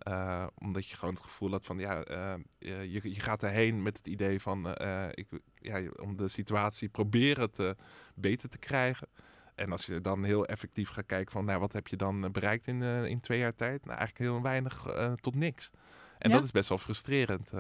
Uh, 0.09 0.47
omdat 0.55 0.89
je 0.89 0.97
gewoon 0.97 1.15
het 1.15 1.23
gevoel 1.23 1.51
had 1.51 1.65
van 1.65 1.79
ja, 1.79 2.09
uh, 2.09 2.35
je, 2.59 3.01
je 3.15 3.21
gaat 3.21 3.43
erheen 3.43 3.83
met 3.83 3.97
het 3.97 4.07
idee 4.07 4.41
van 4.41 4.75
uh, 4.83 5.07
ik, 5.11 5.27
ja, 5.55 5.83
om 6.01 6.17
de 6.17 6.29
situatie 6.29 6.89
proberen 6.89 7.51
te 7.51 7.77
beter 8.15 8.49
te 8.49 8.59
krijgen. 8.59 9.09
En 9.55 9.73
als 9.73 9.87
je 9.87 10.01
dan 10.01 10.25
heel 10.25 10.47
effectief 10.47 10.89
gaat 10.89 11.07
kijken 11.07 11.33
van 11.33 11.45
nou, 11.45 11.61
wat 11.61 11.73
heb 11.73 11.89
je 11.89 11.97
dan 11.97 12.33
bereikt 12.33 12.67
in, 12.67 12.83
in 12.83 13.21
twee 13.21 13.39
jaar 13.39 13.55
tijd? 13.55 13.85
Nou, 13.85 13.99
eigenlijk 13.99 14.31
heel 14.31 14.43
weinig 14.43 14.87
tot 15.21 15.35
niks. 15.35 15.71
En 16.19 16.31
dat 16.31 16.45
is 16.45 16.51
best 16.51 16.69
wel 16.69 16.79
frustrerend. 16.79 17.51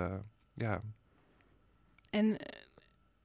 ja. 0.54 0.80
En 2.10 2.36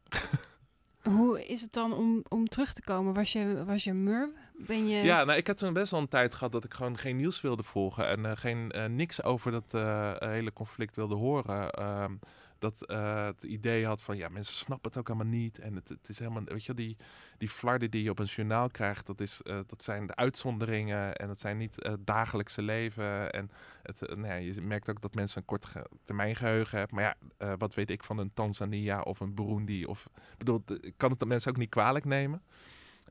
hoe 1.15 1.47
is 1.47 1.61
het 1.61 1.73
dan 1.73 1.93
om, 1.93 2.23
om 2.27 2.47
terug 2.47 2.73
te 2.73 2.81
komen? 2.81 3.13
Was 3.13 3.31
je, 3.31 3.65
was 3.65 3.83
je 3.83 3.93
mur 3.93 4.31
ben 4.67 4.87
je... 4.87 5.03
Ja, 5.03 5.23
nou, 5.23 5.37
ik 5.37 5.47
heb 5.47 5.57
toen 5.57 5.73
best 5.73 5.91
wel 5.91 5.99
een 5.99 6.07
tijd 6.07 6.33
gehad 6.33 6.51
dat 6.51 6.63
ik 6.63 6.73
gewoon 6.73 6.97
geen 6.97 7.15
nieuws 7.15 7.41
wilde 7.41 7.63
volgen 7.63 8.07
en 8.07 8.19
uh, 8.19 8.31
geen, 8.35 8.71
uh, 8.75 8.85
niks 8.85 9.23
over 9.23 9.51
dat 9.51 9.73
uh, 9.75 10.13
hele 10.19 10.53
conflict 10.53 10.95
wilde 10.95 11.15
horen. 11.15 11.69
Ehm, 11.69 12.15
dat 12.59 12.83
het 12.87 13.43
idee 13.43 13.85
had 13.85 14.01
van, 14.01 14.17
ja, 14.17 14.29
mensen 14.29 14.53
snappen 14.53 14.89
het 14.89 14.99
ook 14.99 15.07
allemaal 15.07 15.39
niet. 15.39 15.59
En 15.59 15.75
het, 15.75 15.89
het 15.89 16.09
is 16.09 16.19
helemaal, 16.19 16.43
weet 16.43 16.65
je, 16.65 16.73
die, 16.73 16.97
die 17.37 17.49
flarden 17.49 17.91
die 17.91 18.03
je 18.03 18.09
op 18.09 18.19
een 18.19 18.25
journaal 18.25 18.69
krijgt, 18.69 19.05
dat, 19.05 19.21
is, 19.21 19.41
dat 19.43 19.83
zijn 19.83 20.07
de 20.07 20.15
uitzonderingen 20.15 21.15
en 21.15 21.27
dat 21.27 21.39
zijn 21.39 21.57
niet 21.57 21.75
het 21.75 22.05
dagelijkse 22.07 22.61
leven. 22.61 23.31
En 23.31 23.51
het, 23.83 23.99
nou 23.99 24.27
ja, 24.27 24.33
je 24.33 24.61
merkt 24.61 24.89
ook 24.89 25.01
dat 25.01 25.13
mensen 25.13 25.39
een 25.41 25.47
kort 25.47 25.65
termijn 26.03 26.35
geheugen 26.35 26.77
hebben. 26.77 26.95
Maar 26.95 27.15
ja, 27.37 27.57
wat 27.57 27.73
weet 27.73 27.89
ik 27.89 28.03
van 28.03 28.17
een 28.17 28.33
Tanzania 28.33 29.01
of 29.01 29.19
een 29.19 29.33
Burundi? 29.33 29.85
Of, 29.85 30.07
bedoel, 30.37 30.63
ik 30.81 30.93
kan 30.97 31.09
het 31.09 31.19
de 31.19 31.25
mensen 31.25 31.51
ook 31.51 31.57
niet 31.57 31.69
kwalijk 31.69 32.05
nemen. 32.05 32.43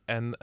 En 0.05 0.37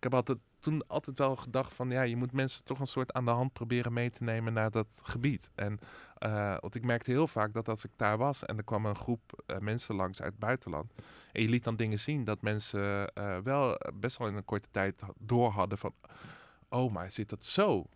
ik 0.00 0.06
heb 0.06 0.14
altijd, 0.14 0.38
toen 0.60 0.86
altijd 0.86 1.18
wel 1.18 1.36
gedacht 1.36 1.74
van 1.74 1.90
ja, 1.90 2.02
je 2.02 2.16
moet 2.16 2.32
mensen 2.32 2.64
toch 2.64 2.80
een 2.80 2.86
soort 2.86 3.12
aan 3.12 3.24
de 3.24 3.30
hand 3.30 3.52
proberen 3.52 3.92
mee 3.92 4.10
te 4.10 4.24
nemen 4.24 4.52
naar 4.52 4.70
dat 4.70 5.00
gebied. 5.02 5.50
En 5.54 5.78
uh, 6.18 6.56
want 6.60 6.74
ik 6.74 6.84
merkte 6.84 7.10
heel 7.10 7.26
vaak 7.26 7.52
dat 7.52 7.68
als 7.68 7.84
ik 7.84 7.90
daar 7.96 8.18
was 8.18 8.44
en 8.44 8.56
er 8.56 8.64
kwam 8.64 8.86
een 8.86 8.96
groep 8.96 9.42
uh, 9.46 9.58
mensen 9.58 9.94
langs 9.94 10.20
uit 10.20 10.30
het 10.30 10.40
buitenland. 10.40 10.92
En 11.32 11.42
je 11.42 11.48
liet 11.48 11.64
dan 11.64 11.76
dingen 11.76 11.98
zien 11.98 12.24
dat 12.24 12.42
mensen 12.42 13.10
uh, 13.14 13.38
wel 13.38 13.80
best 13.94 14.16
wel 14.16 14.28
in 14.28 14.36
een 14.36 14.44
korte 14.44 14.68
tijd 14.70 15.02
door 15.18 15.50
hadden 15.50 15.78
van 15.78 15.94
oh, 16.68 16.92
maar 16.92 17.10
zit 17.10 17.28
dat 17.28 17.44
zo? 17.44 17.86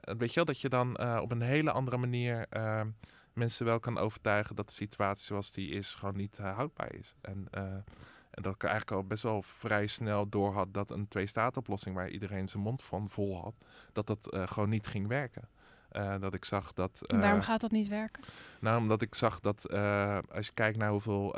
weet 0.00 0.28
je 0.28 0.34
wel, 0.34 0.44
dat 0.44 0.60
je 0.60 0.68
dan 0.68 1.20
op 1.20 1.30
een 1.30 1.42
hele 1.42 1.70
andere 1.70 1.96
manier 1.96 2.48
mensen 3.32 3.66
wel 3.66 3.80
kan 3.80 3.98
overtuigen 3.98 4.56
dat 4.56 4.68
de 4.68 4.74
situatie 4.74 5.24
zoals 5.24 5.52
die 5.52 5.70
is 5.70 5.94
gewoon 5.94 6.16
niet 6.16 6.36
houdbaar 6.36 6.94
is. 6.94 7.14
En 7.20 7.48
en 8.34 8.42
dat 8.42 8.54
ik 8.54 8.62
eigenlijk 8.62 8.96
al 8.96 9.06
best 9.06 9.22
wel 9.22 9.42
vrij 9.42 9.86
snel 9.86 10.28
door 10.28 10.52
had 10.52 10.74
dat 10.74 10.90
een 10.90 11.08
twee-staat-oplossing 11.08 11.94
waar 11.94 12.08
iedereen 12.08 12.48
zijn 12.48 12.62
mond 12.62 12.82
van 12.82 13.10
vol 13.10 13.42
had, 13.42 13.54
dat 13.92 14.06
dat 14.06 14.28
uh, 14.30 14.46
gewoon 14.46 14.68
niet 14.68 14.86
ging 14.86 15.06
werken. 15.06 15.48
Uh, 15.92 16.14
dat 16.20 16.34
ik 16.34 16.44
zag 16.44 16.72
dat. 16.72 17.00
Uh, 17.14 17.20
waarom 17.20 17.40
gaat 17.40 17.60
dat 17.60 17.70
niet 17.70 17.88
werken? 17.88 18.22
Nou, 18.60 18.80
omdat 18.80 19.02
ik 19.02 19.14
zag 19.14 19.40
dat 19.40 19.70
als 20.30 20.46
je 20.46 20.52
kijkt 20.54 20.78
naar 20.78 20.90
hoeveel 20.90 21.36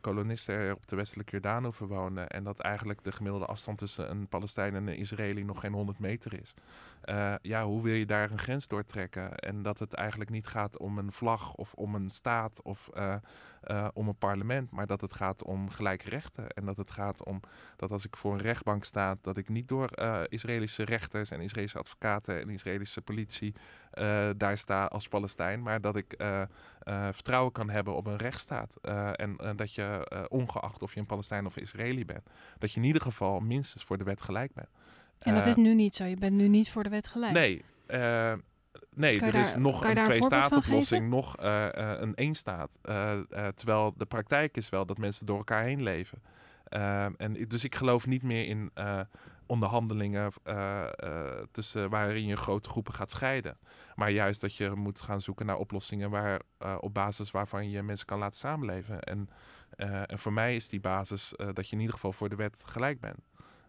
kolonisten 0.00 0.54
er 0.54 0.74
op 0.74 0.86
de 0.86 0.96
westelijke 0.96 1.32
Jordaan 1.32 1.64
hoeven 1.64 1.86
wonen. 1.86 2.28
en 2.28 2.44
dat 2.44 2.58
eigenlijk 2.58 3.04
de 3.04 3.12
gemiddelde 3.12 3.46
afstand 3.46 3.78
tussen 3.78 4.10
een 4.10 4.28
Palestijn 4.28 4.74
en 4.74 4.86
een 4.86 4.96
Israëli 4.96 5.44
nog 5.44 5.60
geen 5.60 5.72
100 5.72 5.98
meter 5.98 6.40
is. 6.40 6.54
Ja, 7.42 7.64
hoe 7.64 7.82
wil 7.82 7.94
je 7.94 8.06
daar 8.06 8.30
een 8.30 8.38
grens 8.38 8.68
doortrekken? 8.68 9.36
En 9.36 9.62
dat 9.62 9.78
het 9.78 9.92
eigenlijk 9.92 10.30
niet 10.30 10.46
gaat 10.46 10.78
om 10.78 10.98
een 10.98 11.12
vlag 11.12 11.54
of 11.54 11.74
om 11.74 11.94
een 11.94 12.10
staat 12.10 12.62
of 12.62 12.90
uh, 12.94 13.14
om 13.92 14.08
een 14.08 14.18
parlement, 14.18 14.70
maar 14.70 14.86
dat 14.86 15.00
het 15.00 15.12
gaat 15.12 15.42
om 15.42 15.70
gelijke 15.70 16.08
rechten. 16.08 16.48
En 16.48 16.64
dat 16.64 16.76
het 16.76 16.90
gaat 16.90 17.24
om 17.24 17.40
dat 17.76 17.90
als 17.90 18.04
ik 18.04 18.16
voor 18.16 18.32
een 18.32 18.40
rechtbank 18.40 18.84
sta, 18.84 19.16
dat 19.20 19.36
ik 19.36 19.48
niet 19.48 19.68
door 19.68 19.90
Israëlische 20.28 20.84
rechters 20.84 21.30
en 21.30 21.40
Israëlische 21.40 21.78
advocaten 21.78 22.40
en 22.40 22.50
Israëlische 22.50 23.02
politie 23.02 23.54
daar 24.36 24.58
sta 24.58 24.84
als 24.84 25.08
Palestijn, 25.08 25.62
maar 25.62 25.80
dat 25.80 25.96
ik 25.96 26.16
vertrouwen 27.10 27.52
kan 27.52 27.70
hebben 27.70 27.96
op 27.96 28.06
een 28.06 28.16
rechtsstaat. 28.16 28.76
en 29.16 29.56
dat 29.56 29.74
je, 29.74 30.06
ongeacht 30.28 30.82
of 30.82 30.94
je 30.94 31.00
een 31.00 31.06
Palestijn 31.06 31.46
of 31.46 31.56
Israëli 31.56 32.04
bent, 32.04 32.30
dat 32.58 32.72
je 32.72 32.80
in 32.80 32.86
ieder 32.86 33.02
geval 33.02 33.40
minstens 33.40 33.84
voor 33.84 33.98
de 33.98 34.04
wet 34.04 34.22
gelijk 34.22 34.52
bent. 34.54 34.68
En 35.18 35.34
dat 35.34 35.46
is 35.46 35.56
nu 35.56 35.74
niet 35.74 35.96
zo. 35.96 36.04
Je 36.04 36.16
bent 36.16 36.34
nu 36.34 36.48
niet 36.48 36.70
voor 36.70 36.82
de 36.82 36.88
wet 36.88 37.08
gelijk. 37.08 37.32
Nee. 37.32 37.64
Nee, 38.94 39.20
er 39.20 39.34
is 39.34 39.56
nog 39.56 39.84
een 39.84 40.02
twee-staat-oplossing, 40.02 41.08
nog 41.08 41.40
uh, 41.40 41.46
uh, 41.46 41.92
een 42.00 42.14
één-staat. 42.14 42.78
Uh, 42.82 43.18
terwijl 43.54 43.94
de 43.96 44.06
praktijk 44.06 44.56
is 44.56 44.68
wel 44.68 44.86
dat 44.86 44.98
mensen 44.98 45.26
door 45.26 45.36
elkaar 45.36 45.62
heen 45.62 45.82
leven. 45.82 46.22
En 47.16 47.46
dus 47.48 47.64
ik 47.64 47.74
geloof 47.74 48.06
niet 48.06 48.22
meer 48.22 48.46
in 48.46 48.72
onderhandelingen 49.46 50.32
tussen, 51.50 51.90
waarin 51.90 52.26
je 52.26 52.36
grote 52.36 52.68
groepen 52.68 52.94
gaat 52.94 53.10
scheiden. 53.10 53.58
Maar 53.94 54.10
juist 54.10 54.40
dat 54.40 54.54
je 54.54 54.70
moet 54.70 55.00
gaan 55.00 55.20
zoeken 55.20 55.46
naar 55.46 55.58
oplossingen 55.58 56.10
waar, 56.10 56.40
op 56.80 56.94
basis 56.94 57.30
waarvan 57.30 57.70
je 57.70 57.82
mensen 57.82 58.06
kan 58.06 58.18
laten 58.18 58.38
samenleven. 58.38 59.02
En, 59.02 59.28
en 60.06 60.18
voor 60.18 60.32
mij 60.32 60.56
is 60.56 60.68
die 60.68 60.80
basis 60.80 61.34
dat 61.52 61.68
je 61.68 61.74
in 61.74 61.80
ieder 61.80 61.94
geval 61.94 62.12
voor 62.12 62.28
de 62.28 62.36
wet 62.36 62.62
gelijk 62.66 63.00
bent. 63.00 63.20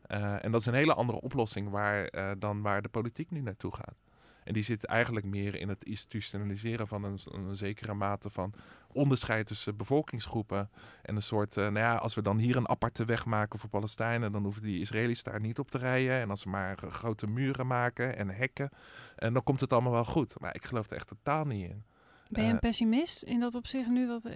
En 0.09 0.51
dat 0.51 0.61
is 0.61 0.65
een 0.65 0.73
hele 0.73 0.93
andere 0.93 1.21
oplossing 1.21 1.69
waar, 1.69 2.09
dan 2.39 2.61
waar 2.61 2.81
de 2.81 2.89
politiek 2.89 3.31
nu 3.31 3.41
naartoe 3.41 3.75
gaat. 3.75 3.97
En 4.43 4.55
die 4.55 4.63
zit 4.63 4.85
eigenlijk 4.85 5.25
meer 5.25 5.55
in 5.55 5.69
het 5.69 5.83
institutionaliseren 5.83 6.87
van 6.87 7.03
een, 7.03 7.19
een 7.31 7.55
zekere 7.55 7.93
mate 7.93 8.29
van 8.29 8.53
onderscheid 8.87 9.45
tussen 9.45 9.77
bevolkingsgroepen. 9.77 10.69
En 11.01 11.15
een 11.15 11.21
soort, 11.21 11.55
uh, 11.57 11.63
nou 11.63 11.77
ja, 11.77 11.95
als 11.95 12.15
we 12.15 12.21
dan 12.21 12.37
hier 12.37 12.55
een 12.55 12.69
aparte 12.69 13.05
weg 13.05 13.25
maken 13.25 13.59
voor 13.59 13.69
Palestijnen, 13.69 14.31
dan 14.31 14.43
hoeven 14.43 14.61
die 14.61 14.79
Israëli's 14.79 15.23
daar 15.23 15.39
niet 15.39 15.59
op 15.59 15.71
te 15.71 15.77
rijden. 15.77 16.19
En 16.19 16.29
als 16.29 16.43
we 16.43 16.49
maar 16.49 16.77
grote 16.77 17.27
muren 17.27 17.67
maken 17.67 18.17
en 18.17 18.29
hekken, 18.29 18.69
en 19.15 19.33
dan 19.33 19.43
komt 19.43 19.59
het 19.59 19.73
allemaal 19.73 19.91
wel 19.91 20.05
goed. 20.05 20.39
Maar 20.39 20.55
ik 20.55 20.65
geloof 20.65 20.89
er 20.89 20.95
echt 20.95 21.07
totaal 21.07 21.45
niet 21.45 21.69
in. 21.69 21.83
Ben 22.29 22.43
je 22.43 22.51
een 22.51 22.59
pessimist 22.59 23.23
in 23.23 23.39
dat 23.39 23.55
opzicht 23.55 23.89
nu? 23.89 24.07
Wat... 24.07 24.29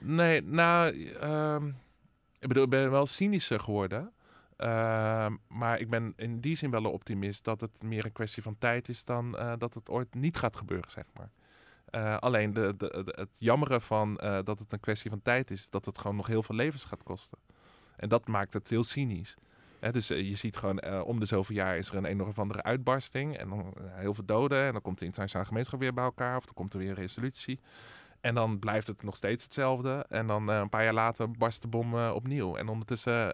Nee, 0.00 0.42
nou, 0.42 0.94
uh, 0.94 1.62
ik 2.38 2.48
bedoel, 2.48 2.64
ik 2.64 2.70
ben 2.70 2.90
wel 2.90 3.06
cynischer 3.06 3.60
geworden. 3.60 4.12
Uh, 4.58 5.26
maar 5.48 5.80
ik 5.80 5.90
ben 5.90 6.12
in 6.16 6.40
die 6.40 6.56
zin 6.56 6.70
wel 6.70 6.84
een 6.84 6.90
optimist 6.90 7.44
dat 7.44 7.60
het 7.60 7.82
meer 7.82 8.04
een 8.04 8.12
kwestie 8.12 8.42
van 8.42 8.58
tijd 8.58 8.88
is 8.88 9.04
dan 9.04 9.34
uh, 9.34 9.52
dat 9.58 9.74
het 9.74 9.88
ooit 9.88 10.14
niet 10.14 10.36
gaat 10.36 10.56
gebeuren, 10.56 10.90
zeg 10.90 11.04
maar. 11.14 11.30
Uh, 11.90 12.16
alleen 12.18 12.52
de, 12.52 12.74
de, 12.76 13.12
het 13.14 13.36
jammere 13.38 13.80
van 13.80 14.20
uh, 14.22 14.38
dat 14.44 14.58
het 14.58 14.72
een 14.72 14.80
kwestie 14.80 15.10
van 15.10 15.22
tijd 15.22 15.50
is, 15.50 15.70
dat 15.70 15.84
het 15.84 15.98
gewoon 15.98 16.16
nog 16.16 16.26
heel 16.26 16.42
veel 16.42 16.54
levens 16.54 16.84
gaat 16.84 17.02
kosten. 17.02 17.38
En 17.96 18.08
dat 18.08 18.26
maakt 18.26 18.52
het 18.52 18.68
heel 18.68 18.84
cynisch. 18.84 19.36
Hè, 19.80 19.92
dus 19.92 20.08
je 20.08 20.36
ziet 20.36 20.56
gewoon 20.56 21.02
om 21.02 21.20
de 21.20 21.26
zoveel 21.26 21.56
jaar 21.56 21.76
is 21.76 21.88
er 21.88 21.96
een 21.96 22.10
een 22.10 22.22
of 22.22 22.38
andere 22.38 22.62
uitbarsting 22.62 23.36
en 23.36 23.48
dan 23.48 23.74
heel 23.80 24.14
veel 24.14 24.24
doden 24.24 24.66
en 24.66 24.72
dan 24.72 24.82
komt 24.82 24.98
de 24.98 25.04
internationale 25.04 25.48
gemeenschap 25.48 25.80
weer 25.80 25.94
bij 25.94 26.04
elkaar 26.04 26.36
of 26.36 26.44
dan 26.44 26.54
komt 26.54 26.72
er 26.72 26.78
weer 26.78 26.88
een 26.88 26.94
resolutie. 26.94 27.60
En 28.20 28.34
dan 28.34 28.58
blijft 28.58 28.86
het 28.86 29.02
nog 29.02 29.16
steeds 29.16 29.44
hetzelfde. 29.44 30.06
En 30.08 30.26
dan 30.26 30.48
een 30.48 30.68
paar 30.68 30.84
jaar 30.84 30.92
later 30.92 31.30
barst 31.30 31.62
de 31.62 31.68
bom 31.68 31.94
opnieuw. 31.94 32.56
En 32.56 32.68
ondertussen 32.68 33.32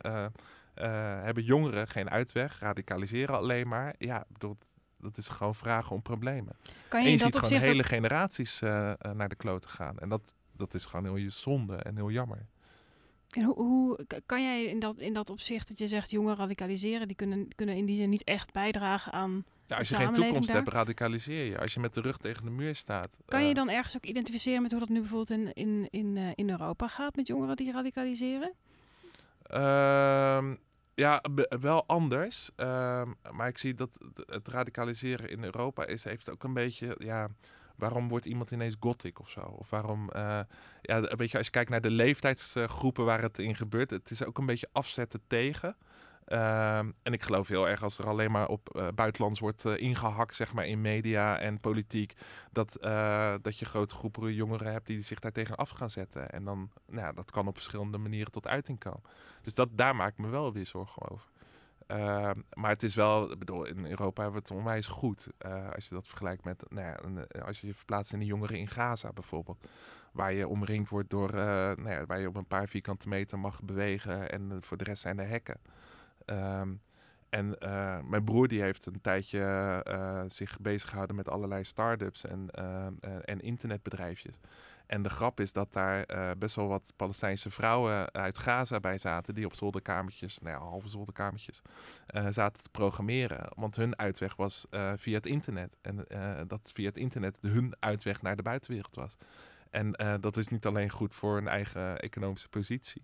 hebben 0.88 1.44
jongeren 1.44 1.88
geen 1.88 2.10
uitweg, 2.10 2.58
radicaliseren 2.60 3.36
alleen 3.36 3.68
maar. 3.68 3.94
Ja, 3.98 4.24
bedoel, 4.28 4.56
dat 5.02 5.16
is 5.16 5.28
gewoon 5.28 5.54
vragen 5.54 5.94
om 5.94 6.02
problemen. 6.02 6.56
Kan 6.88 7.00
je 7.00 7.06
en 7.06 7.12
je 7.12 7.18
ziet 7.18 7.36
gewoon 7.36 7.60
hele 7.60 7.84
generaties 7.84 8.62
uh, 8.62 8.92
naar 9.12 9.28
de 9.28 9.34
kloten 9.34 9.70
gaan. 9.70 9.98
En 9.98 10.08
dat, 10.08 10.34
dat 10.56 10.74
is 10.74 10.86
gewoon 10.86 11.16
heel 11.16 11.30
zonde 11.30 11.76
en 11.76 11.96
heel 11.96 12.10
jammer. 12.10 12.46
En 13.30 13.42
hoe, 13.42 13.54
hoe, 13.54 14.06
kan 14.26 14.42
jij 14.42 14.64
in 14.64 14.78
dat, 14.78 14.98
in 14.98 15.12
dat 15.12 15.30
opzicht 15.30 15.68
dat 15.68 15.78
je 15.78 15.86
zegt 15.86 16.10
jongeren 16.10 16.36
radicaliseren, 16.36 17.06
die 17.06 17.16
kunnen, 17.16 17.48
kunnen 17.54 17.76
in 17.76 17.86
die 17.86 17.96
zin 17.96 18.08
niet 18.08 18.24
echt 18.24 18.52
bijdragen 18.52 19.12
aan. 19.12 19.44
Ja, 19.66 19.76
als 19.76 19.88
je 19.88 19.96
geen 19.96 20.12
toekomst 20.12 20.52
hebt, 20.52 20.68
radicaliseer 20.68 21.44
je. 21.44 21.58
Als 21.58 21.74
je 21.74 21.80
met 21.80 21.94
de 21.94 22.00
rug 22.00 22.16
tegen 22.16 22.44
de 22.44 22.50
muur 22.50 22.74
staat. 22.74 23.16
Kan 23.24 23.46
je 23.46 23.54
dan 23.54 23.70
ergens 23.70 23.96
ook 23.96 24.04
identificeren 24.04 24.62
met 24.62 24.70
hoe 24.70 24.80
dat 24.80 24.88
nu 24.88 25.00
bijvoorbeeld 25.00 25.30
in, 25.30 25.52
in, 25.52 25.88
in, 25.90 26.34
in 26.34 26.50
Europa 26.50 26.88
gaat 26.88 27.16
met 27.16 27.26
jongeren 27.26 27.56
die 27.56 27.72
radicaliseren? 27.72 28.52
Ehm, 29.42 30.54
ja, 30.94 31.22
wel 31.60 31.86
anders. 31.86 32.50
Ehm, 32.56 33.12
maar 33.30 33.48
ik 33.48 33.58
zie 33.58 33.74
dat 33.74 33.98
het 34.26 34.48
radicaliseren 34.48 35.28
in 35.28 35.44
Europa 35.44 35.86
is, 35.86 36.04
heeft 36.04 36.30
ook 36.30 36.44
een 36.44 36.52
beetje. 36.52 36.94
Ja, 36.98 37.28
waarom 37.76 38.08
wordt 38.08 38.26
iemand 38.26 38.50
ineens 38.50 38.76
gothic 38.80 39.20
of 39.20 39.28
zo? 39.30 39.40
Of 39.40 39.70
waarom. 39.70 40.10
Uh, 40.16 40.40
ja, 40.82 40.96
een 40.96 41.16
beetje 41.16 41.36
als 41.36 41.46
je 41.46 41.52
kijkt 41.52 41.70
naar 41.70 41.80
de 41.80 41.90
leeftijdsgroepen 41.90 43.04
waar 43.04 43.22
het 43.22 43.38
in 43.38 43.56
gebeurt. 43.56 43.90
Het 43.90 44.10
is 44.10 44.24
ook 44.24 44.38
een 44.38 44.46
beetje 44.46 44.68
afzetten 44.72 45.20
tegen. 45.26 45.76
Ehm, 46.32 46.90
en 47.02 47.12
ik 47.12 47.22
geloof 47.22 47.48
heel 47.48 47.68
erg 47.68 47.82
als 47.82 47.98
er 47.98 48.06
alleen 48.06 48.30
maar 48.30 48.48
op 48.48 48.76
uh, 48.76 48.88
buitenlands 48.94 49.40
wordt 49.40 49.64
uh, 49.64 49.78
ingehakt, 49.78 50.34
zeg 50.34 50.52
maar, 50.52 50.66
in 50.66 50.80
media 50.80 51.38
en 51.38 51.60
politiek, 51.60 52.14
dat, 52.52 52.78
uh, 52.80 53.34
dat 53.42 53.58
je 53.58 53.64
grote 53.64 53.94
groepen 53.94 54.34
jongeren 54.34 54.72
hebt 54.72 54.86
die 54.86 55.02
zich 55.02 55.18
daar 55.18 55.32
tegen 55.32 55.56
af 55.56 55.70
gaan 55.70 55.90
zetten. 55.90 56.30
En 56.30 56.44
dan, 56.44 56.70
nou, 56.86 57.14
dat 57.14 57.30
kan 57.30 57.46
op 57.46 57.54
verschillende 57.54 57.98
manieren 57.98 58.32
tot 58.32 58.46
uiting 58.46 58.78
komen. 58.78 59.02
Dus 59.42 59.54
dat, 59.54 59.68
daar 59.72 59.96
maak 59.96 60.12
ik 60.12 60.18
me 60.18 60.28
wel 60.28 60.52
weer 60.52 60.66
zorgen 60.66 61.10
over. 61.10 61.28
Ehm, 61.86 62.40
maar 62.52 62.70
het 62.70 62.82
is 62.82 62.94
wel, 62.94 63.32
ik 63.32 63.38
bedoel, 63.38 63.64
in 63.64 63.86
Europa 63.86 64.22
hebben 64.22 64.42
we 64.42 64.48
het 64.48 64.58
onwijs 64.58 64.86
goed. 64.86 65.26
als 65.74 65.88
je 65.88 65.94
dat 65.94 66.06
vergelijkt 66.06 66.44
met, 66.44 66.64
nou 66.68 66.86
ja, 66.86 67.40
als 67.40 67.60
je 67.60 67.66
je 67.66 67.74
verplaatst 67.74 68.12
in 68.12 68.18
de 68.18 68.24
jongeren 68.24 68.58
in 68.58 68.68
Gaza 68.68 69.12
bijvoorbeeld 69.12 69.66
waar 70.12 70.32
je 70.32 70.48
omringd 70.48 70.88
wordt 70.88 71.10
door, 71.10 71.32
nou 71.32 71.90
ja, 71.90 72.06
waar 72.06 72.20
je 72.20 72.28
op 72.28 72.36
een 72.36 72.46
paar 72.46 72.68
vierkante 72.68 73.08
meter 73.08 73.38
mag 73.38 73.62
bewegen 73.62 74.30
en 74.30 74.58
voor 74.60 74.76
de 74.76 74.84
rest 74.84 75.02
zijn 75.02 75.18
er 75.18 75.28
hekken. 75.28 75.56
Um, 76.26 76.80
en 77.32 77.56
uh, 77.62 77.98
mijn 78.00 78.24
broer 78.24 78.48
die 78.48 78.62
heeft 78.62 78.86
een 78.86 79.00
tijdje 79.00 79.40
uh, 79.88 80.22
zich 80.26 80.60
bezig 80.60 80.88
gehouden 80.88 81.16
met 81.16 81.28
allerlei 81.28 81.64
start-ups 81.64 82.24
en, 82.24 82.48
uh, 82.58 82.86
en 83.24 83.40
internetbedrijfjes. 83.40 84.38
En 84.86 85.02
de 85.02 85.10
grap 85.10 85.40
is 85.40 85.52
dat 85.52 85.72
daar 85.72 86.06
best 86.38 86.56
wel 86.56 86.68
wat 86.68 86.92
Palestijnse 86.96 87.50
vrouwen 87.50 88.12
uit 88.12 88.38
Gaza 88.38 88.80
bij 88.80 88.98
zaten, 88.98 89.34
die 89.34 89.46
op 89.46 89.54
zolderkamertjes, 89.54 90.38
nou 90.38 90.62
halve 90.62 90.88
zolderkamertjes, 90.88 91.62
zaten 92.28 92.62
te 92.62 92.68
programmeren. 92.68 93.48
Want 93.54 93.76
hun 93.76 93.98
uitweg 93.98 94.36
was 94.36 94.66
via 94.96 95.14
het 95.14 95.26
internet. 95.26 95.76
En 95.80 96.06
dat 96.46 96.70
via 96.74 96.86
het 96.86 96.96
internet 96.96 97.38
hun 97.40 97.74
uitweg 97.78 98.22
naar 98.22 98.36
de 98.36 98.42
buitenwereld 98.42 98.94
was. 98.94 99.16
En 99.70 100.18
dat 100.20 100.36
is 100.36 100.48
niet 100.48 100.66
alleen 100.66 100.90
goed 100.90 101.14
voor 101.14 101.34
hun 101.34 101.48
eigen 101.48 101.98
economische 101.98 102.48
positie. 102.48 103.02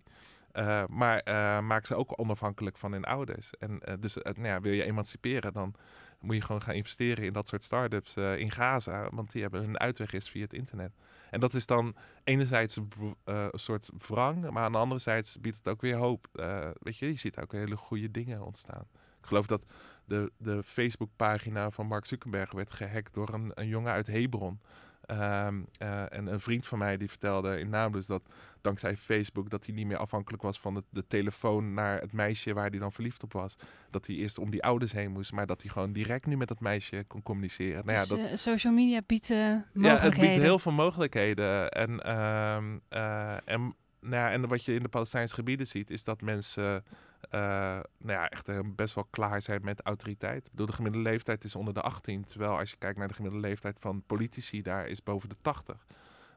Uh, 0.52 0.84
maar 0.86 1.22
uh, 1.28 1.60
maak 1.60 1.86
ze 1.86 1.94
ook 1.94 2.20
onafhankelijk 2.20 2.78
van 2.78 2.92
hun 2.92 3.04
ouders. 3.04 3.50
En 3.58 3.80
uh, 3.88 3.94
dus 4.00 4.14
nou 4.14 4.42
ja, 4.42 4.60
wil 4.60 4.72
je 4.72 4.84
emanciperen, 4.84 5.52
dan 5.52 5.74
moet 6.20 6.34
je 6.34 6.42
gewoon 6.42 6.62
gaan 6.62 6.74
investeren 6.74 7.24
in 7.24 7.32
dat 7.32 7.48
soort 7.48 7.64
start-ups 7.64 8.16
in 8.16 8.50
Gaza. 8.50 9.08
Want 9.10 9.32
die 9.32 9.42
hebben 9.42 9.60
hun 9.60 9.78
uitweg 9.78 10.12
is 10.12 10.28
via 10.28 10.42
het 10.42 10.52
internet. 10.52 10.92
En 11.30 11.40
dat 11.40 11.54
is 11.54 11.66
dan 11.66 11.96
enerzijds 12.24 12.76
een, 12.76 13.16
een 13.24 13.50
soort 13.52 13.90
wrang, 14.06 14.50
maar 14.50 14.62
aan 14.62 14.72
de 14.72 14.78
andere 14.78 15.00
zijde 15.00 15.28
biedt 15.40 15.56
het 15.56 15.68
ook 15.68 15.80
weer 15.80 15.96
hoop. 15.96 16.28
weet 16.78 16.98
je, 16.98 17.06
je 17.06 17.18
ziet 17.18 17.38
ook 17.38 17.52
hele 17.52 17.76
goede 17.76 18.10
dingen 18.10 18.42
ontstaan. 18.42 18.86
Ik 19.20 19.26
geloof 19.26 19.46
dat 19.46 19.64
de, 20.04 20.32
de 20.36 20.62
Facebookpagina 20.62 21.70
van 21.70 21.86
Mark 21.86 22.06
Zuckerberg 22.06 22.52
werd 22.52 22.70
gehackt 22.70 23.14
door 23.14 23.28
een, 23.34 23.50
een 23.54 23.68
jongen 23.68 23.92
uit 23.92 24.06
Hebron. 24.06 24.60
Um, 25.10 25.66
uh, 25.82 26.12
en 26.12 26.26
een 26.26 26.40
vriend 26.40 26.66
van 26.66 26.78
mij 26.78 26.96
die 26.96 27.08
vertelde 27.08 27.60
in 27.60 27.68
Nablus 27.68 28.06
dat 28.06 28.22
dankzij 28.60 28.96
Facebook 28.96 29.50
dat 29.50 29.66
hij 29.66 29.74
niet 29.74 29.86
meer 29.86 29.96
afhankelijk 29.96 30.42
was 30.42 30.60
van 30.60 30.84
de 30.90 31.06
telefoon 31.06 31.74
naar 31.74 32.00
het 32.00 32.12
meisje 32.12 32.52
waar 32.54 32.70
hij 32.70 32.78
dan 32.78 32.92
verliefd 32.92 33.22
op 33.22 33.32
was. 33.32 33.56
Dat 33.90 34.06
hij 34.06 34.16
eerst 34.16 34.38
om 34.38 34.50
die 34.50 34.62
ouders 34.62 34.92
heen 34.92 35.10
moest, 35.10 35.32
maar 35.32 35.46
dat 35.46 35.62
hij 35.62 35.70
gewoon 35.70 35.92
direct 35.92 36.26
nu 36.26 36.36
met 36.36 36.48
dat 36.48 36.60
meisje 36.60 37.04
kon 37.06 37.22
communiceren. 37.22 37.86
Nou 37.86 37.98
ja, 37.98 38.00
dus, 38.00 38.08
dat, 38.08 38.18
uh, 38.18 38.34
social 38.34 38.72
media 38.72 39.00
biedt 39.06 39.30
uh, 39.30 39.38
mogelijkheden. 39.38 39.92
Ja, 39.92 40.00
het 40.00 40.20
biedt 40.20 40.42
heel 40.42 40.58
veel 40.58 40.72
mogelijkheden. 40.72 41.70
En, 41.70 41.90
um, 41.90 42.82
en, 43.44 43.74
nou 44.00 44.14
ja, 44.14 44.30
en 44.30 44.48
wat 44.48 44.64
je 44.64 44.74
in 44.74 44.82
de 44.82 44.88
Palestijnse 44.88 45.34
gebieden 45.34 45.66
ziet, 45.66 45.90
is 45.90 46.04
dat 46.04 46.20
mensen 46.20 46.84
uh, 47.30 47.40
nou 47.40 47.84
ja, 47.98 48.28
echt 48.28 48.48
uh, 48.48 48.60
best 48.74 48.94
wel 48.94 49.06
klaar 49.10 49.42
zijn 49.42 49.60
met 49.64 49.80
autoriteit. 49.80 50.44
Ik 50.44 50.50
bedoel, 50.50 50.66
de 50.66 50.72
gemiddelde 50.72 51.08
leeftijd 51.08 51.44
is 51.44 51.54
onder 51.54 51.74
de 51.74 51.80
18. 51.80 52.24
Terwijl 52.24 52.58
als 52.58 52.70
je 52.70 52.76
kijkt 52.76 52.98
naar 52.98 53.08
de 53.08 53.14
gemiddelde 53.14 53.46
leeftijd 53.46 53.78
van 53.80 54.02
politici, 54.06 54.62
daar 54.62 54.86
is 54.86 55.02
boven 55.02 55.28
de 55.28 55.36
80. 55.42 55.86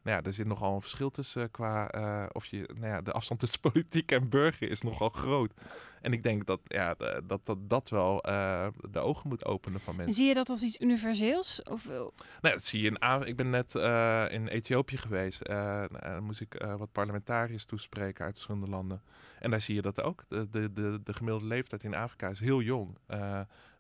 Nou 0.03 0.17
ja, 0.17 0.23
er 0.23 0.33
zit 0.33 0.47
nogal 0.47 0.75
een 0.75 0.81
verschil 0.81 1.11
tussen 1.11 1.51
qua 1.51 1.95
uh, 1.95 2.25
of 2.31 2.45
je, 2.45 2.69
nou 2.73 2.87
ja, 2.87 3.01
de 3.01 3.11
afstand 3.11 3.39
tussen 3.39 3.59
politiek 3.71 4.11
en 4.11 4.29
burger 4.29 4.69
is 4.69 4.81
nogal 4.81 5.09
groot. 5.09 5.53
En 6.01 6.13
ik 6.13 6.23
denk 6.23 6.45
dat 6.45 6.59
ja, 6.63 6.95
dat, 7.27 7.45
dat, 7.45 7.57
dat 7.59 7.89
wel 7.89 8.29
uh, 8.29 8.67
de 8.89 8.99
ogen 8.99 9.29
moet 9.29 9.45
openen 9.45 9.79
van 9.79 9.95
mensen. 9.95 10.15
Zie 10.15 10.27
je 10.27 10.33
dat 10.33 10.49
als 10.49 10.61
iets 10.61 10.79
universeels? 10.79 11.63
Of... 11.63 11.87
Nou, 11.87 12.11
dat 12.41 12.63
zie 12.63 12.81
je 12.81 12.87
in 12.89 13.27
Ik 13.27 13.35
ben 13.35 13.49
net 13.49 13.75
uh, 13.75 14.25
in 14.29 14.47
Ethiopië 14.47 14.97
geweest. 14.97 15.45
Dan 15.45 16.23
moest 16.23 16.41
ik 16.41 16.65
wat 16.77 16.91
parlementariërs 16.91 17.65
toespreken 17.65 18.25
uit 18.25 18.33
verschillende 18.33 18.69
landen. 18.69 19.01
En 19.39 19.51
daar 19.51 19.61
zie 19.61 19.75
je 19.75 19.81
dat 19.81 20.01
ook. 20.01 20.23
De, 20.27 20.49
de, 20.49 20.73
de, 20.73 20.99
de 21.03 21.13
gemiddelde 21.13 21.47
leeftijd 21.47 21.83
in 21.83 21.95
Afrika 21.95 22.29
is 22.29 22.39
heel 22.39 22.61
jong. 22.61 22.97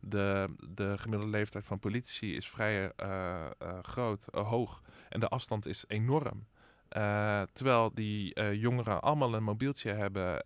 De, 0.01 0.55
de 0.69 0.97
gemiddelde 0.97 1.37
leeftijd 1.37 1.65
van 1.65 1.79
politici 1.79 2.35
is 2.35 2.49
vrij 2.49 2.91
groot, 3.81 4.27
hoog. 4.31 4.81
En 5.09 5.19
de 5.19 5.27
afstand 5.27 5.65
is 5.65 5.85
enorm. 5.87 6.47
Terwijl 7.53 7.93
die 7.93 8.51
jongeren 8.57 9.01
allemaal 9.01 9.33
een 9.33 9.43
mobieltje 9.43 9.91
hebben, 9.91 10.41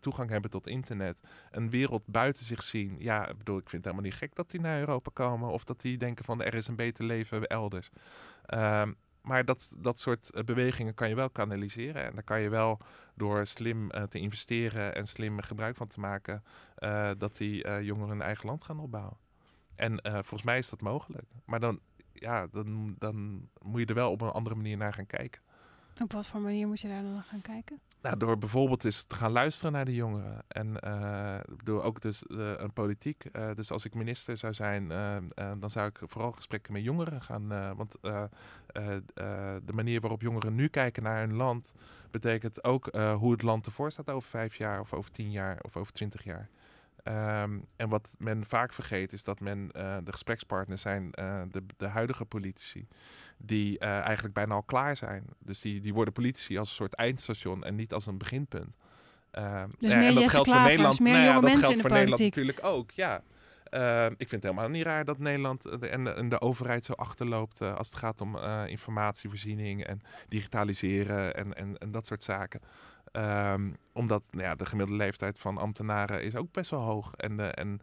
toegang 0.00 0.30
hebben 0.30 0.50
tot 0.50 0.66
internet, 0.66 1.20
een 1.50 1.70
wereld 1.70 2.06
buiten 2.06 2.44
zich 2.44 2.62
zien. 2.62 2.96
Ja, 2.98 3.28
ik 3.28 3.38
bedoel, 3.38 3.58
ik 3.58 3.68
vind 3.68 3.84
het 3.84 3.92
helemaal 3.92 4.10
niet 4.10 4.20
gek 4.20 4.34
dat 4.34 4.50
die 4.50 4.60
naar 4.60 4.78
Europa 4.78 5.10
komen 5.14 5.50
of 5.50 5.64
dat 5.64 5.80
die 5.80 5.96
denken 5.96 6.24
van 6.24 6.42
er 6.42 6.54
is 6.54 6.68
een 6.68 6.76
beter 6.76 7.04
leven 7.04 7.46
elders. 7.46 7.90
Maar 9.26 9.44
dat, 9.44 9.74
dat 9.78 9.98
soort 9.98 10.30
bewegingen 10.44 10.94
kan 10.94 11.08
je 11.08 11.14
wel 11.14 11.30
kanaliseren 11.30 12.04
en 12.04 12.14
daar 12.14 12.22
kan 12.22 12.40
je 12.40 12.48
wel 12.48 12.78
door 13.14 13.46
slim 13.46 13.90
te 14.08 14.18
investeren 14.18 14.94
en 14.94 15.06
slim 15.06 15.40
gebruik 15.40 15.76
van 15.76 15.86
te 15.86 16.00
maken, 16.00 16.44
dat 17.18 17.36
die 17.36 17.82
jongeren 17.82 18.08
hun 18.08 18.22
eigen 18.22 18.46
land 18.46 18.64
gaan 18.64 18.80
opbouwen. 18.80 19.16
En 19.74 20.00
volgens 20.02 20.42
mij 20.42 20.58
is 20.58 20.68
dat 20.68 20.80
mogelijk. 20.80 21.24
Maar 21.44 21.60
dan, 21.60 21.80
ja, 22.12 22.46
dan, 22.46 22.94
dan 22.98 23.48
moet 23.62 23.80
je 23.80 23.86
er 23.86 23.94
wel 23.94 24.10
op 24.10 24.20
een 24.20 24.30
andere 24.30 24.56
manier 24.56 24.76
naar 24.76 24.94
gaan 24.94 25.06
kijken. 25.06 25.42
Op 26.02 26.12
wat 26.12 26.26
voor 26.26 26.40
manier 26.40 26.66
moet 26.66 26.80
je 26.80 26.88
daar 26.88 27.02
dan 27.02 27.22
gaan 27.22 27.40
kijken? 27.40 27.80
Nou, 28.02 28.16
door 28.16 28.38
bijvoorbeeld 28.38 28.84
eens 28.84 29.04
te 29.04 29.14
gaan 29.14 29.32
luisteren 29.32 29.72
naar 29.72 29.84
de 29.84 29.94
jongeren. 29.94 30.44
En 30.48 30.76
uh, 30.84 31.38
door 31.64 31.82
ook 31.82 32.00
dus 32.00 32.24
uh, 32.28 32.52
een 32.56 32.72
politiek. 32.72 33.24
Uh, 33.32 33.50
dus 33.54 33.70
als 33.70 33.84
ik 33.84 33.94
minister 33.94 34.36
zou 34.36 34.54
zijn, 34.54 34.88
dan 35.58 35.70
zou 35.70 35.86
ik 35.86 35.98
vooral 36.02 36.32
gesprekken 36.32 36.72
met 36.72 36.82
jongeren 36.82 37.22
gaan. 37.22 37.76
want 37.76 37.96
de 39.64 39.72
manier 39.72 40.00
waarop 40.00 40.20
jongeren 40.20 40.54
nu 40.54 40.68
kijken 40.68 41.02
naar 41.02 41.18
hun 41.20 41.34
land, 41.34 41.72
betekent 42.10 42.64
ook 42.64 42.88
hoe 43.18 43.32
het 43.32 43.42
land 43.42 43.66
ervoor 43.66 43.90
staat 43.90 44.10
over 44.10 44.28
vijf 44.28 44.56
jaar, 44.56 44.80
of 44.80 44.92
over 44.92 45.10
tien 45.10 45.30
jaar, 45.30 45.58
of 45.62 45.76
over 45.76 45.92
twintig 45.92 46.24
jaar. 46.24 46.48
Um, 47.08 47.66
en 47.76 47.88
wat 47.88 48.14
men 48.18 48.46
vaak 48.46 48.72
vergeet 48.72 49.12
is 49.12 49.24
dat 49.24 49.40
men 49.40 49.70
uh, 49.76 49.96
de 50.04 50.12
gesprekspartners 50.12 50.82
zijn 50.82 51.10
uh, 51.20 51.42
de, 51.50 51.62
de, 51.76 51.86
huidige 51.86 52.24
politici. 52.24 52.88
Die 53.36 53.80
uh, 53.82 53.98
eigenlijk 53.98 54.34
bijna 54.34 54.54
al 54.54 54.62
klaar 54.62 54.96
zijn. 54.96 55.24
Dus 55.38 55.60
die, 55.60 55.80
die 55.80 55.94
worden 55.94 56.12
politici 56.12 56.58
als 56.58 56.68
een 56.68 56.74
soort 56.74 56.94
eindstation 56.94 57.64
en 57.64 57.74
niet 57.74 57.92
als 57.92 58.06
een 58.06 58.18
beginpunt. 58.18 58.76
Um, 59.32 59.70
dus 59.78 59.90
ja, 59.90 60.06
en 60.06 60.14
dat 60.14 60.30
geldt 60.30 60.48
voor 60.48 60.60
Nederland. 60.60 61.00
Nou 61.00 61.16
ja, 61.16 61.40
dat 61.40 61.58
geldt 61.58 61.80
voor 61.80 61.90
Nederland 61.90 62.20
natuurlijk 62.22 62.64
ook. 62.64 62.90
Ja. 62.90 63.22
Uh, 63.70 64.06
ik 64.06 64.28
vind 64.28 64.30
het 64.30 64.42
helemaal 64.42 64.68
niet 64.68 64.84
raar 64.84 65.04
dat 65.04 65.18
Nederland 65.18 65.64
en 65.64 66.04
de, 66.04 66.10
en 66.10 66.28
de 66.28 66.40
overheid 66.40 66.84
zo 66.84 66.92
achterloopt 66.92 67.60
uh, 67.60 67.76
als 67.76 67.88
het 67.88 67.96
gaat 67.96 68.20
om 68.20 68.36
uh, 68.36 68.62
informatievoorziening 68.66 69.84
en 69.84 70.00
digitaliseren 70.28 71.34
en, 71.34 71.54
en, 71.54 71.78
en 71.78 71.90
dat 71.90 72.06
soort 72.06 72.24
zaken. 72.24 72.60
Um, 73.12 73.76
omdat 73.92 74.28
nou 74.30 74.44
ja, 74.44 74.54
de 74.54 74.66
gemiddelde 74.66 75.02
leeftijd 75.02 75.38
van 75.38 75.58
ambtenaren 75.58 76.22
is 76.22 76.36
ook 76.36 76.52
best 76.52 76.70
wel 76.70 76.80
hoog. 76.80 77.14
En, 77.14 77.38
uh, 77.38 77.48
en 77.54 77.80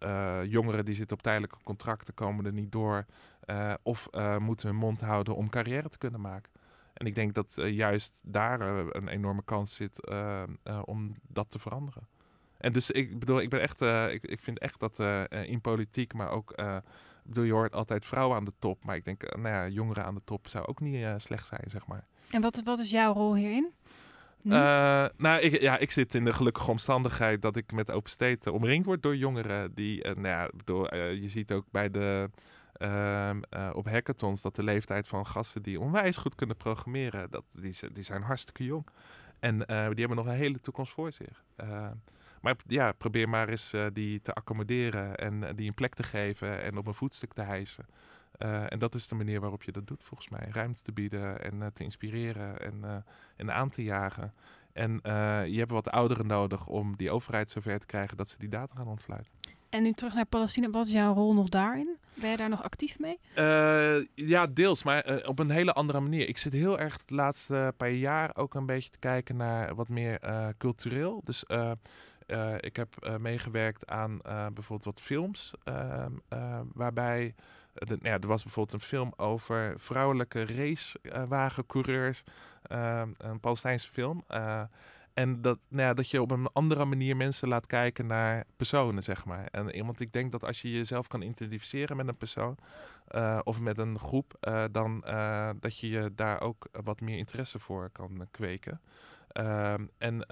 uh, 0.00 0.40
jongeren 0.44 0.84
die 0.84 0.94
zitten 0.94 1.16
op 1.16 1.22
tijdelijke 1.22 1.56
contracten 1.64 2.14
komen 2.14 2.46
er 2.46 2.52
niet 2.52 2.72
door. 2.72 3.04
Uh, 3.46 3.74
of 3.82 4.08
moeten 4.38 4.68
hun 4.68 4.76
mond 4.76 5.00
houden 5.00 5.36
om 5.36 5.50
carrière 5.50 5.88
te 5.88 5.98
kunnen 5.98 6.20
maken. 6.20 6.52
En 6.94 7.06
ik 7.06 7.14
denk 7.14 7.34
dat 7.34 7.54
juist 7.56 8.20
daar 8.22 8.60
een 8.60 9.08
enorme 9.08 9.42
kans 9.44 9.74
zit 9.74 10.10
om 10.84 11.14
dat 11.28 11.50
te 11.50 11.58
veranderen. 11.58 12.08
En 12.58 12.72
dus 12.72 12.90
ik 12.90 13.18
bedoel, 13.18 13.40
ik 13.40 13.50
ben 13.50 13.60
echt, 13.60 13.80
ik, 14.10 14.22
ik 14.22 14.40
vind 14.40 14.58
echt 14.58 14.80
dat 14.80 14.98
in 15.30 15.60
politiek, 15.60 16.14
maar 16.14 16.30
ook 16.30 16.54
bedoel, 17.22 17.44
je 17.44 17.52
hoort 17.52 17.74
altijd 17.74 18.04
vrouwen 18.04 18.36
aan 18.36 18.44
de 18.44 18.52
top. 18.58 18.84
Maar 18.84 18.96
ik 18.96 19.04
denk, 19.04 19.36
nou 19.36 19.48
ja, 19.48 19.68
jongeren 19.68 20.04
aan 20.04 20.14
de 20.14 20.24
top 20.24 20.48
zou 20.48 20.66
ook 20.66 20.80
niet 20.80 21.06
slecht 21.16 21.46
zijn, 21.46 21.64
zeg 21.66 21.86
maar. 21.86 22.04
En 22.30 22.40
wat, 22.40 22.62
wat 22.64 22.78
is 22.78 22.90
jouw 22.90 23.12
rol 23.12 23.34
hierin? 23.34 23.72
Uh, 24.44 25.04
nou, 25.16 25.40
ik, 25.40 25.60
ja, 25.60 25.78
ik 25.78 25.90
zit 25.90 26.14
in 26.14 26.24
de 26.24 26.32
gelukkige 26.32 26.70
omstandigheid 26.70 27.42
dat 27.42 27.56
ik 27.56 27.72
met 27.72 27.90
Open 27.90 28.10
State 28.10 28.52
omringd 28.52 28.86
word 28.86 29.02
door 29.02 29.16
jongeren. 29.16 29.74
Die, 29.74 30.04
uh, 30.04 30.14
nou 30.14 30.26
ja, 30.26 30.50
door, 30.64 30.96
je 30.96 31.28
ziet 31.28 31.52
ook 31.52 31.64
bij 31.70 31.90
de, 31.90 32.30
ehm, 32.72 33.40
op 33.72 33.88
hackathons 33.88 34.42
dat 34.42 34.54
de 34.54 34.62
leeftijd 34.62 35.08
van 35.08 35.26
gasten 35.26 35.62
die 35.62 35.80
onwijs 35.80 36.16
goed 36.16 36.34
kunnen 36.34 36.56
programmeren, 36.56 37.30
dat, 37.30 37.44
die, 37.60 37.76
die 37.92 38.04
zijn 38.04 38.22
hartstikke 38.22 38.64
jong. 38.64 38.86
En 39.40 39.58
die 39.58 39.66
hebben 39.76 40.16
nog 40.16 40.26
een 40.26 40.32
hele 40.32 40.60
toekomst 40.60 40.92
voor 40.92 41.12
zich. 41.12 41.44
maar 42.40 42.56
ja, 42.66 42.92
probeer 42.92 43.28
maar 43.28 43.48
eens 43.48 43.72
die 43.92 44.22
te 44.22 44.32
accommoderen 44.32 45.16
en 45.16 45.56
die 45.56 45.68
een 45.68 45.74
plek 45.74 45.94
te 45.94 46.02
geven 46.02 46.62
en 46.62 46.76
op 46.76 46.86
een 46.86 46.94
voetstuk 46.94 47.32
te 47.32 47.42
hijsen. 47.42 47.86
Uh, 48.38 48.72
en 48.72 48.78
dat 48.78 48.94
is 48.94 49.08
de 49.08 49.14
manier 49.14 49.40
waarop 49.40 49.62
je 49.62 49.72
dat 49.72 49.86
doet, 49.86 50.02
volgens 50.02 50.28
mij. 50.28 50.48
Ruimte 50.50 50.82
te 50.82 50.92
bieden 50.92 51.42
en 51.42 51.54
uh, 51.54 51.66
te 51.66 51.84
inspireren 51.84 52.60
en, 52.60 52.80
uh, 52.84 52.96
en 53.36 53.52
aan 53.52 53.68
te 53.68 53.82
jagen. 53.82 54.32
En 54.72 55.00
je 55.46 55.58
hebt 55.58 55.70
wat 55.70 55.90
ouderen 55.90 56.26
nodig 56.26 56.66
om 56.66 56.96
die 56.96 57.10
overheid 57.10 57.50
zover 57.50 57.78
te 57.78 57.86
krijgen 57.86 58.16
dat 58.16 58.28
ze 58.28 58.38
die 58.38 58.48
data 58.48 58.74
gaan 58.76 58.88
ontsluiten. 58.88 59.32
En 59.68 59.82
nu 59.82 59.92
terug 59.92 60.14
naar 60.14 60.26
Palestina, 60.26 60.70
wat 60.70 60.86
is 60.86 60.92
jouw 60.92 61.14
rol 61.14 61.34
nog 61.34 61.48
daarin? 61.48 61.96
Ben 62.14 62.30
je 62.30 62.36
daar 62.36 62.48
nog 62.48 62.62
actief 62.62 62.98
mee? 62.98 63.18
ja, 64.14 64.46
deels, 64.46 64.82
maar 64.82 65.22
op 65.26 65.38
een 65.38 65.50
hele 65.50 65.72
andere 65.72 66.00
manier. 66.00 66.28
Ik 66.28 66.38
zit 66.38 66.52
heel 66.52 66.78
erg 66.78 67.04
de 67.04 67.14
laatste 67.14 67.74
paar 67.76 67.90
jaar 67.90 68.36
ook 68.36 68.54
een 68.54 68.66
beetje 68.66 68.90
te 68.90 68.98
kijken 68.98 69.36
naar 69.36 69.74
wat 69.74 69.88
meer 69.88 70.20
cultureel. 70.58 71.20
Dus 71.24 71.44
ik 72.60 72.76
heb 72.76 73.16
meegewerkt 73.20 73.86
aan 73.86 74.18
bijvoorbeeld 74.22 74.84
wat 74.84 75.00
films, 75.00 75.54
ehm, 75.64 76.12
waarbij 76.72 77.34
de, 77.74 77.86
nou 78.00 78.08
ja, 78.08 78.18
er 78.18 78.26
was 78.26 78.42
bijvoorbeeld 78.42 78.80
een 78.80 78.88
film 78.88 79.12
over 79.16 79.74
vrouwelijke 79.76 80.44
racewagencoureurs. 80.46 82.22
Uh, 82.72 83.02
een 83.18 83.40
Palestijnse 83.40 83.88
film. 83.88 84.24
Uh, 84.30 84.62
en 85.14 85.42
dat, 85.42 85.58
nou 85.68 85.82
ja, 85.82 85.94
dat 85.94 86.10
je 86.10 86.22
op 86.22 86.30
een 86.30 86.48
andere 86.52 86.84
manier 86.84 87.16
mensen 87.16 87.48
laat 87.48 87.66
kijken 87.66 88.06
naar 88.06 88.44
personen, 88.56 89.02
zeg 89.02 89.24
maar. 89.24 89.46
En, 89.50 89.84
want 89.86 90.00
ik 90.00 90.12
denk 90.12 90.32
dat 90.32 90.44
als 90.44 90.62
je 90.62 90.70
jezelf 90.70 91.06
kan 91.06 91.22
identificeren 91.22 91.96
met 91.96 92.08
een 92.08 92.16
persoon 92.16 92.56
of 93.42 93.60
met 93.60 93.78
een 93.78 93.98
groep, 93.98 94.34
dan 94.70 95.00
dat 95.60 95.78
je 95.78 95.88
je 95.88 96.12
daar 96.14 96.40
ook 96.40 96.68
wat 96.84 97.00
meer 97.00 97.16
interesse 97.16 97.58
voor 97.58 97.90
kan 97.90 98.28
kweken. 98.30 98.80
Ehm, 99.28 99.86
en 99.98 100.26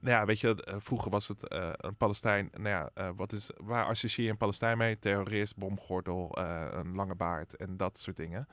nou 0.00 0.16
ja, 0.16 0.24
weet 0.24 0.40
je, 0.40 0.76
vroeger 0.78 1.10
was 1.10 1.28
het 1.28 1.40
een 1.76 1.96
Palestijn. 1.96 2.50
Nou 2.52 2.68
ja, 2.68 3.12
wat 3.14 3.32
is, 3.32 3.50
waar 3.56 3.84
associeer 3.84 4.24
je 4.24 4.30
een 4.32 4.38
Palestijn 4.38 4.78
mee? 4.78 4.98
Terrorist, 4.98 5.56
bomgordel, 5.56 6.38
een 6.72 6.94
lange 6.94 7.14
baard 7.14 7.56
en 7.56 7.76
dat 7.76 7.98
soort 7.98 8.16
dingen. 8.16 8.48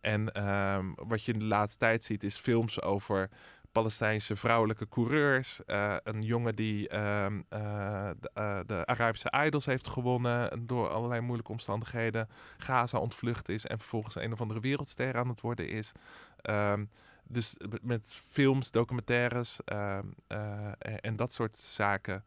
En 0.00 0.48
um, 0.48 0.94
wat 0.94 1.22
je 1.22 1.32
in 1.32 1.38
de 1.38 1.44
laatste 1.44 1.78
tijd 1.78 2.04
ziet, 2.04 2.24
is 2.24 2.36
films 2.36 2.82
over 2.82 3.28
Palestijnse 3.72 4.36
vrouwelijke 4.36 4.88
coureurs. 4.88 5.60
Een 6.02 6.22
jongen 6.22 6.54
die 6.54 6.92
uh, 6.92 7.26
de, 7.48 8.62
de, 8.66 8.86
Arabische 8.86 9.32
Idols 9.46 9.66
heeft 9.66 9.88
gewonnen 9.88 10.66
door 10.66 10.88
allerlei 10.88 11.20
moeilijke 11.20 11.52
omstandigheden. 11.52 12.28
Gaza 12.56 12.98
ontvlucht 12.98 13.48
is 13.48 13.66
en 13.66 13.78
vervolgens 13.78 14.14
een 14.14 14.32
of 14.32 14.40
andere 14.40 14.60
wereldster 14.60 15.16
aan 15.16 15.28
het 15.28 15.40
worden 15.40 15.68
is. 15.68 15.92
Um, 16.42 16.90
dus 17.28 17.56
met 17.82 18.16
films, 18.28 18.70
documentaires 18.70 19.58
ehm, 19.64 20.06
en, 20.26 21.00
en, 21.00 21.16
dat 21.16 21.32
soort 21.32 21.56
zaken 21.56 22.24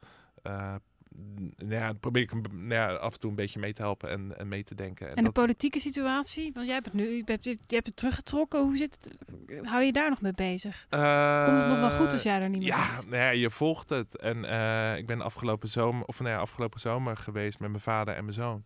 nou 1.58 1.72
ja, 1.72 1.94
probeer 1.94 2.22
ik 2.22 2.52
nou 2.52 2.74
ja, 2.74 2.94
af 2.94 3.14
en 3.14 3.20
toe 3.20 3.30
een 3.30 3.36
beetje 3.36 3.60
mee 3.60 3.74
te 3.74 3.82
helpen 3.82 4.10
en, 4.10 4.38
en 4.38 4.48
mee 4.48 4.64
te 4.64 4.76
denken. 4.76 5.10
En, 5.10 5.16
en 5.16 5.24
de 5.24 5.32
politieke 5.32 5.80
situatie? 5.80 6.52
Want 6.54 6.66
jij 6.66 6.74
hebt 6.74 6.86
het 6.86 6.96
nu, 6.96 7.16
je 7.16 7.24
hebt, 7.26 7.44
je 7.44 7.58
hebt 7.68 7.88
het 7.88 7.96
teruggetrokken. 7.96 8.62
Hoe 8.62 8.78
zit 8.78 8.98
het? 9.02 9.68
Hou 9.68 9.84
je 9.84 9.92
daar 9.92 10.10
nog 10.10 10.22
mee 10.22 10.34
bezig? 10.34 10.86
Uh, 10.90 11.46
Komt 11.46 11.58
het 11.58 11.68
nog 11.68 11.80
wel 11.80 12.00
goed 12.00 12.12
als 12.12 12.24
jij 12.24 12.42
er 12.42 12.50
niet 12.50 12.60
meer 12.60 12.68
ja, 12.68 13.02
Nou 13.02 13.16
ja, 13.16 13.30
je 13.30 13.50
volgt 13.50 13.90
het. 13.90 14.18
En 14.18 14.44
uh, 14.44 14.98
ik 14.98 15.06
ben 15.06 15.22
afgelopen 15.22 15.70
zomer, 15.70 16.06
of 16.06 16.20
nou 16.20 16.32
ja, 16.32 16.40
afgelopen 16.40 16.80
zomer 16.80 17.18
geweest 17.18 17.60
met 17.60 17.70
mijn 17.70 17.82
vader 17.82 18.16
en 18.16 18.24
mijn 18.24 18.36
zoon. 18.36 18.64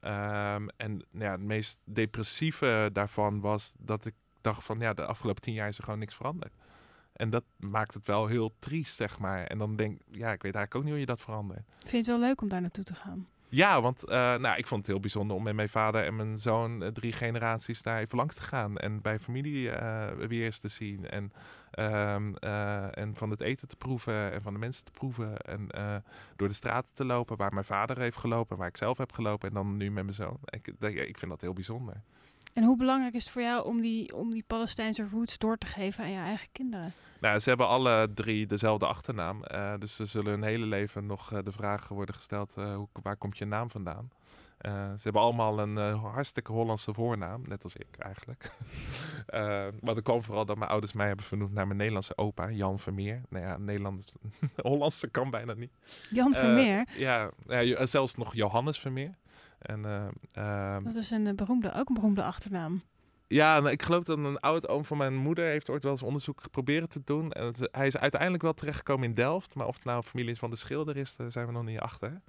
Um, 0.00 0.68
en 0.76 1.06
nou 1.10 1.24
ja, 1.24 1.30
het 1.30 1.40
meest 1.40 1.78
depressieve 1.84 2.90
daarvan 2.92 3.40
was 3.40 3.74
dat 3.78 4.06
ik 4.06 4.14
dacht 4.44 4.64
van 4.64 4.78
ja, 4.78 4.94
de 4.94 5.04
afgelopen 5.04 5.42
tien 5.42 5.54
jaar 5.54 5.68
is 5.68 5.78
er 5.78 5.84
gewoon 5.84 5.98
niks 5.98 6.14
veranderd. 6.14 6.52
En 7.12 7.30
dat 7.30 7.44
maakt 7.56 7.94
het 7.94 8.06
wel 8.06 8.26
heel 8.26 8.54
triest, 8.58 8.96
zeg 8.96 9.18
maar. 9.18 9.44
En 9.44 9.58
dan 9.58 9.76
denk 9.76 10.00
ik, 10.00 10.02
ja, 10.10 10.32
ik 10.32 10.42
weet 10.42 10.54
eigenlijk 10.54 10.74
ook 10.74 10.82
niet 10.82 10.90
hoe 10.90 11.00
je 11.00 11.06
dat 11.06 11.20
verandert. 11.20 11.62
Vind 11.78 11.90
je 11.90 11.96
het 11.96 12.06
wel 12.06 12.28
leuk 12.28 12.40
om 12.40 12.48
daar 12.48 12.60
naartoe 12.60 12.84
te 12.84 12.94
gaan? 12.94 13.28
Ja, 13.48 13.80
want 13.80 14.02
uh, 14.04 14.14
nou, 14.14 14.56
ik 14.56 14.66
vond 14.66 14.80
het 14.80 14.90
heel 14.90 15.00
bijzonder 15.00 15.36
om 15.36 15.42
met 15.42 15.54
mijn 15.54 15.68
vader 15.68 16.04
en 16.04 16.16
mijn 16.16 16.38
zoon 16.38 16.82
uh, 16.82 16.88
drie 16.88 17.12
generaties 17.12 17.82
daar 17.82 18.00
even 18.00 18.16
langs 18.16 18.34
te 18.34 18.42
gaan. 18.42 18.76
En 18.76 19.00
bij 19.00 19.18
familie 19.18 19.68
uh, 19.68 20.08
weer 20.12 20.44
eens 20.44 20.58
te 20.58 20.68
zien. 20.68 21.08
En, 21.08 21.32
ehm, 21.70 22.34
en 22.90 23.14
van 23.16 23.30
het 23.30 23.40
eten 23.40 23.68
te 23.68 23.76
proeven 23.76 24.32
en 24.32 24.42
van 24.42 24.52
de 24.52 24.58
mensen 24.58 24.84
te 24.84 24.92
proeven. 24.92 25.38
En 25.38 25.68
door 26.36 26.48
de 26.48 26.54
straten 26.54 26.94
te 26.94 27.04
lopen 27.04 27.36
waar 27.36 27.52
mijn 27.52 27.64
vader 27.64 27.98
heeft 27.98 28.16
gelopen, 28.16 28.56
waar 28.56 28.68
ik 28.68 28.76
zelf 28.76 28.98
heb 28.98 29.12
gelopen. 29.12 29.48
En 29.48 29.54
dan 29.54 29.76
nu 29.76 29.90
met 29.90 30.04
mijn 30.04 30.16
zoon. 30.16 30.38
Ik, 30.44 30.66
ik 30.88 31.18
vind 31.18 31.30
dat 31.30 31.40
heel 31.40 31.52
bijzonder. 31.52 32.02
En 32.52 32.64
hoe 32.64 32.76
belangrijk 32.76 33.14
is 33.14 33.24
het 33.24 33.32
voor 33.32 33.42
jou 33.42 33.64
om 33.64 33.80
die, 33.80 34.16
om 34.16 34.30
die 34.30 34.44
Palestijnse 34.46 35.08
roots 35.12 35.38
door 35.38 35.58
te 35.58 35.66
geven 35.66 36.04
aan 36.04 36.10
je 36.10 36.18
eigen 36.18 36.48
kinderen? 36.52 36.92
Nou, 37.20 37.38
ze 37.38 37.48
hebben 37.48 37.68
alle 37.68 38.10
drie 38.14 38.46
dezelfde 38.46 38.86
achternaam. 38.86 39.42
Uh, 39.52 39.72
dus 39.78 39.94
ze 39.94 40.06
zullen 40.06 40.30
hun 40.30 40.42
hele 40.42 40.66
leven 40.66 41.06
nog 41.06 41.32
uh, 41.32 41.38
de 41.44 41.52
vraag 41.52 41.88
worden 41.88 42.14
gesteld: 42.14 42.54
uh, 42.58 42.74
hoe, 42.76 42.88
waar 43.02 43.16
komt 43.16 43.38
je 43.38 43.44
naam 43.44 43.70
vandaan? 43.70 44.10
ze 44.96 45.00
hebben 45.02 45.22
allemaal 45.22 45.58
een 45.58 45.76
hartstikke 45.96 46.52
Hollandse 46.52 46.94
voornaam, 46.94 47.42
net 47.46 47.64
als 47.64 47.76
ik 47.76 47.86
eigenlijk. 47.98 48.50
maar 49.84 49.94
dat 49.94 50.02
kwam 50.02 50.22
vooral 50.22 50.44
dat 50.44 50.58
mijn 50.58 50.70
ouders 50.70 50.92
mij 50.92 51.06
hebben 51.06 51.24
vernoemd 51.24 51.52
naar 51.52 51.66
mijn 51.66 51.78
Nederlandse 51.78 52.16
opa, 52.16 52.50
Jan 52.50 52.78
Vermeer. 52.78 53.22
Nou 53.28 53.44
ja, 53.44 53.56
Nederlands, 53.58 54.14
Hollandse 54.56 55.10
kan 55.10 55.30
bijna 55.30 55.54
niet. 55.54 55.70
Jan 56.10 56.32
Vermeer? 56.32 56.88
Ja, 56.96 57.30
ja, 57.46 57.86
zelfs 57.86 58.14
nog 58.16 58.34
Johannes 58.34 58.78
Vermeer. 58.78 59.14
En, 59.64 59.84
uh, 60.36 60.76
dat 60.84 60.94
is 60.94 61.10
een 61.10 61.36
beroemde, 61.36 61.72
ook 61.74 61.88
een 61.88 61.94
beroemde 61.94 62.22
achternaam. 62.22 62.82
Ja, 63.26 63.60
nou, 63.60 63.70
ik 63.70 63.82
geloof 63.82 64.04
dat 64.04 64.18
een 64.18 64.40
oud 64.40 64.68
oom 64.68 64.84
van 64.84 64.96
mijn 64.96 65.14
moeder 65.14 65.44
heeft 65.44 65.70
ooit 65.70 65.82
wel 65.82 65.92
eens 65.92 66.02
onderzoek 66.02 66.40
geprobeerd 66.40 66.90
te 66.90 67.00
doen. 67.04 67.32
En 67.32 67.54
hij 67.70 67.86
is 67.86 67.96
uiteindelijk 67.96 68.42
wel 68.42 68.54
terechtgekomen 68.54 69.08
in 69.08 69.14
Delft. 69.14 69.54
Maar 69.54 69.66
of 69.66 69.74
het 69.74 69.84
nou 69.84 70.02
familie 70.02 70.30
is 70.30 70.38
van 70.38 70.50
de 70.50 70.56
schilder 70.56 70.96
is, 70.96 71.16
daar 71.16 71.32
zijn 71.32 71.46
we 71.46 71.52
nog 71.52 71.64
niet 71.64 71.78
achter. 71.78 72.20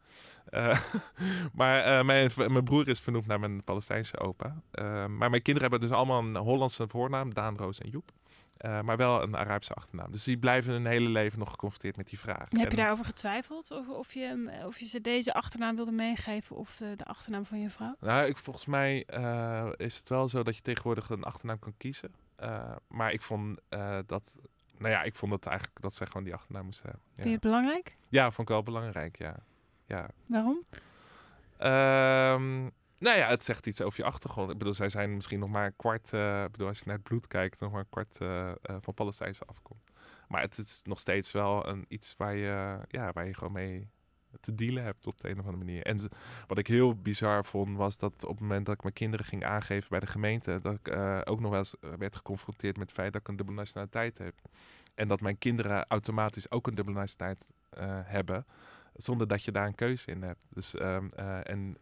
Uh, 0.49 0.79
maar 1.59 1.99
uh, 1.99 2.05
mijn, 2.05 2.31
mijn 2.35 2.63
broer 2.63 2.87
is 2.87 2.99
vernoemd 2.99 3.27
naar 3.27 3.39
mijn 3.39 3.63
Palestijnse 3.63 4.19
opa. 4.19 4.61
maar 5.07 5.29
mijn 5.29 5.41
kinderen 5.41 5.61
hebben 5.61 5.79
dus 5.79 5.97
allemaal 5.97 6.19
een 6.19 6.35
Hollandse 6.35 6.87
voornaam, 6.87 7.33
Daan, 7.33 7.57
Roos 7.57 7.79
en 7.79 7.89
Joep. 7.89 8.11
Uh, 8.61 8.81
maar 8.81 8.97
wel 8.97 9.21
een 9.21 9.37
Arabische 9.37 9.73
achternaam. 9.73 10.11
Dus 10.11 10.23
die 10.23 10.37
blijven 10.37 10.71
hun 10.71 10.85
hele 10.85 11.09
leven 11.09 11.39
nog 11.39 11.49
geconfronteerd 11.49 11.97
met 11.97 12.07
die 12.07 12.19
vraag. 12.19 12.49
En 12.49 12.59
heb 12.59 12.71
je 12.71 12.77
daarover 12.77 13.05
getwijfeld? 13.05 13.71
Of, 13.71 13.89
of, 13.89 14.13
je, 14.13 14.51
of 14.65 14.79
je 14.79 14.85
ze 14.85 15.01
deze 15.01 15.33
achternaam 15.33 15.75
wilde 15.75 15.91
meegeven 15.91 16.55
of 16.55 16.75
de, 16.75 16.95
de 16.95 17.05
achternaam 17.05 17.45
van 17.45 17.59
je 17.59 17.69
vrouw? 17.69 17.95
Nou, 17.99 18.25
ik, 18.27 18.37
volgens 18.37 18.65
mij 18.65 19.07
uh, 19.13 19.69
is 19.75 19.97
het 19.97 20.09
wel 20.09 20.29
zo 20.29 20.43
dat 20.43 20.55
je 20.55 20.61
tegenwoordig 20.61 21.09
een 21.09 21.23
achternaam 21.23 21.59
kan 21.59 21.73
kiezen. 21.77 22.13
Uh, 22.39 22.75
maar 22.87 23.11
ik 23.11 23.21
vond 23.21 23.59
dat... 24.05 24.39
Nou 24.77 24.91
ja, 24.91 25.03
ik 25.03 25.15
vond 25.15 25.31
dat 25.31 25.45
eigenlijk 25.45 25.81
dat 25.81 25.93
zij 25.93 26.07
gewoon 26.07 26.23
die 26.23 26.33
achternaam 26.33 26.65
moesten 26.65 26.85
hebben. 26.85 27.03
Vind 27.13 27.27
je 27.27 27.33
het 27.33 27.41
belangrijk? 27.41 27.95
Ja, 28.09 28.23
vond 28.23 28.47
ik 28.49 28.53
wel 28.53 28.63
belangrijk, 28.63 29.17
ja. 29.17 29.35
ja. 29.85 30.07
Waarom? 30.25 30.65
Um, 31.59 32.71
nou 32.97 33.17
ja, 33.17 33.27
het 33.29 33.43
zegt 33.43 33.65
iets 33.65 33.81
over 33.81 33.99
je 33.99 34.05
achtergrond. 34.05 34.51
Ik 34.51 34.57
bedoel, 34.57 34.73
zij 34.73 34.89
zijn 34.89 35.15
misschien 35.15 35.39
nog 35.39 35.49
maar 35.49 35.65
een 35.65 35.75
kwart, 35.75 36.11
uh, 36.13 36.43
ik 36.43 36.51
bedoel, 36.51 36.67
als 36.67 36.77
je 36.77 36.83
naar 36.85 36.95
het 36.95 37.03
bloed 37.03 37.27
kijkt, 37.27 37.59
nog 37.59 37.71
maar 37.71 37.79
een 37.79 37.89
kwart 37.89 38.17
uh, 38.21 38.29
uh, 38.29 38.75
van 38.81 38.93
Palestijnse 38.93 39.45
afkomst. 39.45 39.91
Maar 40.27 40.41
het 40.41 40.57
is 40.57 40.81
nog 40.83 40.99
steeds 40.99 41.31
wel 41.31 41.67
een, 41.67 41.85
iets 41.87 42.13
waar 42.17 42.35
je, 42.35 42.79
ja, 42.87 43.11
waar 43.11 43.27
je 43.27 43.33
gewoon 43.33 43.53
mee 43.53 43.89
te 44.39 44.55
dealen 44.55 44.83
hebt 44.83 45.07
op 45.07 45.21
de 45.21 45.29
een 45.29 45.39
of 45.39 45.45
andere 45.45 45.65
manier. 45.65 45.83
En 45.83 46.09
wat 46.47 46.57
ik 46.57 46.67
heel 46.67 46.95
bizar 46.95 47.45
vond, 47.45 47.77
was 47.77 47.97
dat 47.97 48.23
op 48.23 48.31
het 48.31 48.39
moment 48.39 48.65
dat 48.65 48.75
ik 48.75 48.81
mijn 48.81 48.93
kinderen 48.93 49.25
ging 49.25 49.45
aangeven 49.45 49.89
bij 49.89 49.99
de 49.99 50.07
gemeente, 50.07 50.59
dat 50.61 50.73
ik 50.73 50.95
ook 51.29 51.39
nog 51.39 51.49
wel 51.51 51.59
eens 51.59 51.75
werd 51.97 52.15
geconfronteerd 52.15 52.77
met 52.77 52.87
het 52.87 52.97
feit 52.97 53.13
dat 53.13 53.21
ik 53.21 53.27
een 53.27 53.35
dubbele 53.35 53.57
nationaliteit 53.57 54.17
heb. 54.17 54.33
En 54.95 55.07
dat 55.07 55.21
mijn 55.21 55.37
kinderen 55.37 55.85
automatisch 55.87 56.51
ook 56.51 56.67
een 56.67 56.75
dubbele 56.75 56.97
nationaliteit 56.97 57.47
hebben, 58.05 58.45
zonder 58.95 59.27
dat 59.27 59.43
je 59.43 59.51
daar 59.51 59.67
een 59.67 59.75
keuze 59.75 60.11
in 60.11 60.21
hebt. 60.21 60.45
Dus, 60.49 60.73
um, 60.73 61.09
en 61.43 61.77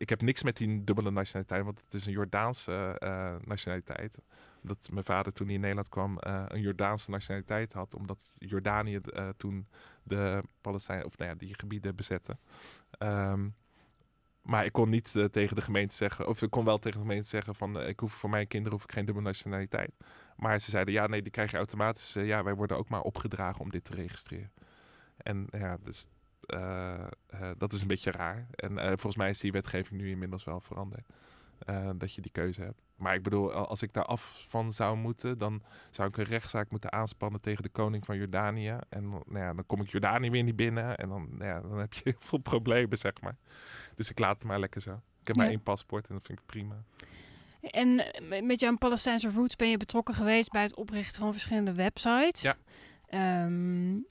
ik 0.00 0.08
heb 0.08 0.22
niks 0.22 0.42
met 0.42 0.56
die 0.56 0.84
dubbele 0.84 1.10
nationaliteit, 1.10 1.64
want 1.64 1.80
het 1.84 1.94
is 1.94 2.06
een 2.06 2.12
Jordaanse 2.12 3.00
uh, 3.04 3.34
nationaliteit. 3.44 4.18
Dat 4.62 4.88
mijn 4.92 5.04
vader 5.04 5.32
toen 5.32 5.46
hij 5.46 5.54
in 5.54 5.60
Nederland 5.60 5.88
kwam 5.88 6.18
uh, 6.26 6.44
een 6.48 6.60
Jordaanse 6.60 7.10
nationaliteit 7.10 7.72
had, 7.72 7.94
omdat 7.94 8.26
Jordanië 8.38 9.00
uh, 9.04 9.28
toen 9.36 9.68
de 10.02 10.42
Palestijn 10.60 11.04
of 11.04 11.18
nou 11.18 11.30
ja, 11.30 11.36
die 11.36 11.54
gebieden 11.58 11.96
bezette. 11.96 12.36
Um, 12.98 13.54
maar 14.42 14.64
ik 14.64 14.72
kon 14.72 14.88
niet 14.88 15.12
tegen 15.30 15.56
de 15.56 15.62
gemeente 15.62 15.94
zeggen, 15.94 16.26
of 16.26 16.42
ik 16.42 16.50
kon 16.50 16.64
wel 16.64 16.78
tegen 16.78 17.00
de 17.00 17.06
gemeente 17.06 17.28
zeggen 17.28 17.54
van 17.54 17.80
ik 17.80 18.00
hoef 18.00 18.12
voor 18.12 18.30
mijn 18.30 18.46
kinderen 18.46 18.72
hoef 18.78 18.84
ik 18.84 18.92
geen 18.92 19.04
dubbele 19.04 19.26
nationaliteit. 19.26 19.92
Maar 20.36 20.58
ze 20.58 20.70
zeiden 20.70 20.94
ja, 20.94 21.06
nee, 21.06 21.22
die 21.22 21.30
krijg 21.32 21.50
je 21.50 21.56
automatisch. 21.56 22.12
ja, 22.12 22.42
wij 22.42 22.54
worden 22.54 22.76
ook 22.76 22.88
maar 22.88 23.02
opgedragen 23.02 23.60
om 23.60 23.70
dit 23.70 23.84
te 23.84 23.94
registreren. 23.94 24.52
En 25.16 25.46
ja, 25.50 25.76
dus 25.82 26.06
dat 27.58 27.72
is 27.72 27.80
een 27.80 27.88
beetje 27.88 28.10
raar. 28.10 28.46
En 28.54 28.72
uh, 28.72 28.86
volgens 28.86 29.16
mij 29.16 29.30
is 29.30 29.38
die 29.38 29.52
wetgeving 29.52 30.00
nu 30.00 30.10
inmiddels 30.10 30.44
wel 30.44 30.60
veranderd. 30.60 31.06
dat 31.96 32.14
je 32.14 32.20
die 32.20 32.30
keuze 32.30 32.60
hebt. 32.60 32.82
Maar 32.96 33.14
ik 33.14 33.22
bedoel, 33.22 33.52
als 33.52 33.82
ik 33.82 33.92
daar 33.92 34.04
af 34.04 34.44
van 34.48 34.72
zou 34.72 34.96
moeten, 34.96 35.38
dan 35.38 35.62
zou 35.90 36.08
ik 36.08 36.16
een 36.16 36.24
rechtszaak 36.24 36.70
moeten 36.70 36.92
aanspannen 36.92 37.40
tegen 37.40 37.62
de 37.62 37.68
koning 37.68 38.04
van 38.04 38.16
Jordanië. 38.16 38.76
En 38.88 39.08
nou 39.08 39.38
ja, 39.38 39.54
dan 39.54 39.66
kom 39.66 39.80
ik 39.80 39.90
Jordanië 39.90 40.30
weer 40.30 40.42
niet 40.42 40.56
binnen. 40.56 40.96
En 40.96 41.08
dan, 41.08 41.28
nou 41.30 41.44
ja, 41.44 41.60
dan 41.60 41.78
heb 41.78 41.92
je 41.92 42.00
heel 42.10 42.14
veel 42.18 42.38
problemen, 42.38 42.98
zeg 42.98 43.20
maar. 43.20 43.36
Dus 43.94 44.10
ik 44.10 44.18
laat 44.18 44.34
het 44.34 44.44
maar 44.44 44.60
lekker 44.60 44.80
zo. 44.80 44.92
Ik 44.92 45.26
heb 45.26 45.36
ja. 45.36 45.42
maar 45.42 45.50
één 45.50 45.62
paspoort 45.62 46.08
en 46.08 46.14
dat 46.14 46.24
vind 46.24 46.38
ik 46.38 46.46
prima. 46.46 46.84
En 47.60 48.04
met 48.46 48.60
jouw 48.60 48.76
Palestijnse 48.76 49.30
roots 49.30 49.56
ben 49.56 49.70
je 49.70 49.76
betrokken 49.76 50.14
geweest 50.14 50.50
bij 50.50 50.62
het 50.62 50.74
oprichten 50.74 51.20
van 51.20 51.32
verschillende 51.32 51.74
websites. 51.74 52.42
Ja. 52.42 53.44
Um, 53.44 54.06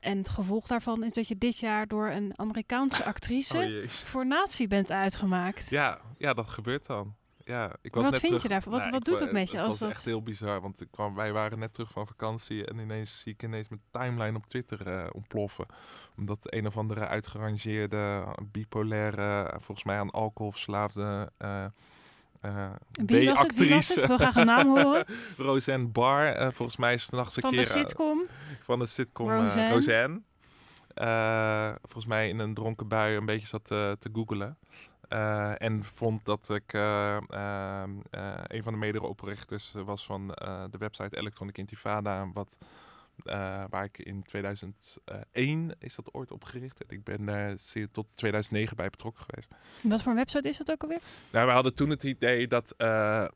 en 0.00 0.18
het 0.18 0.28
gevolg 0.28 0.66
daarvan 0.66 1.04
is 1.04 1.12
dat 1.12 1.28
je 1.28 1.38
dit 1.38 1.58
jaar 1.58 1.86
door 1.86 2.08
een 2.08 2.32
Amerikaanse 2.36 3.04
actrice 3.12 3.58
oh 3.58 3.90
voor 3.90 4.26
nazi 4.26 4.68
bent 4.68 4.90
uitgemaakt. 4.90 5.70
Ja, 5.70 6.00
ja, 6.18 6.34
dat 6.34 6.48
gebeurt 6.48 6.86
dan. 6.86 7.16
Ja, 7.44 7.76
ik 7.82 7.94
was 7.94 8.02
wat 8.02 8.12
net 8.12 8.20
vind 8.20 8.32
terug... 8.32 8.42
je 8.42 8.48
daarvan? 8.48 8.72
Wat, 8.72 8.80
nou, 8.80 8.92
wat 8.92 9.04
doet 9.04 9.20
het 9.20 9.32
met 9.32 9.50
je? 9.50 9.56
Het 9.56 9.66
als 9.66 9.80
was 9.80 9.90
echt 9.90 10.04
heel 10.04 10.22
bizar, 10.22 10.60
want 10.60 10.80
ik 10.80 10.90
kwam, 10.90 11.14
wij 11.14 11.32
waren 11.32 11.58
net 11.58 11.74
terug 11.74 11.90
van 11.90 12.06
vakantie 12.06 12.64
en 12.64 12.78
ineens 12.78 13.20
zie 13.20 13.32
ik 13.32 13.42
ineens 13.42 13.68
mijn 13.68 13.82
timeline 13.90 14.36
op 14.36 14.46
Twitter 14.46 14.86
uh, 14.86 15.06
ontploffen. 15.12 15.66
Omdat 16.16 16.38
een 16.40 16.66
of 16.66 16.76
andere 16.76 17.06
uitgerangeerde, 17.06 18.24
bipolaire, 18.52 19.54
volgens 19.56 19.86
mij 19.86 19.98
aan 19.98 20.10
alcohol 20.10 20.52
verslaafde... 20.52 21.32
Uh, 21.38 21.64
uh, 22.42 22.70
B-actrice. 23.06 24.00
Ik 24.00 24.06
wil 24.06 24.16
graag 24.16 24.36
een 24.36 24.46
naam 24.46 24.78
horen. 24.78 25.04
Roseanne 25.36 25.86
Barr. 25.86 26.40
Uh, 26.40 26.48
volgens 26.52 26.76
mij 26.76 26.94
is 26.94 27.02
het 27.02 27.12
eens 27.12 27.36
een 27.36 27.42
van 27.42 27.50
keer... 27.50 27.66
Van 27.66 27.80
de 27.80 27.86
sitcom? 27.86 28.26
van 28.62 28.78
de 28.78 28.86
sitcom 28.86 29.30
Roseanne. 29.30 29.74
Roseanne. 29.74 30.20
volgens 31.82 32.06
mij 32.06 32.28
in 32.28 32.38
een 32.38 32.54
dronken 32.54 32.88
bui 32.88 33.16
een 33.16 33.26
beetje 33.26 33.46
zat 33.46 33.64
te 33.64 34.10
googelen. 34.12 34.58
en 35.58 35.84
vond 35.84 36.24
dat 36.24 36.50
ik 36.50 36.72
een 36.72 38.62
van 38.62 38.72
de 38.72 38.78
mede-oprichters 38.78 39.72
was 39.84 40.04
van 40.04 40.26
de 40.70 40.78
website 40.78 41.16
Electronic 41.16 41.58
Intifada. 41.58 42.30
Wat 42.32 42.58
uh, 43.24 43.64
waar 43.68 43.84
ik 43.84 43.98
in 43.98 44.22
2001 44.22 45.74
is 45.78 45.94
dat 45.94 46.14
ooit 46.14 46.32
opgericht. 46.32 46.84
En 46.84 46.96
ik 46.96 47.04
ben 47.04 47.24
daar 47.24 47.54
uh, 47.74 47.86
tot 47.92 48.06
2009 48.14 48.76
bij 48.76 48.90
betrokken 48.90 49.24
geweest. 49.24 49.54
Wat 49.82 50.02
voor 50.02 50.12
een 50.12 50.18
website 50.18 50.48
is 50.48 50.58
dat 50.58 50.70
ook 50.70 50.82
alweer? 50.82 51.00
Nou, 51.32 51.46
we 51.46 51.52
hadden 51.52 51.74
toen 51.74 51.90
het 51.90 52.04
idee 52.04 52.46
dat 52.46 52.74
uh, 52.78 53.26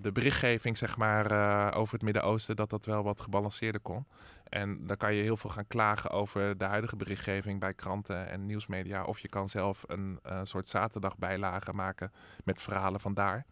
de 0.00 0.10
berichtgeving 0.12 0.78
zeg 0.78 0.96
maar, 0.96 1.74
over 1.74 1.94
het 1.94 2.02
Midden-Oosten... 2.02 2.56
dat 2.56 2.70
dat 2.70 2.84
wel 2.84 3.02
wat 3.02 3.20
gebalanceerder 3.20 3.80
kon. 3.80 4.06
En 4.48 4.86
dan 4.86 4.96
kan 4.96 5.14
je 5.14 5.22
heel 5.22 5.36
veel 5.36 5.50
gaan 5.50 5.66
klagen 5.66 6.10
over 6.10 6.58
de 6.58 6.64
huidige 6.64 6.96
berichtgeving 6.96 7.60
bij 7.60 7.74
kranten 7.74 8.28
en 8.28 8.46
nieuwsmedia. 8.46 9.04
Of 9.04 9.18
je 9.18 9.28
kan 9.28 9.48
zelf 9.48 9.84
een 9.86 10.20
soort 10.42 10.70
zaterdagbijlage 10.70 11.72
maken 11.72 12.12
met 12.44 12.62
verhalen 12.62 13.00
van 13.00 13.14
daar. 13.14 13.46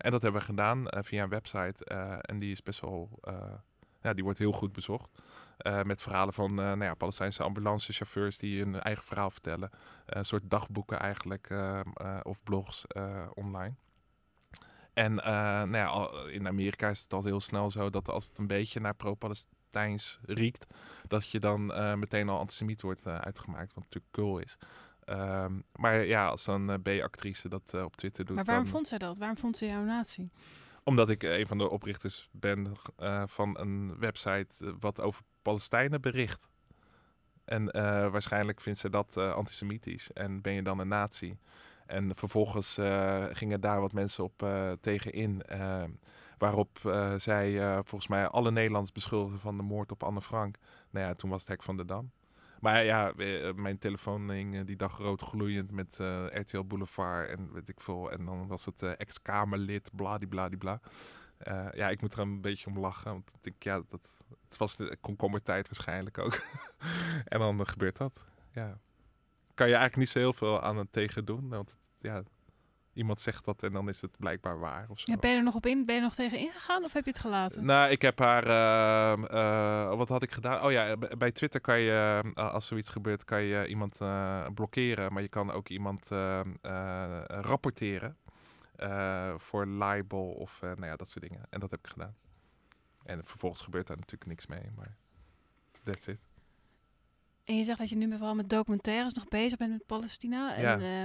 en 0.00 0.10
dat 0.10 0.22
hebben 0.22 0.40
we 0.40 0.46
gedaan 0.46 0.86
via 0.88 1.22
een 1.22 1.28
website. 1.28 1.84
en 2.20 2.38
die 2.38 2.50
is 2.50 2.62
best 2.62 2.80
wel 2.80 3.20
ja, 4.02 4.12
die 4.14 4.24
wordt 4.24 4.38
heel 4.38 4.52
goed 4.52 4.72
bezocht. 4.72 5.10
Uh, 5.66 5.82
met 5.82 6.02
verhalen 6.02 6.34
van 6.34 6.50
uh, 6.50 6.56
nou 6.56 6.84
ja, 6.84 6.94
Palestijnse 6.94 7.42
ambulancechauffeurs 7.42 8.38
die 8.38 8.58
hun 8.62 8.80
eigen 8.80 9.04
verhaal 9.04 9.30
vertellen. 9.30 9.70
Uh, 9.72 9.78
een 10.04 10.24
soort 10.24 10.50
dagboeken 10.50 10.98
eigenlijk, 10.98 11.50
of 12.22 12.42
blogs 12.42 12.84
online. 13.34 13.74
En 14.94 15.20
eh, 15.24 15.32
nou 15.62 15.72
ja, 15.76 16.30
in 16.30 16.46
Amerika 16.46 16.88
is 16.88 17.00
het 17.00 17.12
al 17.12 17.24
heel 17.24 17.40
snel 17.40 17.70
zo 17.70 17.90
dat 17.90 18.08
als 18.10 18.26
het 18.28 18.38
een 18.38 18.46
beetje 18.46 18.80
naar 18.80 18.94
pro-Palestijns 18.94 20.18
riekt, 20.22 20.66
dat 21.08 21.28
je 21.30 21.40
dan 21.40 21.72
eh, 21.72 21.94
meteen 21.94 22.28
al 22.28 22.38
antisemiet 22.38 22.82
wordt 22.82 23.06
eh, 23.06 23.14
uitgemaakt, 23.18 23.74
wat 23.74 23.84
natuurlijk 23.84 24.12
cool 24.12 24.38
is. 24.38 24.58
Ehm, 25.04 25.52
maar 25.72 26.04
ja, 26.04 26.28
als 26.28 26.46
een 26.46 26.70
eh, 26.70 26.76
B-actrice 26.82 27.48
dat 27.48 27.74
eh, 27.74 27.82
op 27.84 27.96
Twitter 27.96 28.24
doet, 28.24 28.36
Maar 28.36 28.44
waarom 28.44 28.64
dan- 28.64 28.72
vond 28.72 28.88
zij 28.88 28.98
dat? 28.98 29.18
Waarom 29.18 29.36
vond 29.38 29.56
ze 29.56 29.66
jouw 29.66 29.84
natie? 29.84 30.30
Omdat 30.88 31.10
ik 31.10 31.22
eh, 31.22 31.38
een 31.38 31.46
van 31.46 31.58
de 31.58 31.70
oprichters 31.70 32.28
ben 32.32 32.76
eh, 32.96 33.22
van 33.26 33.58
een 33.58 33.98
website 33.98 34.46
eh, 34.60 34.70
wat 34.80 35.00
over 35.00 35.22
Palestijnen 35.42 36.00
bericht. 36.00 36.48
En 37.44 37.64
waarschijnlijk 38.10 38.60
vindt 38.60 38.78
ze 38.78 38.90
dat 38.90 39.16
antisemitisch. 39.16 40.12
En 40.12 40.40
ben 40.40 40.52
je 40.52 40.62
dan 40.62 40.78
een 40.78 40.88
nazi. 40.88 41.38
En 41.86 42.16
vervolgens 42.16 42.78
gingen 43.32 43.60
daar 43.60 43.80
wat 43.80 43.92
mensen 43.92 44.24
op 44.24 44.46
tegen 44.80 45.12
in. 45.12 45.42
waarop 46.38 46.78
zij 47.16 47.58
volgens 47.74 48.08
mij 48.08 48.28
alle 48.28 48.50
Nederlands 48.50 48.92
beschuldigden 48.92 49.40
van 49.40 49.56
de 49.56 49.62
moord 49.62 49.92
op 49.92 50.02
Anne 50.02 50.22
Frank. 50.22 50.56
Nou 50.90 51.06
ja, 51.06 51.14
toen 51.14 51.30
was 51.30 51.40
het 51.40 51.48
hek 51.48 51.62
van 51.62 51.76
de 51.76 51.84
Dam. 51.84 52.10
Maar 52.60 52.84
ja, 52.84 53.12
eh, 53.12 53.54
mijn 53.54 53.78
telefoon 53.78 54.30
hing 54.30 54.56
eh, 54.56 54.64
die 54.64 54.76
dag 54.76 54.98
rood 54.98 55.22
gloeiend 55.22 55.70
met 55.70 56.00
eh, 56.00 56.24
RTL 56.30 56.62
Boulevard 56.62 57.28
en 57.28 57.52
weet 57.52 57.68
ik 57.68 57.80
veel. 57.80 58.10
En 58.12 58.24
dan 58.24 58.46
was 58.46 58.64
het 58.64 58.82
ex-Kamerlid, 58.82 59.90
bladibladibla. 59.94 60.80
Eh 61.38 61.66
ja, 61.72 61.88
ik 61.88 62.00
moet 62.00 62.12
er 62.12 62.18
een 62.18 62.40
beetje 62.40 62.66
om 62.66 62.78
lachen. 62.78 63.10
Want 63.12 63.30
ik 63.34 63.42
denk, 63.42 63.62
ja, 63.62 63.82
dat, 63.88 64.16
het 64.48 64.56
was 64.56 64.76
de 64.76 64.96
komkommertijd 65.00 65.66
waarschijnlijk 65.68 66.18
ook. 66.18 66.40
en 67.24 67.38
dan 67.38 67.66
gebeurt 67.66 67.96
dat. 67.96 68.24
Ja. 68.52 68.78
Kan 69.54 69.66
je 69.68 69.74
eigenlijk 69.74 69.96
niet 69.96 70.08
zo 70.08 70.18
heel 70.18 70.32
veel 70.32 70.62
aan 70.62 70.76
het 70.76 70.92
tegen 70.92 71.24
doen. 71.24 71.48
Want 71.48 71.70
het- 71.70 71.90
ja, 72.00 72.22
iemand 72.98 73.20
zegt 73.20 73.44
dat 73.44 73.62
en 73.62 73.72
dan 73.72 73.88
is 73.88 74.00
het 74.00 74.16
blijkbaar 74.18 74.58
waar 74.58 74.86
of 74.88 74.98
zo. 75.00 75.12
Ja, 75.12 75.18
ben 75.18 75.30
je 75.30 75.36
er 75.36 75.42
nog 75.42 75.54
op 75.54 75.66
in? 75.66 75.84
Ben 75.86 75.94
je 75.94 76.00
nog 76.00 76.14
tegen 76.14 76.38
ingegaan 76.38 76.84
of 76.84 76.92
heb 76.92 77.04
je 77.04 77.10
het 77.10 77.18
gelaten? 77.20 77.64
Nou, 77.64 77.90
ik 77.90 78.02
heb 78.02 78.18
haar. 78.18 78.46
ehm, 78.46 79.24
eh, 79.24 79.96
wat 79.96 80.08
had 80.08 80.22
ik 80.22 80.30
gedaan? 80.32 80.62
Oh 80.64 80.70
ja, 80.72 80.96
bij 80.96 81.32
Twitter 81.32 81.60
kan 81.60 81.78
je, 81.80 82.22
eh, 82.34 82.52
als 82.52 82.66
zoiets 82.66 82.88
gebeurt, 82.88 83.24
kan 83.24 83.42
je 83.42 83.66
iemand 83.66 84.00
eh, 84.00 84.46
blokkeren. 84.54 85.12
Maar 85.12 85.22
je 85.22 85.28
kan 85.28 85.50
ook 85.50 85.68
iemand 85.68 86.10
eh, 86.10 86.40
eh, 86.40 87.22
rapporteren. 87.26 88.16
voor 89.36 89.66
libel 89.66 90.28
of 90.30 90.58
nou 90.60 90.84
ja, 90.86 90.96
dat 90.96 91.08
soort 91.08 91.28
dingen. 91.28 91.46
En 91.50 91.60
dat 91.60 91.70
heb 91.70 91.80
ik 91.84 91.90
gedaan. 91.92 92.14
En 93.04 93.24
vervolgens 93.24 93.62
gebeurt 93.62 93.86
daar 93.86 93.96
natuurlijk 93.96 94.26
niks 94.30 94.46
mee. 94.46 94.70
Maar 94.76 94.96
that's 95.84 96.06
it. 96.06 96.18
En 97.44 97.56
je 97.56 97.64
zegt 97.64 97.78
dat 97.78 97.88
je 97.88 97.96
nu 97.96 98.10
vooral 98.16 98.34
met 98.34 98.50
documentaires 98.50 99.12
nog 99.12 99.28
bezig 99.28 99.58
bent 99.58 99.70
met 99.72 99.86
Palestina. 99.86 100.54
En, 100.54 100.62
Ja. 100.62 101.04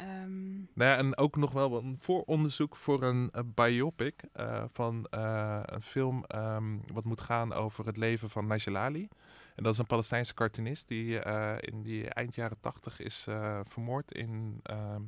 Ehm, 0.00 0.52
Nou 0.74 0.90
ja, 0.90 0.96
en 0.96 1.16
ook 1.16 1.36
nog 1.36 1.52
wel 1.52 1.78
een 1.78 1.96
vooronderzoek 2.00 2.76
voor 2.76 3.02
een 3.02 3.28
eh, 3.32 3.42
biopic 3.54 4.22
eh, 4.32 4.64
van 4.70 5.06
eh, 5.10 5.60
een 5.64 5.82
film 5.82 6.24
ehm, 6.24 6.78
wat 6.92 7.04
moet 7.04 7.20
gaan 7.20 7.52
over 7.52 7.86
het 7.86 7.96
leven 7.96 8.30
van 8.30 8.46
Najalali. 8.46 9.08
En 9.54 9.62
dat 9.62 9.72
is 9.72 9.78
een 9.78 9.86
Palestijnse 9.86 10.34
cartoonist 10.34 10.88
die 10.88 11.18
in 11.60 11.82
die 11.82 12.08
eind 12.08 12.34
jaren 12.34 12.60
tachtig 12.60 13.00
is 13.00 13.26
vermoord 13.64 14.12
in, 14.12 14.60
ehm, 14.62 15.02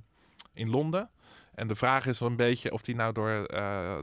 in 0.52 0.70
Londen. 0.70 1.10
En 1.54 1.68
de 1.68 1.74
vraag 1.74 2.06
is 2.06 2.20
een 2.20 2.36
beetje 2.36 2.72
of 2.72 2.82
die 2.82 2.94
nou 2.94 3.12
door 3.12 3.46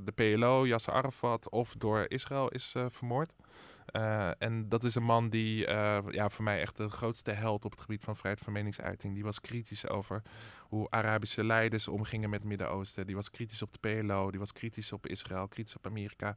de 0.03 0.11
PLO, 0.15 0.67
Yasser 0.67 0.93
Arafat 0.93 1.49
of 1.49 1.75
door 1.77 2.05
Israël 2.07 2.47
is 2.47 2.75
vermoord. 2.87 3.35
En 4.37 4.69
dat 4.69 4.83
is 4.83 4.95
een 4.95 5.03
man 5.03 5.29
die 5.29 5.69
ja, 6.11 6.29
voor 6.29 6.43
mij 6.43 6.61
echt 6.61 6.77
de 6.77 6.89
grootste 6.89 7.31
held 7.31 7.65
op 7.65 7.71
het 7.71 7.81
gebied 7.81 8.03
van 8.03 8.15
vrijheid 8.15 8.43
van 8.43 8.53
meningsuiting. 8.53 9.13
Die 9.13 9.23
was 9.23 9.41
kritisch 9.41 9.87
over 9.87 10.21
hoe 10.69 10.89
Arabische 10.89 11.43
leiders 11.43 11.87
omgingen 11.87 12.29
met 12.29 12.39
het 12.39 12.47
Midden-Oosten. 12.47 13.05
Die 13.05 13.15
was 13.15 13.29
kritisch 13.29 13.61
op 13.61 13.73
de 13.73 13.79
PLO, 13.79 14.31
die 14.31 14.39
was 14.39 14.51
kritisch 14.51 14.91
op 14.91 15.07
Israël, 15.07 15.47
kritisch 15.47 15.75
op 15.75 15.85
Amerika. 15.85 16.35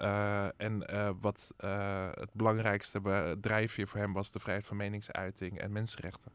Eh, 0.00 0.46
en 0.56 0.86
eh, 0.86 1.10
wat 1.20 1.54
eh, 1.56 2.08
het 2.14 2.32
belangrijkste 2.32 3.00
be- 3.00 3.36
drijfveer 3.40 3.88
voor 3.88 4.00
hem 4.00 4.12
was 4.12 4.32
de 4.32 4.38
vrijheid 4.38 4.66
van 4.66 4.76
meningsuiting 4.76 5.58
en 5.58 5.72
mensenrechten. 5.72 6.32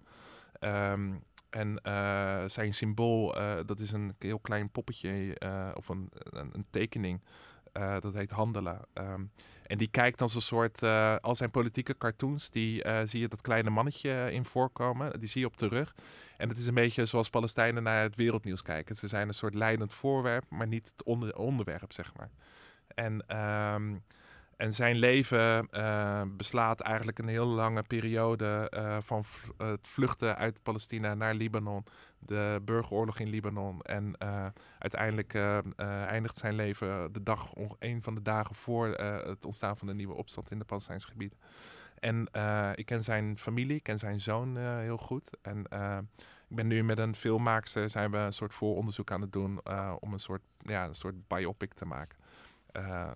Ehm, 0.59 1.13
en 1.49 1.80
zijn 2.49 2.73
symbool, 2.73 3.35
dat 3.65 3.80
is 3.80 3.91
een 3.91 4.15
heel 4.19 4.39
klein 4.39 4.69
poppetje 4.69 5.35
of 5.76 5.89
een, 5.89 6.09
een 6.31 6.65
tekening. 6.69 7.22
Eh, 7.76 7.99
dat 7.99 8.14
heet 8.14 8.30
Handelen. 8.31 8.80
Ehm, 8.93 9.23
en 9.65 9.77
die 9.77 9.88
kijkt 9.88 10.22
als 10.22 10.35
een 10.35 10.41
soort, 10.41 10.81
eh, 10.84 11.15
al 11.15 11.35
zijn 11.35 11.52
politieke 11.52 11.97
cartoons, 11.97 12.49
die 12.52 12.84
eh, 12.84 13.07
zie 13.07 13.19
je 13.19 13.27
dat 13.27 13.41
kleine 13.41 13.69
mannetje 13.69 14.30
in 14.31 14.45
voorkomen. 14.45 15.19
Die 15.19 15.30
zie 15.30 15.41
je 15.41 15.47
op 15.47 15.57
de 15.57 15.68
rug. 15.68 15.95
En 16.38 16.49
het 16.49 16.57
is 16.57 16.65
een 16.65 16.73
beetje 16.73 17.06
zoals 17.06 17.30
Palestijnen 17.30 17.84
naar 17.84 18.02
het 18.02 18.15
wereldnieuws 18.15 18.61
kijken. 18.61 18.95
Ze 18.95 19.07
zijn 19.07 19.27
een 19.27 19.34
soort 19.34 19.53
leidend 19.53 19.93
voorwerp, 19.93 20.45
maar 20.49 20.68
niet 20.68 20.88
het 20.88 21.03
onder- 21.03 21.35
onderwerp, 21.35 21.93
zeg 21.93 22.14
maar. 22.18 22.30
En, 22.88 23.23
ehm, 23.27 23.95
en 24.57 24.73
zijn 24.73 24.95
leven 24.95 25.69
eh, 25.69 26.22
beslaat 26.27 26.80
eigenlijk 26.80 27.19
een 27.19 27.27
heel 27.27 27.45
lange 27.45 27.84
periode 27.84 28.69
eh, 28.69 28.98
van 29.02 29.23
eh, 29.57 29.68
het 29.68 29.88
vluchten 29.88 30.38
uit 30.38 30.64
Palestina 30.64 31.14
naar 31.14 31.34
Libanon. 31.34 31.84
De 32.19 32.61
burgeroorlog 32.65 33.19
in 33.19 33.30
Libanon. 33.30 33.82
En 33.82 34.18
uiteindelijk 34.80 35.34
eindigt 36.07 36.38
zijn 36.38 36.56
leven 36.56 37.14
de 37.14 37.23
dag, 37.23 37.52
een 37.80 38.03
van 38.03 38.15
de 38.15 38.22
dagen 38.22 38.56
voor 38.56 38.88
het 38.88 39.45
ontstaan 39.45 39.77
van 39.77 39.88
de 39.88 39.94
nieuwe 39.94 40.14
opstand 40.14 40.52
in 40.52 40.60
de 40.60 40.65
Palestijnse 40.65 41.07
gebieden. 41.07 41.38
En 41.99 42.30
ik 42.76 42.86
ken 42.86 43.03
zijn 43.03 43.38
familie, 43.38 43.76
ik 43.76 43.84
ken 43.84 43.99
zijn 43.99 44.19
zoon 44.19 44.57
heel 44.57 44.98
goed. 44.98 45.30
En 45.41 45.60
ik 46.49 46.56
ben 46.56 46.68
nu 46.68 46.84
met 46.84 46.99
een 46.99 47.15
filmmaakster, 47.15 47.90
zijn 47.90 48.11
we 48.11 48.18
een 48.18 48.34
soort 48.34 48.53
vooronderzoek 48.53 49.11
aan 49.11 49.22
het 49.22 49.32
doen 49.32 49.60
om 49.99 50.14
een 50.14 50.19
soort, 50.19 50.41
ja, 50.57 50.86
een 50.86 50.95
soort 50.95 51.27
biopic 51.27 51.73
te 51.73 51.86
maken. 51.86 52.18
Eh, 52.76 53.14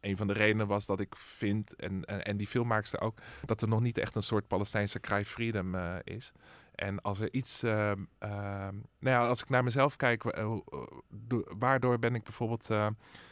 een 0.00 0.16
van 0.16 0.26
de 0.26 0.32
redenen 0.32 0.66
was 0.66 0.86
dat 0.86 1.00
ik 1.00 1.16
vind, 1.16 1.76
en, 1.76 2.04
en, 2.04 2.24
en 2.24 2.36
die 2.36 2.46
filmmaakster 2.46 3.00
ook, 3.00 3.18
dat 3.44 3.62
er 3.62 3.68
nog 3.68 3.80
niet 3.80 3.98
echt 3.98 4.14
een 4.14 4.22
soort 4.22 4.48
Palestijnse 4.48 5.00
cry 5.00 5.24
freedom 5.24 5.74
eh, 5.74 5.94
is. 6.04 6.32
En 6.74 7.00
als 7.00 7.20
er 7.20 7.32
iets, 7.32 7.62
ehm, 7.62 8.04
ehm, 8.18 8.74
nou 8.98 9.16
ja, 9.16 9.26
als 9.26 9.42
ik 9.42 9.48
naar 9.48 9.64
mezelf 9.64 9.96
kijk, 9.96 10.24
eh, 10.24 10.42
eh, 10.42 11.38
waardoor 11.58 11.98
ben 11.98 12.14
ik 12.14 12.24
bijvoorbeeld 12.24 12.70
eh, 12.70 12.86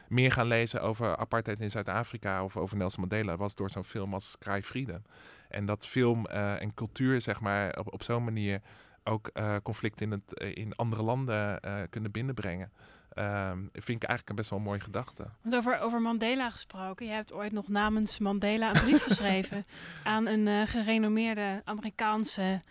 meer 0.09 0.33
gaan 0.33 0.47
lezen 0.47 0.83
over 0.83 1.17
apartheid 1.17 1.61
in 1.61 1.71
Zuid-Afrika 1.71 2.45
of 2.45 2.57
over 2.57 2.77
Nelson 2.77 3.01
Mandela, 3.01 3.37
was 3.37 3.55
door 3.55 3.71
zo'n 3.71 3.85
film 3.85 4.15
als 4.15 4.37
Cry 4.39 4.63
Freedom. 4.63 5.03
En 5.49 5.67
dat 5.67 5.87
film 5.87 6.27
eh, 6.27 6.63
en 6.63 6.75
cultuur, 6.75 7.21
zeg 7.21 7.41
maar, 7.41 7.79
op, 7.79 7.93
op 7.93 8.03
zo'n 8.03 8.25
manier 8.25 8.61
ook 9.05 9.31
eh 9.33 9.57
conflicten 9.63 10.07
in, 10.07 10.13
het, 10.13 10.35
eh, 10.35 10.57
in 10.57 10.77
andere 10.77 11.03
landen 11.03 11.61
eh, 11.61 11.83
kunnen 11.91 12.11
binnenbrengen. 12.11 12.73
Ehm, 13.19 13.59
vind 13.73 14.03
ik 14.03 14.09
eigenlijk 14.09 14.29
een 14.29 14.35
best 14.35 14.51
wel 14.51 14.59
een 14.59 14.65
mooie 14.65 14.81
gedachte. 14.81 15.27
Want 15.43 15.55
over, 15.55 15.81
over 15.81 16.01
Mandela 16.01 16.51
gesproken. 16.51 17.07
Je 17.07 17.13
hebt 17.13 17.33
ooit 17.33 17.53
nog 17.53 17.69
namens 17.69 18.19
Mandela 18.19 18.69
een 18.75 18.81
brief 18.81 19.03
geschreven 19.09 19.65
aan 20.05 20.27
een 20.27 20.49
eh, 20.49 20.67
gerenommeerde 20.67 21.63
Amerikaanse 21.65 22.63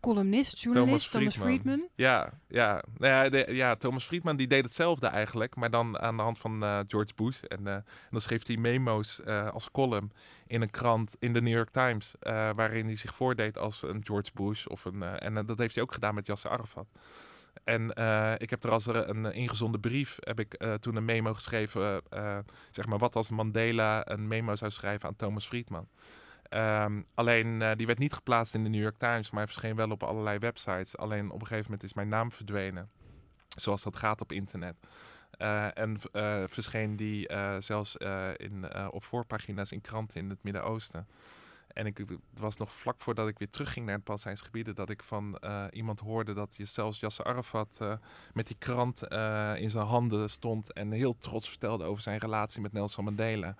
columnist, 0.00 0.58
journalist, 0.58 1.10
Thomas 1.10 1.36
Friedman. 1.36 1.88
Ja, 1.94 2.32
ja. 2.48 2.82
Nou 2.96 3.12
ja, 3.12 3.28
de- 3.28 3.54
ja, 3.54 3.74
Thomas 3.74 4.04
Friedman 4.04 4.36
die 4.36 4.46
deed 4.46 4.64
hetzelfde 4.64 5.06
eigenlijk, 5.06 5.56
maar 5.56 5.70
dan 5.70 5.98
aan 5.98 6.16
de 6.16 6.22
hand 6.22 6.38
van 6.38 6.62
eh, 6.62 6.78
George 6.88 7.12
Bush. 7.14 7.42
En, 7.42 7.66
eh, 7.66 7.74
en 7.74 7.84
dan 8.10 8.20
schreef 8.20 8.46
hij 8.46 8.56
memo's 8.56 9.24
als 9.52 9.70
column 9.70 10.12
in 10.46 10.62
een 10.62 10.70
krant 10.70 11.16
in 11.18 11.32
de 11.32 11.42
New 11.42 11.54
York 11.54 11.70
Times, 11.70 12.14
waarin 12.54 12.86
hij 12.86 12.96
zich 12.96 13.14
voordeed 13.14 13.58
als 13.58 13.82
een 13.82 14.04
George 14.04 14.30
Bush. 14.34 14.66
Of 14.66 14.84
een, 14.84 15.02
en 15.02 15.46
dat 15.46 15.58
heeft 15.58 15.74
hij 15.74 15.84
ook 15.84 15.92
gedaan 15.92 16.14
met 16.14 16.26
Yasser 16.26 16.50
Arafat. 16.50 16.86
En 17.64 17.92
eh, 17.92 18.32
ik 18.36 18.50
heb 18.50 18.64
er 18.64 18.70
als 18.70 18.86
er 18.86 19.08
een 19.08 19.24
ingezonden 19.24 19.80
brief, 19.80 20.16
heb 20.20 20.40
ik 20.40 20.54
eh, 20.54 20.74
toen 20.74 20.96
een 20.96 21.04
memo 21.04 21.34
geschreven, 21.34 22.02
eh, 22.08 22.38
zeg 22.70 22.86
maar 22.86 22.98
wat 22.98 23.16
als 23.16 23.30
Mandela 23.30 24.08
een 24.08 24.28
memo 24.28 24.56
zou 24.56 24.70
schrijven 24.70 25.08
aan 25.08 25.16
Thomas 25.16 25.46
Friedman. 25.46 25.88
Ehm, 26.48 27.02
alleen 27.14 27.62
eh, 27.62 27.70
die 27.76 27.86
werd 27.86 27.98
niet 27.98 28.12
geplaatst 28.12 28.54
in 28.54 28.62
de 28.62 28.68
New 28.70 28.82
York 28.82 28.98
Times, 28.98 29.30
maar 29.30 29.46
verscheen 29.46 29.76
wel 29.76 29.90
op 29.90 30.02
allerlei 30.02 30.38
websites. 30.38 30.96
Alleen 30.96 31.30
op 31.30 31.40
een 31.40 31.46
gegeven 31.46 31.64
moment 31.64 31.82
is 31.82 31.94
mijn 31.94 32.08
naam 32.08 32.32
verdwenen. 32.32 32.90
Zoals 33.56 33.82
dat 33.82 33.96
gaat 33.96 34.20
op 34.20 34.32
internet. 34.32 34.76
Eh, 35.30 35.78
en 35.78 35.98
eh, 36.12 36.42
verscheen 36.48 36.96
die 36.96 37.28
eh, 37.28 37.56
zelfs 37.58 37.96
eh, 37.96 38.28
in, 38.36 38.68
eh, 38.68 38.88
op 38.90 39.04
voorpagina's 39.04 39.72
in 39.72 39.80
kranten 39.80 40.20
in 40.20 40.30
het 40.30 40.42
Midden-Oosten. 40.42 41.06
En 41.74 41.86
ik, 41.86 41.98
het 41.98 42.18
was 42.38 42.56
nog 42.56 42.72
vlak 42.72 43.00
voordat 43.00 43.28
ik 43.28 43.38
weer 43.38 43.48
terugging 43.48 43.86
naar 43.86 43.94
het 43.94 44.04
Palestijnse 44.04 44.44
gebieden, 44.44 44.74
dat 44.74 44.90
ik 44.90 45.02
van 45.02 45.38
eh, 45.38 45.64
iemand 45.70 46.00
hoorde 46.00 46.34
dat 46.34 46.56
je 46.56 46.64
zelfs 46.64 47.00
Yasser 47.00 47.24
Arafat 47.24 47.78
eh, 47.80 47.92
met 48.32 48.46
die 48.46 48.56
krant 48.58 49.02
eh, 49.02 49.52
in 49.56 49.70
zijn 49.70 49.86
handen 49.86 50.30
stond 50.30 50.72
en 50.72 50.90
heel 50.90 51.18
trots 51.18 51.48
vertelde 51.48 51.84
over 51.84 52.02
zijn 52.02 52.18
relatie 52.18 52.60
met 52.60 52.72
Nelson 52.72 53.04
Mandela. 53.04 53.56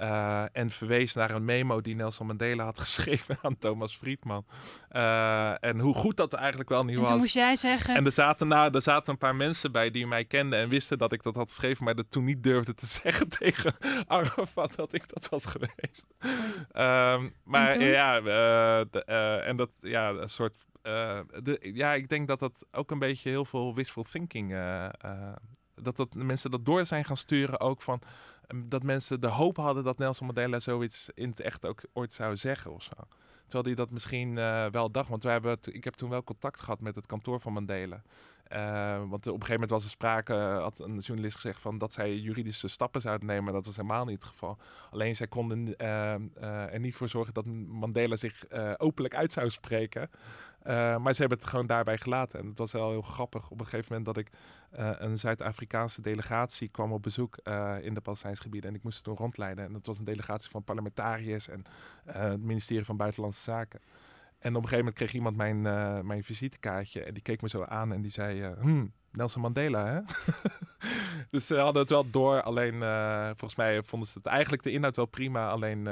Eh, 0.00 0.44
en 0.52 0.70
verwees 0.70 1.14
naar 1.14 1.30
een 1.30 1.44
memo 1.44 1.80
die 1.80 1.94
Nelson 1.94 2.26
Mandela 2.26 2.64
had 2.64 2.78
geschreven 2.88 3.38
aan 3.42 3.58
Thomas 3.58 3.96
Friedman. 3.96 4.46
Eh, 4.88 5.64
en 5.64 5.78
hoe 5.78 5.94
goed 5.94 6.16
dat 6.16 6.32
eigenlijk 6.32 6.68
wel 6.68 6.84
niet 6.84 6.94
En 6.94 7.00
was. 7.00 7.10
toen 7.10 7.18
moest 7.18 7.34
jij 7.34 7.56
zeggen, 7.56 7.94
En 7.94 8.04
er 8.06 8.12
zaten, 8.12 8.48
nou, 8.48 8.74
er 8.74 8.82
zaten 8.82 9.12
een 9.12 9.18
paar 9.18 9.36
mensen 9.36 9.72
bij 9.72 9.90
die 9.90 10.06
mij 10.06 10.24
kenden 10.24 10.58
en 10.58 10.68
wisten 10.68 10.98
dat 10.98 11.12
ik 11.12 11.22
dat 11.22 11.34
had 11.34 11.48
geschreven, 11.48 11.84
maar 11.84 11.94
dat 11.94 12.10
toen 12.10 12.24
niet 12.24 12.42
durfde 12.42 12.74
te 12.74 12.86
zeggen 13.02 13.28
tegen 13.28 13.74
Arafat 14.06 14.74
dat 14.76 14.92
ik 14.92 15.08
dat 15.12 15.28
was 15.28 15.44
geweest. 15.44 16.06
Ehm, 16.72 17.28
maar 17.44 17.82
ja, 17.82 18.16
eh, 18.16 18.84
de- 18.90 19.04
en 19.44 19.56
dat, 19.56 19.72
ja, 19.80 20.08
een 20.10 20.28
soort, 20.30 20.56
de, 20.82 21.70
ja, 21.74 21.94
ik 21.94 22.08
denk 22.08 22.28
dat 22.28 22.38
dat 22.38 22.66
ook 22.70 22.90
een 22.90 22.98
beetje 22.98 23.30
heel 23.30 23.44
veel 23.44 23.74
wishful 23.74 24.02
thinking 24.02 24.54
dat, 25.82 25.96
dat 25.96 26.14
mensen 26.14 26.50
dat 26.50 26.64
door 26.64 26.86
zijn 26.86 27.04
gaan 27.04 27.16
sturen 27.16 27.60
ook 27.60 27.82
van 27.82 28.00
dat 28.64 28.82
mensen 28.82 29.20
de 29.20 29.26
hoop 29.26 29.56
hadden 29.56 29.84
dat 29.84 29.98
Nelson 29.98 30.26
Mandela 30.26 30.60
zoiets 30.60 31.10
in 31.14 31.28
het 31.28 31.40
echt 31.40 31.66
ook 31.66 31.80
ooit 31.92 32.12
zou 32.12 32.36
zeggen 32.36 32.72
of 32.72 32.82
zo. 32.82 32.92
Terwijl 33.42 33.64
hij 33.64 33.74
dat 33.74 33.90
misschien 33.90 34.36
uh, 34.36 34.66
wel 34.66 34.90
dacht. 34.90 35.08
Want 35.08 35.22
wij 35.22 35.32
hebben 35.32 35.58
ik 35.62 35.84
heb 35.84 35.94
toen 35.94 36.10
wel 36.10 36.24
contact 36.24 36.60
gehad 36.60 36.80
met 36.80 36.94
het 36.94 37.06
kantoor 37.06 37.40
van 37.40 37.52
Mandela. 37.52 38.02
Uh, 38.52 38.98
want 38.98 39.12
op 39.12 39.26
een 39.26 39.32
gegeven 39.32 39.52
moment 39.52 39.70
was 39.70 39.84
er 39.84 39.90
sprake, 39.90 40.34
had 40.34 40.78
een 40.78 40.98
journalist 40.98 41.34
gezegd 41.34 41.60
van 41.60 41.78
dat 41.78 41.92
zij 41.92 42.16
juridische 42.16 42.68
stappen 42.68 43.00
zouden 43.00 43.26
nemen. 43.26 43.52
Dat 43.52 43.66
was 43.66 43.76
helemaal 43.76 44.04
niet 44.04 44.22
het 44.22 44.30
geval. 44.30 44.58
Alleen 44.90 45.16
zij 45.16 45.26
konden 45.26 45.76
er 46.70 46.80
niet 46.80 46.94
voor 46.94 47.08
zorgen 47.08 47.34
dat 47.34 47.46
Mandela 47.66 48.16
zich 48.16 48.44
openlijk 48.76 49.14
uit 49.14 49.32
zou 49.32 49.50
spreken. 49.50 50.10
Uh, 50.70 50.96
maar 50.96 51.14
ze 51.14 51.20
hebben 51.20 51.38
het 51.38 51.46
gewoon 51.46 51.66
daarbij 51.66 51.98
gelaten. 51.98 52.40
En 52.40 52.46
het 52.46 52.58
was 52.58 52.72
wel 52.72 52.90
heel 52.90 53.02
grappig. 53.02 53.50
Op 53.50 53.60
een 53.60 53.66
gegeven 53.66 53.86
moment 53.88 54.14
dat 54.14 54.16
ik 54.16 54.30
uh, 54.78 54.90
een 54.98 55.18
Zuid-Afrikaanse 55.18 56.02
delegatie 56.02 56.68
kwam 56.68 56.92
op 56.92 57.02
bezoek 57.02 57.38
uh, 57.44 57.76
in 57.82 57.94
de 57.94 58.00
Palestijnse 58.00 58.42
gebieden. 58.42 58.70
En 58.70 58.76
ik 58.76 58.82
moest 58.82 58.96
het 58.96 59.04
toen 59.04 59.16
rondleiden. 59.16 59.64
En 59.64 59.72
dat 59.72 59.86
was 59.86 59.98
een 59.98 60.04
delegatie 60.04 60.50
van 60.50 60.64
parlementariërs 60.64 61.48
en 61.48 61.64
het 62.04 62.40
ministerie 62.40 62.84
van 62.84 62.96
Buitenlandse 62.96 63.42
Zaken. 63.42 63.80
En 64.38 64.56
op 64.56 64.62
een 64.62 64.68
gegeven 64.68 64.78
moment 64.78 64.94
kreeg 64.94 65.12
iemand 65.12 65.36
mijn, 65.36 65.62
mijn 66.06 66.24
visitekaartje. 66.24 67.02
En 67.02 67.14
die 67.14 67.22
keek 67.22 67.42
me 67.42 67.48
zo 67.48 67.64
aan 67.64 67.92
en 67.92 68.02
die 68.02 68.10
zei... 68.10 68.54
Hmm, 68.60 68.92
Nelson 69.12 69.42
Mandela, 69.42 69.86
hè? 69.86 70.00
dus 71.30 71.46
ze 71.46 71.56
hadden 71.56 71.82
het 71.82 71.90
wel 71.90 72.10
door. 72.10 72.42
Alleen, 72.42 72.78
volgens 73.26 73.56
mij 73.56 73.82
vonden 73.82 74.08
ze 74.08 74.18
het 74.18 74.26
eigenlijk 74.26 74.62
de 74.62 74.70
inhoud 74.70 74.96
wel 74.96 75.06
prima. 75.06 75.50
Alleen, 75.50 75.84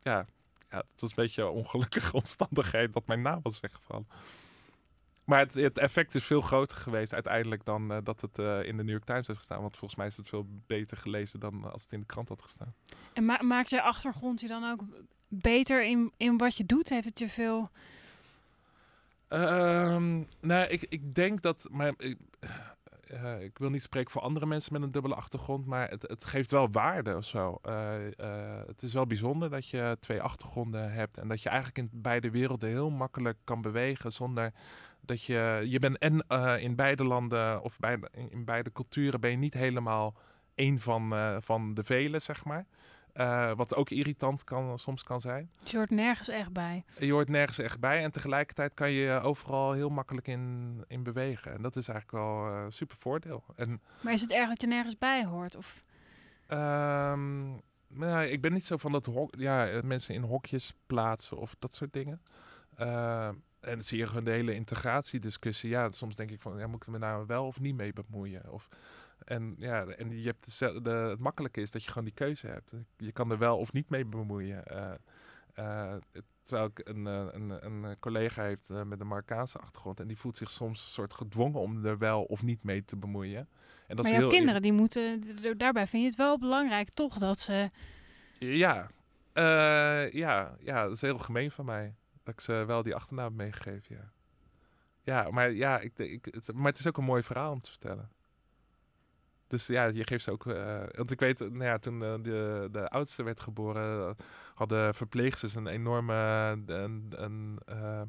ja, 0.00 0.26
ja, 0.70 0.76
het 0.76 1.00
was 1.00 1.10
een 1.10 1.16
beetje 1.16 1.42
een 1.42 1.48
ongelukkige 1.48 2.12
omstandigheid 2.22 2.92
dat 2.92 3.06
mijn 3.06 3.22
naam 3.22 3.40
was 3.42 3.60
weggevallen. 3.60 4.08
Maar 5.24 5.38
het, 5.38 5.54
het 5.54 5.78
effect 5.78 6.14
is 6.14 6.24
veel 6.24 6.40
groter 6.40 6.76
geweest 6.76 7.14
uiteindelijk 7.14 7.64
dan 7.64 7.92
uh, 7.92 7.98
dat 8.04 8.20
het 8.20 8.38
uh, 8.38 8.62
in 8.62 8.76
de 8.76 8.82
New 8.82 8.92
York 8.92 9.04
Times 9.04 9.26
heeft 9.26 9.38
gestaan. 9.38 9.60
Want 9.60 9.76
volgens 9.76 9.98
mij 9.98 10.06
is 10.06 10.16
het 10.16 10.28
veel 10.28 10.46
beter 10.66 10.96
gelezen 10.96 11.40
dan 11.40 11.72
als 11.72 11.82
het 11.82 11.92
in 11.92 12.00
de 12.00 12.06
krant 12.06 12.28
had 12.28 12.42
gestaan. 12.42 12.74
En 13.12 13.24
ma 13.24 13.42
maakt 13.42 13.70
je 13.70 13.82
achtergrond 13.82 14.40
je 14.40 14.48
dan 14.48 14.70
ook 14.70 14.80
beter 15.28 15.84
in, 15.84 16.12
in 16.16 16.36
wat 16.36 16.56
je 16.56 16.66
doet? 16.66 16.88
Heeft 16.88 17.04
het 17.04 17.18
je 17.18 17.28
veel... 17.28 17.70
Uh, 19.28 20.06
nou, 20.40 20.66
ik, 20.68 20.82
ik 20.88 21.14
denk 21.14 21.42
dat... 21.42 21.68
Mijn, 21.70 21.94
ik, 21.98 22.18
uh, 23.12 23.40
ik 23.40 23.58
wil 23.58 23.70
niet 23.70 23.82
spreken 23.82 24.10
voor 24.10 24.22
andere 24.22 24.46
mensen 24.46 24.72
met 24.72 24.82
een 24.82 24.90
dubbele 24.90 25.14
achtergrond, 25.14 25.66
maar 25.66 25.88
het, 25.88 26.02
het 26.02 26.24
geeft 26.24 26.50
wel 26.50 26.70
waarde 26.70 27.16
of 27.16 27.24
zo. 27.24 27.58
Uh, 27.66 27.94
uh, 28.20 28.60
het 28.66 28.82
is 28.82 28.92
wel 28.92 29.06
bijzonder 29.06 29.50
dat 29.50 29.68
je 29.68 29.96
twee 30.00 30.22
achtergronden 30.22 30.92
hebt 30.92 31.18
en 31.18 31.28
dat 31.28 31.42
je 31.42 31.48
eigenlijk 31.48 31.78
in 31.78 32.00
beide 32.02 32.30
werelden 32.30 32.68
heel 32.68 32.90
makkelijk 32.90 33.38
kan 33.44 33.62
bewegen 33.62 34.12
zonder 34.12 34.52
dat 35.00 35.22
je, 35.22 35.64
je 35.64 35.78
bent 35.78 35.98
en 35.98 36.26
in 36.60 36.74
beide 36.74 37.04
landen 37.04 37.62
of 37.62 37.78
beide, 37.78 38.10
in 38.30 38.44
beide 38.44 38.72
culturen 38.72 39.20
ben 39.20 39.30
je 39.30 39.36
niet 39.36 39.54
helemaal 39.54 40.14
één 40.54 40.80
van, 40.80 41.14
van 41.42 41.74
de 41.74 41.84
velen, 41.84 42.22
zeg 42.22 42.44
maar. 42.44 42.66
Uh, 43.16 43.52
wat 43.52 43.74
ook 43.74 43.90
irritant 43.90 44.44
kan, 44.44 44.78
soms 44.78 45.02
kan 45.02 45.20
zijn. 45.20 45.50
Je 45.64 45.76
hoort 45.76 45.90
nergens 45.90 46.28
echt 46.28 46.52
bij. 46.52 46.84
Je 46.98 47.12
hoort 47.12 47.28
nergens 47.28 47.58
echt 47.58 47.80
bij. 47.80 48.02
En 48.02 48.10
tegelijkertijd 48.10 48.74
kan 48.74 48.90
je 48.90 49.20
overal 49.20 49.72
heel 49.72 49.88
makkelijk 49.88 50.28
in, 50.28 50.84
in 50.86 51.02
bewegen. 51.02 51.52
En 51.52 51.62
dat 51.62 51.76
is 51.76 51.88
eigenlijk 51.88 52.24
wel 52.24 52.48
uh, 52.48 52.64
super 52.68 52.96
voordeel. 52.96 53.44
En, 53.56 53.80
maar 54.00 54.12
is 54.12 54.20
het 54.20 54.32
erg 54.32 54.48
dat 54.48 54.60
je 54.60 54.66
nergens 54.66 54.98
bij 54.98 55.24
hoort? 55.24 55.56
Of? 55.56 55.82
Um, 56.48 57.60
nou, 57.88 58.24
ik 58.24 58.40
ben 58.40 58.52
niet 58.52 58.64
zo 58.64 58.76
van 58.76 58.92
dat 58.92 59.08
ja, 59.30 59.80
mensen 59.84 60.14
in 60.14 60.22
hokjes 60.22 60.74
plaatsen 60.86 61.36
of 61.36 61.56
dat 61.58 61.74
soort 61.74 61.92
dingen. 61.92 62.22
Uh, 62.78 63.26
en 63.26 63.72
dan 63.72 63.82
zie 63.82 63.98
je 63.98 64.06
gewoon 64.06 64.24
de 64.24 64.30
hele 64.30 64.54
integratiediscussie. 64.54 65.70
Ja, 65.70 65.90
soms 65.90 66.16
denk 66.16 66.30
ik 66.30 66.40
van, 66.40 66.58
ja, 66.58 66.66
moet 66.66 66.82
ik 66.82 66.88
me 66.88 66.98
nou 66.98 67.26
wel 67.26 67.46
of 67.46 67.60
niet 67.60 67.76
mee 67.76 67.92
bemoeien? 67.92 68.52
Of 68.52 68.68
en 69.26 69.54
ja, 69.58 69.86
en 69.86 70.20
je 70.20 70.26
hebt 70.26 70.58
de, 70.58 70.80
de, 70.82 70.90
het 70.90 71.18
makkelijke 71.18 71.60
is 71.60 71.70
dat 71.70 71.82
je 71.84 71.88
gewoon 71.88 72.04
die 72.04 72.14
keuze 72.14 72.46
hebt. 72.46 72.72
Je 72.96 73.12
kan 73.12 73.30
er 73.30 73.38
wel 73.38 73.58
of 73.58 73.72
niet 73.72 73.88
mee 73.88 74.04
bemoeien. 74.04 74.64
Uh, 74.72 74.92
uh, 75.58 75.94
terwijl 76.42 76.68
ik 76.74 76.88
een, 76.88 77.06
eh, 77.06 77.26
een, 77.30 77.66
een 77.66 77.98
collega 77.98 78.42
heeft 78.42 78.68
met 78.68 79.00
een 79.00 79.06
Marokkaanse 79.06 79.58
achtergrond. 79.58 80.00
En 80.00 80.06
die 80.06 80.18
voelt 80.18 80.36
zich 80.36 80.50
soms 80.50 80.84
een 80.84 80.90
soort 80.90 81.12
gedwongen 81.12 81.60
om 81.60 81.84
er 81.84 81.98
wel 81.98 82.22
of 82.22 82.42
niet 82.42 82.62
mee 82.62 82.84
te 82.84 82.96
bemoeien. 82.96 83.48
En 83.86 83.96
dat 83.96 84.04
maar 84.04 84.14
is 84.14 84.20
heel 84.20 84.28
kinderen, 84.28 84.62
die 84.62 84.72
moeten, 84.72 85.24
daarbij 85.58 85.86
vind 85.86 86.02
je 86.02 86.08
het 86.08 86.18
wel 86.18 86.38
belangrijk 86.38 86.90
toch 86.90 87.18
dat 87.18 87.40
ze... 87.40 87.70
Ja, 88.38 88.90
ja, 90.12 90.56
ja, 90.60 90.82
dat 90.82 90.92
is 90.92 91.00
heel 91.00 91.18
gemeen 91.18 91.50
van 91.50 91.64
mij. 91.64 91.94
Dat 92.22 92.34
ik 92.34 92.40
ze 92.40 92.52
wel 92.52 92.82
die 92.82 92.94
achternaam 92.94 93.34
meegegeven, 93.34 93.96
ja. 93.96 94.12
Ja, 95.02 95.30
maar 95.30 95.52
ja, 95.52 95.78
ik, 95.78 95.98
ik, 95.98 96.28
het, 96.30 96.52
maar 96.52 96.70
het 96.70 96.78
is 96.78 96.86
ook 96.86 96.96
een 96.96 97.04
mooi 97.04 97.22
verhaal 97.22 97.52
om 97.52 97.60
te 97.60 97.70
vertellen. 97.70 98.10
Dus 99.46 99.66
ja, 99.66 99.84
je 99.84 100.06
geeft 100.06 100.24
ze 100.24 100.30
ook. 100.30 100.46
Uh, 100.46 100.82
want 100.96 101.10
ik 101.10 101.20
weet, 101.20 101.38
nou 101.38 101.64
ja, 101.64 101.78
toen 101.78 102.02
uh, 102.02 102.14
de, 102.22 102.68
de 102.72 102.88
oudste 102.88 103.22
werd 103.22 103.40
geboren, 103.40 104.16
hadden 104.54 104.94
verpleegsters 104.94 105.54
een 105.54 105.66
enorme 105.66 106.14
een, 106.66 107.06
een, 107.10 107.58
uh, 107.68 108.00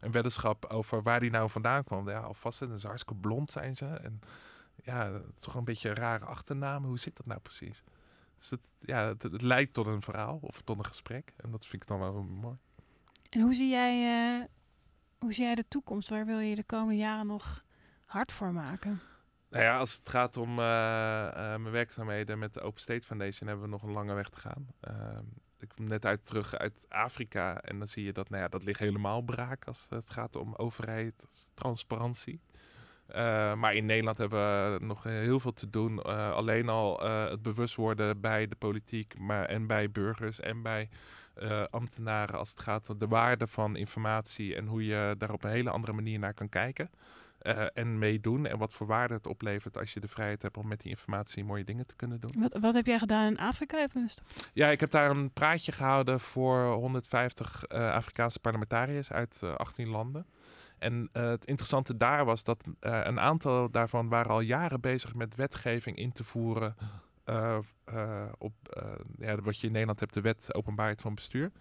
een 0.00 0.10
weddenschap 0.10 0.64
over 0.64 1.02
waar 1.02 1.20
die 1.20 1.30
nou 1.30 1.50
vandaan 1.50 1.84
kwam. 1.84 2.08
Ja, 2.08 2.20
alvast 2.20 2.58
zijn 2.58 2.78
ze 2.78 2.86
hartstikke 2.86 3.20
blond 3.20 3.50
zijn 3.50 3.76
ze. 3.76 3.86
En 3.86 4.20
ja, 4.82 5.20
toch 5.38 5.54
een 5.54 5.64
beetje 5.64 5.88
een 5.88 5.94
rare 5.94 6.24
achternaam. 6.24 6.84
Hoe 6.84 6.98
zit 6.98 7.16
dat 7.16 7.26
nou 7.26 7.40
precies? 7.40 7.82
Dus 8.38 8.50
het, 8.50 8.72
ja, 8.80 9.06
het, 9.06 9.22
het, 9.22 9.42
leidt 9.42 9.74
tot 9.74 9.86
een 9.86 10.02
verhaal 10.02 10.38
of 10.40 10.60
tot 10.64 10.78
een 10.78 10.84
gesprek. 10.84 11.32
En 11.36 11.50
dat 11.50 11.66
vind 11.66 11.82
ik 11.82 11.88
dan 11.88 11.98
wel 11.98 12.22
mooi. 12.22 12.56
En 13.30 13.40
hoe 13.40 13.54
zie 13.54 13.68
jij, 13.68 14.48
hoe 15.18 15.32
zie 15.32 15.44
jij 15.44 15.54
de 15.54 15.68
toekomst? 15.68 16.08
Waar 16.08 16.26
wil 16.26 16.38
je 16.38 16.54
de 16.54 16.64
komende 16.64 16.96
jaren 16.96 17.26
nog 17.26 17.64
hard 18.04 18.32
voor 18.32 18.52
maken? 18.52 19.00
Nou 19.48 19.64
ja, 19.64 19.78
als 19.78 19.96
het 19.96 20.08
gaat 20.08 20.36
om 20.36 20.58
uh, 20.58 20.64
uh, 20.64 21.32
mijn 21.34 21.70
werkzaamheden 21.70 22.38
met 22.38 22.54
de 22.54 22.60
Open 22.60 22.80
State 22.80 23.06
Foundation, 23.06 23.48
hebben 23.48 23.64
we 23.66 23.72
nog 23.72 23.82
een 23.82 23.92
lange 23.92 24.14
weg 24.14 24.28
te 24.28 24.38
gaan. 24.38 24.66
Uh, 24.88 25.18
ik 25.58 25.68
kom 25.68 25.86
net 25.88 26.06
uit, 26.06 26.26
terug 26.26 26.54
uit 26.54 26.86
Afrika 26.88 27.60
en 27.60 27.78
dan 27.78 27.88
zie 27.88 28.04
je 28.04 28.12
dat, 28.12 28.28
nou 28.28 28.42
ja, 28.42 28.48
dat 28.48 28.64
ligt 28.64 28.78
helemaal 28.78 29.20
braak 29.20 29.64
als 29.64 29.86
het 29.90 30.10
gaat 30.10 30.36
om 30.36 30.54
overheid, 30.54 31.48
transparantie. 31.54 32.40
maar 33.56 33.74
in 33.74 33.86
Nederland 33.86 34.18
hebben 34.18 34.72
we 34.72 34.84
nog 34.84 35.02
heel 35.02 35.40
veel 35.40 35.52
te 35.52 35.70
doen. 35.70 36.02
alleen 36.32 36.68
al 36.68 37.00
het 37.08 37.42
bewust 37.42 37.74
worden 37.74 38.20
bij 38.20 38.46
de 38.46 38.56
politiek 38.56 39.18
maar, 39.18 39.44
en 39.44 39.66
bij 39.66 39.90
burgers 39.90 40.40
en 40.40 40.62
bij 40.62 40.88
ambtenaren 41.70 42.38
als 42.38 42.50
het 42.50 42.60
gaat 42.60 42.90
om 42.90 42.98
de 42.98 43.08
waarde 43.08 43.46
van 43.46 43.76
informatie 43.76 44.56
en 44.56 44.66
hoe 44.66 44.86
je 44.86 45.14
daar 45.18 45.32
op 45.32 45.44
een 45.44 45.50
hele 45.50 45.70
andere 45.70 45.92
manier 45.92 46.18
naar 46.18 46.34
kan 46.34 46.48
kijken. 46.48 46.90
Uh, 47.42 47.66
en 47.74 47.98
meedoen. 47.98 48.46
En 48.46 48.58
wat 48.58 48.72
voor 48.72 48.86
waarde 48.86 49.14
het 49.14 49.26
oplevert 49.26 49.78
als 49.78 49.92
je 49.92 50.00
de 50.00 50.08
vrijheid 50.08 50.42
hebt 50.42 50.56
om 50.56 50.68
met 50.68 50.80
die 50.80 50.90
informatie 50.90 51.44
mooie 51.44 51.64
dingen 51.64 51.86
te 51.86 51.96
kunnen 51.96 52.20
doen. 52.20 52.30
Wat, 52.38 52.56
wat 52.60 52.74
heb 52.74 52.86
jij 52.86 52.98
gedaan 52.98 53.26
in 53.26 53.38
Afrika? 53.38 53.82
Even 53.82 54.08
ja, 54.52 54.68
ik 54.68 54.80
heb 54.80 54.90
daar 54.90 55.10
een 55.10 55.32
praatje 55.32 55.72
gehouden 55.72 56.20
voor 56.20 56.72
150 56.72 57.64
uh, 57.68 57.92
Afrikaanse 57.92 58.40
parlementariërs 58.40 59.12
uit 59.12 59.40
uh, 59.44 59.50
eh, 59.50 59.56
18 59.56 59.88
landen. 59.88 60.26
En 60.78 61.08
het 61.12 61.44
interessante 61.44 61.96
daar 61.96 62.24
was 62.24 62.44
dat 62.44 62.64
een 62.80 63.20
aantal 63.20 63.70
daarvan 63.70 64.08
waren 64.08 64.30
al 64.30 64.40
jaren 64.40 64.80
bezig 64.80 65.14
met 65.14 65.34
wetgeving 65.34 65.96
in 65.96 66.12
te 66.12 66.24
voeren. 66.24 66.76
op 68.38 68.52
ja, 69.18 69.36
wat 69.40 69.58
je 69.60 69.66
in 69.66 69.72
Nederland 69.72 70.00
hebt, 70.00 70.14
de 70.14 70.20
wet 70.20 70.54
openbaarheid 70.54 71.00
van 71.00 71.14
bestuur. 71.14 71.52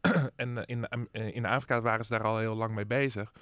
en 0.36 0.64
in, 0.66 0.88
in 1.10 1.46
Afrika 1.46 1.80
waren 1.80 2.04
ze 2.04 2.12
daar 2.12 2.24
al 2.24 2.38
heel 2.38 2.54
lang 2.54 2.74
mee 2.74 2.86
bezig. 2.86 3.32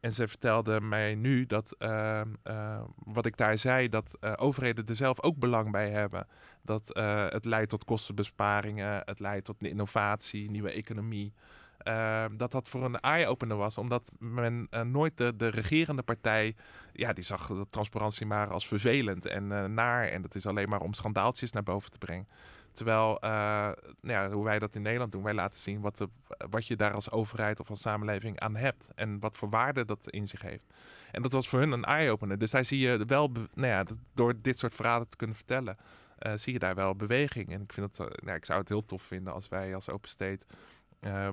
En 0.00 0.12
ze 0.12 0.28
vertelde 0.28 0.80
mij 0.80 1.14
nu 1.14 1.46
dat 1.46 1.74
uh, 1.78 2.20
uh, 2.44 2.80
wat 2.96 3.26
ik 3.26 3.36
daar 3.36 3.58
zei, 3.58 3.88
dat 3.88 4.16
uh, 4.20 4.32
overheden 4.36 4.86
er 4.86 4.96
zelf 4.96 5.22
ook 5.22 5.36
belang 5.36 5.70
bij 5.70 5.90
hebben. 5.90 6.26
Dat 6.62 6.92
eh, 6.92 7.28
het 7.28 7.44
leidt 7.44 7.70
tot 7.70 7.84
kostenbesparingen, 7.84 9.02
het 9.04 9.20
leidt 9.20 9.44
tot 9.44 9.62
innovatie, 9.62 10.50
nieuwe 10.50 10.70
economie. 10.70 11.32
Ehm, 11.78 12.36
dat 12.36 12.52
dat 12.52 12.68
voor 12.68 12.84
een 12.84 13.00
eye-opener 13.00 13.56
was, 13.56 13.78
omdat 13.78 14.12
men 14.18 14.68
nooit 14.84 15.16
de, 15.16 15.36
de 15.36 15.48
regerende 15.48 16.02
partij, 16.02 16.54
ja, 16.92 17.12
die 17.12 17.24
zag 17.24 17.46
de 17.46 17.66
transparantie 17.70 18.26
maar 18.26 18.48
als 18.48 18.66
vervelend 18.66 19.26
en 19.26 19.74
naar. 19.74 20.08
En 20.08 20.22
dat 20.22 20.34
is 20.34 20.46
alleen 20.46 20.68
maar 20.68 20.80
om 20.80 20.94
schandaaltjes 20.94 21.52
naar 21.52 21.62
boven 21.62 21.90
te 21.90 21.98
brengen. 21.98 22.28
Terwijl, 22.72 23.18
uh, 23.24 23.30
nou 23.30 23.74
ja, 24.00 24.30
hoe 24.30 24.44
wij 24.44 24.58
dat 24.58 24.74
in 24.74 24.82
Nederland 24.82 25.12
doen, 25.12 25.22
wij 25.22 25.34
laten 25.34 25.60
zien 25.60 25.80
wat, 25.80 26.06
wat 26.50 26.66
je 26.66 26.76
daar 26.76 26.92
als 26.92 27.10
overheid 27.10 27.60
of 27.60 27.70
als 27.70 27.80
samenleving 27.80 28.40
aan 28.40 28.56
hebt. 28.56 28.88
En 28.94 29.20
wat 29.20 29.36
voor 29.36 29.50
waarde 29.50 29.84
dat 29.84 30.10
in 30.10 30.28
zich 30.28 30.42
heeft. 30.42 30.64
En 31.10 31.22
dat 31.22 31.32
was 31.32 31.48
voor 31.48 31.58
hun 31.58 31.72
een 31.72 31.84
eye-opener. 31.84 32.38
Dus 32.38 32.50
daar 32.50 32.64
zie 32.64 32.78
je 32.78 33.04
wel, 33.06 33.32
nou 33.54 33.68
ja, 33.68 33.84
door 34.14 34.34
dit 34.40 34.58
soort 34.58 34.74
verhalen 34.74 35.08
te 35.08 35.16
kunnen 35.16 35.36
vertellen, 35.36 35.76
uh, 36.18 36.32
zie 36.34 36.52
je 36.52 36.58
daar 36.58 36.74
wel 36.74 36.96
beweging. 36.96 37.52
En 37.52 37.62
ik, 37.62 37.72
vind 37.72 37.96
dat, 37.96 38.08
uh, 38.08 38.14
nou, 38.24 38.36
ik 38.36 38.44
zou 38.44 38.58
het 38.58 38.68
heel 38.68 38.84
tof 38.84 39.02
vinden 39.02 39.32
als 39.32 39.48
wij 39.48 39.74
als 39.74 39.88
Open 39.88 40.08
State 40.08 40.44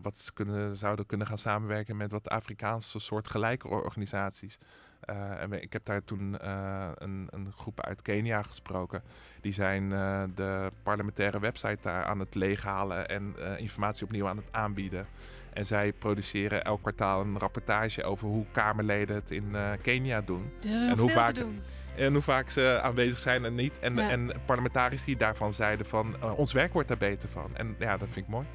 wat 0.01 0.31
kunnen, 0.33 0.75
zouden 0.75 1.05
kunnen 1.05 1.27
gaan 1.27 1.37
samenwerken 1.37 1.97
met 1.97 2.11
wat 2.11 2.29
Afrikaanse 2.29 2.99
soort 2.99 3.27
gelijke 3.27 3.67
organisaties. 3.67 4.57
Uh, 5.09 5.41
en 5.41 5.61
ik 5.61 5.73
heb 5.73 5.85
daar 5.85 6.03
toen 6.03 6.37
uh, 6.43 6.87
een, 6.95 7.27
een, 7.31 7.51
groep 7.57 7.81
uit 7.81 8.01
Kenia 8.01 8.43
gesproken. 8.43 9.03
Die 9.41 9.53
zijn 9.53 9.83
uh, 9.83 10.23
de 10.35 10.71
parlementaire 10.83 11.39
website 11.39 11.77
daar 11.81 12.05
aan 12.05 12.19
het 12.19 12.35
leeghalen 12.35 13.07
en 13.07 13.35
informatie 13.57 14.03
opnieuw 14.05 14.27
aan 14.27 14.37
het 14.37 14.49
aanbieden. 14.51 15.07
En 15.53 15.65
zij 15.65 15.93
produceren 15.93 16.63
elk 16.63 16.81
kwartaal 16.81 17.21
een 17.21 17.39
rapportage 17.39 18.03
over 18.03 18.27
hoe 18.27 18.45
Kamerleden 18.51 19.15
het 19.15 19.31
in 19.31 19.55
Kenia 19.81 20.21
doen. 20.21 20.51
Dus 20.59 20.73
er 20.73 20.83
is 20.83 20.91
en 20.91 20.97
hoe 20.97 21.09
vaak, 21.11 21.35
doen. 21.35 21.61
En 21.95 22.13
hoe 22.13 22.21
vaak 22.21 22.49
ze 22.49 22.79
aanwezig 22.83 23.17
zijn 23.17 23.45
en 23.45 23.55
niet. 23.55 23.79
En, 23.79 23.95
Ja. 23.95 24.09
en 24.09 24.31
parlementariërs 24.45 25.03
die 25.03 25.17
daarvan 25.17 25.53
zeiden 25.53 25.85
van 25.85 26.15
eh, 26.21 26.37
ons 26.39 26.53
werk 26.53 26.73
wordt 26.73 26.87
daar 26.87 26.97
beter 26.97 27.29
van. 27.29 27.51
En 27.55 27.75
ja, 27.79 27.97
dat 27.97 28.07
vind 28.11 28.25
ik 28.25 28.31
mooi. 28.31 28.45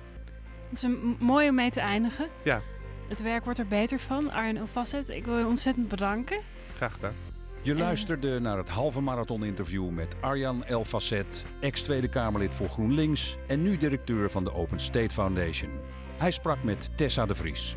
Het 0.69 0.73
is 0.79 0.83
een 0.83 1.17
m- 1.19 1.25
mooi 1.25 1.49
om 1.49 1.55
mee 1.55 1.71
te 1.71 1.81
eindigen. 1.81 2.29
Ja. 2.43 2.61
Het 3.09 3.23
werk 3.23 3.45
wordt 3.45 3.59
er 3.59 3.67
beter 3.67 3.99
van. 3.99 4.33
Arjen 4.33 4.57
Elfasset, 4.57 5.09
ik 5.09 5.25
wil 5.25 5.39
je 5.39 5.47
ontzettend 5.47 5.89
bedanken. 5.89 6.39
Graag 6.77 6.93
gedaan. 6.93 7.15
Je 7.65 7.75
luisterde 7.75 8.41
naar 8.41 8.57
het 8.57 8.69
halve 8.69 9.01
marathon 9.01 9.45
interview 9.45 9.91
met 9.91 10.15
Arjan 10.21 10.65
Elfacet, 10.65 11.45
ex-Tweede 11.61 12.09
Kamerlid 12.09 12.55
voor 12.55 12.69
GroenLinks 12.69 13.37
en 13.47 13.63
nu 13.63 13.77
directeur 13.77 14.31
van 14.31 14.45
de 14.45 14.55
Open 14.55 14.81
State 14.81 15.15
Foundation. 15.15 15.71
Hij 16.17 16.31
sprak 16.31 16.63
met 16.63 16.91
Tessa 16.97 17.27
de 17.27 17.35
Vries. 17.35 17.77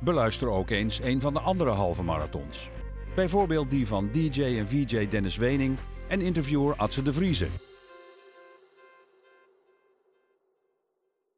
Beluister 0.00 0.48
ook 0.48 0.70
eens 0.70 1.00
een 1.02 1.20
van 1.20 1.32
de 1.32 1.40
andere 1.40 1.70
halve 1.70 2.02
marathons. 2.02 2.70
Bijvoorbeeld 3.14 3.70
die 3.70 3.86
van 3.86 4.10
DJ 4.12 4.42
en 4.42 4.68
VJ 4.68 5.08
Dennis 5.08 5.36
Wening 5.36 5.78
en 6.08 6.20
interviewer 6.20 6.76
Atze 6.76 7.02
de 7.02 7.12
Vriezen. 7.12 7.67